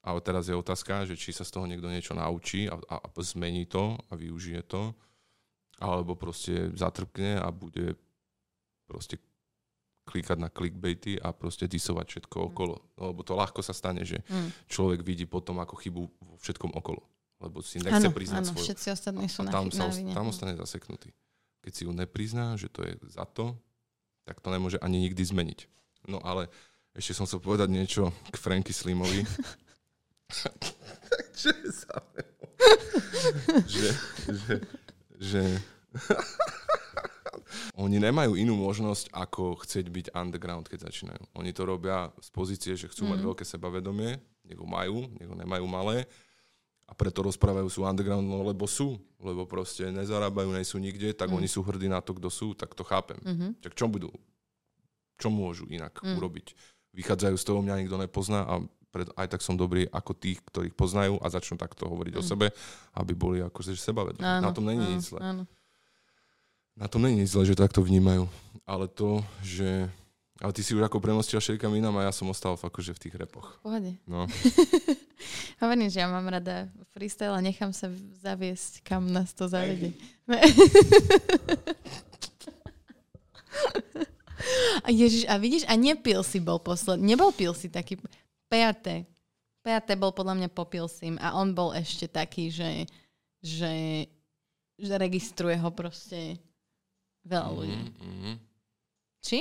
Ale 0.01 0.17
teraz 0.25 0.49
je 0.49 0.57
otázka, 0.57 1.05
že 1.05 1.13
či 1.13 1.29
sa 1.29 1.45
z 1.45 1.53
toho 1.53 1.69
niekto 1.69 1.85
niečo 1.85 2.17
naučí 2.17 2.65
a, 2.65 2.75
a, 2.89 2.95
a 2.97 3.07
zmení 3.21 3.69
to 3.69 3.93
a 4.09 4.17
využije 4.17 4.65
to, 4.65 4.97
alebo 5.77 6.17
proste 6.17 6.73
zatrpne 6.73 7.37
a 7.37 7.47
bude 7.53 7.93
proste 8.89 9.21
klikať 10.11 10.37
na 10.37 10.47
clickbaity 10.47 11.15
a 11.17 11.31
proste 11.31 11.65
disovať 11.65 12.05
všetko 12.09 12.35
Mm. 12.37 12.45
okolo. 12.45 12.75
No, 12.93 13.03
lebo 13.07 13.21
to 13.21 13.33
ľahko 13.33 13.59
sa 13.59 13.71
stane, 13.71 14.03
že 14.03 14.19
človek 14.67 14.99
vidí 14.99 15.23
potom 15.23 15.57
ako 15.57 15.73
chybu 15.73 16.01
vo 16.03 16.35
všetkom 16.37 16.71
okolo. 16.73 16.99
Lebo 17.39 17.59
si 17.61 17.79
nechce 17.79 18.03
Áno, 18.03 18.11
priznať 18.11 18.43
áno, 18.43 18.51
svoju. 18.51 18.65
všetci 18.65 18.87
ostatní 18.91 19.25
sú 19.25 19.41
A 19.41 19.45
na, 19.45 19.51
tam, 19.51 19.65
sa, 19.67 19.87
na 19.87 19.89
vine. 19.89 20.11
tam 20.11 20.27
ostane 20.27 20.53
zaseknutý. 20.53 21.09
Keď 21.59 21.71
si 21.71 21.81
ju 21.83 21.91
neprizná, 21.91 22.53
že 22.53 22.67
to 22.67 22.83
je 22.83 22.93
za 23.07 23.25
to, 23.25 23.55
tak 24.21 24.37
to 24.37 24.49
nemôže 24.49 24.77
ani 24.77 25.01
nikdy 25.01 25.23
zmeniť. 25.23 25.59
No 26.05 26.19
ale 26.19 26.53
ešte 26.91 27.13
som 27.13 27.25
chcel 27.25 27.39
povedať 27.39 27.67
niečo 27.67 28.03
k 28.27 28.35
Franky 28.35 28.69
Slimovi. 28.69 29.25
Čo 31.33 31.49
je 31.49 31.67
za 31.67 31.97
že, 33.65 33.89
že, 34.29 34.53
že 35.17 35.41
oni 37.77 37.97
nemajú 37.97 38.35
inú 38.35 38.57
možnosť, 38.57 39.11
ako 39.13 39.61
chcieť 39.63 39.85
byť 39.87 40.05
underground, 40.15 40.67
keď 40.67 40.91
začínajú. 40.91 41.23
Oni 41.37 41.51
to 41.51 41.63
robia 41.63 42.11
z 42.19 42.29
pozície, 42.31 42.73
že 42.75 42.89
chcú 42.91 43.07
mm. 43.07 43.09
mať 43.15 43.19
veľké 43.25 43.43
sebavedomie, 43.47 44.19
ho 44.51 44.67
majú, 44.67 45.07
ho 45.07 45.35
nemajú 45.35 45.65
malé, 45.69 46.03
a 46.91 46.93
preto 46.93 47.23
rozprávajú 47.23 47.71
sú 47.71 47.87
underground, 47.87 48.27
no 48.27 48.43
lebo 48.43 48.67
sú, 48.67 48.99
lebo 49.23 49.47
proste 49.47 49.87
nezarábajú, 49.95 50.51
nie 50.51 50.67
sú 50.67 50.75
nikde, 50.75 51.15
tak 51.15 51.31
mm. 51.31 51.39
oni 51.39 51.47
sú 51.47 51.63
hrdí 51.63 51.87
na 51.87 52.03
to, 52.03 52.11
kto 52.11 52.27
sú, 52.27 52.51
tak 52.51 52.75
to 52.75 52.83
chápem. 52.83 53.15
Mm-hmm. 53.23 53.63
Tak 53.63 53.79
čo 53.79 53.87
budú? 53.87 54.11
Čo 55.15 55.31
môžu 55.31 55.71
inak 55.71 55.95
mm. 56.03 56.19
urobiť? 56.19 56.51
Vychádzajú 56.91 57.35
z 57.39 57.45
toho, 57.47 57.63
mňa 57.63 57.79
nikto 57.79 57.95
nepozná 57.95 58.43
a 58.43 58.59
pred, 58.91 59.07
aj 59.15 59.27
tak 59.31 59.39
som 59.39 59.55
dobrý 59.55 59.87
ako 59.87 60.11
tých, 60.11 60.43
ktorých 60.51 60.75
poznajú 60.75 61.15
a 61.23 61.31
začnú 61.31 61.55
takto 61.55 61.87
hovoriť 61.87 62.11
mm. 62.11 62.19
o 62.19 62.23
sebe, 62.27 62.51
aby 62.99 63.13
boli 63.15 63.39
akože 63.39 63.71
sebavedomí. 63.79 64.27
Na 64.43 64.51
tom 64.51 64.67
není 64.67 64.83
áno, 64.83 64.91
nič 64.91 65.15
zle. 65.15 65.19
Áno. 65.23 65.43
Na 66.75 66.87
tom 66.87 67.03
není 67.03 67.23
nič 67.23 67.35
zle, 67.35 67.45
že 67.45 67.55
takto 67.59 67.83
vnímajú. 67.83 68.27
Ale 68.63 68.87
to, 68.87 69.23
že... 69.43 69.89
Ale 70.41 70.51
ty 70.57 70.65
si 70.65 70.73
už 70.73 70.81
ako 70.81 70.97
premostila 70.97 71.37
všetkam 71.37 71.69
inám 71.77 72.01
a 72.01 72.09
ja 72.09 72.13
som 72.15 72.25
ostal 72.31 72.57
fakt 72.57 72.73
akože 72.73 72.97
v 72.97 73.01
tých 73.05 73.13
repoch. 73.13 73.61
V 73.61 73.69
pohode. 73.69 73.91
No. 74.09 74.25
Hovorím, 75.61 75.85
že 75.93 76.01
ja 76.01 76.09
mám 76.09 76.25
rada 76.25 76.65
freestyle 76.97 77.37
a 77.37 77.45
nechám 77.45 77.69
sa 77.69 77.93
v- 77.93 78.01
zaviesť, 78.25 78.81
kam 78.81 79.05
nás 79.05 79.37
to 79.37 79.45
zavede. 79.45 79.93
A 84.81 84.89
Ježiš, 84.89 85.29
a 85.29 85.37
vidíš, 85.37 85.69
a 85.69 85.77
nepil 85.77 86.25
si 86.25 86.41
bol 86.41 86.57
posledný. 86.57 87.13
Nebol 87.13 87.29
pil 87.29 87.53
si 87.53 87.69
taký... 87.69 88.01
PAT. 88.49 89.05
PAT 89.61 89.87
bol 89.95 90.11
podľa 90.11 90.35
mňa 90.41 90.49
po 90.51 90.65
Pilsim 90.65 91.15
a 91.21 91.37
on 91.37 91.53
bol 91.53 91.71
ešte 91.71 92.09
taký, 92.09 92.49
že, 92.49 92.89
že, 93.39 93.73
že 94.75 94.93
registruje 94.97 95.55
ho 95.55 95.69
proste 95.71 96.41
veľa 97.23 97.49
ľudí. 97.51 97.77
Mm-hmm. 97.77 98.35
Či? 99.21 99.39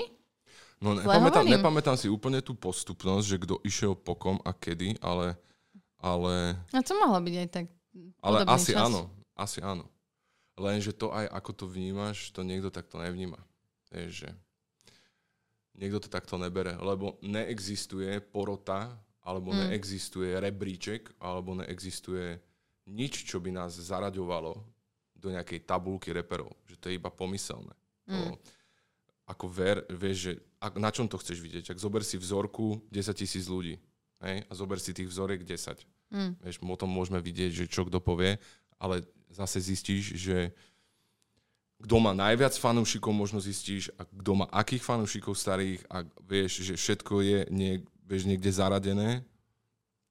No 0.81 0.97
nepamätám, 0.97 1.45
nepamätám 1.45 1.97
si 1.97 2.09
úplne 2.09 2.41
tú 2.41 2.57
postupnosť, 2.57 3.25
že 3.27 3.37
kto 3.37 3.55
išiel 3.63 3.93
po 3.93 4.17
kom 4.17 4.41
a 4.43 4.53
kedy, 4.53 4.97
ale, 5.01 5.37
ale, 6.01 6.57
A 6.73 6.81
to 6.81 6.97
mohlo 6.97 7.21
byť 7.21 7.35
aj 7.37 7.49
tak 7.53 7.67
ale 8.25 8.37
asi 8.49 8.73
čas. 8.73 8.89
áno. 8.89 9.13
Asi 9.37 9.61
áno. 9.61 9.85
Lenže 10.57 10.93
to 10.93 11.13
aj 11.13 11.29
ako 11.29 11.51
to 11.53 11.65
vnímaš, 11.69 12.33
to 12.33 12.41
niekto 12.41 12.69
takto 12.73 12.97
nevníma. 12.97 13.41
Vieš, 13.93 14.25
že 14.25 14.31
niekto 15.77 16.01
to 16.01 16.09
takto 16.09 16.37
nebere, 16.37 16.77
lebo 16.77 17.17
neexistuje 17.21 18.21
porota, 18.21 18.93
alebo 19.21 19.53
Mm. 19.53 19.69
neexistuje 19.69 20.33
rebríček, 20.37 21.13
alebo 21.21 21.57
neexistuje 21.57 22.41
nič, 22.89 23.29
čo 23.29 23.37
by 23.37 23.53
nás 23.53 23.77
zaraďovalo 23.77 24.57
do 25.21 25.29
nejakej 25.29 25.69
tabulky 25.69 26.11
reperov. 26.11 26.51
Že 26.67 26.77
to 26.81 26.87
je 26.89 26.95
iba 26.97 27.13
pomyselné. 27.13 27.75
To, 28.11 28.35
Mm. 28.35 28.37
ako 29.31 29.47
ver, 29.47 29.87
vieš, 29.87 30.17
že 30.19 30.33
ak, 30.59 30.75
na 30.83 30.91
čom 30.91 31.07
to 31.07 31.15
chceš 31.23 31.39
vidieť? 31.39 31.71
Ak 31.71 31.79
zober 31.79 32.03
si 32.03 32.19
vzorku 32.19 32.83
10 32.91 33.15
tisíc 33.15 33.47
ľudí 33.47 33.79
hej, 34.21 34.37
a 34.45 34.53
zober 34.53 34.83
si 34.83 34.91
tých 34.91 35.07
vzoriek 35.07 35.47
10. 35.47 35.87
Mm. 36.11 36.35
Vieš, 36.43 36.59
o 36.59 36.77
tom 36.81 36.91
môžeme 36.91 37.23
vidieť, 37.23 37.53
že 37.55 37.65
čo 37.71 37.87
kto 37.87 38.03
povie, 38.03 38.43
ale 38.83 39.07
zase 39.31 39.63
zistíš, 39.63 40.19
že 40.19 40.51
kto 41.81 41.97
má 41.97 42.13
najviac 42.13 42.53
fanúšikov, 42.61 43.15
možno 43.15 43.41
zistíš, 43.41 43.89
a 43.97 44.05
kto 44.05 44.45
má 44.45 44.47
akých 44.53 44.85
fanúšikov 44.85 45.33
starých 45.33 45.81
a 45.89 46.05
vieš, 46.27 46.61
že 46.61 46.75
všetko 46.77 47.15
je 47.25 47.39
nie, 47.49 47.81
vieš, 48.05 48.29
niekde 48.29 48.53
zaradené, 48.53 49.25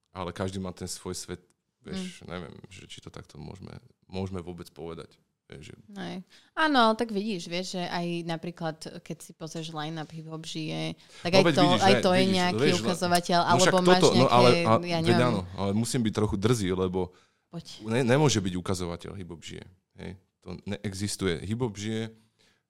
ale 0.09 0.33
každý 0.33 0.57
má 0.57 0.73
ten 0.73 0.89
svoj 0.89 1.13
svet, 1.13 1.43
vieš, 1.85 2.23
mm. 2.23 2.31
neviem, 2.31 2.55
že 2.73 2.89
či 2.89 3.03
to 3.03 3.13
takto 3.13 3.37
môžeme, 3.37 3.69
môžeme 4.09 4.41
vôbec 4.41 4.67
povedať. 4.73 5.15
Vieš, 5.49 5.73
že 5.73 5.75
Aj. 5.97 6.21
Áno, 6.53 6.93
tak 6.93 7.09
vidíš, 7.09 7.49
vieš, 7.49 7.73
že 7.73 7.81
aj 7.81 8.21
napríklad, 8.29 9.01
keď 9.01 9.17
si 9.17 9.33
pozrieš 9.33 9.73
line-up 9.73 10.13
hip-hop 10.13 10.45
žije, 10.45 10.93
tak 11.25 11.33
No 11.33 11.41
aj, 11.41 11.45
veď 11.49 11.53
to, 11.57 11.63
vidíš, 11.65 11.81
aj 11.81 11.93
ne, 11.93 12.01
to 12.05 12.09
je 12.13 12.21
vidíš, 12.21 12.35
nejaký 12.37 12.61
vieš, 12.61 12.77
no- 12.77 12.85
ukazovateľ, 12.85 13.39
no 13.41 13.49
alebo 13.49 13.77
máš 13.81 13.81
toto, 13.81 14.07
nejaké, 14.13 14.21
no 14.21 14.27
ale, 14.29 14.49
a, 14.61 14.73
ja 14.85 14.99
neviem, 15.01 15.25
áno, 15.33 15.41
ale 15.57 15.71
musím 15.73 16.01
byť 16.05 16.13
trochu 16.13 16.35
drzý, 16.37 16.69
lebo 16.77 17.09
poď. 17.49 17.65
ne, 17.81 18.01
nemôže 18.05 18.37
byť 18.37 18.53
ukazovateľ 18.61 19.11
hip-hop 19.17 19.41
žije. 19.41 19.65
Hej. 19.97 20.11
To 20.45 20.49
neexistuje. 20.69 21.41
Hip-hop 21.41 21.73
žije 21.73 22.13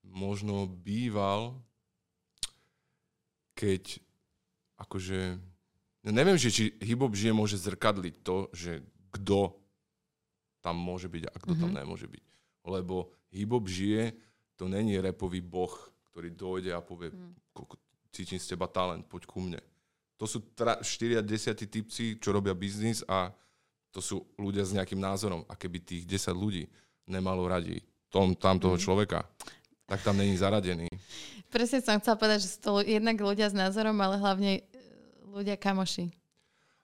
možno 0.08 0.64
býval, 0.72 1.60
keď 3.60 4.00
akože... 4.80 5.20
ja 6.08 6.12
neviem, 6.16 6.40
že 6.40 6.48
či 6.48 6.64
hip-hop 6.80 7.12
žije 7.12 7.36
môže 7.36 7.60
zrkadliť 7.60 8.24
to, 8.24 8.48
že 8.56 8.88
kto 9.12 9.59
tam 10.60 10.76
môže 10.76 11.08
byť 11.08 11.24
a 11.28 11.36
kto 11.40 11.54
mm-hmm. 11.56 11.64
tam 11.64 11.72
nemôže 11.72 12.08
byť. 12.08 12.24
Lebo 12.68 13.12
hip-hop 13.32 13.66
žije, 13.68 14.14
to 14.60 14.68
není 14.68 15.00
repový 15.00 15.40
boh, 15.40 15.72
ktorý 16.12 16.36
dojde 16.36 16.72
a 16.76 16.84
povie, 16.84 17.16
mm. 17.16 17.56
cítim 18.12 18.40
z 18.42 18.56
teba 18.56 18.68
talent, 18.68 19.08
poď 19.08 19.24
ku 19.24 19.40
mne. 19.40 19.62
To 20.20 20.28
sú 20.28 20.52
tra- 20.52 20.84
4 20.84 21.20
a 21.20 21.24
10 21.24 21.56
typci, 21.56 22.20
čo 22.20 22.36
robia 22.36 22.52
biznis 22.52 23.00
a 23.08 23.32
to 23.90 24.04
sú 24.04 24.28
ľudia 24.36 24.68
s 24.68 24.76
nejakým 24.76 25.00
názorom. 25.00 25.48
A 25.48 25.56
keby 25.56 25.80
tých 25.80 26.04
10 26.04 26.36
ľudí 26.36 26.68
nemalo 27.08 27.48
radi 27.48 27.80
tom, 28.12 28.36
tam 28.36 28.60
toho 28.60 28.76
Mhm. 28.76 28.84
človeka, 28.84 29.24
tak 29.88 30.04
tam 30.04 30.18
není 30.18 30.36
zaradený. 30.36 30.92
Presne 31.50 31.82
som 31.82 31.98
chcela 31.98 32.20
povedať, 32.20 32.46
že 32.46 32.50
sú 32.54 32.60
to 32.62 32.72
jednak 32.86 33.18
ľudia 33.18 33.50
s 33.50 33.58
názorom, 33.58 33.98
ale 33.98 34.22
hlavne 34.22 34.52
e, 34.60 34.64
ľudia 35.34 35.58
kamoši. 35.58 36.14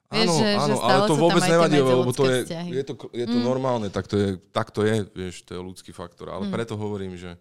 Vieš, 0.06 0.22
Áno, 0.22 0.34
že- 0.36 0.46
že 0.46 0.58
áno, 0.62 0.76
stále 0.76 0.92
ale 0.94 1.08
to 1.10 1.14
vôbec 1.18 1.42
nevadí, 1.42 1.76
lebo 1.76 2.10
to 2.10 2.24
je, 2.24 2.38
vzťahy. 2.46 2.70
je 2.70 2.84
to, 2.84 2.94
je 3.10 3.26
to 3.26 3.38
Mm. 3.38 3.44
normálne, 3.44 3.88
tak 3.90 4.06
to, 4.06 4.14
je, 4.14 4.28
tak 4.50 4.70
to 4.70 4.86
je, 4.86 5.02
vieš, 5.10 5.42
to 5.42 5.50
je 5.52 5.60
ľudský 5.60 5.90
faktor. 5.90 6.30
Ale 6.30 6.46
Mm. 6.46 6.52
preto 6.54 6.78
hovorím, 6.78 7.18
že 7.18 7.34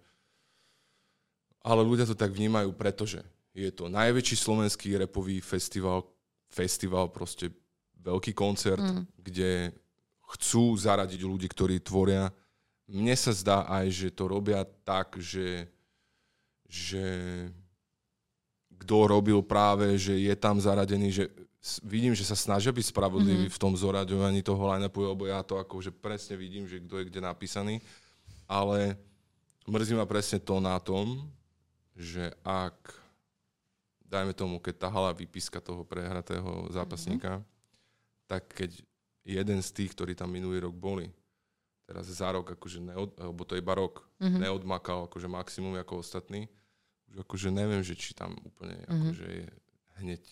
ale 1.61 1.82
ľudia 1.82 2.05
to 2.05 2.13
tak 2.13 2.30
vnímajú, 2.30 2.74
pretože 2.74 3.22
je 3.53 3.70
to 3.70 3.86
najväčší 3.86 4.36
slovenský 4.36 4.97
repový 4.97 5.41
festival, 5.41 6.05
festival 6.47 7.09
proste 7.09 7.49
veľký 7.97 8.34
koncert, 8.34 8.82
Mm. 8.82 9.05
kde 9.18 9.51
chcú 10.26 10.74
zaradiť 10.74 11.22
ľudí, 11.22 11.45
ktorí 11.45 11.78
tvoria. 11.80 12.30
Mne 12.86 13.13
sa 13.13 13.30
zdá 13.30 13.66
aj, 13.66 13.89
že 13.89 14.07
to 14.09 14.26
robia 14.26 14.61
tak, 14.82 15.18
že, 15.18 15.66
že 16.66 17.05
kto 18.82 19.07
robil 19.07 19.39
práve, 19.45 19.95
že 19.95 20.15
je 20.17 20.36
tam 20.36 20.59
zaradený, 20.59 21.11
že 21.11 21.26
vidím, 21.82 22.13
že 22.13 22.28
sa 22.28 22.38
snažia 22.38 22.69
byť 22.69 22.93
spravodliví 22.93 23.49
mm-hmm. 23.49 23.57
v 23.57 23.61
tom 23.61 23.73
zoraďovaní 23.73 24.45
toho 24.45 24.61
line-upu, 24.69 25.01
lebo 25.01 25.26
ja 25.26 25.41
to 25.41 25.57
akože 25.57 25.89
presne 25.89 26.38
vidím, 26.38 26.69
že 26.69 26.78
kto 26.78 27.01
je 27.01 27.07
kde 27.09 27.21
napísaný, 27.26 27.82
ale 28.45 28.93
mrzí 29.65 29.97
ma 29.97 30.05
presne 30.05 30.38
to 30.38 30.61
na 30.61 30.78
tom, 30.78 31.26
že 31.97 32.30
ak 32.45 32.78
dajme 34.05 34.38
tomu, 34.38 34.61
keď 34.61 34.86
tá 34.86 34.88
hala 34.93 35.09
vypíska 35.09 35.57
toho 35.57 35.82
prehratého 35.82 36.69
zápasníka, 36.69 37.41
mm-hmm. 37.41 38.30
tak 38.30 38.45
keď 38.53 38.71
jeden 39.26 39.59
z 39.65 39.69
tých, 39.73 39.97
ktorí 39.97 40.13
tam 40.13 40.30
minulý 40.30 40.61
rok 40.61 40.78
boli, 40.78 41.09
teraz 41.89 42.05
za 42.05 42.30
rok, 42.30 42.53
akože 42.53 42.78
neod, 42.82 43.17
alebo 43.17 43.41
to 43.41 43.57
je 43.57 43.61
iba 43.61 43.73
rok, 43.73 44.05
Mhm. 44.15 44.21
mm-hmm. 44.21 44.41
neodmakal 44.47 45.09
akože 45.09 45.28
maximum 45.28 45.76
ako 45.82 45.99
ostatní, 45.99 46.47
akože 47.16 47.49
neviem, 47.49 47.80
že 47.80 47.95
či 47.95 48.11
tam 48.11 48.36
úplne 48.43 48.76
Mhm. 48.86 48.91
akože 48.91 49.26
je, 49.28 49.47
hneď 50.03 50.24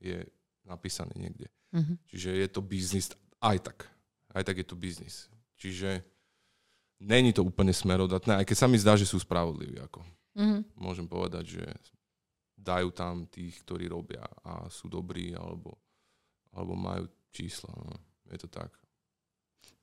je 0.00 0.16
napísaný 0.64 1.14
niekde. 1.16 1.46
Mhm. 1.72 1.94
Čiže 2.10 2.30
je 2.34 2.48
to 2.50 2.60
biznis 2.60 3.12
aj 3.38 3.58
tak. 3.62 3.78
Aj 4.34 4.42
tak 4.42 4.58
je 4.58 4.66
to 4.66 4.76
biznis. 4.76 5.30
Čiže 5.56 6.04
není 7.00 7.32
to 7.32 7.44
úplne 7.44 7.72
smerodatné, 7.72 8.42
aj 8.42 8.46
keď 8.48 8.56
sa 8.56 8.68
mi 8.68 8.76
zdá, 8.76 8.96
že 8.96 9.08
sú 9.08 9.16
spravodliví. 9.16 9.78
Ako. 9.80 10.04
Mhm. 10.36 10.76
Môžem 10.76 11.06
povedať, 11.08 11.60
že 11.60 11.64
dajú 12.56 12.90
tam 12.92 13.28
tých, 13.28 13.62
ktorí 13.64 13.86
robia 13.86 14.24
a 14.42 14.66
sú 14.68 14.88
dobrí, 14.88 15.32
alebo, 15.36 15.76
alebo 16.52 16.72
majú 16.74 17.04
čísla. 17.30 17.70
No. 17.76 17.96
Je 18.32 18.38
to 18.42 18.48
tak. 18.48 18.72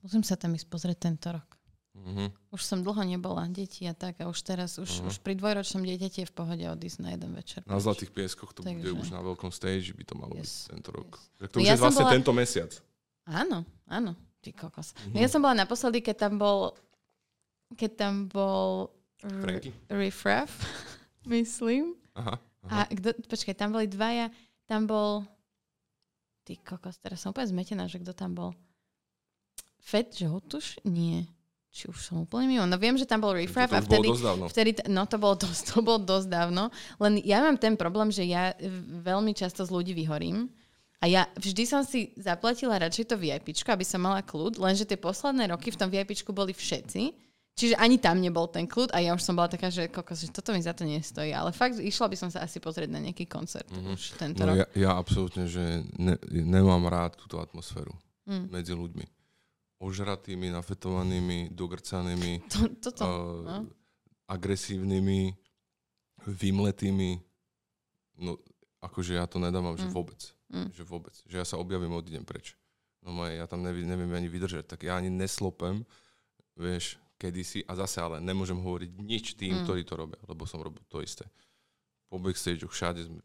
Musím 0.04 0.20
sa 0.20 0.36
tam 0.36 0.52
ísť 0.52 0.68
pozrieť 0.68 0.98
tento 1.08 1.32
rok. 1.32 1.48
Mhm. 1.94 2.34
Už 2.50 2.60
som 2.60 2.78
dlho 2.78 3.00
nebola, 3.00 3.46
deti 3.46 3.82
a 3.84 3.94
tak, 3.94 4.18
a 4.18 4.26
už 4.26 4.42
teraz, 4.42 4.76
už, 4.76 5.00
Mhm. 5.00 5.06
už 5.06 5.16
pri 5.20 5.34
dvojročnom 5.34 5.80
dieťati 5.80 6.18
je 6.20 6.28
v 6.28 6.34
pohode 6.34 6.64
odísť 6.64 6.98
na 6.98 7.10
jeden 7.10 7.30
večer. 7.32 7.62
Na 7.64 7.78
Zlatých 7.78 8.10
pieskoch 8.10 8.50
to 8.50 8.60
bude 8.60 8.82
Takže- 8.82 8.98
už 8.98 9.08
na 9.10 9.22
veľkom 9.22 9.48
stage, 9.48 9.92
by 9.92 10.02
to 10.02 10.14
malo 10.14 10.34
Yes, 10.34 10.66
byť 10.66 10.74
tento 10.74 10.90
rok. 10.90 11.10
yes. 11.12 11.30
Tak 11.38 11.48
to 11.48 11.56
No 11.56 11.60
už 11.60 11.66
ja 11.66 11.72
je 11.72 11.80
vlastne 11.80 12.02
bola- 12.02 12.12
tento 12.12 12.32
mesiac. 12.32 12.70
Áno, 13.24 13.58
áno, 13.86 14.12
ty 14.40 14.50
kokos. 14.50 14.90
No 15.06 15.14
Mhm. 15.14 15.22
ja 15.22 15.28
som 15.28 15.40
bola 15.40 15.54
naposledy, 15.56 15.98
keď 16.00 16.16
tam 16.20 16.34
bol, 16.36 16.74
keď 17.72 17.90
tam 17.96 18.14
bol 18.26 18.90
R- 19.22 19.40
Franky? 19.40 19.70
Riff 19.88 20.18
Raff, 20.24 20.50
myslím. 21.26 21.94
Aha, 22.12 22.36
A 22.64 22.84
kto, 22.86 23.12
počkaj, 23.22 23.54
tam 23.54 23.70
boli 23.70 23.86
dvaja, 23.86 24.32
tam 24.64 24.84
bol... 24.84 25.22
Ty 26.42 26.56
kokos, 26.58 26.96
teraz 26.98 27.20
som 27.20 27.30
úplne 27.30 27.48
zmetená, 27.50 27.84
že 27.86 27.96
kto 27.98 28.12
tam 28.12 28.32
bol. 28.32 28.52
Fed, 29.78 30.12
že 30.12 30.24
Hotuš? 30.26 30.80
Nie. 30.82 31.24
Či 31.74 31.90
už 31.90 31.98
som 31.98 32.22
úplne 32.22 32.46
mimo. 32.46 32.62
No 32.64 32.78
viem, 32.78 32.94
že 32.94 33.02
tam 33.02 33.18
bol 33.18 33.34
Riff 33.34 33.50
Raff 33.50 33.74
to 33.74 33.76
a 33.76 33.82
vtedy... 33.82 34.06
bolo 34.06 34.14
dosť 34.14 34.24
dávno. 34.24 34.44
Vtedy, 34.46 34.70
no 34.86 35.02
to 35.10 35.16
bolo, 35.18 35.34
dosť, 35.34 35.62
to 35.74 35.78
bolo 35.82 35.98
dosť 35.98 36.28
dávno, 36.30 36.70
len 37.02 37.18
ja 37.20 37.42
mám 37.42 37.58
ten 37.58 37.74
problém, 37.74 38.14
že 38.14 38.22
ja 38.22 38.54
v- 38.54 39.02
veľmi 39.02 39.34
často 39.34 39.66
z 39.66 39.74
ľudí 39.74 39.90
vyhorím 39.90 40.46
a 41.02 41.10
ja 41.10 41.26
vždy 41.34 41.66
som 41.66 41.82
si 41.82 42.14
zaplatila 42.14 42.78
radšej 42.78 43.10
to 43.10 43.16
VIPčko, 43.18 43.74
aby 43.74 43.82
som 43.82 43.98
mala 44.00 44.22
kľud, 44.22 44.56
lenže 44.56 44.86
tie 44.86 44.94
posledné 44.94 45.50
roky 45.50 45.74
v 45.74 45.76
tom 45.76 45.90
VIPčku 45.90 46.30
boli 46.30 46.54
všetci, 46.54 47.02
čiže 47.54 47.74
ani 47.76 47.98
tam 47.98 48.22
nebol 48.22 48.46
ten 48.46 48.64
kľud 48.64 48.94
a 48.94 49.02
ja 49.02 49.10
už 49.10 49.20
som 49.20 49.34
bola 49.34 49.50
taká, 49.50 49.66
že, 49.66 49.90
kokos, 49.90 50.22
že 50.22 50.30
toto 50.30 50.54
mi 50.54 50.62
za 50.62 50.72
to 50.72 50.86
nestojí, 50.86 51.34
ale 51.34 51.50
fakt 51.50 51.76
išla 51.76 52.06
by 52.06 52.16
som 52.16 52.30
sa 52.30 52.46
asi 52.46 52.62
pozrieť 52.62 52.88
na 52.88 53.02
nejaký 53.02 53.26
koncert 53.26 53.66
mm-hmm. 53.66 53.92
už 53.92 54.02
tento 54.14 54.46
No 54.46 54.54
rok. 54.54 54.56
ja, 54.62 54.66
ja 54.78 54.90
absolútne, 54.94 55.50
že 55.50 55.82
ne, 55.98 56.14
nemám 56.30 56.86
rád 56.86 57.18
túto 57.18 57.42
atmosféru 57.42 57.90
Mm. 58.24 58.48
medzi 58.48 58.72
ľuďmi. 58.72 59.04
Ožratými, 59.84 60.48
nafetovanými, 60.48 61.52
dogrcanými, 61.52 62.32
To, 62.52 62.58
toto, 62.80 63.04
uh, 63.04 63.44
no. 63.44 63.56
agresívnymi, 64.26 65.36
vymletými. 66.24 67.20
No, 68.16 68.40
akože 68.80 69.20
ja 69.20 69.28
to 69.28 69.36
nedávam, 69.36 69.76
že 69.76 69.84
Mm. 69.84 69.92
vôbec. 69.92 70.20
Mm. 70.48 70.68
Že 70.72 70.82
vôbec. 70.88 71.14
Že 71.28 71.36
ja 71.36 71.44
sa 71.44 71.60
objavím, 71.60 71.92
odídem 71.92 72.24
preč. 72.24 72.56
No 73.04 73.12
moje, 73.12 73.36
ja 73.36 73.44
tam 73.44 73.60
neviem, 73.60 73.84
neviem 73.84 74.08
ani 74.08 74.32
vydržať. 74.32 74.64
Tak 74.64 74.88
ja 74.88 74.96
ani 74.96 75.12
neslopem, 75.12 75.84
vieš, 76.56 76.96
kedysi. 77.20 77.60
A 77.68 77.76
zase 77.76 78.00
ale 78.00 78.16
nemôžem 78.18 78.56
hovoriť 78.56 78.90
nič 78.96 79.36
tým, 79.36 79.60
Mm. 79.60 79.62
ktorí 79.68 79.82
to 79.84 79.94
robia, 79.94 80.16
lebo 80.24 80.48
som 80.48 80.64
robil 80.64 80.80
to 80.88 81.04
isté. 81.04 81.28
Po 82.08 82.16
backstage 82.16 82.64
všade 82.64 83.04
sme 83.04 83.20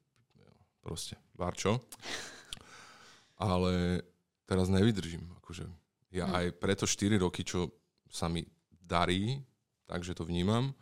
proste 0.83 1.15
barčo. 1.31 1.79
Ale 3.39 4.03
teraz 4.43 4.67
nevydržím. 4.67 5.23
Akože 5.39 5.63
ja 6.09 6.25
Mm. 6.25 6.33
aj 6.35 6.45
preto 6.57 6.85
4 6.85 7.17
roky, 7.17 7.45
čo 7.45 7.69
sa 8.09 8.25
mi 8.25 8.41
darí, 8.71 9.37
takže 9.85 10.17
to 10.17 10.25
vnímam, 10.25 10.73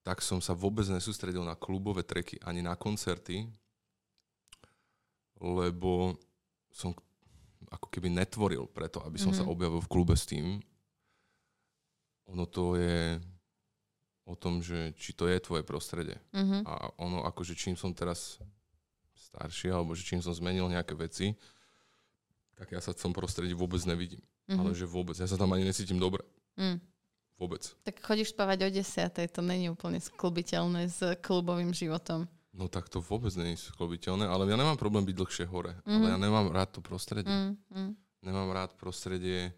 tak 0.00 0.24
som 0.24 0.40
sa 0.40 0.56
vôbec 0.56 0.88
nesústredil 0.88 1.44
na 1.44 1.52
klubové 1.52 2.00
treky, 2.00 2.40
ani 2.40 2.64
na 2.64 2.72
koncerty, 2.72 3.44
lebo 5.38 6.16
som 6.72 6.96
ako 7.68 7.92
keby 7.92 8.08
netvoril 8.08 8.64
preto, 8.66 9.04
aby 9.04 9.20
som 9.20 9.30
mm-hmm. 9.30 9.44
sa 9.44 9.44
Mhm. 9.44 9.52
objavil 9.52 9.80
v 9.84 9.90
klube 9.92 10.14
s 10.16 10.24
tým. 10.24 10.60
Ono 12.32 12.44
to 12.48 12.76
je 12.76 13.20
o 14.28 14.36
tom, 14.36 14.60
že 14.60 14.92
či 14.96 15.12
to 15.16 15.28
je 15.28 15.36
tvoje 15.40 15.64
prostredie. 15.64 16.16
Mhm. 16.32 16.64
A 16.64 16.92
ono 17.00 17.24
akože 17.24 17.52
čím 17.52 17.76
som 17.76 17.92
teraz 17.92 18.40
starší, 19.28 19.68
alebo 19.68 19.92
že 19.92 20.04
čím 20.08 20.24
som 20.24 20.32
zmenil 20.32 20.68
nejaké 20.72 20.96
veci, 20.96 21.36
tak 22.56 22.72
ja 22.72 22.80
sa 22.80 22.96
v 22.96 23.00
tom 23.00 23.12
prostredí 23.12 23.52
vôbec 23.52 23.80
nevidím. 23.84 24.20
Mhm. 24.48 24.58
Ale 24.58 24.70
že 24.72 24.84
vôbec. 24.84 25.14
Ja 25.14 25.24
sa 25.24 25.36
tam 25.36 25.52
ani 25.52 25.62
necítim 25.62 25.96
dobre. 25.96 26.24
Mm. 26.56 26.80
Vôbec. 27.36 27.62
Tak 27.84 28.00
chodíš 28.00 28.32
spávať 28.32 28.64
o 28.64 28.68
10, 28.68 28.82
to 29.28 29.40
není 29.40 29.68
úplne 29.68 29.96
sklubiteľné 29.96 30.88
s 30.88 30.98
klubovým 31.20 31.70
životom. 31.70 32.26
No 32.50 32.66
tak 32.66 32.88
to 32.88 32.98
vôbec 32.98 33.30
nie 33.36 33.54
je 33.54 33.70
sklobiteľné, 33.70 34.26
ale 34.26 34.42
ja 34.44 34.58
nemám 34.58 34.74
problém 34.74 35.06
byť 35.06 35.14
dlhšie 35.14 35.46
hore. 35.46 35.76
Mm-hmm. 35.78 35.94
Ale 35.94 36.02
Mhm. 36.02 36.10
ja 36.10 36.18
nemám 36.18 36.46
rád 36.50 36.68
to 36.72 36.80
prostredie. 36.80 37.30
Mm. 37.30 37.54
Mm, 37.70 37.78
mm. 37.78 37.92
Nemám 38.20 38.48
rád 38.50 38.70
prostredie, 38.74 39.54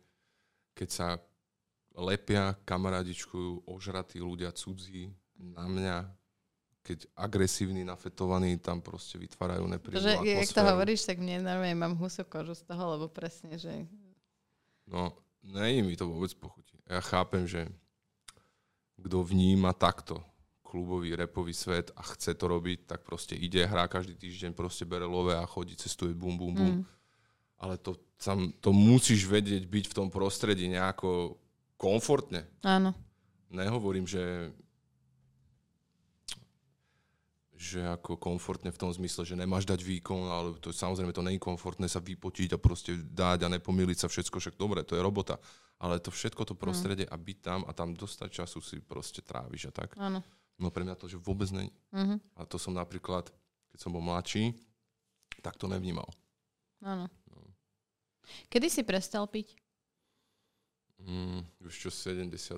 keď 0.75 0.89
sa 0.91 1.07
lepia, 1.95 2.53
kamarádičkujú, 2.63 3.65
ožratí 3.65 4.21
ľudia 4.21 4.53
cudzí 4.53 5.09
na 5.39 5.65
mňa, 5.65 5.97
keď 6.83 7.09
agresívni, 7.15 7.81
nafetovaní 7.81 8.57
tam 8.57 8.81
proste 8.81 9.17
vytvárajú 9.17 9.65
Že, 9.65 9.71
nepríjemnú 9.71 10.09
jak 10.21 10.49
to 10.49 10.61
atmosféru. 10.61 10.69
hovoríš, 10.69 11.01
tak 11.05 11.17
mne 11.17 11.37
normálne 11.41 11.77
mám 11.79 11.95
husú 11.97 12.23
kožu 12.23 12.53
z 12.53 12.65
toho, 12.65 12.85
lebo 12.91 13.09
presne, 13.09 13.57
že... 13.57 13.89
No, 14.91 15.15
není 15.47 15.87
mi 15.87 15.95
to 15.95 16.11
vôbec 16.11 16.35
pochutí. 16.35 16.75
Ja 16.91 16.99
chápem, 16.99 17.47
že 17.47 17.71
kto 18.99 19.23
vníma 19.23 19.71
takto 19.73 20.21
klubový, 20.67 21.15
repový 21.19 21.55
svet 21.55 21.91
a 21.95 22.03
chce 22.15 22.35
to 22.35 22.47
robiť, 22.47 22.87
tak 22.87 23.01
proste 23.03 23.35
ide, 23.35 23.63
hrá 23.67 23.91
každý 23.91 24.15
týždeň, 24.15 24.55
proste 24.55 24.87
bere 24.87 25.07
love 25.07 25.35
a 25.35 25.43
chodí, 25.47 25.75
cestuje, 25.75 26.15
bum, 26.15 26.39
bum, 26.39 26.55
bum. 26.55 26.75
Mm. 26.79 26.83
Ale 27.59 27.75
to, 27.79 27.99
tam, 28.19 28.55
to 28.63 28.71
musíš 28.71 29.27
vedieť 29.27 29.67
byť 29.67 29.85
v 29.91 29.97
tom 29.97 30.09
prostredí 30.11 30.71
nejako 30.71 31.39
komfortne. 31.75 32.47
Áno. 32.63 32.95
Nehovorím, 33.51 34.07
že 34.07 34.55
že 37.61 37.85
ako 37.85 38.17
komfortne 38.17 38.73
v 38.73 38.81
tom 38.81 38.89
zmysle, 38.89 39.29
že 39.29 39.37
nemáš 39.37 39.69
dať 39.69 39.85
výkon, 39.85 40.33
ale 40.33 40.57
to 40.65 40.73
samozrejme 40.73 41.13
to 41.13 41.21
je 41.21 41.37
komfortné 41.37 41.93
sa 41.93 42.01
vypotiť 42.01 42.57
a 42.57 42.59
proste 42.59 42.97
dať 42.97 43.45
a 43.45 43.53
nepomýliť 43.53 44.01
sa 44.01 44.09
všetko, 44.09 44.41
však 44.41 44.57
dobre, 44.57 44.81
to 44.81 44.97
je 44.97 45.05
robota. 45.05 45.37
Ale 45.77 46.01
to 46.01 46.09
všetko, 46.09 46.49
to 46.49 46.57
prostredie 46.57 47.05
a 47.05 47.17
byť 47.21 47.39
tam 47.45 47.61
a 47.69 47.77
tam 47.77 47.93
dostať 47.93 48.33
času 48.33 48.65
si 48.65 48.81
proste 48.81 49.21
tráviš 49.21 49.69
a 49.69 49.73
tak. 49.77 49.93
Áno. 50.01 50.25
No 50.57 50.73
pre 50.73 50.89
mňa 50.89 50.97
to, 50.97 51.05
že 51.05 51.21
vôbec 51.21 51.53
není. 51.53 51.69
Mhm. 51.93 52.17
A 52.41 52.49
to 52.49 52.57
som 52.57 52.73
napríklad, 52.73 53.29
keď 53.69 53.79
som 53.79 53.93
bol 53.93 54.01
mladší, 54.01 54.57
tak 55.45 55.61
to 55.61 55.69
nevnímal. 55.69 56.09
Áno. 56.81 57.13
No. 57.29 57.45
Kedy 58.49 58.73
si 58.73 58.81
prestal 58.89 59.29
piť? 59.29 59.53
Mm, 61.05 61.45
už 61.61 61.77
čo 61.77 61.93
v 61.93 62.25
70. 62.25 62.57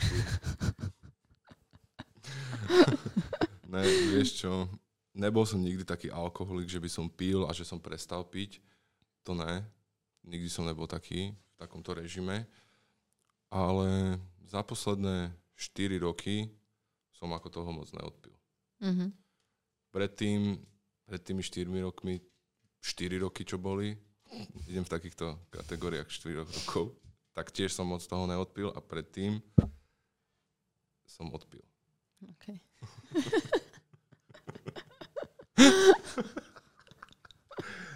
ne, 3.70 3.82
vieš 4.10 4.42
čo, 4.42 4.66
nebol 5.14 5.46
som 5.46 5.62
nikdy 5.62 5.86
taký 5.86 6.10
alkoholik, 6.10 6.66
že 6.66 6.82
by 6.82 6.90
som 6.90 7.06
pil 7.06 7.46
a 7.46 7.54
že 7.54 7.62
som 7.62 7.78
prestal 7.78 8.26
piť. 8.26 8.58
To 9.24 9.32
ne. 9.38 9.62
Nikdy 10.26 10.48
som 10.50 10.66
nebol 10.66 10.90
taký 10.90 11.32
v 11.32 11.54
takomto 11.56 11.94
režime. 11.94 12.44
Ale 13.50 14.18
za 14.46 14.62
posledné 14.66 15.34
4 15.54 15.98
roky 16.02 16.50
som 17.14 17.30
ako 17.30 17.48
toho 17.50 17.70
moc 17.70 17.88
neodpil. 17.92 18.34
Mhm. 18.80 19.12
Predtým, 19.90 20.56
pred 21.04 21.20
tými 21.20 21.42
4 21.42 21.66
rokmi, 21.82 22.22
4 22.78 23.18
roky, 23.18 23.42
čo 23.42 23.58
boli, 23.58 23.98
idem 24.70 24.86
v 24.86 24.92
takýchto 24.94 25.34
kategóriách 25.50 26.06
4 26.06 26.46
rokov, 26.46 26.94
tak 27.34 27.50
tiež 27.50 27.74
som 27.74 27.90
moc 27.90 28.00
toho 28.00 28.24
neodpil 28.30 28.70
a 28.70 28.78
predtým 28.78 29.42
som 31.10 31.26
odpil. 31.34 31.62
Okay. 32.20 32.56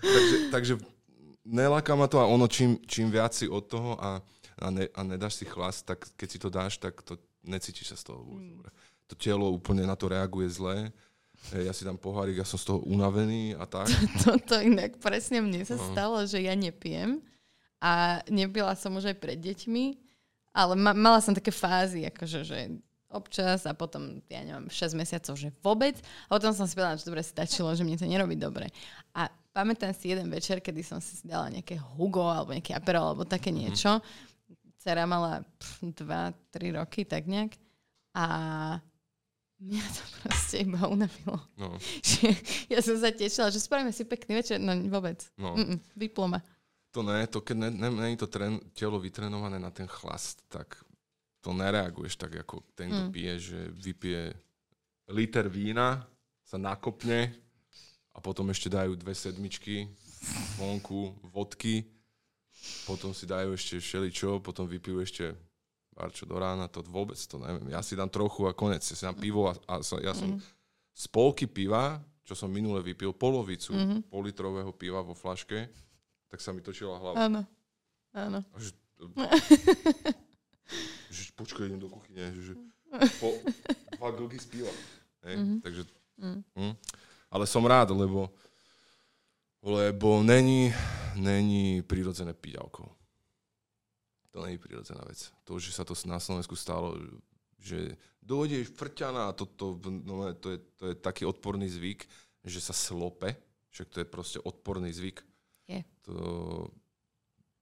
takže, 0.01 0.37
takže 0.51 0.75
neláka 1.45 1.95
ma 1.95 2.07
to 2.07 2.21
a 2.21 2.27
ono 2.27 2.49
čím, 2.49 2.79
čím 2.87 3.11
viac 3.11 3.35
si 3.35 3.49
od 3.49 3.65
toho 3.67 3.97
a, 4.01 4.21
a, 4.61 4.67
ne, 4.71 4.89
a 4.89 5.01
nedáš 5.03 5.35
si 5.35 5.45
chlas, 5.45 5.83
tak 5.83 6.05
keď 6.17 6.29
si 6.31 6.39
to 6.39 6.49
dáš, 6.51 6.77
tak 6.79 7.03
to 7.03 7.17
necítiš 7.45 7.93
sa 7.93 7.97
z 7.97 8.05
toho 8.05 8.25
vôbec 8.25 8.49
dobre. 8.49 8.69
To 9.07 9.15
telo 9.15 9.53
úplne 9.53 9.85
na 9.85 9.97
to 9.97 10.09
reaguje 10.09 10.49
zle. 10.49 10.89
Ja 11.53 11.77
si 11.77 11.85
dám 11.85 12.01
pohárik, 12.01 12.41
ja 12.41 12.49
som 12.49 12.57
z 12.57 12.73
toho 12.73 12.81
unavený 12.89 13.53
a 13.61 13.69
tak. 13.69 13.85
Toto 14.25 14.57
inak 14.57 14.97
presne 14.97 15.45
mne 15.45 15.61
sa 15.69 15.77
No. 15.77 15.85
stalo, 15.93 16.17
že 16.25 16.41
ja 16.41 16.57
nepijem 16.57 17.21
a 17.85 18.25
nepila 18.33 18.73
som 18.73 18.97
už 18.97 19.13
aj 19.13 19.17
pred 19.21 19.37
deťmi, 19.37 19.85
ale 20.57 20.73
ma- 20.73 20.97
mala 20.97 21.21
som 21.21 21.37
také 21.37 21.53
fázy, 21.53 22.09
akože, 22.09 22.41
že 22.49 22.59
občas 23.15 23.65
a 23.65 23.73
potom, 23.73 24.19
ja 24.27 24.43
neviem, 24.43 24.67
6 24.67 24.99
mesiacov, 24.99 25.39
že 25.39 25.55
vôbec. 25.63 25.95
A 26.29 26.37
potom 26.37 26.51
som 26.51 26.67
si 26.67 26.75
povedala, 26.75 26.99
že 26.99 27.07
dobre 27.07 27.23
stačilo, 27.23 27.71
že 27.73 27.87
mne 27.87 27.97
to 27.97 28.11
nerobí 28.11 28.35
dobre. 28.35 28.69
A 29.15 29.31
pamätám 29.55 29.95
si 29.95 30.11
jeden 30.11 30.27
večer, 30.29 30.59
kedy 30.59 30.83
som 30.83 30.99
si 30.99 31.23
dala 31.23 31.47
nejaké 31.49 31.79
Hugo 31.79 32.27
alebo 32.27 32.51
nejaké 32.51 32.75
Aperol 32.75 33.15
alebo 33.15 33.23
také 33.23 33.55
niečo. 33.55 34.03
Cera 34.83 35.07
mala 35.07 35.47
2-3 35.81 36.77
roky, 36.77 37.07
tak 37.07 37.31
nejak. 37.31 37.55
A 38.19 38.27
mňa 39.63 39.85
to 39.95 40.03
proste 40.27 40.57
iba 40.67 40.85
unavilo. 40.91 41.39
No, 41.57 41.79
ja 42.73 42.79
som 42.83 42.99
sa 43.01 43.15
tešila, 43.15 43.49
že 43.49 43.63
spravíme 43.63 43.95
si 43.95 44.05
pekný 44.05 44.43
večer, 44.43 44.59
no 44.61 44.75
vôbec. 44.91 45.23
no. 45.41 45.55
Mm-mm, 45.57 45.79
vyplo 45.97 46.29
ma. 46.29 46.41
To 46.95 47.03
ne, 47.03 47.27
to 47.27 47.43
keď 47.43 47.57
ne, 47.59 47.69
ne, 47.75 47.89
ne 47.91 48.15
je 48.15 48.23
to 48.23 48.31
tren, 48.31 48.63
telo 48.71 49.03
vytrenované 49.03 49.59
na 49.59 49.75
ten 49.75 49.91
chlast, 49.91 50.47
tak 50.47 50.79
to 51.45 51.53
nereaguješ 51.53 52.17
tak, 52.17 52.41
ako 52.41 52.65
ten, 52.73 52.89
kto 52.89 53.03
Mm. 53.05 53.13
pije, 53.13 53.35
že 53.39 53.59
vypije 53.71 54.23
liter 55.09 55.45
vína, 55.47 56.09
sa 56.41 56.57
nakopne 56.57 57.37
a 58.11 58.19
potom 58.19 58.49
ešte 58.49 58.67
dajú 58.67 58.97
dve 58.97 59.13
sedmičky 59.13 59.85
vonku 60.57 61.13
vodky, 61.27 61.85
potom 62.83 63.13
si 63.13 63.25
dajú 63.25 63.53
ešte 63.53 63.77
všeličo, 63.77 64.41
potom 64.41 64.65
vypijú 64.65 64.99
ešte 64.99 65.37
barčo 65.93 66.25
do 66.25 66.35
rána, 66.35 66.65
to 66.67 66.81
vôbec 66.83 67.17
to 67.17 67.37
neviem. 67.37 67.69
Ja 67.69 67.79
si 67.79 67.93
dám 67.93 68.09
trochu 68.09 68.45
a 68.45 68.53
konec. 68.53 68.81
Ja 68.83 68.97
si 68.97 69.05
dám 69.05 69.15
pivo 69.15 69.47
a, 69.47 69.55
a 69.69 69.75
som, 69.79 70.01
ja 70.01 70.11
som 70.11 70.33
Mhm. 70.33 70.41
z 70.91 71.05
polky 71.07 71.45
piva, 71.45 72.01
čo 72.25 72.33
som 72.33 72.49
minule 72.49 72.81
vypil, 72.81 73.13
polovicu 73.13 73.71
Mhm. 73.71 74.09
politrového 74.09 74.73
piva 74.73 75.01
vo 75.01 75.13
flaške, 75.13 75.69
tak 76.27 76.41
sa 76.41 76.51
mi 76.51 76.59
točila 76.59 76.97
hlava. 76.97 77.21
Áno. 77.21 77.45
Áno. 78.13 78.41
A 78.41 78.57
že, 81.15 81.31
počkaj, 81.39 81.71
idem 81.71 81.79
do 81.79 81.87
kuchyne, 81.87 82.35
že 82.35 82.59
po, 83.23 83.31
dva 83.95 84.11
glgy 84.11 84.39
z 84.43 84.47
piva. 84.51 84.73
Hej? 85.23 85.35
Mhm. 85.39 85.57
Takže 85.63 85.83
Mm. 86.19 86.43
Hm? 86.55 86.75
Ale 87.31 87.45
som 87.47 87.67
rád, 87.67 87.91
lebo, 87.91 88.31
lebo 89.63 90.23
není, 90.23 90.71
není 91.19 91.83
prirodzené 91.83 92.31
piť 92.35 92.63
alkohol. 92.63 92.95
To 94.31 94.43
není 94.43 94.59
prirodzená 94.59 95.03
vec. 95.07 95.31
To, 95.47 95.59
že 95.59 95.75
sa 95.75 95.87
to 95.87 95.95
na 96.07 96.19
Slovensku 96.19 96.59
stalo, 96.59 96.99
že 97.59 97.99
dojdeš 98.23 98.75
frťaná, 98.75 99.31
to, 99.35 99.47
to, 99.47 99.79
no, 100.03 100.31
to, 100.39 100.55
je, 100.55 100.59
to 100.79 100.85
je 100.91 100.95
taký 100.99 101.23
odporný 101.27 101.71
zvyk, 101.71 102.07
že 102.47 102.61
sa 102.63 102.75
slope, 102.75 103.31
však 103.71 103.87
to 103.91 103.99
je 104.03 104.07
proste 104.07 104.39
odporný 104.43 104.91
zvyk. 104.91 105.23
Je. 105.71 105.81
To, 106.07 106.15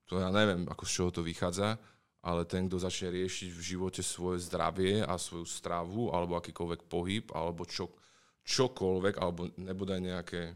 to 0.09 0.21
ja 0.21 0.29
neviem, 0.33 0.65
ako 0.69 0.83
z 0.85 0.91
čoho 0.91 1.09
to 1.13 1.21
vychádza, 1.25 1.77
ale 2.23 2.47
ten, 2.47 2.71
kto 2.71 2.79
začne 2.79 3.11
riešiť 3.11 3.51
v 3.51 3.61
živote 3.61 3.99
svoje 3.99 4.39
zdravie 4.47 5.03
a 5.03 5.19
svoju 5.19 5.43
stravu, 5.43 6.09
alebo 6.15 6.39
akýkoľvek 6.39 6.87
pohyb, 6.87 7.27
alebo 7.35 7.67
čo, 7.67 7.91
čokoľvek, 8.47 9.19
alebo 9.19 9.51
nebude 9.59 9.99
nejaké 9.99 10.55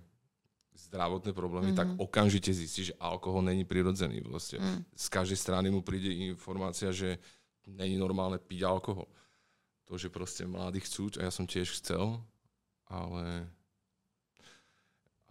zdravotné 0.77 1.35
problémy, 1.35 1.75
mm-hmm. 1.75 1.81
tak 1.83 1.89
mhm. 1.91 1.99
okamžite 1.99 2.55
zistí, 2.55 2.87
že 2.87 2.99
alkohol 3.01 3.43
není 3.43 3.67
prirodzený. 3.67 4.23
Vlastne. 4.23 4.61
Mm. 4.61 4.81
Z 4.93 5.07
každej 5.09 5.35
strany 5.35 5.67
mu 5.73 5.81
príde 5.81 6.13
informácia, 6.13 6.93
že 6.93 7.17
není 7.65 7.97
normálne 7.99 8.39
piť 8.39 8.63
alkohol 8.63 9.09
to, 9.87 9.95
že 9.95 10.11
proste 10.11 10.43
mladí 10.43 10.83
chcú, 10.83 11.07
a 11.15 11.27
ja 11.27 11.31
som 11.31 11.47
tiež 11.47 11.79
chcel, 11.79 12.19
ale 12.91 13.47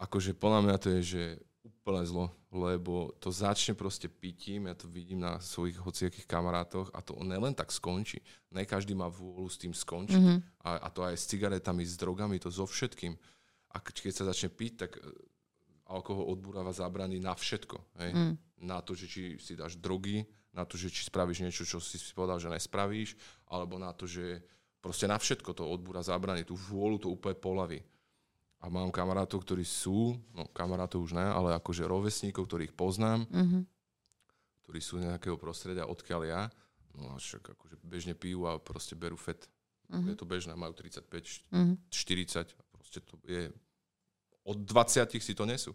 akože 0.01 0.33
podľa 0.33 0.61
mňa 0.65 0.77
to 0.81 0.89
je, 0.97 1.01
že 1.05 1.25
úplne 1.87 2.03
zlo, 2.03 2.35
lebo 2.51 3.15
to 3.23 3.31
začne 3.31 3.79
proste 3.79 4.11
pitím, 4.11 4.67
ja 4.67 4.75
to 4.75 4.91
vidím 4.91 5.23
na 5.23 5.39
svojich 5.39 5.79
hociakých 5.79 6.27
kamarátoch 6.27 6.91
a 6.91 6.99
to 6.99 7.15
len 7.23 7.55
tak 7.55 7.71
skončí. 7.71 8.19
Ne 8.51 8.67
každý 8.67 8.99
má 8.99 9.07
vôľu 9.07 9.47
s 9.47 9.63
tým 9.63 9.71
skončiť. 9.71 10.19
Mm-hmm. 10.19 10.67
A, 10.67 10.83
a 10.83 10.89
to 10.91 11.07
aj 11.07 11.15
s 11.15 11.31
cigaretami, 11.31 11.87
s 11.87 11.95
drogami, 11.95 12.43
to 12.43 12.51
so 12.51 12.67
všetkým. 12.67 13.15
A 13.71 13.79
keď 13.79 14.11
sa 14.11 14.27
začne 14.27 14.51
piť, 14.51 14.73
tak 14.83 14.99
e, 14.99 15.07
alkohol 15.87 16.27
odbúrava 16.27 16.75
zábrany 16.75 17.23
na 17.23 17.39
všetko. 17.39 17.79
Hej? 18.03 18.11
Mm. 18.19 18.35
Na 18.67 18.83
to, 18.83 18.99
že 18.99 19.07
či 19.07 19.23
si 19.39 19.55
dáš 19.55 19.79
drogy, 19.79 20.27
na 20.51 20.67
to, 20.67 20.75
že 20.75 20.91
či 20.91 21.07
spravíš 21.07 21.47
niečo, 21.47 21.63
čo 21.63 21.79
si 21.79 22.03
povedal, 22.11 22.43
že 22.43 22.51
nespravíš, 22.51 23.15
alebo 23.47 23.79
na 23.79 23.95
to, 23.95 24.11
že 24.11 24.43
proste 24.83 25.07
na 25.07 25.23
všetko 25.23 25.55
to 25.55 25.63
odbúra 25.63 26.03
zábrany, 26.03 26.43
tú 26.43 26.59
vôľu 26.59 27.07
to 27.07 27.09
úplne 27.15 27.39
polaví. 27.39 27.79
A 28.67 28.73
mám 28.73 28.91
kamarátov, 28.91 29.47
ktorí 29.47 29.63
sú, 29.63 30.19
no 30.35 30.51
kamarátov 30.51 31.07
už 31.07 31.15
ne, 31.15 31.23
ale 31.23 31.55
akože 31.55 31.87
rovesníkov, 31.87 32.51
ktorých 32.51 32.75
poznám, 32.75 33.23
mm-hmm. 33.31 33.63
ktorí 34.67 34.81
sú 34.83 34.99
z 34.99 35.07
nejakého 35.07 35.39
prostredia, 35.39 35.87
odkiaľ 35.87 36.23
ja, 36.27 36.43
no 36.99 37.15
a 37.15 37.23
však 37.23 37.55
akože 37.55 37.79
bežne 37.87 38.19
pijú 38.19 38.51
a 38.51 38.59
proste 38.59 38.99
berú 38.99 39.15
fet. 39.15 39.47
Mm-hmm. 39.87 40.11
Je 40.11 40.15
to 40.19 40.27
bežné, 40.27 40.59
majú 40.59 40.75
35, 40.75 41.07
mm-hmm. 41.55 41.77
40, 41.95 42.59
proste 42.75 42.99
to 43.07 43.15
je, 43.23 43.55
od 44.43 44.59
20 44.59 45.15
si 45.15 45.33
to 45.39 45.47
nesú 45.47 45.71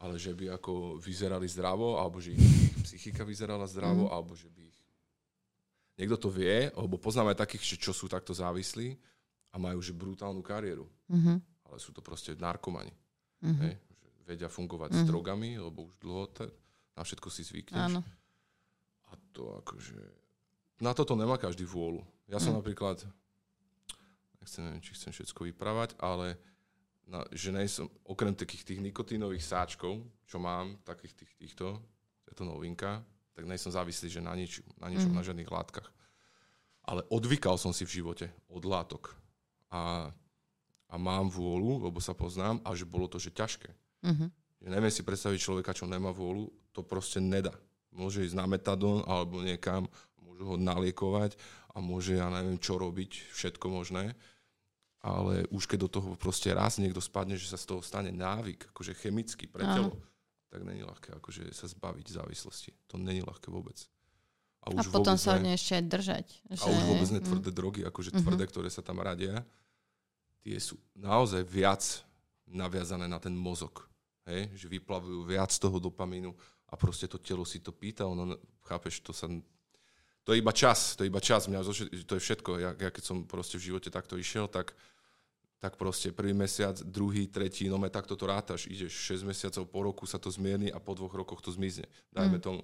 ale 0.00 0.16
že 0.16 0.32
by 0.32 0.56
ako 0.56 0.96
vyzerali 0.96 1.44
zdravo, 1.44 2.00
alebo 2.00 2.24
že 2.24 2.32
ich 2.32 2.40
psychika 2.88 3.20
vyzerala 3.20 3.68
zdravo, 3.68 4.08
mm. 4.08 4.12
alebo 4.12 4.32
že 4.32 4.48
by 4.48 4.64
ich... 4.64 4.78
Niekto 6.00 6.16
to 6.16 6.28
vie, 6.32 6.72
alebo 6.72 6.96
poznáme 6.96 7.36
takých, 7.36 7.76
čo 7.76 7.92
sú 7.92 8.08
takto 8.08 8.32
závislí 8.32 8.96
a 9.52 9.60
majú 9.60 9.84
že 9.84 9.92
brutálnu 9.92 10.40
kariéru. 10.40 10.88
Mm-hmm. 11.12 11.36
Ale 11.70 11.78
sú 11.78 11.94
to 11.94 12.02
proste 12.02 12.34
narkomani. 12.34 12.90
Mm-hmm. 13.40 13.62
Hej? 13.62 13.74
Že 13.78 14.08
vedia 14.26 14.50
fungovať 14.50 14.90
mm-hmm. 14.90 15.06
s 15.06 15.10
drogami, 15.10 15.50
lebo 15.56 15.86
už 15.86 15.94
dlho 16.02 16.26
te, 16.34 16.50
na 16.98 17.06
všetko 17.06 17.28
si 17.30 17.46
zvykneš. 17.46 17.94
Áno. 17.94 18.02
A 19.08 19.12
to 19.30 19.54
akože... 19.62 19.98
Na 20.82 20.90
toto 20.92 21.14
nemá 21.14 21.38
každý 21.38 21.62
vôľu. 21.64 22.02
Ja 22.26 22.42
som 22.42 22.56
mm. 22.56 22.58
napríklad... 22.60 23.06
Nechcem, 24.40 24.64
neviem, 24.64 24.80
či 24.80 24.96
chcem 24.96 25.12
všetko 25.12 25.44
vyprávať, 25.52 25.92
ale 26.00 26.40
na, 27.04 27.26
že 27.34 27.52
nejsom, 27.52 27.92
okrem 28.08 28.32
takých 28.32 28.64
tých 28.64 28.80
nikotínových 28.80 29.44
sáčkov, 29.44 30.00
čo 30.24 30.40
mám, 30.40 30.80
takých 30.86 31.12
tých, 31.12 31.32
týchto, 31.36 31.76
je 32.24 32.32
to 32.32 32.48
novinka, 32.48 33.04
tak 33.36 33.44
nejsom 33.44 33.68
závislý, 33.74 34.08
že 34.08 34.24
na, 34.24 34.32
nič, 34.32 34.64
na 34.80 34.88
ničom, 34.88 35.12
mm. 35.12 35.16
na 35.18 35.26
žiadnych 35.26 35.50
látkach. 35.50 35.92
Ale 36.88 37.04
odvykal 37.12 37.60
som 37.60 37.74
si 37.76 37.84
v 37.84 38.00
živote 38.00 38.32
od 38.48 38.64
látok. 38.64 39.12
A, 39.68 40.08
a 40.90 40.94
mám 40.98 41.30
vôľu, 41.30 41.86
lebo 41.86 42.02
sa 42.02 42.12
poznám, 42.12 42.58
a 42.66 42.74
že 42.74 42.82
bolo 42.84 43.06
to, 43.06 43.22
že 43.22 43.30
ťažké. 43.30 43.70
Mm-hmm. 44.02 44.28
Že 44.60 44.68
neviem 44.68 44.92
si 44.92 45.06
predstaviť 45.06 45.38
človeka, 45.38 45.72
čo 45.72 45.86
nemá 45.86 46.10
vôľu, 46.10 46.50
to 46.74 46.82
proste 46.82 47.22
nedá. 47.22 47.54
Môže 47.94 48.26
ísť 48.26 48.34
na 48.34 48.46
metadón 48.50 49.06
alebo 49.06 49.38
niekam, 49.40 49.86
môžu 50.18 50.54
ho 50.54 50.56
naliekovať 50.58 51.38
a 51.74 51.78
môže, 51.78 52.18
ja 52.18 52.26
neviem, 52.28 52.58
čo 52.58 52.76
robiť, 52.76 53.30
všetko 53.30 53.66
možné 53.70 54.18
ale 55.00 55.48
už 55.48 55.64
keď 55.64 55.88
do 55.88 55.88
toho 55.88 56.08
proste 56.16 56.52
raz 56.52 56.76
niekto 56.76 57.00
spadne, 57.00 57.32
že 57.40 57.48
sa 57.48 57.56
z 57.56 57.72
toho 57.72 57.80
stane 57.80 58.12
návyk, 58.12 58.68
akože 58.72 58.92
chemický 59.00 59.48
pre 59.48 59.64
telo, 59.64 59.96
tak 60.52 60.60
není 60.66 60.84
ľahké 60.84 61.16
akože 61.16 61.48
sa 61.56 61.70
zbaviť 61.70 62.20
závislosti. 62.20 62.76
To 62.92 63.00
není 63.00 63.24
ľahké 63.24 63.48
vôbec. 63.48 63.80
A, 64.60 64.76
už 64.76 64.92
a 64.92 64.92
potom 64.92 65.16
sa 65.16 65.40
ne, 65.40 65.56
ešte 65.56 65.80
držať. 65.80 66.26
Že... 66.52 66.60
A 66.60 66.64
už 66.68 66.82
vôbec 66.84 67.08
ne 67.16 67.20
tvrdé 67.24 67.48
mm. 67.48 67.56
drogy, 67.56 67.80
akože 67.88 68.10
mm-hmm. 68.12 68.24
tvrdé, 68.28 68.44
ktoré 68.44 68.68
sa 68.68 68.84
tam 68.84 69.00
radia, 69.00 69.40
tie 70.40 70.56
sú 70.56 70.80
naozaj 70.96 71.44
viac 71.44 71.82
naviazané 72.48 73.06
na 73.06 73.20
ten 73.22 73.32
mozog. 73.32 73.86
Hej? 74.26 74.50
Že 74.56 74.66
vyplavujú 74.80 75.20
viac 75.24 75.52
toho 75.54 75.78
dopamínu 75.78 76.34
a 76.70 76.74
proste 76.74 77.06
to 77.06 77.18
telo 77.18 77.46
si 77.46 77.62
to 77.62 77.70
pýta, 77.70 78.06
ono, 78.06 78.38
chápeš, 78.64 79.02
to 79.02 79.12
sa 79.14 79.26
to 80.20 80.36
je 80.36 80.38
iba 80.38 80.52
čas, 80.52 80.94
to 80.94 81.02
je 81.02 81.10
iba 81.10 81.18
čas, 81.18 81.48
mňa, 81.48 81.64
to 82.06 82.14
je 82.14 82.22
všetko. 82.22 82.50
Ja, 82.60 82.70
ja 82.76 82.90
keď 82.92 83.02
som 83.02 83.24
proste 83.24 83.56
v 83.56 83.72
živote 83.72 83.88
takto 83.88 84.20
išiel, 84.20 84.46
tak, 84.52 84.76
tak 85.58 85.80
proste 85.80 86.12
prvý 86.12 86.36
mesiac, 86.36 86.76
druhý, 86.86 87.26
tretí, 87.26 87.66
no 87.66 87.80
takto 87.88 88.14
to 88.14 88.28
rátaš, 88.28 88.68
ideš 88.68 88.94
6 89.16 89.26
mesiacov 89.26 89.64
po 89.66 89.80
roku 89.80 90.04
sa 90.04 90.20
to 90.20 90.28
zmierni 90.28 90.68
a 90.70 90.78
po 90.78 90.92
dvoch 90.94 91.10
rokoch 91.16 91.40
to 91.40 91.50
zmizne. 91.50 91.88
Dajme 92.12 92.38
mm. 92.38 92.44
tomu. 92.44 92.62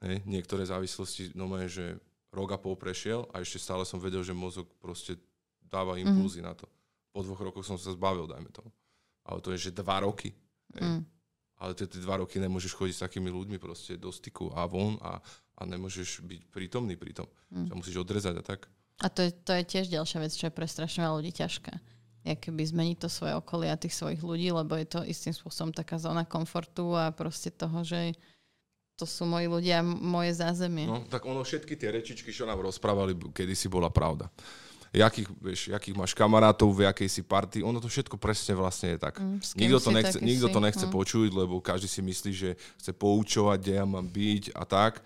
Hej, 0.00 0.24
niektoré 0.24 0.64
závislosti, 0.64 1.36
no 1.36 1.50
že 1.68 2.00
rok 2.32 2.54
a 2.54 2.58
pol 2.58 2.78
prešiel 2.78 3.28
a 3.34 3.42
ešte 3.44 3.60
stále 3.60 3.84
som 3.84 4.00
vedel, 4.00 4.24
že 4.24 4.32
mozog 4.32 4.64
proste 4.80 5.18
dáva 5.60 5.98
impulzy 6.00 6.40
mm. 6.40 6.46
na 6.46 6.54
to. 6.56 6.64
Po 7.10 7.26
dvoch 7.26 7.42
rokoch 7.42 7.66
som 7.66 7.74
sa 7.74 7.90
zbavil, 7.90 8.30
dajme 8.30 8.50
tomu. 8.54 8.70
Ale 9.26 9.42
to 9.42 9.50
je, 9.54 9.70
že 9.70 9.76
dva 9.76 10.02
roky. 10.02 10.30
Mm. 10.78 11.02
Ale 11.60 11.76
tie 11.76 11.84
dva 12.00 12.22
roky 12.22 12.40
nemôžeš 12.40 12.72
chodiť 12.72 12.94
s 12.96 13.04
takými 13.04 13.28
ľuďmi 13.28 13.58
proste 13.60 14.00
do 14.00 14.08
styku 14.08 14.48
a 14.56 14.64
von 14.64 14.96
a, 15.04 15.20
a 15.58 15.62
nemôžeš 15.68 16.24
byť 16.24 16.40
prítomný 16.48 16.96
pri 16.96 17.12
tom. 17.12 17.28
Mm. 17.52 17.68
Sa 17.68 17.74
musíš 17.76 17.96
odrezať 18.00 18.34
a 18.40 18.42
tak. 18.42 18.70
A 19.00 19.12
to 19.12 19.26
je, 19.26 19.30
to 19.32 19.52
je 19.56 19.64
tiež 19.64 19.86
ďalšia 19.92 20.18
vec, 20.24 20.32
čo 20.32 20.48
je 20.48 20.56
pre 20.56 20.64
strašne 20.64 21.04
veľa 21.04 21.18
ľudí 21.20 21.32
ťažká. 21.36 21.72
keby 22.40 22.62
zmeniť 22.64 22.96
to 23.00 23.08
svoje 23.12 23.36
okolie 23.36 23.68
a 23.68 23.80
tých 23.80 23.96
svojich 23.96 24.20
ľudí, 24.24 24.52
lebo 24.52 24.76
je 24.76 24.86
to 24.88 25.00
istým 25.04 25.32
spôsobom 25.32 25.72
taká 25.72 25.96
zóna 26.00 26.24
komfortu 26.24 26.96
a 26.96 27.12
proste 27.12 27.52
toho, 27.52 27.80
že 27.84 28.16
to 29.00 29.08
sú 29.08 29.24
moji 29.24 29.48
ľudia, 29.48 29.80
moje 29.80 30.36
zázemie. 30.36 30.84
No, 30.84 31.08
tak 31.08 31.24
ono 31.24 31.40
všetky 31.40 31.80
tie 31.80 31.88
rečičky, 31.88 32.28
čo 32.28 32.44
nám 32.44 32.60
rozprávali, 32.60 33.16
kedy 33.32 33.56
si 33.56 33.72
bola 33.72 33.88
pravda 33.88 34.28
jakých, 34.98 35.28
vieš, 35.38 35.60
jakých 35.70 35.94
máš 35.94 36.12
kamarátov, 36.18 36.74
v 36.74 36.90
jakej 36.90 37.08
si 37.08 37.22
party, 37.22 37.62
ono 37.62 37.78
to 37.78 37.86
všetko 37.86 38.18
presne 38.18 38.58
vlastne 38.58 38.94
je 38.94 38.98
tak. 38.98 39.22
Mm, 39.22 39.38
nikto 39.38 39.78
to 39.78 39.90
nechce, 39.94 40.16
nikto 40.18 40.46
to 40.50 40.58
nechce 40.58 40.86
mm. 40.86 40.92
počuť, 40.92 41.28
lebo 41.30 41.62
každý 41.62 41.86
si 41.86 42.02
myslí, 42.02 42.30
že 42.34 42.50
chce 42.82 42.90
poučovať, 42.90 43.58
kde 43.62 43.72
ja 43.78 43.86
mám 43.86 44.06
byť 44.06 44.50
a 44.50 44.62
tak, 44.66 44.98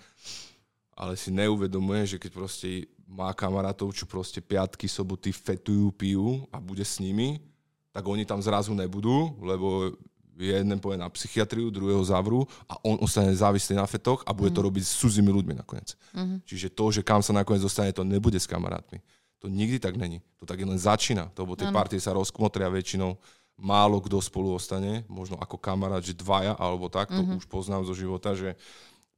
ale 0.97 1.20
si 1.20 1.28
neuvedomuje, 1.28 2.16
že 2.16 2.16
keď 2.16 2.31
proste 2.32 2.89
má 3.05 3.28
kamarátov, 3.36 3.93
čo 3.93 4.09
proste 4.09 4.40
piatky, 4.40 4.89
soboty 4.89 5.36
fetujú, 5.36 5.93
pijú 5.93 6.48
a 6.48 6.56
bude 6.56 6.82
s 6.82 6.97
nimi, 6.97 7.44
tak 7.93 8.09
oni 8.09 8.24
tam 8.24 8.40
zrazu 8.40 8.73
nebudú, 8.73 9.36
lebo 9.44 9.94
jeden 10.35 10.82
povie 10.82 10.98
na 10.98 11.06
psychiatriu, 11.06 11.70
druhého 11.70 12.02
zavrú 12.02 12.43
a 12.66 12.74
on 12.82 12.98
ostane 12.98 13.31
závislý 13.31 13.78
na 13.78 13.86
fetoch 13.86 14.27
a 14.27 14.35
bude 14.35 14.51
mm. 14.51 14.56
to 14.56 14.61
robiť 14.66 14.82
s 14.82 14.98
cudzími 14.98 15.31
ľuďmi 15.31 15.55
nakoniec. 15.62 15.94
Mm-hmm. 16.11 16.39
Čiže 16.43 16.69
to, 16.74 16.85
že 16.90 17.01
kam 17.06 17.23
sa 17.23 17.31
nakoniec 17.31 17.62
dostane, 17.62 17.94
to 17.94 18.02
nebude 18.02 18.35
s 18.35 18.51
kamarátmi. 18.51 18.98
To 19.45 19.53
nikdy 19.53 19.77
tak 19.77 20.01
není. 20.01 20.25
To 20.41 20.49
tak 20.49 20.65
len 20.65 20.81
začína, 20.81 21.29
lebo 21.37 21.53
tie 21.53 21.69
partie 21.69 22.01
sa 22.01 22.16
rozkmotria 22.16 22.73
väčšinou. 22.73 23.21
Málo 23.61 24.01
kto 24.01 24.16
spolu 24.25 24.57
ostane, 24.57 25.05
možno 25.05 25.37
ako 25.37 25.61
kamarát, 25.61 26.01
že 26.01 26.16
dvaja 26.16 26.57
alebo 26.57 26.89
tak, 26.89 27.12
to 27.12 27.21
mm-hmm. 27.21 27.39
už 27.39 27.47
poznám 27.53 27.85
zo 27.85 27.93
života, 27.93 28.33
že 28.33 28.57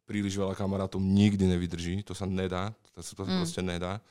príliš 0.02 0.34
veľa 0.34 0.58
kamarátov 0.58 0.98
nikdy 0.98 1.46
nevydrží, 1.46 2.02
to 2.02 2.10
sa 2.10 2.26
nedá, 2.26 2.74
to 2.90 3.06
sa 3.06 3.14
to 3.14 3.22
mm. 3.22 3.38
proste 3.38 3.62
nedá. 3.62 4.02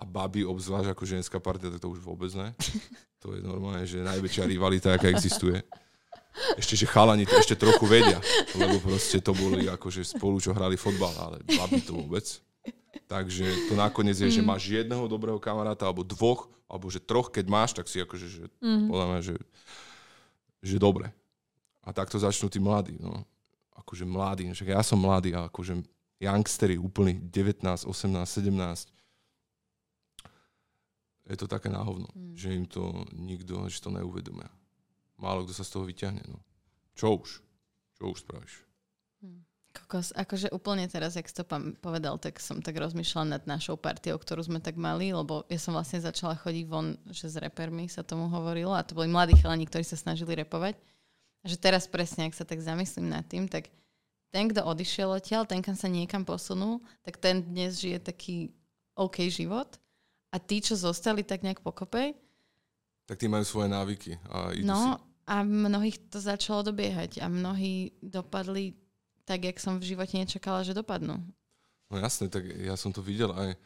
A 0.00 0.08
baby 0.08 0.40
obzvlášť 0.48 0.96
ako 0.96 1.04
ženská 1.04 1.36
partia, 1.36 1.68
tak 1.68 1.84
to 1.84 1.92
už 1.92 2.00
vôbec 2.00 2.32
ne. 2.32 2.56
To 3.22 3.38
je 3.38 3.44
normálne, 3.44 3.86
že 3.86 4.02
najväčšia 4.02 4.50
rivalita, 4.50 4.98
aká 4.98 5.06
existuje. 5.06 5.54
Ešte, 6.58 6.74
že 6.74 6.90
chalani 6.90 7.22
to 7.22 7.38
ešte 7.38 7.54
trochu 7.54 7.86
vedia, 7.86 8.18
lebo 8.58 8.82
proste 8.82 9.22
to 9.22 9.30
boli 9.30 9.70
akože 9.70 10.02
spolu, 10.02 10.42
čo 10.42 10.50
hrali 10.50 10.74
fotbal, 10.74 11.14
ale 11.14 11.36
baby 11.46 11.86
to 11.86 11.94
vôbec. 11.94 12.26
Takže 13.12 13.68
to 13.68 13.76
nakoniec 13.76 14.16
je, 14.16 14.28
mm. 14.32 14.36
že 14.40 14.42
máš 14.42 14.64
jedného 14.72 15.04
dobrého 15.04 15.36
kamaráta, 15.36 15.84
alebo 15.84 16.00
dvoch, 16.00 16.48
alebo 16.64 16.88
že 16.88 16.96
troch, 16.96 17.28
keď 17.28 17.44
máš, 17.44 17.76
tak 17.76 17.84
si 17.84 18.00
akože, 18.00 18.26
že, 18.26 18.44
mm. 18.64 18.88
podľa 18.88 19.06
mňa, 19.12 19.20
že, 19.20 19.36
že 20.64 20.76
dobre. 20.80 21.12
A 21.84 21.92
takto 21.92 22.16
začnú 22.16 22.48
tí 22.48 22.56
mladí, 22.56 22.96
no. 22.96 23.28
Akože 23.76 24.08
mladí, 24.08 24.48
však 24.48 24.72
ja 24.72 24.80
som 24.80 24.96
mladý, 24.96 25.36
a 25.36 25.52
akože 25.52 25.84
youngstery 26.22 26.80
úplný 26.80 27.20
19, 27.28 27.66
18, 27.66 28.24
17. 28.24 28.88
je 31.28 31.36
to 31.36 31.46
také 31.50 31.68
náhovno, 31.68 32.08
mm. 32.16 32.32
že 32.32 32.48
im 32.56 32.64
to 32.64 33.04
nikto, 33.12 33.68
že 33.68 33.84
to 33.84 33.92
neuvedomia. 33.92 34.48
Málo 35.20 35.44
kto 35.44 35.52
sa 35.52 35.68
z 35.68 35.72
toho 35.76 35.84
vyťahne. 35.84 36.24
No. 36.26 36.40
Čo 36.96 37.20
už? 37.20 37.44
Čo 38.00 38.04
už 38.08 38.18
spravíš? 38.24 38.71
Kokos, 39.72 40.12
akože 40.12 40.52
úplne 40.52 40.84
teraz, 40.84 41.16
jak 41.16 41.24
to 41.32 41.48
pán 41.48 41.72
povedal, 41.80 42.20
tak 42.20 42.36
som 42.36 42.60
tak 42.60 42.76
rozmýšľala 42.76 43.40
nad 43.40 43.42
našou 43.48 43.80
partiou, 43.80 44.20
ktorú 44.20 44.44
sme 44.44 44.60
tak 44.60 44.76
mali, 44.76 45.16
lebo 45.16 45.48
ja 45.48 45.56
som 45.56 45.72
vlastne 45.72 45.96
začala 46.04 46.36
chodiť 46.36 46.64
von, 46.68 47.00
že 47.08 47.32
s 47.32 47.40
repermi 47.40 47.88
sa 47.88 48.04
tomu 48.04 48.28
hovorilo 48.28 48.76
a 48.76 48.84
to 48.84 48.92
boli 48.92 49.08
mladí 49.08 49.32
chalani, 49.40 49.64
ktorí 49.64 49.80
sa 49.80 49.96
snažili 49.96 50.36
repovať. 50.36 50.76
A 51.42 51.44
že 51.48 51.56
teraz 51.56 51.88
presne, 51.88 52.28
ak 52.28 52.36
sa 52.36 52.44
tak 52.44 52.60
zamyslím 52.60 53.08
nad 53.08 53.24
tým, 53.24 53.48
tak 53.48 53.72
ten, 54.28 54.52
kto 54.52 54.60
odišiel 54.60 55.08
odtiaľ, 55.08 55.48
ten, 55.48 55.64
kam 55.64 55.74
sa 55.74 55.88
niekam 55.88 56.22
posunul, 56.22 56.84
tak 57.00 57.16
ten 57.16 57.40
dnes 57.40 57.80
žije 57.80 57.98
taký 58.00 58.52
OK 58.92 59.24
život 59.32 59.80
a 60.32 60.36
tí, 60.36 60.60
čo 60.60 60.76
zostali 60.76 61.24
tak 61.24 61.40
nejak 61.40 61.64
pokopej, 61.64 62.12
tak 63.06 63.18
tí 63.18 63.26
majú 63.26 63.44
svoje 63.44 63.68
návyky. 63.68 64.10
A 64.30 64.54
idú 64.54 64.68
no 64.68 64.96
si. 64.96 65.04
a 65.28 65.34
mnohých 65.42 65.98
to 66.08 66.16
začalo 66.22 66.64
dobiehať 66.64 67.20
a 67.20 67.26
mnohí 67.26 67.92
dopadli 68.00 68.72
tak, 69.32 69.48
jak 69.48 69.56
som 69.56 69.80
v 69.80 69.96
živote 69.96 70.20
nečakala, 70.20 70.60
že 70.60 70.76
dopadnú. 70.76 71.16
No 71.88 71.96
jasné, 71.96 72.28
tak 72.28 72.44
ja 72.44 72.76
som 72.76 72.92
to 72.92 73.00
videl 73.00 73.32
aj, 73.32 73.56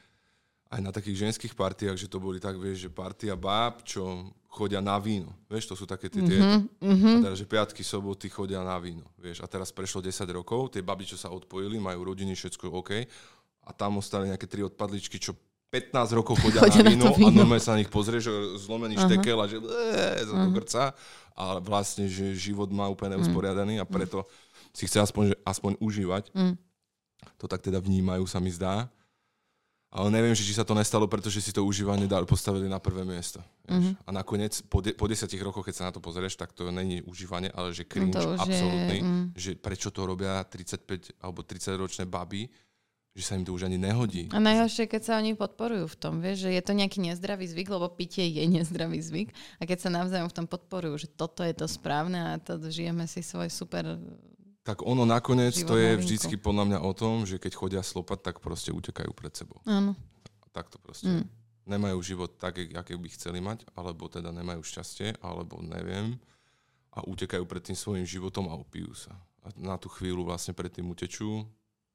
aj 0.70 0.80
na 0.82 0.94
takých 0.94 1.26
ženských 1.26 1.58
partiách, 1.58 1.98
že 1.98 2.06
to 2.06 2.22
boli 2.22 2.38
tak, 2.38 2.54
vieš, 2.54 2.86
že 2.86 2.90
partia 2.90 3.34
báb, 3.34 3.82
čo 3.82 4.30
chodia 4.46 4.78
na 4.78 4.96
víno. 4.96 5.34
Vieš, 5.50 5.70
to 5.70 5.74
sú 5.74 5.84
také 5.84 6.06
tie 6.06 6.22
mm-hmm, 6.22 6.80
Mm-hmm. 6.80 7.14
A 7.18 7.24
teraz, 7.28 7.36
že 7.42 7.46
piatky, 7.46 7.82
soboty 7.82 8.30
chodia 8.30 8.62
na 8.62 8.78
víno. 8.78 9.04
Vieš, 9.18 9.42
a 9.42 9.46
teraz 9.50 9.74
prešlo 9.74 10.00
10 10.00 10.22
rokov, 10.32 10.72
tie 10.72 10.86
baby, 10.86 11.04
čo 11.04 11.18
sa 11.18 11.28
odpojili, 11.28 11.76
majú 11.82 12.08
rodiny, 12.08 12.32
všetko 12.32 12.72
OK. 12.72 13.04
A 13.66 13.70
tam 13.74 13.98
ostali 13.98 14.30
nejaké 14.30 14.46
tri 14.46 14.62
odpadličky, 14.62 15.18
čo 15.18 15.34
15 15.68 15.92
rokov 16.16 16.40
chodia, 16.40 16.62
chodia 16.62 16.82
na, 16.86 16.90
víno, 16.94 17.10
na 17.10 17.12
víno 17.12 17.28
a 17.28 17.38
normálne 17.42 17.60
sa 17.60 17.74
na 17.74 17.82
nich 17.82 17.90
pozrieš, 17.90 18.30
zlomený 18.64 18.96
uh-huh. 18.96 19.10
štekel 19.10 19.36
a 19.36 19.46
že 19.50 19.58
za 20.24 20.34
to 20.34 20.48
grca. 20.54 20.82
Ale 21.36 21.60
vlastne, 21.60 22.08
že 22.08 22.32
život 22.32 22.72
má 22.72 22.88
úplne 22.88 23.20
neusporiadaný 23.20 23.76
a 23.76 23.84
preto 23.84 24.24
si 24.76 24.84
chce 24.84 25.00
aspoň, 25.00 25.32
že, 25.32 25.36
aspoň 25.48 25.72
užívať. 25.80 26.28
Mm. 26.36 26.54
To 27.40 27.48
tak 27.48 27.64
teda 27.64 27.80
vnímajú, 27.80 28.28
sa 28.28 28.36
mi 28.36 28.52
zdá. 28.52 28.92
Ale 29.88 30.12
neviem, 30.12 30.36
či 30.36 30.52
sa 30.52 30.66
to 30.66 30.76
nestalo, 30.76 31.08
pretože 31.08 31.40
si 31.40 31.56
to 31.56 31.64
užívanie 31.64 32.04
dali, 32.04 32.28
postavili 32.28 32.68
na 32.68 32.76
prvé 32.76 33.00
miesto. 33.00 33.40
Mm-hmm. 33.64 34.04
A 34.04 34.10
nakoniec, 34.12 34.60
po, 34.68 34.84
de, 34.84 34.92
po 34.92 35.08
desiatich 35.08 35.40
rokoch, 35.40 35.64
keď 35.64 35.74
sa 35.74 35.86
na 35.88 35.92
to 35.94 36.04
pozrieš, 36.04 36.36
tak 36.36 36.52
to 36.52 36.68
není 36.68 37.00
užívanie, 37.08 37.48
ale 37.56 37.72
že 37.72 37.88
cringe 37.88 38.20
no 38.20 38.36
absolútny. 38.36 38.98
Je, 39.00 39.06
mm. 39.06 39.24
Že 39.32 39.50
prečo 39.56 39.88
to 39.88 40.04
robia 40.04 40.44
35 40.44 41.16
alebo 41.22 41.40
30 41.40 41.80
ročné 41.80 42.04
baby, 42.04 42.50
že 43.16 43.24
sa 43.24 43.40
im 43.40 43.48
to 43.48 43.56
už 43.56 43.72
ani 43.72 43.80
nehodí. 43.80 44.28
A 44.36 44.42
najhoršie, 44.42 44.84
keď 44.84 45.00
sa 45.00 45.12
oni 45.16 45.32
podporujú 45.32 45.88
v 45.88 45.96
tom, 45.96 46.20
vieš, 46.20 46.44
že 46.44 46.50
je 46.52 46.62
to 46.66 46.76
nejaký 46.76 47.00
nezdravý 47.00 47.48
zvyk, 47.48 47.72
lebo 47.72 47.88
pitie 47.88 48.28
je 48.28 48.44
nezdravý 48.44 49.00
zvyk. 49.00 49.32
A 49.56 49.64
keď 49.64 49.88
sa 49.88 49.88
navzájom 49.88 50.28
v 50.28 50.36
tom 50.36 50.46
podporujú, 50.50 51.08
že 51.08 51.08
toto 51.08 51.40
je 51.40 51.56
to 51.56 51.64
správne 51.64 52.20
a 52.20 52.36
to 52.36 52.60
žijeme 52.68 53.08
si 53.08 53.24
svoj 53.24 53.48
super 53.48 53.96
tak 54.66 54.82
ono 54.82 55.06
nakoniec 55.06 55.54
to 55.62 55.78
je 55.78 55.94
vždycky 55.94 56.34
podľa 56.34 56.74
mňa 56.74 56.78
o 56.82 56.90
tom, 56.90 57.22
že 57.22 57.38
keď 57.38 57.52
chodia 57.54 57.82
slopať, 57.86 58.18
tak 58.18 58.36
proste 58.42 58.74
utekajú 58.74 59.14
pred 59.14 59.30
sebou. 59.30 59.62
Áno. 59.62 59.94
Tak 60.50 60.74
to 60.74 60.82
proste. 60.82 61.06
Mm. 61.06 61.24
Nemajú 61.70 62.02
život 62.02 62.34
tak, 62.34 62.58
aký 62.74 62.98
by 62.98 63.08
chceli 63.14 63.38
mať, 63.38 63.62
alebo 63.78 64.10
teda 64.10 64.34
nemajú 64.34 64.66
šťastie, 64.66 65.22
alebo 65.22 65.62
neviem. 65.62 66.18
A 66.90 67.06
utekajú 67.06 67.46
pred 67.46 67.62
tým 67.62 67.78
svojim 67.78 68.02
životom 68.02 68.50
a 68.50 68.58
opijú 68.58 68.90
sa. 68.90 69.14
A 69.46 69.54
na 69.54 69.78
tú 69.78 69.86
chvíľu 69.86 70.26
vlastne 70.26 70.50
pred 70.50 70.74
tým 70.74 70.90
utečú 70.90 71.46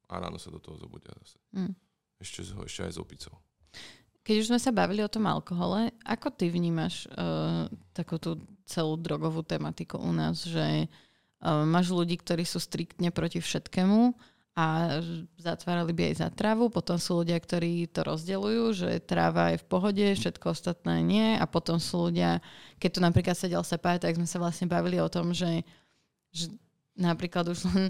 a 0.08 0.24
ráno 0.24 0.40
sa 0.40 0.48
do 0.48 0.64
toho 0.64 0.80
zobudia 0.80 1.12
zase. 1.28 1.36
Mm. 1.52 1.76
Ešte, 2.24 2.40
ešte 2.56 2.88
aj 2.88 2.94
s 2.96 3.00
opicou. 3.04 3.36
Keď 4.24 4.36
už 4.48 4.48
sme 4.48 4.60
sa 4.62 4.72
bavili 4.72 5.04
o 5.04 5.12
tom 5.12 5.28
alkohole, 5.28 5.92
ako 6.08 6.32
ty 6.32 6.48
vnímaš 6.48 7.10
uh, 7.12 7.68
takú 7.92 8.16
tú 8.16 8.40
celú 8.64 8.96
drogovú 8.96 9.44
tematiku 9.44 10.00
u 10.00 10.14
nás, 10.16 10.48
že 10.48 10.64
Ehm, 10.64 10.88
máš 11.44 11.90
ľudí, 11.90 12.22
ktorí 12.22 12.46
sú 12.46 12.62
striktne 12.62 13.10
proti 13.10 13.42
všetkému 13.42 14.14
a 14.52 15.00
zatvárali 15.40 15.96
by 15.96 16.02
aj 16.12 16.16
za 16.22 16.30
trávu. 16.30 16.68
Potom 16.68 17.00
sú 17.00 17.24
ľudia, 17.24 17.40
ktorí 17.40 17.88
to 17.90 18.04
rozdeľujú, 18.04 18.64
že 18.76 18.90
tráva 19.02 19.56
je 19.56 19.64
v 19.64 19.70
pohode, 19.70 20.06
všetko 20.06 20.52
ostatné 20.52 21.02
nie. 21.02 21.28
A 21.40 21.48
potom 21.48 21.80
sú 21.80 22.12
ľudia, 22.12 22.44
keď 22.78 22.90
tu 22.94 23.00
napríklad 23.00 23.36
sedel 23.40 23.64
Sepaj, 23.64 24.04
tak 24.04 24.20
sme 24.20 24.28
sa 24.28 24.44
vlastne 24.44 24.68
bavili 24.68 25.00
o 25.00 25.08
tom, 25.08 25.32
že, 25.32 25.64
že 26.36 26.52
napríklad 27.00 27.48
už 27.48 27.64
len 27.72 27.90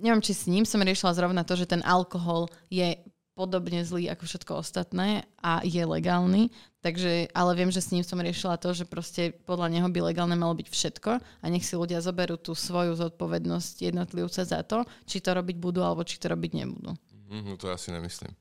neviem, 0.00 0.22
či 0.22 0.34
s 0.34 0.50
ním 0.50 0.66
som 0.66 0.82
riešila 0.82 1.14
zrovna 1.14 1.46
to, 1.46 1.54
že 1.54 1.70
ten 1.70 1.82
alkohol 1.86 2.50
je 2.66 2.98
podobne 3.34 3.82
zlý 3.82 4.10
ako 4.10 4.26
všetko 4.26 4.52
ostatné 4.62 5.26
a 5.42 5.62
je 5.62 5.82
legálny. 5.82 6.50
Takže, 6.84 7.32
ale 7.32 7.56
viem, 7.56 7.72
že 7.72 7.80
s 7.80 7.96
ním 7.96 8.04
som 8.04 8.20
riešila 8.20 8.60
to, 8.60 8.76
že 8.76 8.84
proste 8.84 9.32
podľa 9.48 9.72
neho 9.72 9.88
by 9.88 10.12
legálne 10.12 10.36
malo 10.36 10.52
byť 10.52 10.68
všetko 10.68 11.16
a 11.16 11.44
nech 11.48 11.64
si 11.64 11.80
ľudia 11.80 12.04
zoberú 12.04 12.36
tú 12.36 12.52
svoju 12.52 12.92
zodpovednosť 13.00 13.88
jednotlivca 13.88 14.44
za 14.44 14.60
to, 14.60 14.84
či 15.08 15.24
to 15.24 15.32
robiť 15.32 15.56
budú 15.56 15.80
alebo 15.80 16.04
či 16.04 16.20
to 16.20 16.28
robiť 16.28 16.60
nebudú. 16.60 16.92
Mm, 17.32 17.44
no 17.48 17.54
to 17.56 17.72
ja 17.72 17.80
si 17.80 17.88
nemyslím. 17.88 18.36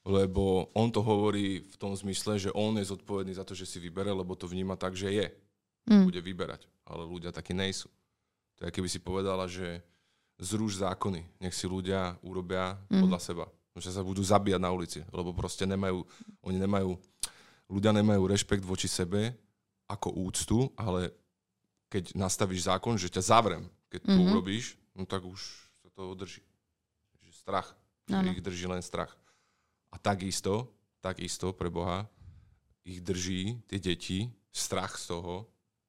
Lebo 0.00 0.72
on 0.72 0.88
to 0.88 1.04
hovorí 1.04 1.60
v 1.60 1.76
tom 1.76 1.92
zmysle, 1.92 2.40
že 2.40 2.48
on 2.56 2.72
je 2.80 2.88
zodpovedný 2.88 3.36
za 3.36 3.44
to, 3.44 3.52
že 3.52 3.68
si 3.68 3.76
vybere, 3.76 4.16
lebo 4.16 4.32
to 4.32 4.48
vníma 4.48 4.80
tak, 4.80 4.96
že 4.96 5.12
je. 5.12 5.28
Mm. 5.84 6.08
Bude 6.08 6.24
vyberať. 6.24 6.64
Ale 6.88 7.04
ľudia 7.04 7.36
takí 7.36 7.52
nejsú. 7.52 7.92
To 8.56 8.64
je, 8.64 8.72
keby 8.72 8.88
si 8.88 8.96
povedala, 8.96 9.44
že 9.44 9.84
zruš 10.40 10.80
zákony, 10.80 11.20
nech 11.36 11.52
si 11.52 11.68
ľudia 11.68 12.16
urobia 12.24 12.80
mm. 12.88 13.04
podľa 13.04 13.20
seba 13.20 13.44
že 13.74 13.90
sa 13.90 14.06
budú 14.06 14.22
zabíjať 14.22 14.60
na 14.62 14.70
ulici, 14.70 15.02
lebo 15.10 15.34
proste 15.34 15.66
nemajú, 15.66 16.06
oni 16.46 16.58
nemajú, 16.62 16.94
ľudia 17.68 17.92
nemajú 17.92 18.28
rešpekt 18.28 18.64
voči 18.64 18.88
sebe 18.88 19.34
ako 19.88 20.12
úctu, 20.16 20.68
ale 20.76 21.12
keď 21.92 22.16
nastavíš 22.16 22.66
zákon, 22.66 22.98
že 22.98 23.12
ťa 23.12 23.22
zavrem, 23.22 23.64
keď 23.92 24.10
to 24.10 24.10
mm-hmm. 24.10 24.30
urobíš, 24.34 24.74
no 24.96 25.06
tak 25.06 25.22
už 25.22 25.40
sa 25.78 25.88
to 25.94 26.16
drží. 26.18 26.42
Že 27.22 27.30
strach. 27.32 27.68
Že 28.10 28.36
ich 28.36 28.44
drží 28.44 28.66
len 28.66 28.82
strach. 28.82 29.14
A 29.94 29.96
takisto, 29.96 30.74
takisto 30.98 31.54
pre 31.54 31.70
Boha, 31.70 32.10
ich 32.84 33.00
drží 33.00 33.62
tie 33.70 33.78
deti 33.80 34.18
strach 34.52 34.98
z 34.98 35.14
toho, 35.16 35.46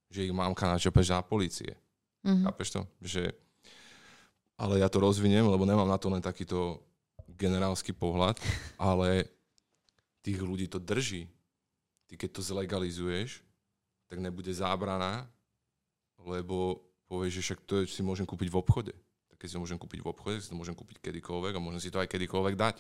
že 0.07 0.23
ich 0.23 0.31
mámka 0.31 0.69
načape 0.69 1.03
na 1.03 1.26
policie. 1.26 1.76
Mm-hmm. 2.23 2.45
Chápeš 2.47 2.69
to? 2.72 2.81
Že, 3.03 3.23
ale 4.56 4.80
ja 4.80 4.88
to 4.88 5.03
rozviniem, 5.03 5.49
lebo 5.49 5.68
nemám 5.68 5.89
na 5.89 5.99
to 5.99 6.07
len 6.07 6.23
takýto 6.23 6.80
generálsky 7.35 7.91
pohľad, 7.91 8.39
ale 8.80 9.27
tých 10.23 10.39
ľudí 10.39 10.69
to 10.72 10.80
drží. 10.80 11.27
Ty 12.15 12.23
keď 12.23 12.39
to 12.39 12.47
zlegalizuješ, 12.47 13.43
tak 14.07 14.23
nebude 14.23 14.47
zábrana, 14.47 15.27
lebo 16.23 16.79
povieš, 17.11 17.31
že 17.35 17.41
však 17.43 17.59
to 17.67 17.75
si 17.83 17.99
môžem 17.99 18.23
kúpiť 18.23 18.47
v 18.47 18.55
obchode. 18.55 18.93
Tak 19.27 19.35
keď 19.35 19.47
si 19.51 19.55
to 19.59 19.63
môžem 19.67 19.75
kúpiť 19.75 19.99
v 19.99 20.07
obchode, 20.15 20.39
si 20.39 20.47
to 20.47 20.55
môžem 20.55 20.71
kúpiť 20.71 21.03
kedykoľvek 21.03 21.59
a 21.59 21.59
môžem 21.59 21.83
si 21.83 21.91
to 21.91 21.99
aj 21.99 22.07
kedykoľvek 22.07 22.55
dať. 22.55 22.75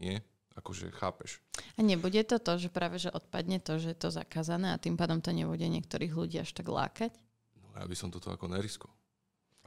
Nie? 0.00 0.24
Akože 0.56 0.88
chápeš. 0.88 1.44
A 1.76 1.84
nebude 1.84 2.24
to 2.24 2.40
to, 2.40 2.56
že 2.56 2.72
práve 2.72 2.96
že 2.96 3.12
odpadne 3.12 3.60
to, 3.60 3.76
že 3.76 3.92
je 3.92 3.98
to 4.00 4.08
zakázané 4.08 4.72
a 4.72 4.80
tým 4.80 4.96
pádom 4.96 5.20
to 5.20 5.36
nebude 5.36 5.68
niektorých 5.68 6.16
ľudí 6.16 6.40
až 6.40 6.56
tak 6.56 6.72
lákať? 6.72 7.12
No 7.60 7.76
ja 7.76 7.84
by 7.84 7.92
som 7.92 8.08
toto 8.08 8.32
ako 8.32 8.48
neriskol. 8.48 8.88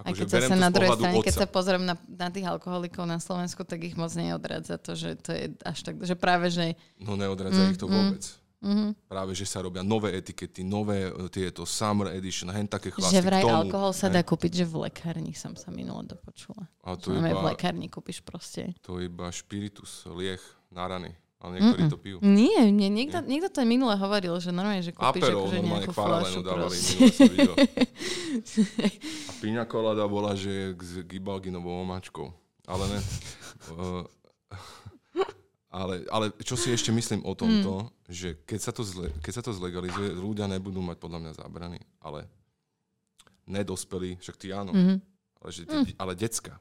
Ako, 0.01 0.17
keď 0.17 0.49
sa 0.49 0.57
na 0.57 0.73
druhej 0.73 0.97
strane, 0.97 1.21
keď 1.21 1.35
sa 1.45 1.47
pozriem 1.47 1.85
na, 1.85 1.93
na 2.09 2.33
tých 2.33 2.49
alkoholikov 2.49 3.05
na 3.05 3.21
Slovensku, 3.21 3.61
tak 3.69 3.85
ich 3.85 3.93
moc 3.93 4.09
neodradza 4.17 4.81
to, 4.81 4.97
že 4.97 5.13
to 5.21 5.29
je 5.29 5.53
až 5.61 5.77
tak, 5.85 6.01
že 6.01 6.17
práve, 6.17 6.49
že... 6.49 6.73
No 6.99 7.13
neodradza 7.13 7.69
mm, 7.69 7.71
ich 7.71 7.79
to 7.79 7.85
mm, 7.87 7.93
vôbec. 7.93 8.23
Mm-hmm. 8.63 9.11
Práve, 9.11 9.35
že 9.35 9.45
sa 9.45 9.61
robia 9.61 9.83
nové 9.85 10.15
etikety, 10.15 10.65
nové 10.65 11.05
tieto 11.29 11.67
summer 11.67 12.15
edition, 12.15 12.49
hen 12.49 12.65
také 12.65 12.89
chlasty 12.89 13.13
Že 13.13 13.21
vraj 13.21 13.43
tomu, 13.43 13.67
alkohol 13.67 13.91
sa 13.91 14.07
dá 14.07 14.23
kúpiť, 14.23 14.63
že 14.63 14.65
v 14.65 14.89
lekárni 14.89 15.35
som 15.35 15.53
sa 15.53 15.69
minule 15.69 16.07
dopočula. 16.07 16.65
A 16.81 16.97
to 16.97 17.13
iba, 17.13 17.29
v 17.29 17.53
lekárni 17.53 17.91
kúpiš 17.91 18.25
proste. 18.25 18.73
To 18.81 19.03
iba 19.03 19.29
špiritus, 19.29 20.07
lieh 20.09 20.41
na 20.71 20.87
rany. 20.87 21.13
Ale 21.45 21.61
niektorí 21.61 21.83
Mm-mm. 21.85 21.93
to 21.93 21.99
pijú. 22.01 22.17
Nie, 22.25 22.73
nie 22.73 22.89
niekto, 22.89 23.21
nie. 23.21 23.37
niekto 23.37 23.53
to 23.53 23.61
aj 23.61 23.69
minule 23.69 23.93
hovoril, 23.93 24.33
že 24.41 24.49
normálne, 24.49 24.81
že 24.81 24.95
kúpiš 24.95 25.29
Aperol, 25.29 25.45
akože 25.45 25.57
nejakú 25.61 25.93
fľašu. 25.93 26.39
dávali, 26.41 26.73
A 29.29 29.31
piňa 29.45 29.69
kolada 29.69 30.09
bola, 30.09 30.33
že 30.33 30.73
s 30.73 31.05
gibalginovou 31.05 31.85
omáčkou. 31.85 32.33
Ale 32.65 32.89
ne. 32.89 32.99
Ale, 35.75 36.07
ale 36.07 36.31
čo 36.39 36.55
si 36.55 36.71
ešte 36.71 36.87
myslím 36.95 37.27
o 37.27 37.35
tomto, 37.35 37.83
mm. 37.83 38.07
že 38.07 38.39
keď 38.47 38.59
sa, 38.63 38.71
to 38.71 38.87
zle, 38.87 39.11
keď 39.19 39.33
sa 39.35 39.43
to 39.43 39.51
zlegalizuje, 39.51 40.15
ľudia 40.15 40.47
nebudú 40.47 40.79
mať 40.79 40.95
podľa 41.03 41.19
mňa 41.19 41.31
zábrany, 41.35 41.83
ale 41.99 42.31
nedospelí, 43.43 44.15
však 44.23 44.39
ty 44.39 44.55
áno, 44.55 44.71
mm-hmm. 44.71 44.97
ale, 45.43 45.49
že, 45.51 45.61
mm. 45.67 45.99
ale 45.99 46.15
decka. 46.15 46.55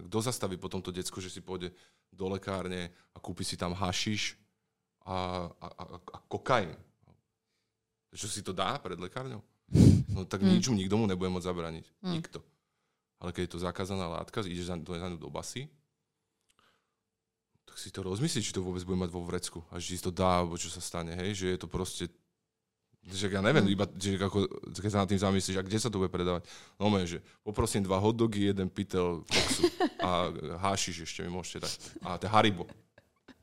Kto 0.00 0.18
zastaví 0.24 0.56
potom 0.56 0.80
to 0.80 0.88
decko, 0.88 1.20
že 1.20 1.28
si 1.28 1.44
pôjde 1.44 1.76
do 2.08 2.24
lekárne 2.32 2.88
a 3.12 3.20
kúpi 3.20 3.44
si 3.44 3.60
tam 3.60 3.76
hašiš 3.76 4.40
a, 5.04 5.44
a, 5.60 5.66
a, 5.68 5.84
a 6.00 6.18
kokain. 6.24 6.72
Čo 8.16 8.32
si 8.32 8.40
to 8.40 8.56
dá 8.56 8.80
pred 8.80 8.96
lekárňou? 8.96 9.44
No 10.08 10.24
tak 10.24 10.40
mm. 10.40 10.48
ničom 10.56 10.72
nikto 10.72 10.96
mu 10.96 11.04
nebude 11.04 11.28
môcť 11.28 11.52
zabraniť. 11.52 11.86
Mm. 12.00 12.12
Nikto. 12.16 12.40
Ale 13.20 13.30
keď 13.36 13.42
je 13.44 13.52
to 13.52 13.60
zakázaná 13.60 14.08
látka, 14.08 14.40
ideš 14.40 14.72
za, 14.72 14.76
za 14.80 15.08
do 15.20 15.28
basy, 15.28 15.68
tak 17.74 17.82
si 17.82 17.90
to 17.90 18.06
rozmyslí, 18.06 18.38
či 18.38 18.54
to 18.54 18.62
vôbec 18.62 18.86
bude 18.86 19.02
mať 19.02 19.10
vo 19.10 19.26
vrecku 19.26 19.58
a 19.74 19.82
či 19.82 19.98
to 19.98 20.14
dá, 20.14 20.38
alebo 20.38 20.54
čo 20.54 20.70
sa 20.70 20.78
stane, 20.78 21.10
hej, 21.18 21.42
že 21.42 21.46
je 21.50 21.58
to 21.58 21.66
proste 21.66 22.06
že 23.04 23.28
ja 23.28 23.42
neviem, 23.44 23.66
iba, 23.68 23.84
že 23.98 24.16
ako, 24.16 24.48
keď 24.80 24.90
sa 24.94 25.02
nad 25.04 25.10
tým 25.10 25.20
zamyslíš, 25.20 25.60
a 25.60 25.66
kde 25.66 25.76
sa 25.76 25.92
to 25.92 26.00
bude 26.00 26.08
predávať? 26.08 26.48
No 26.80 26.88
že 27.04 27.20
poprosím 27.44 27.84
dva 27.84 28.00
hotdogy, 28.00 28.48
jeden 28.48 28.70
pytel 28.72 29.26
koksu 29.28 29.62
a 30.00 30.32
hášiš 30.70 31.04
ešte 31.04 31.20
mi 31.26 31.34
môžete 31.34 31.68
dať. 31.68 31.72
A 32.00 32.16
to 32.16 32.24
je 32.24 32.32
Haribo. 32.32 32.64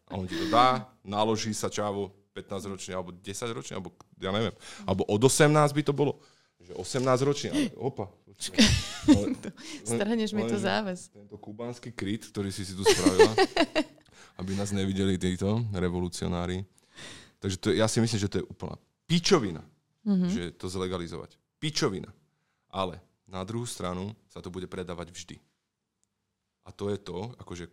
A 0.09 0.17
on 0.17 0.25
ti 0.25 0.33
to 0.33 0.49
dá, 0.49 0.89
naloží 1.05 1.53
sa 1.53 1.69
čávo 1.69 2.09
15 2.33 2.73
ročný, 2.73 2.91
alebo 2.97 3.13
10 3.13 3.21
ročný, 3.53 3.77
alebo 3.77 3.93
ja 4.17 4.33
neviem. 4.33 4.55
Alebo 4.87 5.05
od 5.05 5.21
18 5.21 5.53
by 5.53 5.81
to 5.85 5.93
bolo. 5.93 6.17
Že 6.65 6.73
18 6.81 7.27
ročný, 7.29 7.47
ale 7.53 7.61
opa. 7.77 8.09
Strhneš 9.85 10.33
mi 10.33 10.49
to 10.49 10.57
záväz. 10.57 11.13
Tento 11.13 11.37
kubánsky 11.37 11.93
kryt, 11.93 12.25
ktorý 12.33 12.49
si 12.49 12.65
si 12.65 12.73
tu 12.73 12.81
spravila, 12.81 13.29
aby 14.41 14.57
nás 14.57 14.73
nevideli 14.73 15.22
títo 15.22 15.61
revolucionári. 15.69 16.65
Takže 17.38 17.57
to, 17.61 17.68
ja 17.73 17.85
si 17.85 18.01
myslím, 18.01 18.19
že 18.22 18.30
to 18.30 18.38
je 18.41 18.49
úplná 18.49 18.76
pičovina, 19.05 19.61
mm-hmm. 20.05 20.30
že 20.30 20.43
to 20.57 20.65
zlegalizovať. 20.65 21.38
Pičovina. 21.61 22.09
Ale 22.73 22.97
na 23.30 23.45
druhú 23.45 23.69
stranu 23.69 24.18
sa 24.34 24.41
to 24.41 24.49
bude 24.49 24.65
predávať 24.65 25.13
vždy. 25.13 25.38
A 26.65 26.73
to 26.73 26.89
je 26.89 26.97
to, 26.97 27.34
akože 27.38 27.69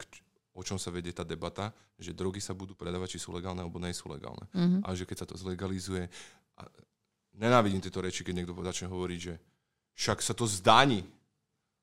o 0.52 0.62
čom 0.64 0.76
sa 0.76 0.92
vedie 0.92 1.12
tá 1.14 1.22
debata, 1.22 1.72
že 1.96 2.16
drogy 2.16 2.42
sa 2.42 2.56
budú 2.56 2.74
predávať, 2.74 3.16
či 3.16 3.22
sú 3.22 3.30
legálne 3.32 3.62
alebo 3.62 3.78
nie 3.80 3.94
sú 3.94 4.10
legálne. 4.10 4.44
Mm-hmm. 4.52 4.80
A 4.84 4.88
že 4.92 5.04
keď 5.08 5.16
sa 5.24 5.26
to 5.28 5.36
zlegalizuje, 5.40 6.10
a 6.58 6.62
nenávidím 7.38 7.80
tieto 7.80 8.02
reči, 8.02 8.26
keď 8.26 8.42
niekto 8.42 8.56
začne 8.60 8.90
hovoriť, 8.90 9.20
že 9.20 9.34
však 9.94 10.18
sa 10.20 10.34
to 10.34 10.44
zdaní 10.46 11.06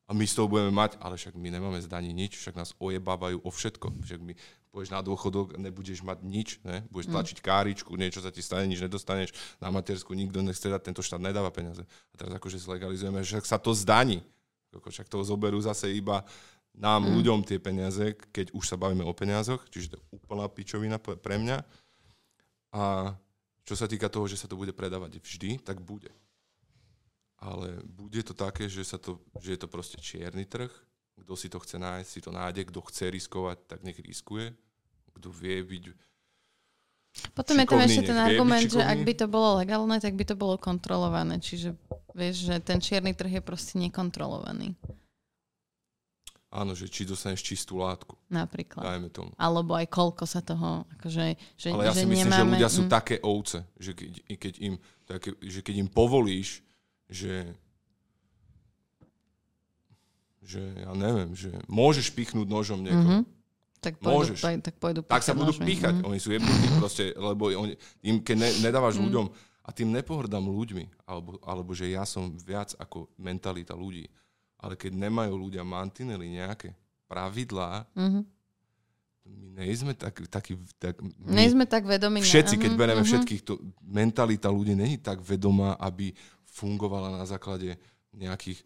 a 0.05 0.13
my 0.13 0.25
z 0.27 0.37
toho 0.37 0.45
budeme 0.45 0.69
mať, 0.69 1.01
ale 1.01 1.17
však 1.17 1.33
my 1.33 1.49
nemáme 1.49 1.79
zdaní 1.81 2.13
nič, 2.13 2.37
však 2.37 2.53
nás 2.53 2.77
ojebávajú 2.77 3.41
o 3.41 3.49
všetko. 3.49 4.05
Však 4.05 4.19
my 4.21 4.33
pôjdeš 4.75 4.91
na 4.91 4.99
dôchodok, 4.99 5.55
nebudeš 5.55 6.03
mať 6.03 6.19
nič, 6.27 6.59
ne? 6.67 6.83
budeš 6.91 7.07
mm. 7.07 7.13
tlačiť 7.15 7.37
káričku, 7.39 7.95
niečo 7.95 8.19
sa 8.19 8.27
ti 8.27 8.43
stane, 8.43 8.67
nič 8.67 8.83
nedostaneš, 8.83 9.31
na 9.63 9.71
matersku 9.71 10.11
nikto 10.11 10.43
nechce 10.43 10.67
dať, 10.67 10.91
tento 10.91 10.99
štát 10.99 11.23
nedáva 11.23 11.47
peniaze. 11.47 11.87
A 12.11 12.13
teraz 12.19 12.35
akože 12.35 12.59
zlegalizujeme, 12.59 13.23
že 13.23 13.39
sa 13.47 13.55
to 13.55 13.71
zdaní. 13.71 14.19
Však 14.75 15.07
to 15.07 15.23
zoberú 15.23 15.55
zase 15.63 15.95
iba 15.95 16.27
nám, 16.75 17.07
mm. 17.07 17.11
ľuďom 17.15 17.39
tie 17.47 17.55
peniaze, 17.55 18.19
keď 18.35 18.51
už 18.51 18.67
sa 18.67 18.75
bavíme 18.75 19.07
o 19.07 19.15
peniazoch, 19.15 19.63
čiže 19.71 19.95
to 19.95 19.97
je 20.03 20.03
úplná 20.11 20.43
pičovina 20.51 20.99
pre 20.99 21.39
mňa. 21.39 21.63
A 22.75 23.15
čo 23.63 23.79
sa 23.79 23.87
týka 23.87 24.11
toho, 24.11 24.27
že 24.27 24.35
sa 24.35 24.51
to 24.51 24.59
bude 24.59 24.75
predávať 24.75 25.23
vždy, 25.23 25.63
tak 25.63 25.79
bude. 25.79 26.11
Ale 27.39 27.79
bude 27.87 28.19
to 28.27 28.35
také, 28.35 28.67
že, 28.67 28.83
sa 28.83 28.99
to, 28.99 29.23
že 29.39 29.55
je 29.55 29.59
to 29.63 29.71
proste 29.71 30.03
čierny 30.03 30.43
trh, 30.43 30.71
kto 31.15 31.33
si 31.39 31.47
to 31.47 31.57
chce 31.63 31.79
nájsť, 31.79 32.09
si 32.09 32.19
to 32.19 32.31
nájde, 32.31 32.67
kto 32.67 32.79
chce 32.85 33.07
riskovať, 33.09 33.57
tak 33.67 33.79
nech 33.83 33.97
riskuje 33.99 34.53
kto 35.15 35.31
vie 35.31 35.63
byť 35.63 35.85
potom 37.31 37.55
je 37.55 37.63
tam 37.63 37.79
ešte 37.79 38.11
ten 38.11 38.19
argument, 38.19 38.67
že 38.67 38.83
ak 38.83 38.99
by 39.07 39.13
to 39.15 39.31
bolo 39.31 39.63
legálne, 39.63 39.95
tak 40.03 40.19
by 40.19 40.27
to 40.27 40.35
bolo 40.35 40.59
kontrolované. 40.59 41.39
Čiže 41.39 41.71
vieš, 42.11 42.51
že 42.51 42.59
ten 42.59 42.83
čierny 42.83 43.15
trh 43.15 43.39
je 43.39 43.43
proste 43.43 43.79
nekontrolovaný. 43.79 44.75
Áno, 46.51 46.75
že 46.75 46.91
či 46.91 47.07
dostaneš 47.07 47.39
čistú 47.39 47.79
látku. 47.79 48.19
Napríklad. 48.27 48.83
Dajme 48.83 49.07
tomu. 49.15 49.31
Alebo 49.39 49.79
aj 49.79 49.87
koľko 49.87 50.27
sa 50.27 50.43
toho... 50.43 50.83
Akože, 50.99 51.39
že, 51.55 51.71
Ale 51.71 51.87
ja 51.87 51.95
že 51.95 52.03
si 52.03 52.07
myslím, 52.11 52.27
nemáme... 52.27 52.35
že 52.35 52.51
ľudia 52.59 52.71
sú 52.75 52.83
mm. 52.83 52.91
také 52.91 53.15
ovce, 53.23 53.63
že 53.79 53.91
keď, 53.95 54.11
keď 54.35 54.53
im, 54.59 54.75
také, 55.07 55.29
že 55.39 55.59
keď 55.63 55.75
im 55.87 55.87
povolíš, 55.87 56.67
že 57.07 57.55
že 60.45 60.61
ja 60.61 60.93
neviem, 60.93 61.33
že 61.33 61.51
môžeš 61.65 62.13
pichnúť 62.13 62.47
nožom 62.47 62.79
niekoho. 62.85 63.21
Mm-hmm 63.21 63.35
tak 63.85 64.01
pôjdu, 64.01 64.33
Môžeš. 64.33 64.39
Poj, 64.41 64.55
tak 64.65 64.75
pôjdu 64.81 64.99
Tak 65.05 65.21
sa 65.21 65.37
budú 65.37 65.53
nožmi. 65.53 65.65
píchať. 65.69 65.93
Mm. 66.01 66.09
Oni 66.09 66.17
sú 66.17 66.33
jebnutí 66.33 66.67
proste, 66.81 67.13
lebo 67.13 67.53
oni, 67.53 67.77
im, 68.01 68.17
keď 68.17 68.37
ne, 68.41 68.49
nedávaš 68.65 68.97
mm. 68.97 69.03
ľuďom, 69.05 69.25
a 69.65 69.69
tým 69.73 69.89
nepohrdám 69.89 70.45
ľuďmi, 70.45 71.09
alebo, 71.09 71.41
alebo 71.41 71.73
že 71.73 71.89
ja 71.89 72.05
som 72.05 72.29
viac 72.37 72.77
ako 72.77 73.09
mentalita 73.17 73.73
ľudí, 73.73 74.05
ale 74.61 74.77
keď 74.77 74.93
nemajú 74.93 75.33
ľudia 75.33 75.65
mantinely 75.65 76.37
nejaké 76.37 76.77
pravidlá, 77.09 77.89
mm-hmm. 77.97 78.23
my 79.25 79.45
nejsme 79.65 79.93
tak, 79.97 80.21
takí... 80.29 80.53
Tak, 80.77 81.01
my, 81.01 81.33
nejsme 81.33 81.65
tak 81.65 81.89
vedomí. 81.89 82.21
Všetci, 82.21 82.61
keď 82.61 82.71
bereme 82.77 83.01
uh-huh. 83.01 83.09
všetkých, 83.09 83.41
to, 83.41 83.57
mentalita 83.81 84.53
ľudí 84.53 84.77
není 84.77 85.01
tak 85.01 85.21
vedomá, 85.25 85.73
aby 85.81 86.13
fungovala 86.45 87.17
na 87.17 87.25
základe 87.25 87.73
nejakých, 88.13 88.61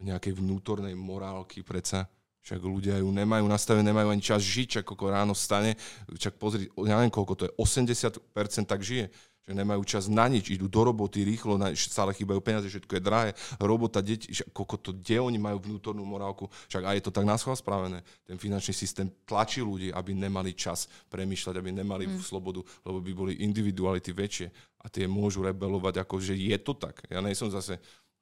nejakej 0.00 0.36
vnútornej 0.36 0.92
morálky 0.92 1.64
predsa. 1.64 2.08
Však 2.46 2.62
ľudia 2.62 3.02
ju 3.02 3.10
nemajú 3.10 3.42
nastavené, 3.50 3.90
nemajú 3.90 4.14
ani 4.14 4.22
čas 4.22 4.38
žiť, 4.38 4.80
čak 4.80 4.84
ako 4.86 5.10
ráno 5.10 5.34
stane, 5.34 5.74
čak 6.14 6.38
pozri, 6.38 6.70
ja 6.86 6.94
neviem 6.94 7.10
koľko 7.10 7.34
to 7.34 7.42
je, 7.50 7.52
80% 7.58 8.70
tak 8.70 8.86
žije, 8.86 9.10
že 9.46 9.54
nemajú 9.54 9.82
čas 9.86 10.10
na 10.10 10.26
nič, 10.26 10.50
idú 10.50 10.66
do 10.66 10.82
roboty 10.82 11.22
rýchlo, 11.22 11.54
na, 11.54 11.70
stále 11.74 12.10
chýbajú 12.10 12.42
peniaze, 12.42 12.66
všetko 12.66 12.98
je 12.98 13.02
drahé, 13.02 13.30
robota, 13.62 14.02
deti, 14.02 14.30
koľko 14.50 14.76
to, 14.78 14.90
kde 14.90 15.22
oni 15.22 15.38
majú 15.38 15.62
vnútornú 15.62 16.02
morálku, 16.02 16.50
však 16.66 16.82
aj 16.82 16.94
je 16.98 17.04
to 17.06 17.14
tak 17.14 17.26
nás 17.26 17.46
spravené. 17.46 18.02
Ten 18.26 18.42
finančný 18.42 18.74
systém 18.74 19.06
tlačí 19.22 19.62
ľudí, 19.62 19.94
aby 19.94 20.18
nemali 20.18 20.50
čas 20.54 20.90
premýšľať, 21.10 21.54
aby 21.62 21.70
nemali 21.70 22.10
mm. 22.10 22.26
slobodu, 22.26 22.62
lebo 22.82 22.98
by 22.98 23.12
boli 23.14 23.32
individuality 23.46 24.10
väčšie 24.10 24.46
a 24.82 24.90
tie 24.90 25.06
môžu 25.06 25.46
rebelovať, 25.46 26.02
ako 26.02 26.18
že 26.18 26.34
je 26.34 26.58
to 26.58 26.74
tak. 26.74 27.06
Ja 27.06 27.22
nie 27.22 27.38
som 27.38 27.46
zase 27.46 27.78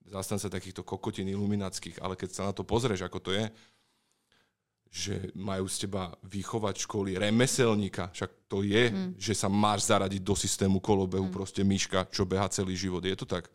zastanca 0.09 0.53
takýchto 0.53 0.85
kokotín 0.85 1.29
iluminackých, 1.29 2.01
ale 2.05 2.15
keď 2.17 2.31
sa 2.31 2.43
na 2.49 2.53
to 2.53 2.65
pozrieš, 2.65 3.05
ako 3.05 3.19
to 3.21 3.31
je, 3.33 3.45
že 4.95 5.15
majú 5.35 5.67
z 5.67 5.85
teba 5.85 6.15
vychovať 6.23 6.87
školy 6.87 7.19
remeselníka, 7.19 8.15
však 8.15 8.47
to 8.47 8.63
je, 8.63 8.95
mm. 8.95 9.19
že 9.19 9.35
sa 9.35 9.51
máš 9.51 9.91
zaradiť 9.91 10.23
do 10.23 10.39
systému 10.39 10.79
kolobehu, 10.79 11.27
mm. 11.27 11.35
proste 11.35 11.67
myška, 11.67 12.07
čo 12.15 12.23
beha 12.23 12.47
celý 12.47 12.79
život. 12.79 13.03
Je 13.03 13.19
to 13.19 13.27
tak? 13.27 13.51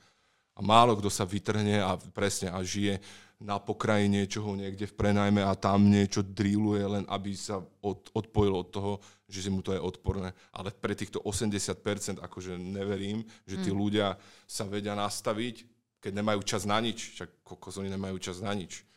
A 0.52 0.60
málo 0.60 1.00
kto 1.00 1.08
sa 1.08 1.24
vytrhne 1.24 1.80
a 1.80 1.96
presne 2.12 2.52
a 2.52 2.60
žije 2.60 3.00
na 3.40 3.56
pokraji 3.56 4.12
niečoho 4.12 4.52
niekde 4.52 4.84
v 4.84 4.98
prenajme 5.00 5.40
a 5.40 5.56
tam 5.56 5.88
niečo 5.88 6.20
drilluje, 6.20 6.84
len 6.84 7.04
aby 7.08 7.32
sa 7.32 7.64
od, 7.80 8.12
odpojil 8.12 8.54
od 8.60 8.68
toho, 8.68 8.94
že 9.32 9.48
mu 9.48 9.64
to 9.64 9.72
je 9.72 9.80
odporné. 9.80 10.36
Ale 10.52 10.76
pre 10.76 10.92
týchto 10.92 11.24
80% 11.24 12.20
akože 12.20 12.60
neverím, 12.60 13.24
že 13.48 13.64
tí 13.64 13.72
mm. 13.72 13.80
ľudia 13.80 14.20
sa 14.44 14.68
vedia 14.68 14.92
nastaviť, 14.92 15.79
keď 16.00 16.12
nemajú 16.16 16.42
čas 16.48 16.64
na 16.64 16.80
nič. 16.80 17.20
Však 17.20 17.44
kokos, 17.44 17.80
oni 17.80 17.92
nemajú 17.92 18.18
čas 18.20 18.40
na 18.40 18.56
nič 18.56 18.88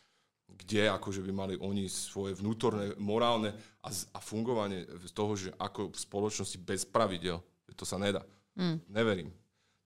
kde 0.53 0.87
akože 0.89 1.25
by 1.25 1.31
mali 1.33 1.53
oni 1.57 1.89
svoje 1.89 2.37
vnútorné, 2.37 2.93
morálne 3.01 3.51
a, 3.81 3.89
a 3.89 4.19
fungovanie 4.21 4.85
z 5.01 5.11
toho, 5.11 5.33
že 5.33 5.49
ako 5.57 5.91
v 5.91 5.97
spoločnosti 5.97 6.57
bez 6.61 6.85
pravidel. 6.85 7.41
To 7.73 7.85
sa 7.89 7.97
nedá. 7.97 8.21
Mm. 8.53 8.77
Neverím. 8.85 9.29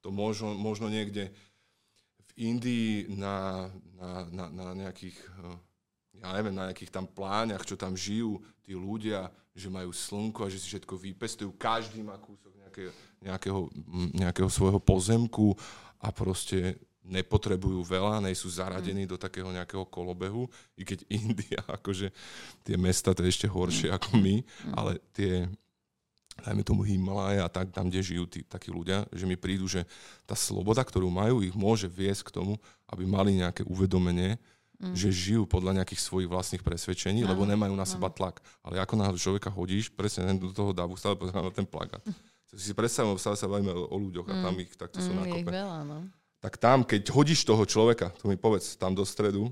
To 0.03 0.11
možno, 0.11 0.53
možno 0.59 0.91
niekde 0.91 1.31
v 2.19 2.31
Indii 2.51 3.07
na, 3.15 3.67
na, 3.95 4.27
na, 4.27 4.45
na 4.51 4.65
nejakých 4.75 5.17
eh, 5.17 6.21
ja 6.21 6.33
neviem, 6.35 6.57
na 6.57 6.69
nejakých 6.69 6.91
tam 6.91 7.05
pláňach, 7.07 7.63
čo 7.63 7.79
tam 7.79 7.93
žijú 7.93 8.41
tí 8.65 8.73
ľudia, 8.73 9.29
že 9.57 9.69
majú 9.71 9.93
slnko 9.93 10.45
a 10.45 10.51
že 10.51 10.59
si 10.59 10.73
všetko 10.73 10.97
vypestujú. 10.97 11.49
Každý 11.55 12.01
má 12.01 12.17
kúsok 12.17 12.53
nejakého, 12.57 12.91
nejakého, 13.21 13.59
nejakého 14.13 14.49
svojho 14.49 14.81
pozemku 14.81 15.53
a 16.01 16.09
proste 16.13 16.77
nepotrebujú 17.07 17.79
veľa, 17.87 18.19
nejsú 18.19 18.51
zaradení 18.51 19.07
mm. 19.07 19.11
do 19.15 19.17
takého 19.17 19.47
nejakého 19.49 19.87
kolobehu, 19.87 20.51
i 20.75 20.83
keď 20.83 21.07
India, 21.23 21.63
akože 21.63 22.11
tie 22.67 22.75
mesta 22.75 23.15
to 23.15 23.23
je 23.23 23.31
ešte 23.31 23.47
horšie 23.47 23.89
ako 23.89 24.19
my, 24.19 24.43
mm. 24.43 24.73
ale 24.75 24.99
tie, 25.15 25.47
dajme 26.43 26.61
tomu 26.67 26.83
Himalaja 26.83 27.47
a 27.47 27.49
tak, 27.49 27.71
tam, 27.71 27.87
kde 27.87 28.03
žijú 28.03 28.27
tí, 28.27 28.43
takí 28.43 28.69
ľudia, 28.69 29.07
že 29.15 29.23
mi 29.23 29.39
prídu, 29.39 29.65
že 29.65 29.87
tá 30.27 30.35
sloboda, 30.35 30.83
ktorú 30.83 31.07
majú, 31.07 31.41
ich 31.41 31.55
môže 31.55 31.87
viesť 31.87 32.29
k 32.29 32.43
tomu, 32.43 32.59
aby 32.91 33.07
mali 33.07 33.39
nejaké 33.39 33.63
uvedomenie, 33.63 34.35
mm. 34.83 34.93
že 34.93 35.09
žijú 35.09 35.47
podľa 35.47 35.81
nejakých 35.81 36.03
svojich 36.03 36.29
vlastných 36.29 36.63
presvedčení, 36.63 37.23
no, 37.23 37.31
lebo 37.33 37.47
nemajú 37.47 37.73
na 37.73 37.87
seba 37.87 38.11
tlak. 38.11 38.43
Ale 38.61 38.83
ako 38.83 38.93
náhle 38.99 39.17
človeka 39.17 39.49
hodíš, 39.49 39.89
presne 39.89 40.35
do 40.35 40.51
toho 40.51 40.75
davu, 40.75 40.99
stále 40.99 41.15
pozerám 41.15 41.47
na 41.47 41.55
ten 41.55 41.65
plagát. 41.65 42.03
Mm. 42.03 42.13
Si 42.57 42.71
predstavujem, 42.71 43.19
stále 43.19 43.35
sa 43.35 43.51
bavíme 43.51 43.75
o, 43.75 43.91
o 43.91 43.97
ľuďoch 43.99 44.27
a 44.31 44.33
tam 44.39 44.55
ich 44.55 44.71
takto 44.79 45.03
mm, 45.03 45.03
sú 45.03 45.11
nakope. 45.11 45.51
Veľa, 45.51 45.83
no 45.83 46.07
tak 46.37 46.57
tam, 46.61 46.85
keď 46.85 47.09
hodíš 47.09 47.41
toho 47.41 47.65
človeka, 47.65 48.13
to 48.21 48.29
mi 48.29 48.37
povedz, 48.37 48.77
tam 48.77 48.93
do 48.93 49.01
stredu, 49.01 49.49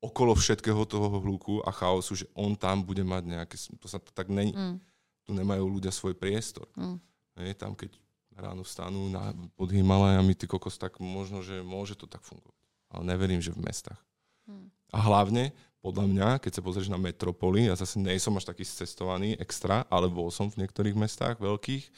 okolo 0.00 0.32
všetkého 0.32 0.80
toho 0.88 1.20
hluku 1.20 1.60
a 1.66 1.70
chaosu, 1.70 2.24
že 2.24 2.26
on 2.32 2.56
tam 2.56 2.80
bude 2.80 3.04
mať 3.04 3.22
nejaké, 3.28 3.56
to 3.76 3.86
sa 3.86 4.00
to 4.00 4.08
tak 4.14 4.32
není. 4.32 4.56
Mm. 4.56 4.80
Tu 5.28 5.30
nemajú 5.36 5.68
ľudia 5.68 5.92
svoj 5.92 6.16
priestor. 6.16 6.64
Mm. 6.72 6.96
Je, 7.44 7.54
tam, 7.54 7.76
keď 7.76 7.92
ráno 8.32 8.64
stanú 8.64 9.12
na, 9.12 9.36
pod 9.52 9.68
Himalajami, 9.68 10.32
ty 10.32 10.48
kokos, 10.48 10.80
tak 10.80 10.96
možno, 10.98 11.44
že 11.44 11.60
môže 11.60 11.92
to 11.92 12.08
tak 12.08 12.24
fungovať. 12.24 12.56
Ale 12.90 13.02
neverím, 13.04 13.44
že 13.44 13.52
v 13.52 13.60
mestách. 13.60 14.00
Mm. 14.48 14.72
A 14.90 14.98
hlavne, 15.04 15.52
podľa 15.84 16.06
mňa, 16.08 16.28
keď 16.40 16.58
sa 16.58 16.64
pozrieš 16.64 16.88
na 16.88 16.96
metropoly, 16.96 17.68
ja 17.68 17.76
zase 17.76 18.00
nie 18.00 18.16
som 18.16 18.32
až 18.40 18.48
taký 18.48 18.64
cestovaný 18.64 19.36
extra, 19.36 19.84
ale 19.92 20.08
bol 20.08 20.32
som 20.32 20.48
v 20.48 20.64
niektorých 20.64 20.96
mestách 20.96 21.36
veľkých, 21.38 21.92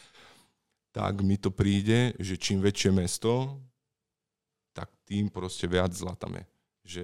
tak 0.93 1.23
mi 1.25 1.39
to 1.41 1.49
príde, 1.55 2.13
že 2.21 2.37
čím 2.37 2.61
väčšie 2.61 2.91
mesto, 2.93 3.63
tým 5.05 5.29
proste 5.29 5.67
viac 5.67 5.93
zla 5.93 6.15
tam 6.15 6.39
je. 6.39 6.45
Že 6.83 7.03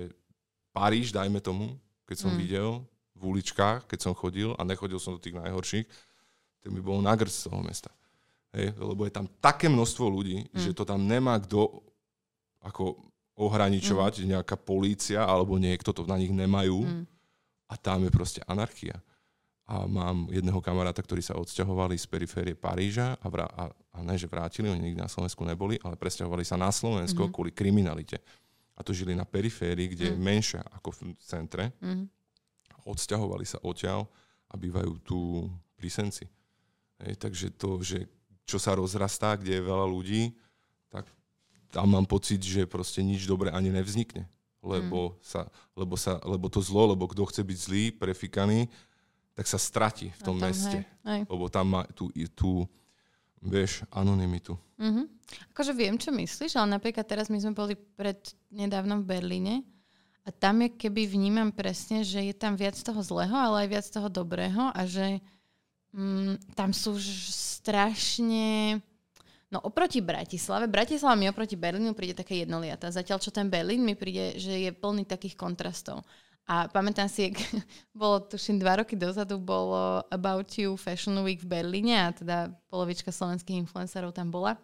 Paríž, 0.73 1.11
dajme 1.11 1.43
tomu, 1.43 1.75
keď 2.07 2.17
som 2.27 2.31
mm. 2.35 2.39
videl, 2.39 2.69
v 3.19 3.23
uličkách, 3.35 3.91
keď 3.91 3.99
som 3.99 4.15
chodil 4.15 4.55
a 4.55 4.63
nechodil 4.63 5.03
som 5.03 5.19
do 5.19 5.23
tých 5.23 5.35
najhorších, 5.35 5.87
tak 6.63 6.71
mi 6.71 6.79
bolo 6.79 7.03
nagrc 7.03 7.31
z 7.31 7.51
toho 7.51 7.59
mesta. 7.67 7.91
Hej, 8.55 8.79
lebo 8.79 9.05
je 9.05 9.13
tam 9.13 9.27
také 9.43 9.67
množstvo 9.67 10.07
ľudí, 10.07 10.47
mm. 10.49 10.55
že 10.55 10.71
to 10.73 10.87
tam 10.87 11.05
nemá 11.05 11.37
kto 11.43 11.83
ako 12.63 13.11
ohraničovať, 13.39 14.23
mm. 14.23 14.27
nejaká 14.39 14.57
polícia 14.59 15.23
alebo 15.23 15.59
niekto, 15.59 15.91
to 15.91 16.07
na 16.07 16.19
nich 16.19 16.31
nemajú. 16.31 16.87
Mm. 16.87 17.05
A 17.69 17.75
tam 17.77 18.01
je 18.07 18.11
proste 18.15 18.41
anarchia. 18.49 18.97
A 19.69 19.85
mám 19.85 20.33
jedného 20.33 20.65
kamaráta, 20.65 21.05
ktorí 21.05 21.21
sa 21.21 21.37
odsťahovali 21.37 21.93
z 22.01 22.09
periférie 22.09 22.57
Paríža 22.57 23.21
a, 23.21 23.27
vrá- 23.29 23.53
a, 23.53 23.69
a 23.69 23.99
ne, 24.01 24.17
že 24.17 24.25
vrátili, 24.25 24.73
oni 24.73 24.81
nikdy 24.81 25.05
na 25.05 25.13
Slovensku 25.13 25.45
neboli, 25.45 25.77
ale 25.85 25.93
presťahovali 26.01 26.41
sa 26.41 26.57
na 26.57 26.73
Slovensko 26.73 27.29
mm. 27.29 27.33
kvôli 27.37 27.53
kriminalite. 27.53 28.17
A 28.73 28.81
to 28.81 28.97
žili 28.97 29.13
na 29.13 29.29
periférii, 29.29 29.93
kde 29.93 30.09
mm. 30.09 30.13
je 30.17 30.25
menšia 30.25 30.63
ako 30.73 30.89
v 30.97 30.99
centre. 31.21 31.69
Mm. 31.85 32.09
Odsťahovali 32.89 33.45
sa 33.45 33.61
odtiaľ 33.61 34.09
a 34.49 34.57
bývajú 34.57 35.05
tu 35.05 35.45
pri 35.77 35.93
Senci. 35.93 36.25
Hej, 37.05 37.21
takže 37.21 37.53
to, 37.53 37.85
že 37.85 38.09
čo 38.49 38.57
sa 38.57 38.73
rozrastá, 38.73 39.37
kde 39.37 39.61
je 39.61 39.69
veľa 39.69 39.85
ľudí, 39.85 40.33
tak 40.89 41.05
tam 41.69 41.93
mám 41.93 42.09
pocit, 42.09 42.41
že 42.41 42.65
proste 42.65 43.05
nič 43.05 43.29
dobré 43.29 43.53
ani 43.53 43.69
nevznikne. 43.69 44.25
Lebo, 44.65 45.13
mm. 45.13 45.15
sa, 45.21 45.45
lebo, 45.77 45.95
sa, 46.01 46.17
lebo 46.25 46.49
to 46.49 46.65
zlo, 46.65 46.97
lebo 46.97 47.05
kto 47.05 47.29
chce 47.29 47.45
byť 47.45 47.59
zlý, 47.61 47.85
prefikaný, 47.93 48.73
tak 49.39 49.47
sa 49.47 49.55
stratí 49.55 50.11
v 50.19 50.21
tom, 50.27 50.35
tom 50.35 50.51
meste. 50.51 50.83
Hej, 51.07 51.07
hej. 51.07 51.23
Lebo 51.31 51.47
tam 51.47 51.79
má 51.79 51.87
tú, 51.95 52.11
tú 52.35 52.67
vieš, 53.39 53.87
anonymitu. 53.95 54.59
Mm-hmm. 54.83 55.07
Akože 55.55 55.71
viem, 55.79 55.95
čo 55.95 56.11
myslíš, 56.11 56.59
ale 56.59 56.75
napríklad 56.75 57.07
teraz 57.07 57.31
my 57.31 57.39
sme 57.39 57.55
boli 57.55 57.79
pred 57.79 58.19
nedávnom 58.51 59.07
v 59.07 59.11
Berlíne 59.15 59.55
a 60.27 60.35
tam 60.35 60.67
je 60.67 60.75
keby 60.75 61.07
vnímam 61.07 61.55
presne, 61.55 62.03
že 62.03 62.19
je 62.19 62.35
tam 62.35 62.59
viac 62.59 62.75
toho 62.75 62.99
zlého, 62.99 63.31
ale 63.31 63.63
aj 63.63 63.69
viac 63.71 63.87
toho 63.87 64.11
dobrého 64.11 64.75
a 64.75 64.81
že 64.91 65.23
mm, 65.95 66.59
tam 66.59 66.75
sú 66.75 66.99
strašne 67.31 68.83
No 69.49 69.65
oproti 69.65 70.05
Bratislave, 70.05 70.69
Bratislava 70.69 71.17
mi 71.17 71.25
oproti 71.25 71.57
Berlínu 71.57 71.97
príde 71.97 72.13
také 72.13 72.45
jednoliata. 72.45 72.93
Zatiaľ, 72.93 73.17
čo 73.17 73.33
ten 73.33 73.49
Berlín 73.49 73.81
mi 73.81 73.97
príde, 73.97 74.37
že 74.37 74.53
je 74.53 74.71
plný 74.77 75.09
takých 75.09 75.41
kontrastov. 75.41 76.05
A 76.49 76.65
pamätám 76.73 77.13
si, 77.13 77.29
bolo 77.93 78.25
tuším 78.25 78.57
dva 78.57 78.81
roky 78.81 78.97
dozadu, 78.97 79.37
bolo 79.37 80.01
About 80.09 80.49
You 80.57 80.81
Fashion 80.81 81.21
Week 81.21 81.45
v 81.45 81.61
Berlíne 81.61 82.09
a 82.09 82.09
teda 82.09 82.37
polovička 82.73 83.13
slovenských 83.13 83.69
influencerov 83.69 84.17
tam 84.17 84.33
bola. 84.33 84.57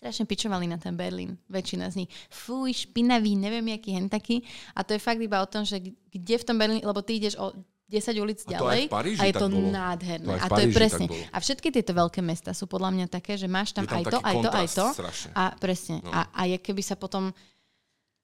Strašne 0.00 0.24
pičovali 0.24 0.64
na 0.64 0.80
ten 0.80 0.96
Berlín, 0.96 1.36
väčšina 1.50 1.92
z 1.92 2.06
nich. 2.06 2.10
Fuj, 2.32 2.88
špinavý, 2.88 3.36
neviem, 3.36 3.76
jaký 3.76 3.92
hen 3.92 4.08
taký. 4.08 4.40
A 4.72 4.80
to 4.80 4.96
je 4.96 5.02
fakt 5.02 5.20
iba 5.20 5.42
o 5.42 5.50
tom, 5.50 5.66
že 5.66 5.76
kde 6.08 6.34
v 6.40 6.46
tom 6.46 6.56
Berlíne, 6.56 6.86
lebo 6.86 7.04
ty 7.04 7.20
ideš 7.20 7.36
o 7.36 7.52
10 7.90 8.22
ulic 8.22 8.38
a 8.46 8.50
ďalej 8.54 8.82
Paríži, 8.86 9.18
a 9.18 9.24
je 9.26 9.34
to 9.34 9.50
bolo. 9.50 9.66
nádherné. 9.66 10.30
To 10.30 10.38
a 10.38 10.46
to 10.46 10.62
je 10.62 10.70
presne. 10.70 11.06
A 11.34 11.36
všetky 11.42 11.74
tieto 11.74 11.90
veľké 11.90 12.22
mesta 12.22 12.54
sú 12.54 12.70
podľa 12.70 12.94
mňa 12.94 13.06
také, 13.10 13.34
že 13.34 13.50
máš 13.50 13.74
tam, 13.74 13.82
tam 13.82 13.98
aj 13.98 14.04
to, 14.06 14.18
aj 14.22 14.36
to, 14.38 14.50
aj 14.54 14.68
to. 14.70 14.86
Strašne. 14.94 15.30
A 15.34 15.42
presne. 15.58 15.96
No. 16.06 16.10
A, 16.14 16.30
a 16.30 16.42
je 16.46 16.56
keby 16.62 16.86
sa 16.86 16.94
potom 16.94 17.34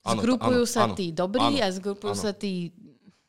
ano, 0.06 0.20
zgrupujú 0.22 0.62
ano, 0.62 0.70
sa 0.70 0.80
ano, 0.86 0.94
tí 0.94 1.06
dobrí 1.10 1.58
ano, 1.58 1.66
a 1.66 1.68
zgrupujú 1.74 2.14
ano. 2.14 2.22
sa 2.22 2.30
tí 2.30 2.70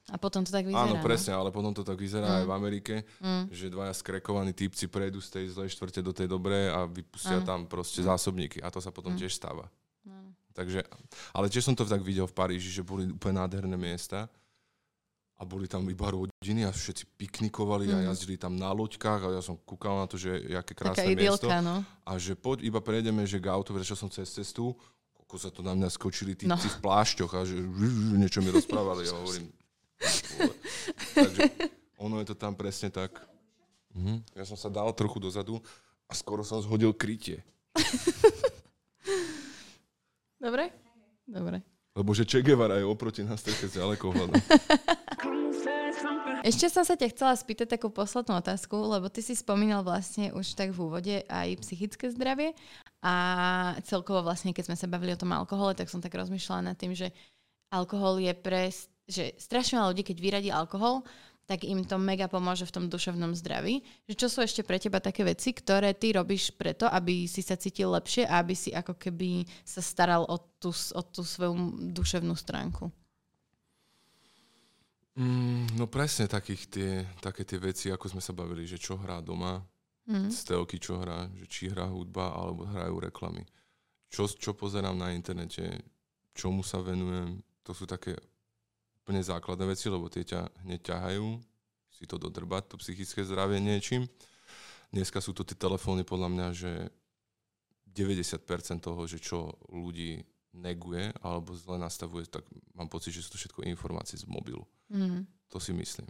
a 0.07 0.15
potom 0.15 0.39
to 0.39 0.55
tak 0.55 0.63
vyzerá. 0.63 0.87
Áno, 0.87 0.95
no. 0.95 1.03
presne, 1.03 1.35
ale 1.35 1.51
potom 1.51 1.75
to 1.75 1.83
tak 1.83 1.99
vyzerá 1.99 2.27
mm. 2.31 2.37
aj 2.39 2.45
v 2.47 2.53
Amerike, 2.55 2.95
mm. 3.19 3.43
že 3.51 3.67
dvaja 3.67 3.91
skrekovaní 3.91 4.55
typci 4.55 4.87
prejdú 4.87 5.19
z 5.19 5.29
tej 5.35 5.45
zlej 5.51 5.69
štvrte 5.75 5.99
do 5.99 6.15
tej 6.15 6.31
dobré 6.31 6.71
a 6.71 6.87
vypustia 6.87 7.43
ano. 7.43 7.47
tam 7.47 7.59
proste 7.67 7.99
mm. 7.99 8.07
zásobníky. 8.07 8.63
A 8.63 8.71
to 8.71 8.79
sa 8.79 8.95
potom 8.95 9.11
mm. 9.11 9.19
tiež 9.19 9.35
stáva. 9.35 9.67
Mm. 10.07 10.31
Takže, 10.55 10.79
ale 11.35 11.51
tiež 11.51 11.67
som 11.67 11.75
to 11.75 11.83
tak 11.83 11.99
videl 12.07 12.23
v 12.23 12.31
Paríži, 12.39 12.71
že 12.71 12.87
boli 12.87 13.03
úplne 13.11 13.43
nádherné 13.43 13.75
miesta 13.75 14.31
a 15.37 15.43
boli 15.43 15.67
tam 15.67 15.83
iba 15.91 16.07
rodiny 16.07 16.63
a 16.63 16.71
všetci 16.71 17.19
piknikovali 17.19 17.91
mm. 17.91 17.93
a 17.93 17.97
jazdili 18.07 18.39
tam 18.39 18.55
na 18.55 18.71
loďkách 18.71 19.21
a 19.27 19.29
ja 19.37 19.43
som 19.43 19.59
kúkal 19.59 19.99
na 19.99 20.07
to, 20.07 20.15
že 20.15 20.55
aké 20.55 20.71
krásne 20.71 21.03
Taká 21.03 21.19
miesto. 21.19 21.51
No. 21.61 21.83
A 22.07 22.11
že 22.15 22.31
poď 22.33 22.63
iba 22.63 22.79
prejdeme, 22.79 23.27
že 23.27 23.43
k 23.43 23.51
auto, 23.51 23.75
prešiel 23.75 23.99
som 23.99 24.07
cez 24.07 24.31
cestu, 24.31 24.71
ako 25.27 25.35
sa 25.35 25.51
to 25.51 25.59
na 25.59 25.75
mňa 25.75 25.91
skočili 25.91 26.39
tí 26.39 26.47
no. 26.47 26.55
v 26.55 26.79
plášťoch 26.79 27.31
a 27.35 27.43
že 27.43 27.59
niečo 28.15 28.39
mi 28.39 28.47
rozprávali. 28.47 29.03
Ja 29.03 29.19
hovorím, 29.19 29.51
Takže 31.11 31.41
ono 31.99 32.23
je 32.23 32.27
to 32.31 32.35
tam 32.39 32.55
presne 32.55 32.87
tak. 32.87 33.11
Mhm. 33.91 34.23
Ja 34.37 34.47
som 34.47 34.55
sa 34.55 34.71
dal 34.71 34.87
trochu 34.95 35.19
dozadu 35.19 35.59
a 36.07 36.15
skoro 36.15 36.47
som 36.47 36.63
zhodil 36.63 36.95
krytie. 36.95 37.43
Dobre? 40.39 40.71
Dobre. 41.27 41.59
Lebo 41.97 42.13
že 42.13 42.29
Che 42.29 42.45
Guevara 42.45 42.77
je 42.77 42.85
oproti 42.85 43.25
nás 43.25 43.41
také 43.41 43.67
ďalekohľadom. 43.67 44.37
Ešte 46.45 46.69
som 46.69 46.85
sa 46.85 46.95
ťa 46.95 47.11
chcela 47.11 47.33
spýtať 47.33 47.67
takú 47.75 47.89
poslednú 47.89 48.39
otázku, 48.39 48.77
lebo 48.77 49.09
ty 49.09 49.25
si 49.25 49.33
spomínal 49.33 49.81
vlastne 49.81 50.31
už 50.31 50.53
tak 50.53 50.71
v 50.71 50.79
úvode 50.79 51.15
aj 51.27 51.59
psychické 51.65 52.07
zdravie 52.13 52.53
a 53.01 53.15
celkovo 53.83 54.21
vlastne, 54.23 54.53
keď 54.53 54.71
sme 54.71 54.77
sa 54.77 54.87
bavili 54.87 55.13
o 55.13 55.19
tom 55.19 55.33
alkohole, 55.33 55.73
tak 55.73 55.89
som 55.89 55.99
tak 55.99 56.15
rozmýšľala 56.15 56.71
nad 56.71 56.77
tým, 56.77 56.93
že 56.93 57.11
alkohol 57.73 58.21
je 58.21 58.33
pre, 58.37 58.69
že 59.09 59.35
strašne 59.41 59.81
veľa 59.81 59.91
ľudí, 59.91 60.03
keď 60.05 60.17
vyradí 60.21 60.49
alkohol, 60.53 61.03
tak 61.47 61.63
im 61.63 61.87
to 61.87 61.95
mega 61.95 62.27
pomôže 62.27 62.67
v 62.67 62.75
tom 62.75 62.85
duševnom 62.91 63.31
zdraví. 63.31 63.79
Že 64.11 64.15
čo 64.19 64.27
sú 64.27 64.39
ešte 64.43 64.67
pre 64.67 64.83
teba 64.83 64.99
také 64.99 65.23
veci, 65.23 65.55
ktoré 65.55 65.95
ty 65.95 66.11
robíš 66.11 66.51
preto, 66.51 66.91
aby 66.91 67.23
si 67.23 67.39
sa 67.39 67.55
cítil 67.55 67.87
lepšie 67.95 68.27
a 68.27 68.43
aby 68.43 68.51
si 68.51 68.75
ako 68.75 68.99
keby 68.99 69.47
sa 69.63 69.79
staral 69.79 70.27
o 70.27 70.35
tú, 70.59 70.75
o 70.75 71.01
tú 71.07 71.23
svoju 71.23 71.87
duševnú 71.95 72.35
stránku? 72.35 72.91
Mm, 75.17 75.73
no 75.73 75.89
presne 75.89 76.29
takých 76.29 76.63
tie, 76.69 76.91
také 77.17 77.41
tie 77.41 77.57
veci, 77.57 77.89
ako 77.89 78.05
sme 78.13 78.21
sa 78.21 78.37
bavili, 78.37 78.69
že 78.69 78.77
čo 78.77 79.01
hrá 79.01 79.17
doma, 79.17 79.65
mm. 80.05 80.29
stelky 80.29 80.77
čo 80.77 81.01
hrá, 81.01 81.25
že 81.33 81.45
či 81.49 81.73
hrá 81.73 81.89
hudba 81.89 82.37
alebo 82.37 82.69
hrajú 82.69 83.01
reklamy. 83.01 83.41
Čo, 84.13 84.29
čo 84.29 84.53
pozerám 84.53 84.93
na 84.93 85.11
internete, 85.17 85.81
čomu 86.37 86.61
sa 86.61 86.79
venujem, 86.85 87.41
to 87.65 87.73
sú 87.73 87.89
také 87.89 88.13
úplne 89.01 89.19
základné 89.25 89.65
veci, 89.73 89.89
lebo 89.89 90.05
tie 90.05 90.21
ťa 90.21 90.63
hneď 90.63 90.81
ťahajú 90.93 91.27
si 91.97 92.05
to 92.05 92.21
dodrbať, 92.21 92.69
to 92.69 92.75
psychické 92.77 93.25
zdravie 93.25 93.57
niečím. 93.57 94.05
Dneska 94.93 95.17
sú 95.17 95.33
to 95.33 95.41
tie 95.41 95.57
telefóny 95.57 96.05
podľa 96.05 96.29
mňa, 96.29 96.47
že 96.53 96.71
90% 97.89 98.85
toho, 98.85 99.01
že 99.09 99.17
čo 99.17 99.57
ľudí 99.73 100.21
neguje 100.53 101.09
alebo 101.25 101.57
zle 101.57 101.81
nastavuje, 101.81 102.29
tak 102.29 102.45
mám 102.77 102.85
pocit, 102.85 103.17
že 103.17 103.25
sú 103.25 103.33
to 103.33 103.41
všetko 103.41 103.65
informácie 103.65 104.21
z 104.21 104.29
mobilu. 104.29 104.61
Mm. 104.89 105.27
To 105.51 105.57
si 105.59 105.73
myslím. 105.73 106.07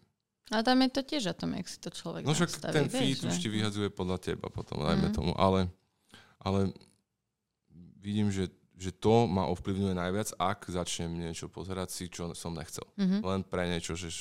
A 0.47 0.63
tam 0.63 0.79
je 0.79 0.89
to 0.89 1.01
tiež 1.03 1.23
o 1.31 1.35
tom, 1.35 1.59
jak 1.59 1.67
si 1.67 1.75
to 1.75 1.91
človek 1.91 2.23
No 2.23 2.31
však 2.31 2.47
nastaví, 2.47 2.73
ten 2.73 2.87
feed 2.87 3.19
už 3.19 3.35
ti 3.35 3.51
vyhadzuje 3.51 3.91
podľa 3.91 4.17
teba 4.23 4.47
potom, 4.47 4.79
dajme 4.79 5.11
mm. 5.11 5.15
tomu. 5.15 5.35
Ale, 5.35 5.67
ale 6.39 6.71
vidím, 7.99 8.31
že 8.31 8.47
že 8.77 8.93
to 8.93 9.25
ma 9.25 9.49
ovplyvňuje 9.49 9.97
najviac, 9.97 10.29
ak 10.37 10.69
začnem 10.69 11.09
niečo 11.09 11.49
pozerať 11.49 11.89
si, 11.89 12.03
čo 12.13 12.29
som 12.37 12.53
nechcel. 12.53 12.85
Mm-hmm. 12.93 13.21
Len 13.25 13.41
pre 13.41 13.65
niečo, 13.65 13.97
že, 13.97 14.13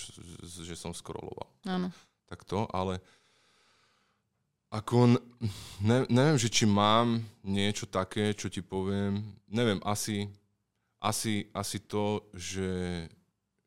že 0.43 0.73
som 0.73 0.97
scrolloval. 0.97 1.45
Áno. 1.69 1.93
Tak 2.25 2.41
to, 2.49 2.65
ale 2.73 3.05
ako, 4.73 5.21
ne, 5.85 6.09
neviem, 6.09 6.41
že 6.41 6.49
či 6.49 6.65
mám 6.65 7.21
niečo 7.45 7.85
také, 7.87 8.33
čo 8.33 8.49
ti 8.49 8.65
poviem, 8.65 9.21
neviem, 9.47 9.79
asi, 9.85 10.27
asi, 11.05 11.53
asi 11.53 11.79
to, 11.85 12.25
že, 12.33 13.05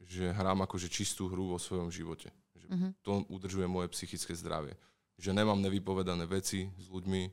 že 0.10 0.34
hrám 0.34 0.66
akože 0.66 0.90
čistú 0.90 1.30
hru 1.30 1.54
vo 1.54 1.62
svojom 1.62 1.94
živote. 1.94 2.34
Že 2.58 2.68
mm-hmm. 2.74 2.92
To 3.06 3.30
udržuje 3.30 3.70
moje 3.70 3.94
psychické 3.94 4.34
zdravie. 4.34 4.74
Že 5.22 5.38
nemám 5.38 5.62
nevypovedané 5.62 6.26
veci 6.26 6.66
s 6.82 6.90
ľuďmi, 6.90 7.30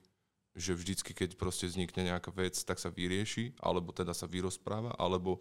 že 0.57 0.77
vždycky, 0.77 1.17
keď 1.17 1.41
proste 1.41 1.65
vznikne 1.65 2.13
nejaká 2.13 2.29
vec, 2.37 2.53
tak 2.53 2.77
sa 2.77 2.93
vyrieši, 2.93 3.57
alebo 3.65 3.97
teda 3.97 4.13
sa 4.13 4.29
vyrozpráva, 4.29 4.93
alebo, 5.01 5.41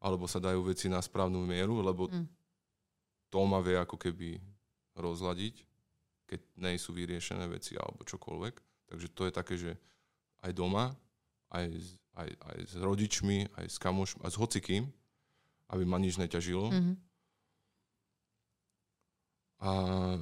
alebo 0.00 0.24
sa 0.24 0.40
dajú 0.40 0.72
veci 0.72 0.88
na 0.88 1.04
správnu 1.04 1.44
mieru, 1.44 1.84
lebo 1.84 2.08
mm. 2.08 2.24
to 3.28 3.40
ma 3.44 3.60
vie 3.60 3.76
ako 3.76 4.00
keby 4.00 4.40
rozladiť, 4.96 5.64
keď 6.28 6.40
nie 6.64 6.80
sú 6.80 6.96
vyriešené 6.96 7.44
veci 7.48 7.76
alebo 7.76 8.08
čokoľvek. 8.08 8.54
Takže 8.88 9.06
to 9.12 9.22
je 9.28 9.32
také, 9.32 9.54
že 9.60 9.72
aj 10.40 10.52
doma, 10.56 10.96
aj, 11.52 11.66
aj, 12.16 12.28
aj 12.28 12.58
s 12.72 12.74
rodičmi, 12.80 13.52
aj 13.56 13.66
s 13.68 13.76
kamošmi, 13.76 14.24
aj 14.24 14.32
s 14.32 14.40
hocikým, 14.40 14.84
aby 15.70 15.84
ma 15.86 15.98
nič 16.02 16.18
neťažilo. 16.18 16.68
Mm-hmm. 16.70 16.94
A 19.60 19.70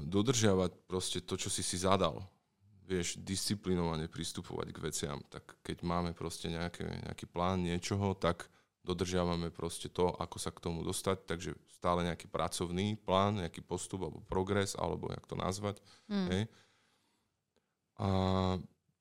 dodržiavať 0.03 0.73
proste 0.91 1.19
to, 1.23 1.39
čo 1.39 1.47
si 1.49 1.63
si 1.63 1.79
zadal 1.79 2.27
vieš, 2.89 3.21
disciplinovane 3.21 4.09
pristupovať 4.09 4.73
k 4.73 4.79
veciam, 4.81 5.19
tak 5.29 5.61
keď 5.61 5.85
máme 5.85 6.17
proste 6.17 6.49
nejaké, 6.49 6.89
nejaký 7.05 7.29
plán 7.29 7.61
niečoho, 7.61 8.17
tak 8.17 8.49
dodržiavame 8.81 9.53
proste 9.53 9.93
to, 9.93 10.09
ako 10.17 10.41
sa 10.41 10.49
k 10.49 10.65
tomu 10.65 10.81
dostať, 10.81 11.29
takže 11.29 11.53
stále 11.69 12.09
nejaký 12.09 12.33
pracovný 12.33 12.97
plán, 12.97 13.45
nejaký 13.45 13.61
postup 13.61 14.09
alebo 14.09 14.25
progres, 14.25 14.73
alebo 14.73 15.13
jak 15.13 15.29
to 15.29 15.37
nazvať. 15.37 15.77
Mm. 16.09 16.27
Hej. 16.33 16.43
A 18.01 18.09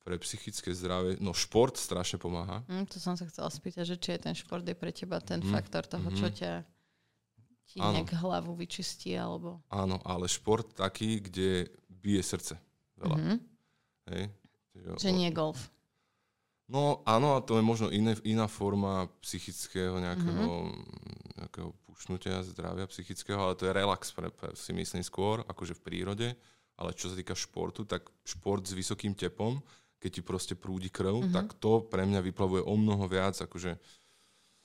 pre 0.07 0.15
psychické 0.23 0.71
zdravie, 0.71 1.19
no 1.19 1.35
šport 1.35 1.75
strašne 1.75 2.15
pomáha. 2.15 2.63
Mm, 2.71 2.87
to 2.87 2.95
som 2.95 3.19
sa 3.19 3.27
chcela 3.27 3.51
spýtať, 3.51 3.83
že 3.83 3.95
či 3.99 4.15
je 4.15 4.31
ten 4.31 4.35
šport 4.39 4.63
je 4.63 4.71
pre 4.71 4.95
teba 4.95 5.19
ten 5.19 5.43
mm. 5.43 5.51
faktor 5.51 5.83
toho, 5.83 6.07
mm. 6.07 6.15
čo 6.15 6.27
ťa 6.31 6.51
ti 7.67 7.83
nejak 7.83 8.15
hlavu 8.15 8.55
vyčistí, 8.55 9.11
alebo... 9.19 9.59
Áno, 9.67 9.99
ale 10.07 10.31
šport 10.31 10.71
taký, 10.71 11.19
kde 11.19 11.67
bije 11.91 12.23
srdce 12.23 12.55
veľa. 12.95 13.17
Mm-hmm. 13.19 13.37
Hej? 14.15 14.23
Že 14.95 15.11
nie 15.11 15.27
golf. 15.35 15.67
No 16.71 17.03
áno, 17.03 17.35
a 17.35 17.43
to 17.43 17.59
je 17.59 17.63
možno 17.67 17.91
iné, 17.91 18.15
iná 18.23 18.47
forma 18.47 19.11
psychického 19.19 19.99
nejakého, 19.99 20.71
mm-hmm. 20.71 21.43
nejakého 21.43 21.69
pušnutia 21.91 22.43
zdravia 22.47 22.87
psychického, 22.87 23.39
ale 23.39 23.59
to 23.59 23.67
je 23.67 23.75
relax 23.75 24.15
pre, 24.15 24.31
pre, 24.31 24.55
si 24.55 24.71
myslím 24.71 25.03
skôr, 25.03 25.43
akože 25.51 25.75
v 25.75 25.83
prírode. 25.83 26.27
Ale 26.77 26.93
čo 26.93 27.09
sa 27.11 27.17
týka 27.17 27.33
športu, 27.33 27.83
tak 27.83 28.05
šport 28.21 28.63
s 28.63 28.71
vysokým 28.71 29.17
tepom, 29.17 29.59
keď 30.07 30.11
ti 30.15 30.23
proste 30.23 30.55
prúdi 30.55 30.87
krv, 30.87 31.19
mm-hmm. 31.19 31.35
tak 31.35 31.51
to 31.59 31.83
pre 31.83 32.07
mňa 32.07 32.23
vyplavuje 32.23 32.63
o 32.63 32.79
mnoho 32.79 33.03
viac, 33.11 33.35
akože 33.35 33.75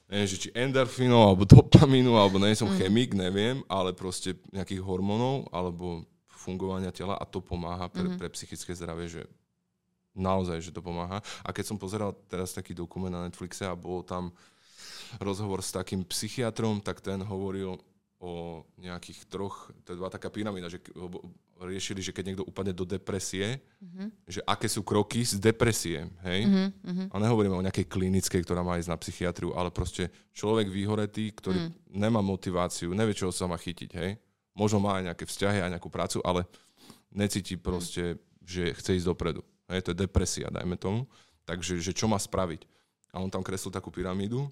neviem, 0.07 0.29
že 0.31 0.39
či 0.39 0.49
endorfínov, 0.55 1.19
alebo 1.19 1.43
dopamínu, 1.43 2.15
alebo 2.15 2.39
nie 2.39 2.55
som 2.55 2.71
mm-hmm. 2.71 2.87
chemik, 2.87 3.11
neviem, 3.19 3.59
ale 3.67 3.91
proste 3.91 4.39
nejakých 4.55 4.87
hormónov, 4.87 5.51
alebo 5.51 6.07
fungovania 6.31 6.95
tela 6.95 7.19
a 7.19 7.27
to 7.27 7.43
pomáha 7.43 7.91
pre, 7.91 8.07
mm-hmm. 8.07 8.23
pre 8.23 8.31
psychické 8.31 8.71
zdravie, 8.71 9.11
že 9.11 9.23
naozaj, 10.15 10.63
že 10.63 10.71
to 10.71 10.79
pomáha. 10.79 11.19
A 11.43 11.51
keď 11.51 11.75
som 11.75 11.81
pozeral 11.81 12.15
teraz 12.31 12.55
taký 12.55 12.71
dokument 12.71 13.11
na 13.11 13.27
Netflixe 13.27 13.67
a 13.67 13.75
bol 13.75 14.07
tam 14.07 14.31
rozhovor 15.19 15.59
s 15.59 15.75
takým 15.75 16.07
psychiatrom, 16.07 16.79
tak 16.79 17.03
ten 17.03 17.19
hovoril 17.19 17.83
o 18.23 18.63
nejakých 18.79 19.27
troch, 19.27 19.75
to 19.83 19.99
dva 19.99 20.07
taká 20.07 20.31
pyramída, 20.31 20.71
že 20.71 20.79
riešili, 21.59 21.99
že 21.99 22.15
keď 22.15 22.25
niekto 22.31 22.47
upadne 22.47 22.71
do 22.71 22.87
depresie, 22.87 23.59
mm-hmm. 23.59 24.09
že 24.31 24.41
aké 24.47 24.71
sú 24.71 24.87
kroky 24.87 25.27
z 25.27 25.43
depresie, 25.43 26.07
hej? 26.23 26.47
Mm-hmm. 26.47 27.11
A 27.11 27.15
nehovoríme 27.19 27.59
o 27.59 27.67
nejakej 27.67 27.91
klinickej, 27.91 28.47
ktorá 28.47 28.63
má 28.63 28.79
ísť 28.79 28.95
na 28.95 28.99
psychiatriu, 29.03 29.51
ale 29.59 29.75
proste 29.75 30.07
človek 30.31 30.71
vyhoretý, 30.71 31.35
ktorý 31.35 31.67
mm. 31.67 31.99
nemá 31.99 32.23
motiváciu, 32.23 32.95
nevie, 32.95 33.19
čo 33.19 33.35
sa 33.35 33.51
má 33.51 33.59
chytiť, 33.59 33.91
hej? 33.99 34.15
Možno 34.55 34.79
má 34.79 35.03
aj 35.03 35.11
nejaké 35.11 35.25
vzťahy, 35.27 35.59
aj 35.59 35.73
nejakú 35.75 35.91
prácu, 35.91 36.23
ale 36.23 36.47
necíti 37.11 37.59
proste, 37.59 38.15
mm. 38.15 38.19
že 38.47 38.63
chce 38.79 39.03
ísť 39.03 39.11
dopredu. 39.11 39.43
Hej, 39.67 39.83
to 39.83 39.91
je 39.91 40.03
depresia, 40.07 40.47
dajme 40.47 40.79
tomu. 40.79 41.11
Takže, 41.43 41.83
že 41.83 41.91
čo 41.91 42.07
má 42.07 42.23
spraviť? 42.23 42.71
A 43.13 43.19
on 43.19 43.35
tam 43.35 43.43
kreslil 43.43 43.75
takú 43.75 43.91
pyramídu 43.91 44.47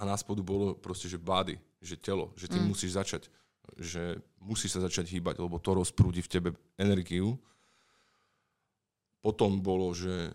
a 0.00 0.02
na 0.08 0.16
spodu 0.16 0.40
bolo 0.40 0.72
proste, 0.72 1.12
že 1.12 1.20
body, 1.20 1.60
že 1.84 2.00
telo, 2.00 2.32
že 2.32 2.48
ty 2.48 2.56
mm. 2.56 2.64
musíš 2.72 2.96
začať, 2.96 3.28
že 3.76 4.16
musíš 4.40 4.80
sa 4.80 4.80
začať 4.88 5.12
hýbať, 5.12 5.44
lebo 5.44 5.60
to 5.60 5.76
rozprúdi 5.76 6.24
v 6.24 6.32
tebe 6.32 6.50
energiu. 6.80 7.36
Potom 9.20 9.60
bolo, 9.60 9.92
že 9.92 10.32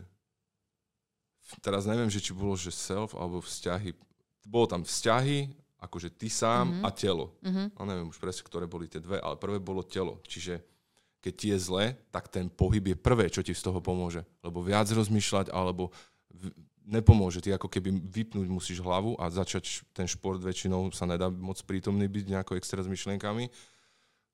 teraz 1.65 1.89
neviem, 1.89 2.13
že 2.13 2.21
či 2.21 2.37
bolo, 2.37 2.53
že 2.53 2.69
self 2.69 3.17
alebo 3.17 3.41
vzťahy. 3.41 3.97
Bolo 4.45 4.69
tam 4.69 4.81
vzťahy, 4.85 5.49
akože 5.81 6.13
ty 6.13 6.29
sám 6.29 6.69
mm-hmm. 6.69 6.85
a 6.85 6.89
telo. 6.93 7.33
Mm-hmm. 7.41 7.67
A 7.73 7.81
neviem 7.89 8.09
už 8.13 8.21
presne, 8.21 8.45
ktoré 8.45 8.69
boli 8.69 8.85
tie 8.85 9.01
dve, 9.01 9.17
ale 9.17 9.41
prvé 9.41 9.57
bolo 9.57 9.81
telo. 9.81 10.21
Čiže 10.29 10.61
keď 11.25 11.33
ti 11.33 11.47
je 11.49 11.57
zle, 11.57 11.85
tak 12.13 12.29
ten 12.29 12.45
pohyb 12.53 12.93
je 12.93 12.97
prvé, 12.97 13.33
čo 13.33 13.41
ti 13.41 13.57
z 13.57 13.65
toho 13.65 13.81
pomôže. 13.81 14.21
Lebo 14.45 14.61
viac 14.61 14.85
rozmýšľať, 14.85 15.49
alebo 15.49 15.89
nepomôže. 16.85 17.41
Ty 17.41 17.57
ako 17.57 17.67
keby 17.67 17.89
vypnúť 17.91 18.47
musíš 18.47 18.79
hlavu 18.79 19.17
a 19.17 19.27
začať 19.27 19.83
ten 19.91 20.05
šport 20.05 20.39
väčšinou 20.39 20.93
sa 20.93 21.09
nedá 21.09 21.27
moc 21.27 21.57
prítomný 21.65 22.05
byť 22.05 22.25
nejako 22.31 22.55
extra 22.55 22.79
s 22.79 22.87
myšlienkami. 22.87 23.49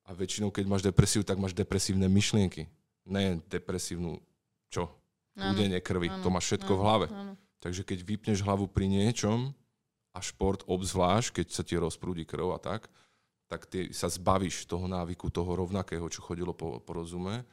A 0.06 0.10
väčšinou, 0.12 0.52
keď 0.52 0.64
máš 0.68 0.82
depresiu, 0.84 1.24
tak 1.24 1.40
máš 1.40 1.56
depresívne 1.56 2.06
myšlienky. 2.10 2.68
Ne 3.08 3.40
depresívnu 3.48 4.20
čo? 4.68 4.92
Údenie 5.32 5.80
krvi. 5.80 6.12
Ano, 6.12 6.20
to 6.20 6.28
máš 6.28 6.52
všetko 6.52 6.72
ano, 6.74 6.78
v 6.78 6.84
hlave. 6.84 7.06
Ano. 7.08 7.34
Takže 7.62 7.82
keď 7.86 7.98
vypneš 8.04 8.44
hlavu 8.44 8.68
pri 8.68 8.90
niečom, 8.90 9.54
a 10.12 10.18
šport 10.20 10.60
obzvlášť, 10.68 11.40
keď 11.40 11.46
sa 11.48 11.62
ti 11.64 11.74
rozprúdi 11.80 12.28
krv 12.28 12.52
a 12.52 12.60
tak, 12.60 12.88
tak 13.48 13.68
ty 13.68 13.92
sa 13.92 14.08
zbavíš 14.08 14.64
toho 14.68 14.84
návyku, 14.88 15.28
toho 15.28 15.56
rovnakého, 15.56 16.04
čo 16.08 16.24
chodilo 16.24 16.52
po, 16.56 16.80
po 16.80 16.92
rozume. 16.96 17.44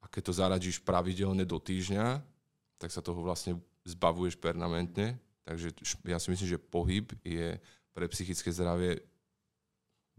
A 0.00 0.08
keď 0.08 0.22
to 0.28 0.32
zaradíš 0.32 0.80
pravidelne 0.80 1.44
do 1.44 1.60
týždňa, 1.60 2.20
tak 2.80 2.88
sa 2.88 3.04
toho 3.04 3.20
vlastne 3.20 3.60
zbavuješ 3.92 4.38
permanentne. 4.38 5.18
Takže 5.44 5.74
ja 6.06 6.18
si 6.22 6.30
myslím, 6.30 6.48
že 6.56 6.62
pohyb 6.62 7.10
je 7.26 7.58
pre 7.90 8.06
psychické 8.12 8.54
zdravie 8.54 9.02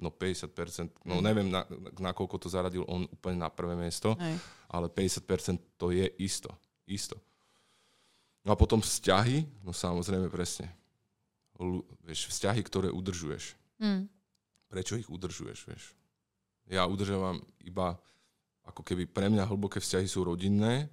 no 0.02 0.10
50%, 0.10 1.06
no 1.06 1.22
mm. 1.22 1.24
neviem, 1.24 1.48
na, 1.54 1.62
nakoľko 2.02 2.42
to 2.42 2.50
zaradil 2.50 2.82
on 2.90 3.06
úplne 3.06 3.38
na 3.38 3.54
prvé 3.54 3.78
miesto, 3.78 4.18
Aj. 4.18 4.34
ale 4.74 4.90
50% 4.90 5.78
to 5.78 5.94
je 5.94 6.10
isto. 6.18 6.50
Isto. 6.90 7.22
No 8.42 8.50
a 8.52 8.58
potom 8.58 8.82
vzťahy, 8.82 9.46
no 9.62 9.70
samozrejme 9.70 10.26
presne. 10.34 10.74
L- 11.62 11.86
vieš, 12.02 12.34
vzťahy, 12.34 12.66
ktoré 12.66 12.90
udržuješ. 12.90 13.54
Mm 13.78 14.10
prečo 14.72 14.96
ich 14.96 15.12
udržuješ, 15.12 15.68
vieš. 15.68 15.84
Ja 16.72 16.88
udržávam 16.88 17.44
iba, 17.60 18.00
ako 18.64 18.88
keby 18.88 19.04
pre 19.12 19.28
mňa 19.28 19.44
hlboké 19.44 19.84
vzťahy 19.84 20.08
sú 20.08 20.24
rodinné 20.24 20.88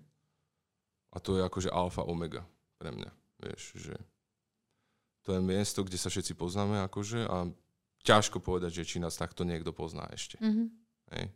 a 1.14 1.22
to 1.22 1.38
je 1.38 1.46
akože 1.46 1.70
alfa 1.70 2.02
omega 2.02 2.42
pre 2.78 2.94
mňa, 2.94 3.10
vieš, 3.42 3.74
že 3.76 3.94
to 5.26 5.36
je 5.36 5.40
miesto, 5.44 5.84
kde 5.84 6.00
sa 6.00 6.08
všetci 6.08 6.32
poznáme 6.38 6.80
akože 6.88 7.26
a 7.28 7.50
ťažko 8.06 8.40
povedať, 8.40 8.80
že 8.80 8.88
či 8.88 8.96
nás 9.02 9.18
takto 9.18 9.44
niekto 9.44 9.74
pozná 9.74 10.08
ešte. 10.08 10.40
Mm-hmm. 10.40 10.66
Hej. 11.18 11.26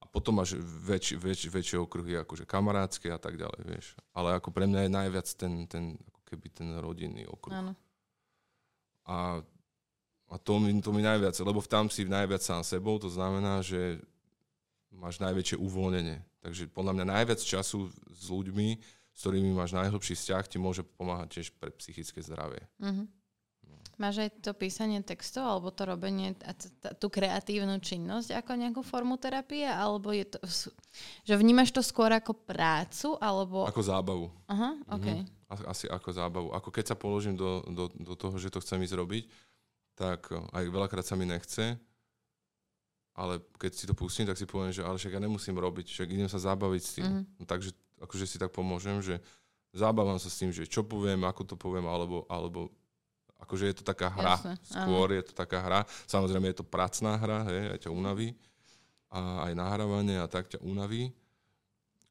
A 0.00 0.04
potom 0.08 0.38
máš 0.38 0.56
väč, 0.62 1.12
väč, 1.18 1.50
väčšie 1.50 1.76
okruhy 1.82 2.16
akože 2.22 2.48
kamarátske 2.48 3.12
a 3.12 3.20
tak 3.20 3.36
ďalej, 3.36 3.62
vieš. 3.66 3.86
Ale 4.16 4.38
ako 4.38 4.54
pre 4.54 4.64
mňa 4.64 4.86
je 4.86 4.90
najviac 4.96 5.28
ten, 5.36 5.66
ten 5.68 5.98
ako 6.08 6.20
keby 6.24 6.46
ten 6.54 6.68
rodinný 6.80 7.28
okruh. 7.28 7.52
Áno. 7.52 7.72
A 9.04 9.44
a 10.26 10.42
to 10.42 10.58
mi, 10.58 10.74
to 10.82 10.90
mi 10.90 11.06
najviac, 11.06 11.38
lebo 11.38 11.62
tam 11.62 11.86
si 11.86 12.02
najviac 12.02 12.42
sám 12.42 12.66
sebou, 12.66 12.98
to 12.98 13.06
znamená, 13.06 13.62
že 13.62 14.02
máš 14.90 15.22
najväčšie 15.22 15.54
uvoľnenie. 15.54 16.18
Takže 16.42 16.66
podľa 16.74 16.92
mňa 16.98 17.06
najviac 17.14 17.40
času 17.42 17.86
s 18.10 18.26
ľuďmi, 18.26 18.78
s 19.16 19.24
ktorými 19.24 19.56
máš 19.56 19.72
najhlbší 19.72 20.12
vzťah, 20.12 20.44
ti 20.44 20.60
môže 20.60 20.84
pomáhať 20.84 21.40
tiež 21.40 21.56
pre 21.56 21.72
psychické 21.80 22.20
zdravie. 22.20 22.60
Mm-hmm. 22.76 23.06
Máš 23.96 24.28
aj 24.28 24.44
to 24.44 24.52
písanie 24.52 25.00
textov 25.00 25.48
alebo 25.48 25.72
to 25.72 25.88
robenie, 25.88 26.36
tú 27.00 27.08
kreatívnu 27.08 27.80
činnosť 27.80 28.36
ako 28.36 28.52
nejakú 28.60 28.84
formu 28.84 29.16
terapie? 29.16 29.64
Alebo 29.64 30.12
je 30.12 30.28
to, 30.28 30.38
že 31.24 31.32
vnímaš 31.32 31.72
to 31.72 31.80
skôr 31.80 32.12
ako 32.12 32.36
prácu? 32.36 33.16
Alebo... 33.16 33.64
Ako 33.64 33.80
zábavu. 33.80 34.28
Aha, 34.52 34.76
okay. 34.92 35.24
mm-hmm. 35.24 35.64
Asi 35.64 35.88
ako 35.88 36.12
zábavu. 36.12 36.48
Ako 36.52 36.68
keď 36.68 36.92
sa 36.92 36.96
položím 37.00 37.40
do, 37.40 37.64
do, 37.72 37.88
do 37.88 38.14
toho, 38.20 38.36
že 38.36 38.52
to 38.52 38.60
chcem 38.60 38.84
ísť 38.84 39.00
robiť, 39.00 39.24
tak 39.96 40.28
aj 40.28 40.64
veľakrát 40.68 41.08
sa 41.08 41.16
mi 41.16 41.24
nechce, 41.24 41.80
ale 43.16 43.40
keď 43.56 43.72
si 43.72 43.88
to 43.88 43.96
pustím, 43.96 44.28
tak 44.28 44.36
si 44.36 44.44
poviem, 44.44 44.76
že 44.76 44.84
ale 44.84 45.00
však 45.00 45.16
ja 45.16 45.24
nemusím 45.24 45.56
robiť, 45.56 45.88
však 45.88 46.08
idem 46.12 46.28
sa 46.28 46.36
zabaviť 46.36 46.82
s 46.84 46.92
tým. 47.00 47.04
Mm-hmm. 47.08 47.24
No, 47.40 47.44
takže 47.48 47.72
akože 48.00 48.24
si 48.28 48.36
tak 48.36 48.52
pomôžem, 48.52 49.00
že 49.00 49.20
zabávam 49.76 50.16
sa 50.16 50.28
s 50.32 50.40
tým, 50.40 50.52
že 50.52 50.68
čo 50.68 50.84
poviem, 50.84 51.24
ako 51.24 51.42
to 51.44 51.54
poviem, 51.56 51.84
alebo, 51.84 52.24
alebo 52.28 52.72
akože 53.40 53.64
je 53.68 53.76
to 53.76 53.84
taká 53.84 54.08
hra. 54.08 54.40
Jasne, 54.40 54.54
Skôr 54.64 55.12
áno. 55.12 55.16
je 55.20 55.22
to 55.28 55.32
taká 55.36 55.58
hra. 55.60 55.80
Samozrejme 56.08 56.46
je 56.52 56.58
to 56.60 56.66
pracná 56.66 57.20
hra, 57.20 57.44
hej, 57.52 57.62
aj 57.76 57.78
ťa 57.84 57.90
unaví. 57.92 58.32
A 59.12 59.48
aj 59.48 59.52
nahrávanie 59.54 60.16
a 60.18 60.26
tak 60.26 60.48
ťa 60.48 60.64
unaví. 60.64 61.12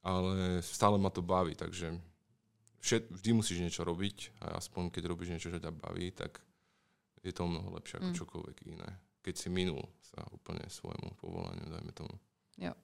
Ale 0.06 0.62
stále 0.62 1.02
ma 1.02 1.10
to 1.10 1.26
baví, 1.26 1.57
takže 1.57 1.98
všet, 2.86 3.10
vždy 3.10 3.30
musíš 3.34 3.57
niečo 3.57 3.82
robiť 3.82 4.38
a 4.45 4.62
aspoň 4.62 4.94
keď 4.94 5.03
robíš 5.10 5.34
niečo, 5.34 5.49
čo 5.49 5.57
ťa 5.57 5.74
baví, 5.74 6.14
tak 6.14 6.38
je 7.26 7.34
to 7.34 7.49
mnoho 7.49 7.74
lepšie 7.74 7.98
ako 7.98 8.10
mm. 8.14 8.18
čokoľvek 8.22 8.57
iné. 8.70 8.90
Keď 9.26 9.34
si 9.34 9.49
minul 9.49 9.82
sa 10.06 10.22
úplne 10.30 10.62
svojmu 10.70 11.18
povolaniu, 11.18 11.66
dajme 11.66 11.90
tomu. 11.98 12.14
Jo. 12.62 12.78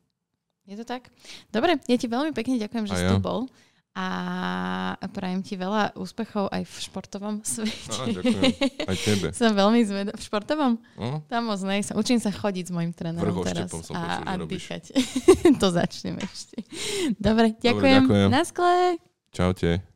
Je 0.71 0.79
to 0.79 0.87
tak? 0.87 1.11
Dobre, 1.51 1.75
ja 1.83 1.97
ti 1.99 2.07
veľmi 2.07 2.31
pekne 2.31 2.55
ďakujem, 2.55 2.87
že 2.87 2.95
a 2.95 2.97
si 2.97 3.03
ja. 3.03 3.11
tu 3.11 3.19
bol. 3.19 3.51
A 3.91 4.95
prajem 5.11 5.43
ti 5.43 5.59
veľa 5.59 5.99
úspechov 5.99 6.47
aj 6.47 6.63
v 6.63 6.73
športovom 6.79 7.35
svete. 7.43 7.91
Á, 7.91 8.07
ďakujem. 8.07 8.43
Aj 8.87 8.97
tebe. 9.03 9.27
som 9.35 9.51
veľmi 9.51 9.83
zvedavá. 9.83 10.15
V 10.15 10.23
športovom? 10.23 10.79
No? 10.95 11.27
Tam 11.27 11.51
moc 11.51 11.59
nejsem. 11.59 11.99
Učím 11.99 12.23
sa 12.23 12.31
chodiť 12.31 12.65
s 12.67 12.71
mojim 12.71 12.95
trénerom 12.95 13.35
teraz. 13.43 13.67
som 13.67 13.99
a, 13.99 14.23
a 14.23 14.39
dýchať. 14.39 14.95
to 15.61 15.67
začnem 15.75 16.23
ešte. 16.23 16.63
Dobre, 17.19 17.51
ďakujem. 17.59 18.07
Dobre, 18.07 18.15
ďakujem. 18.15 18.29
Na 18.31 18.41
skle. 18.47 18.95
Čaute. 19.35 19.90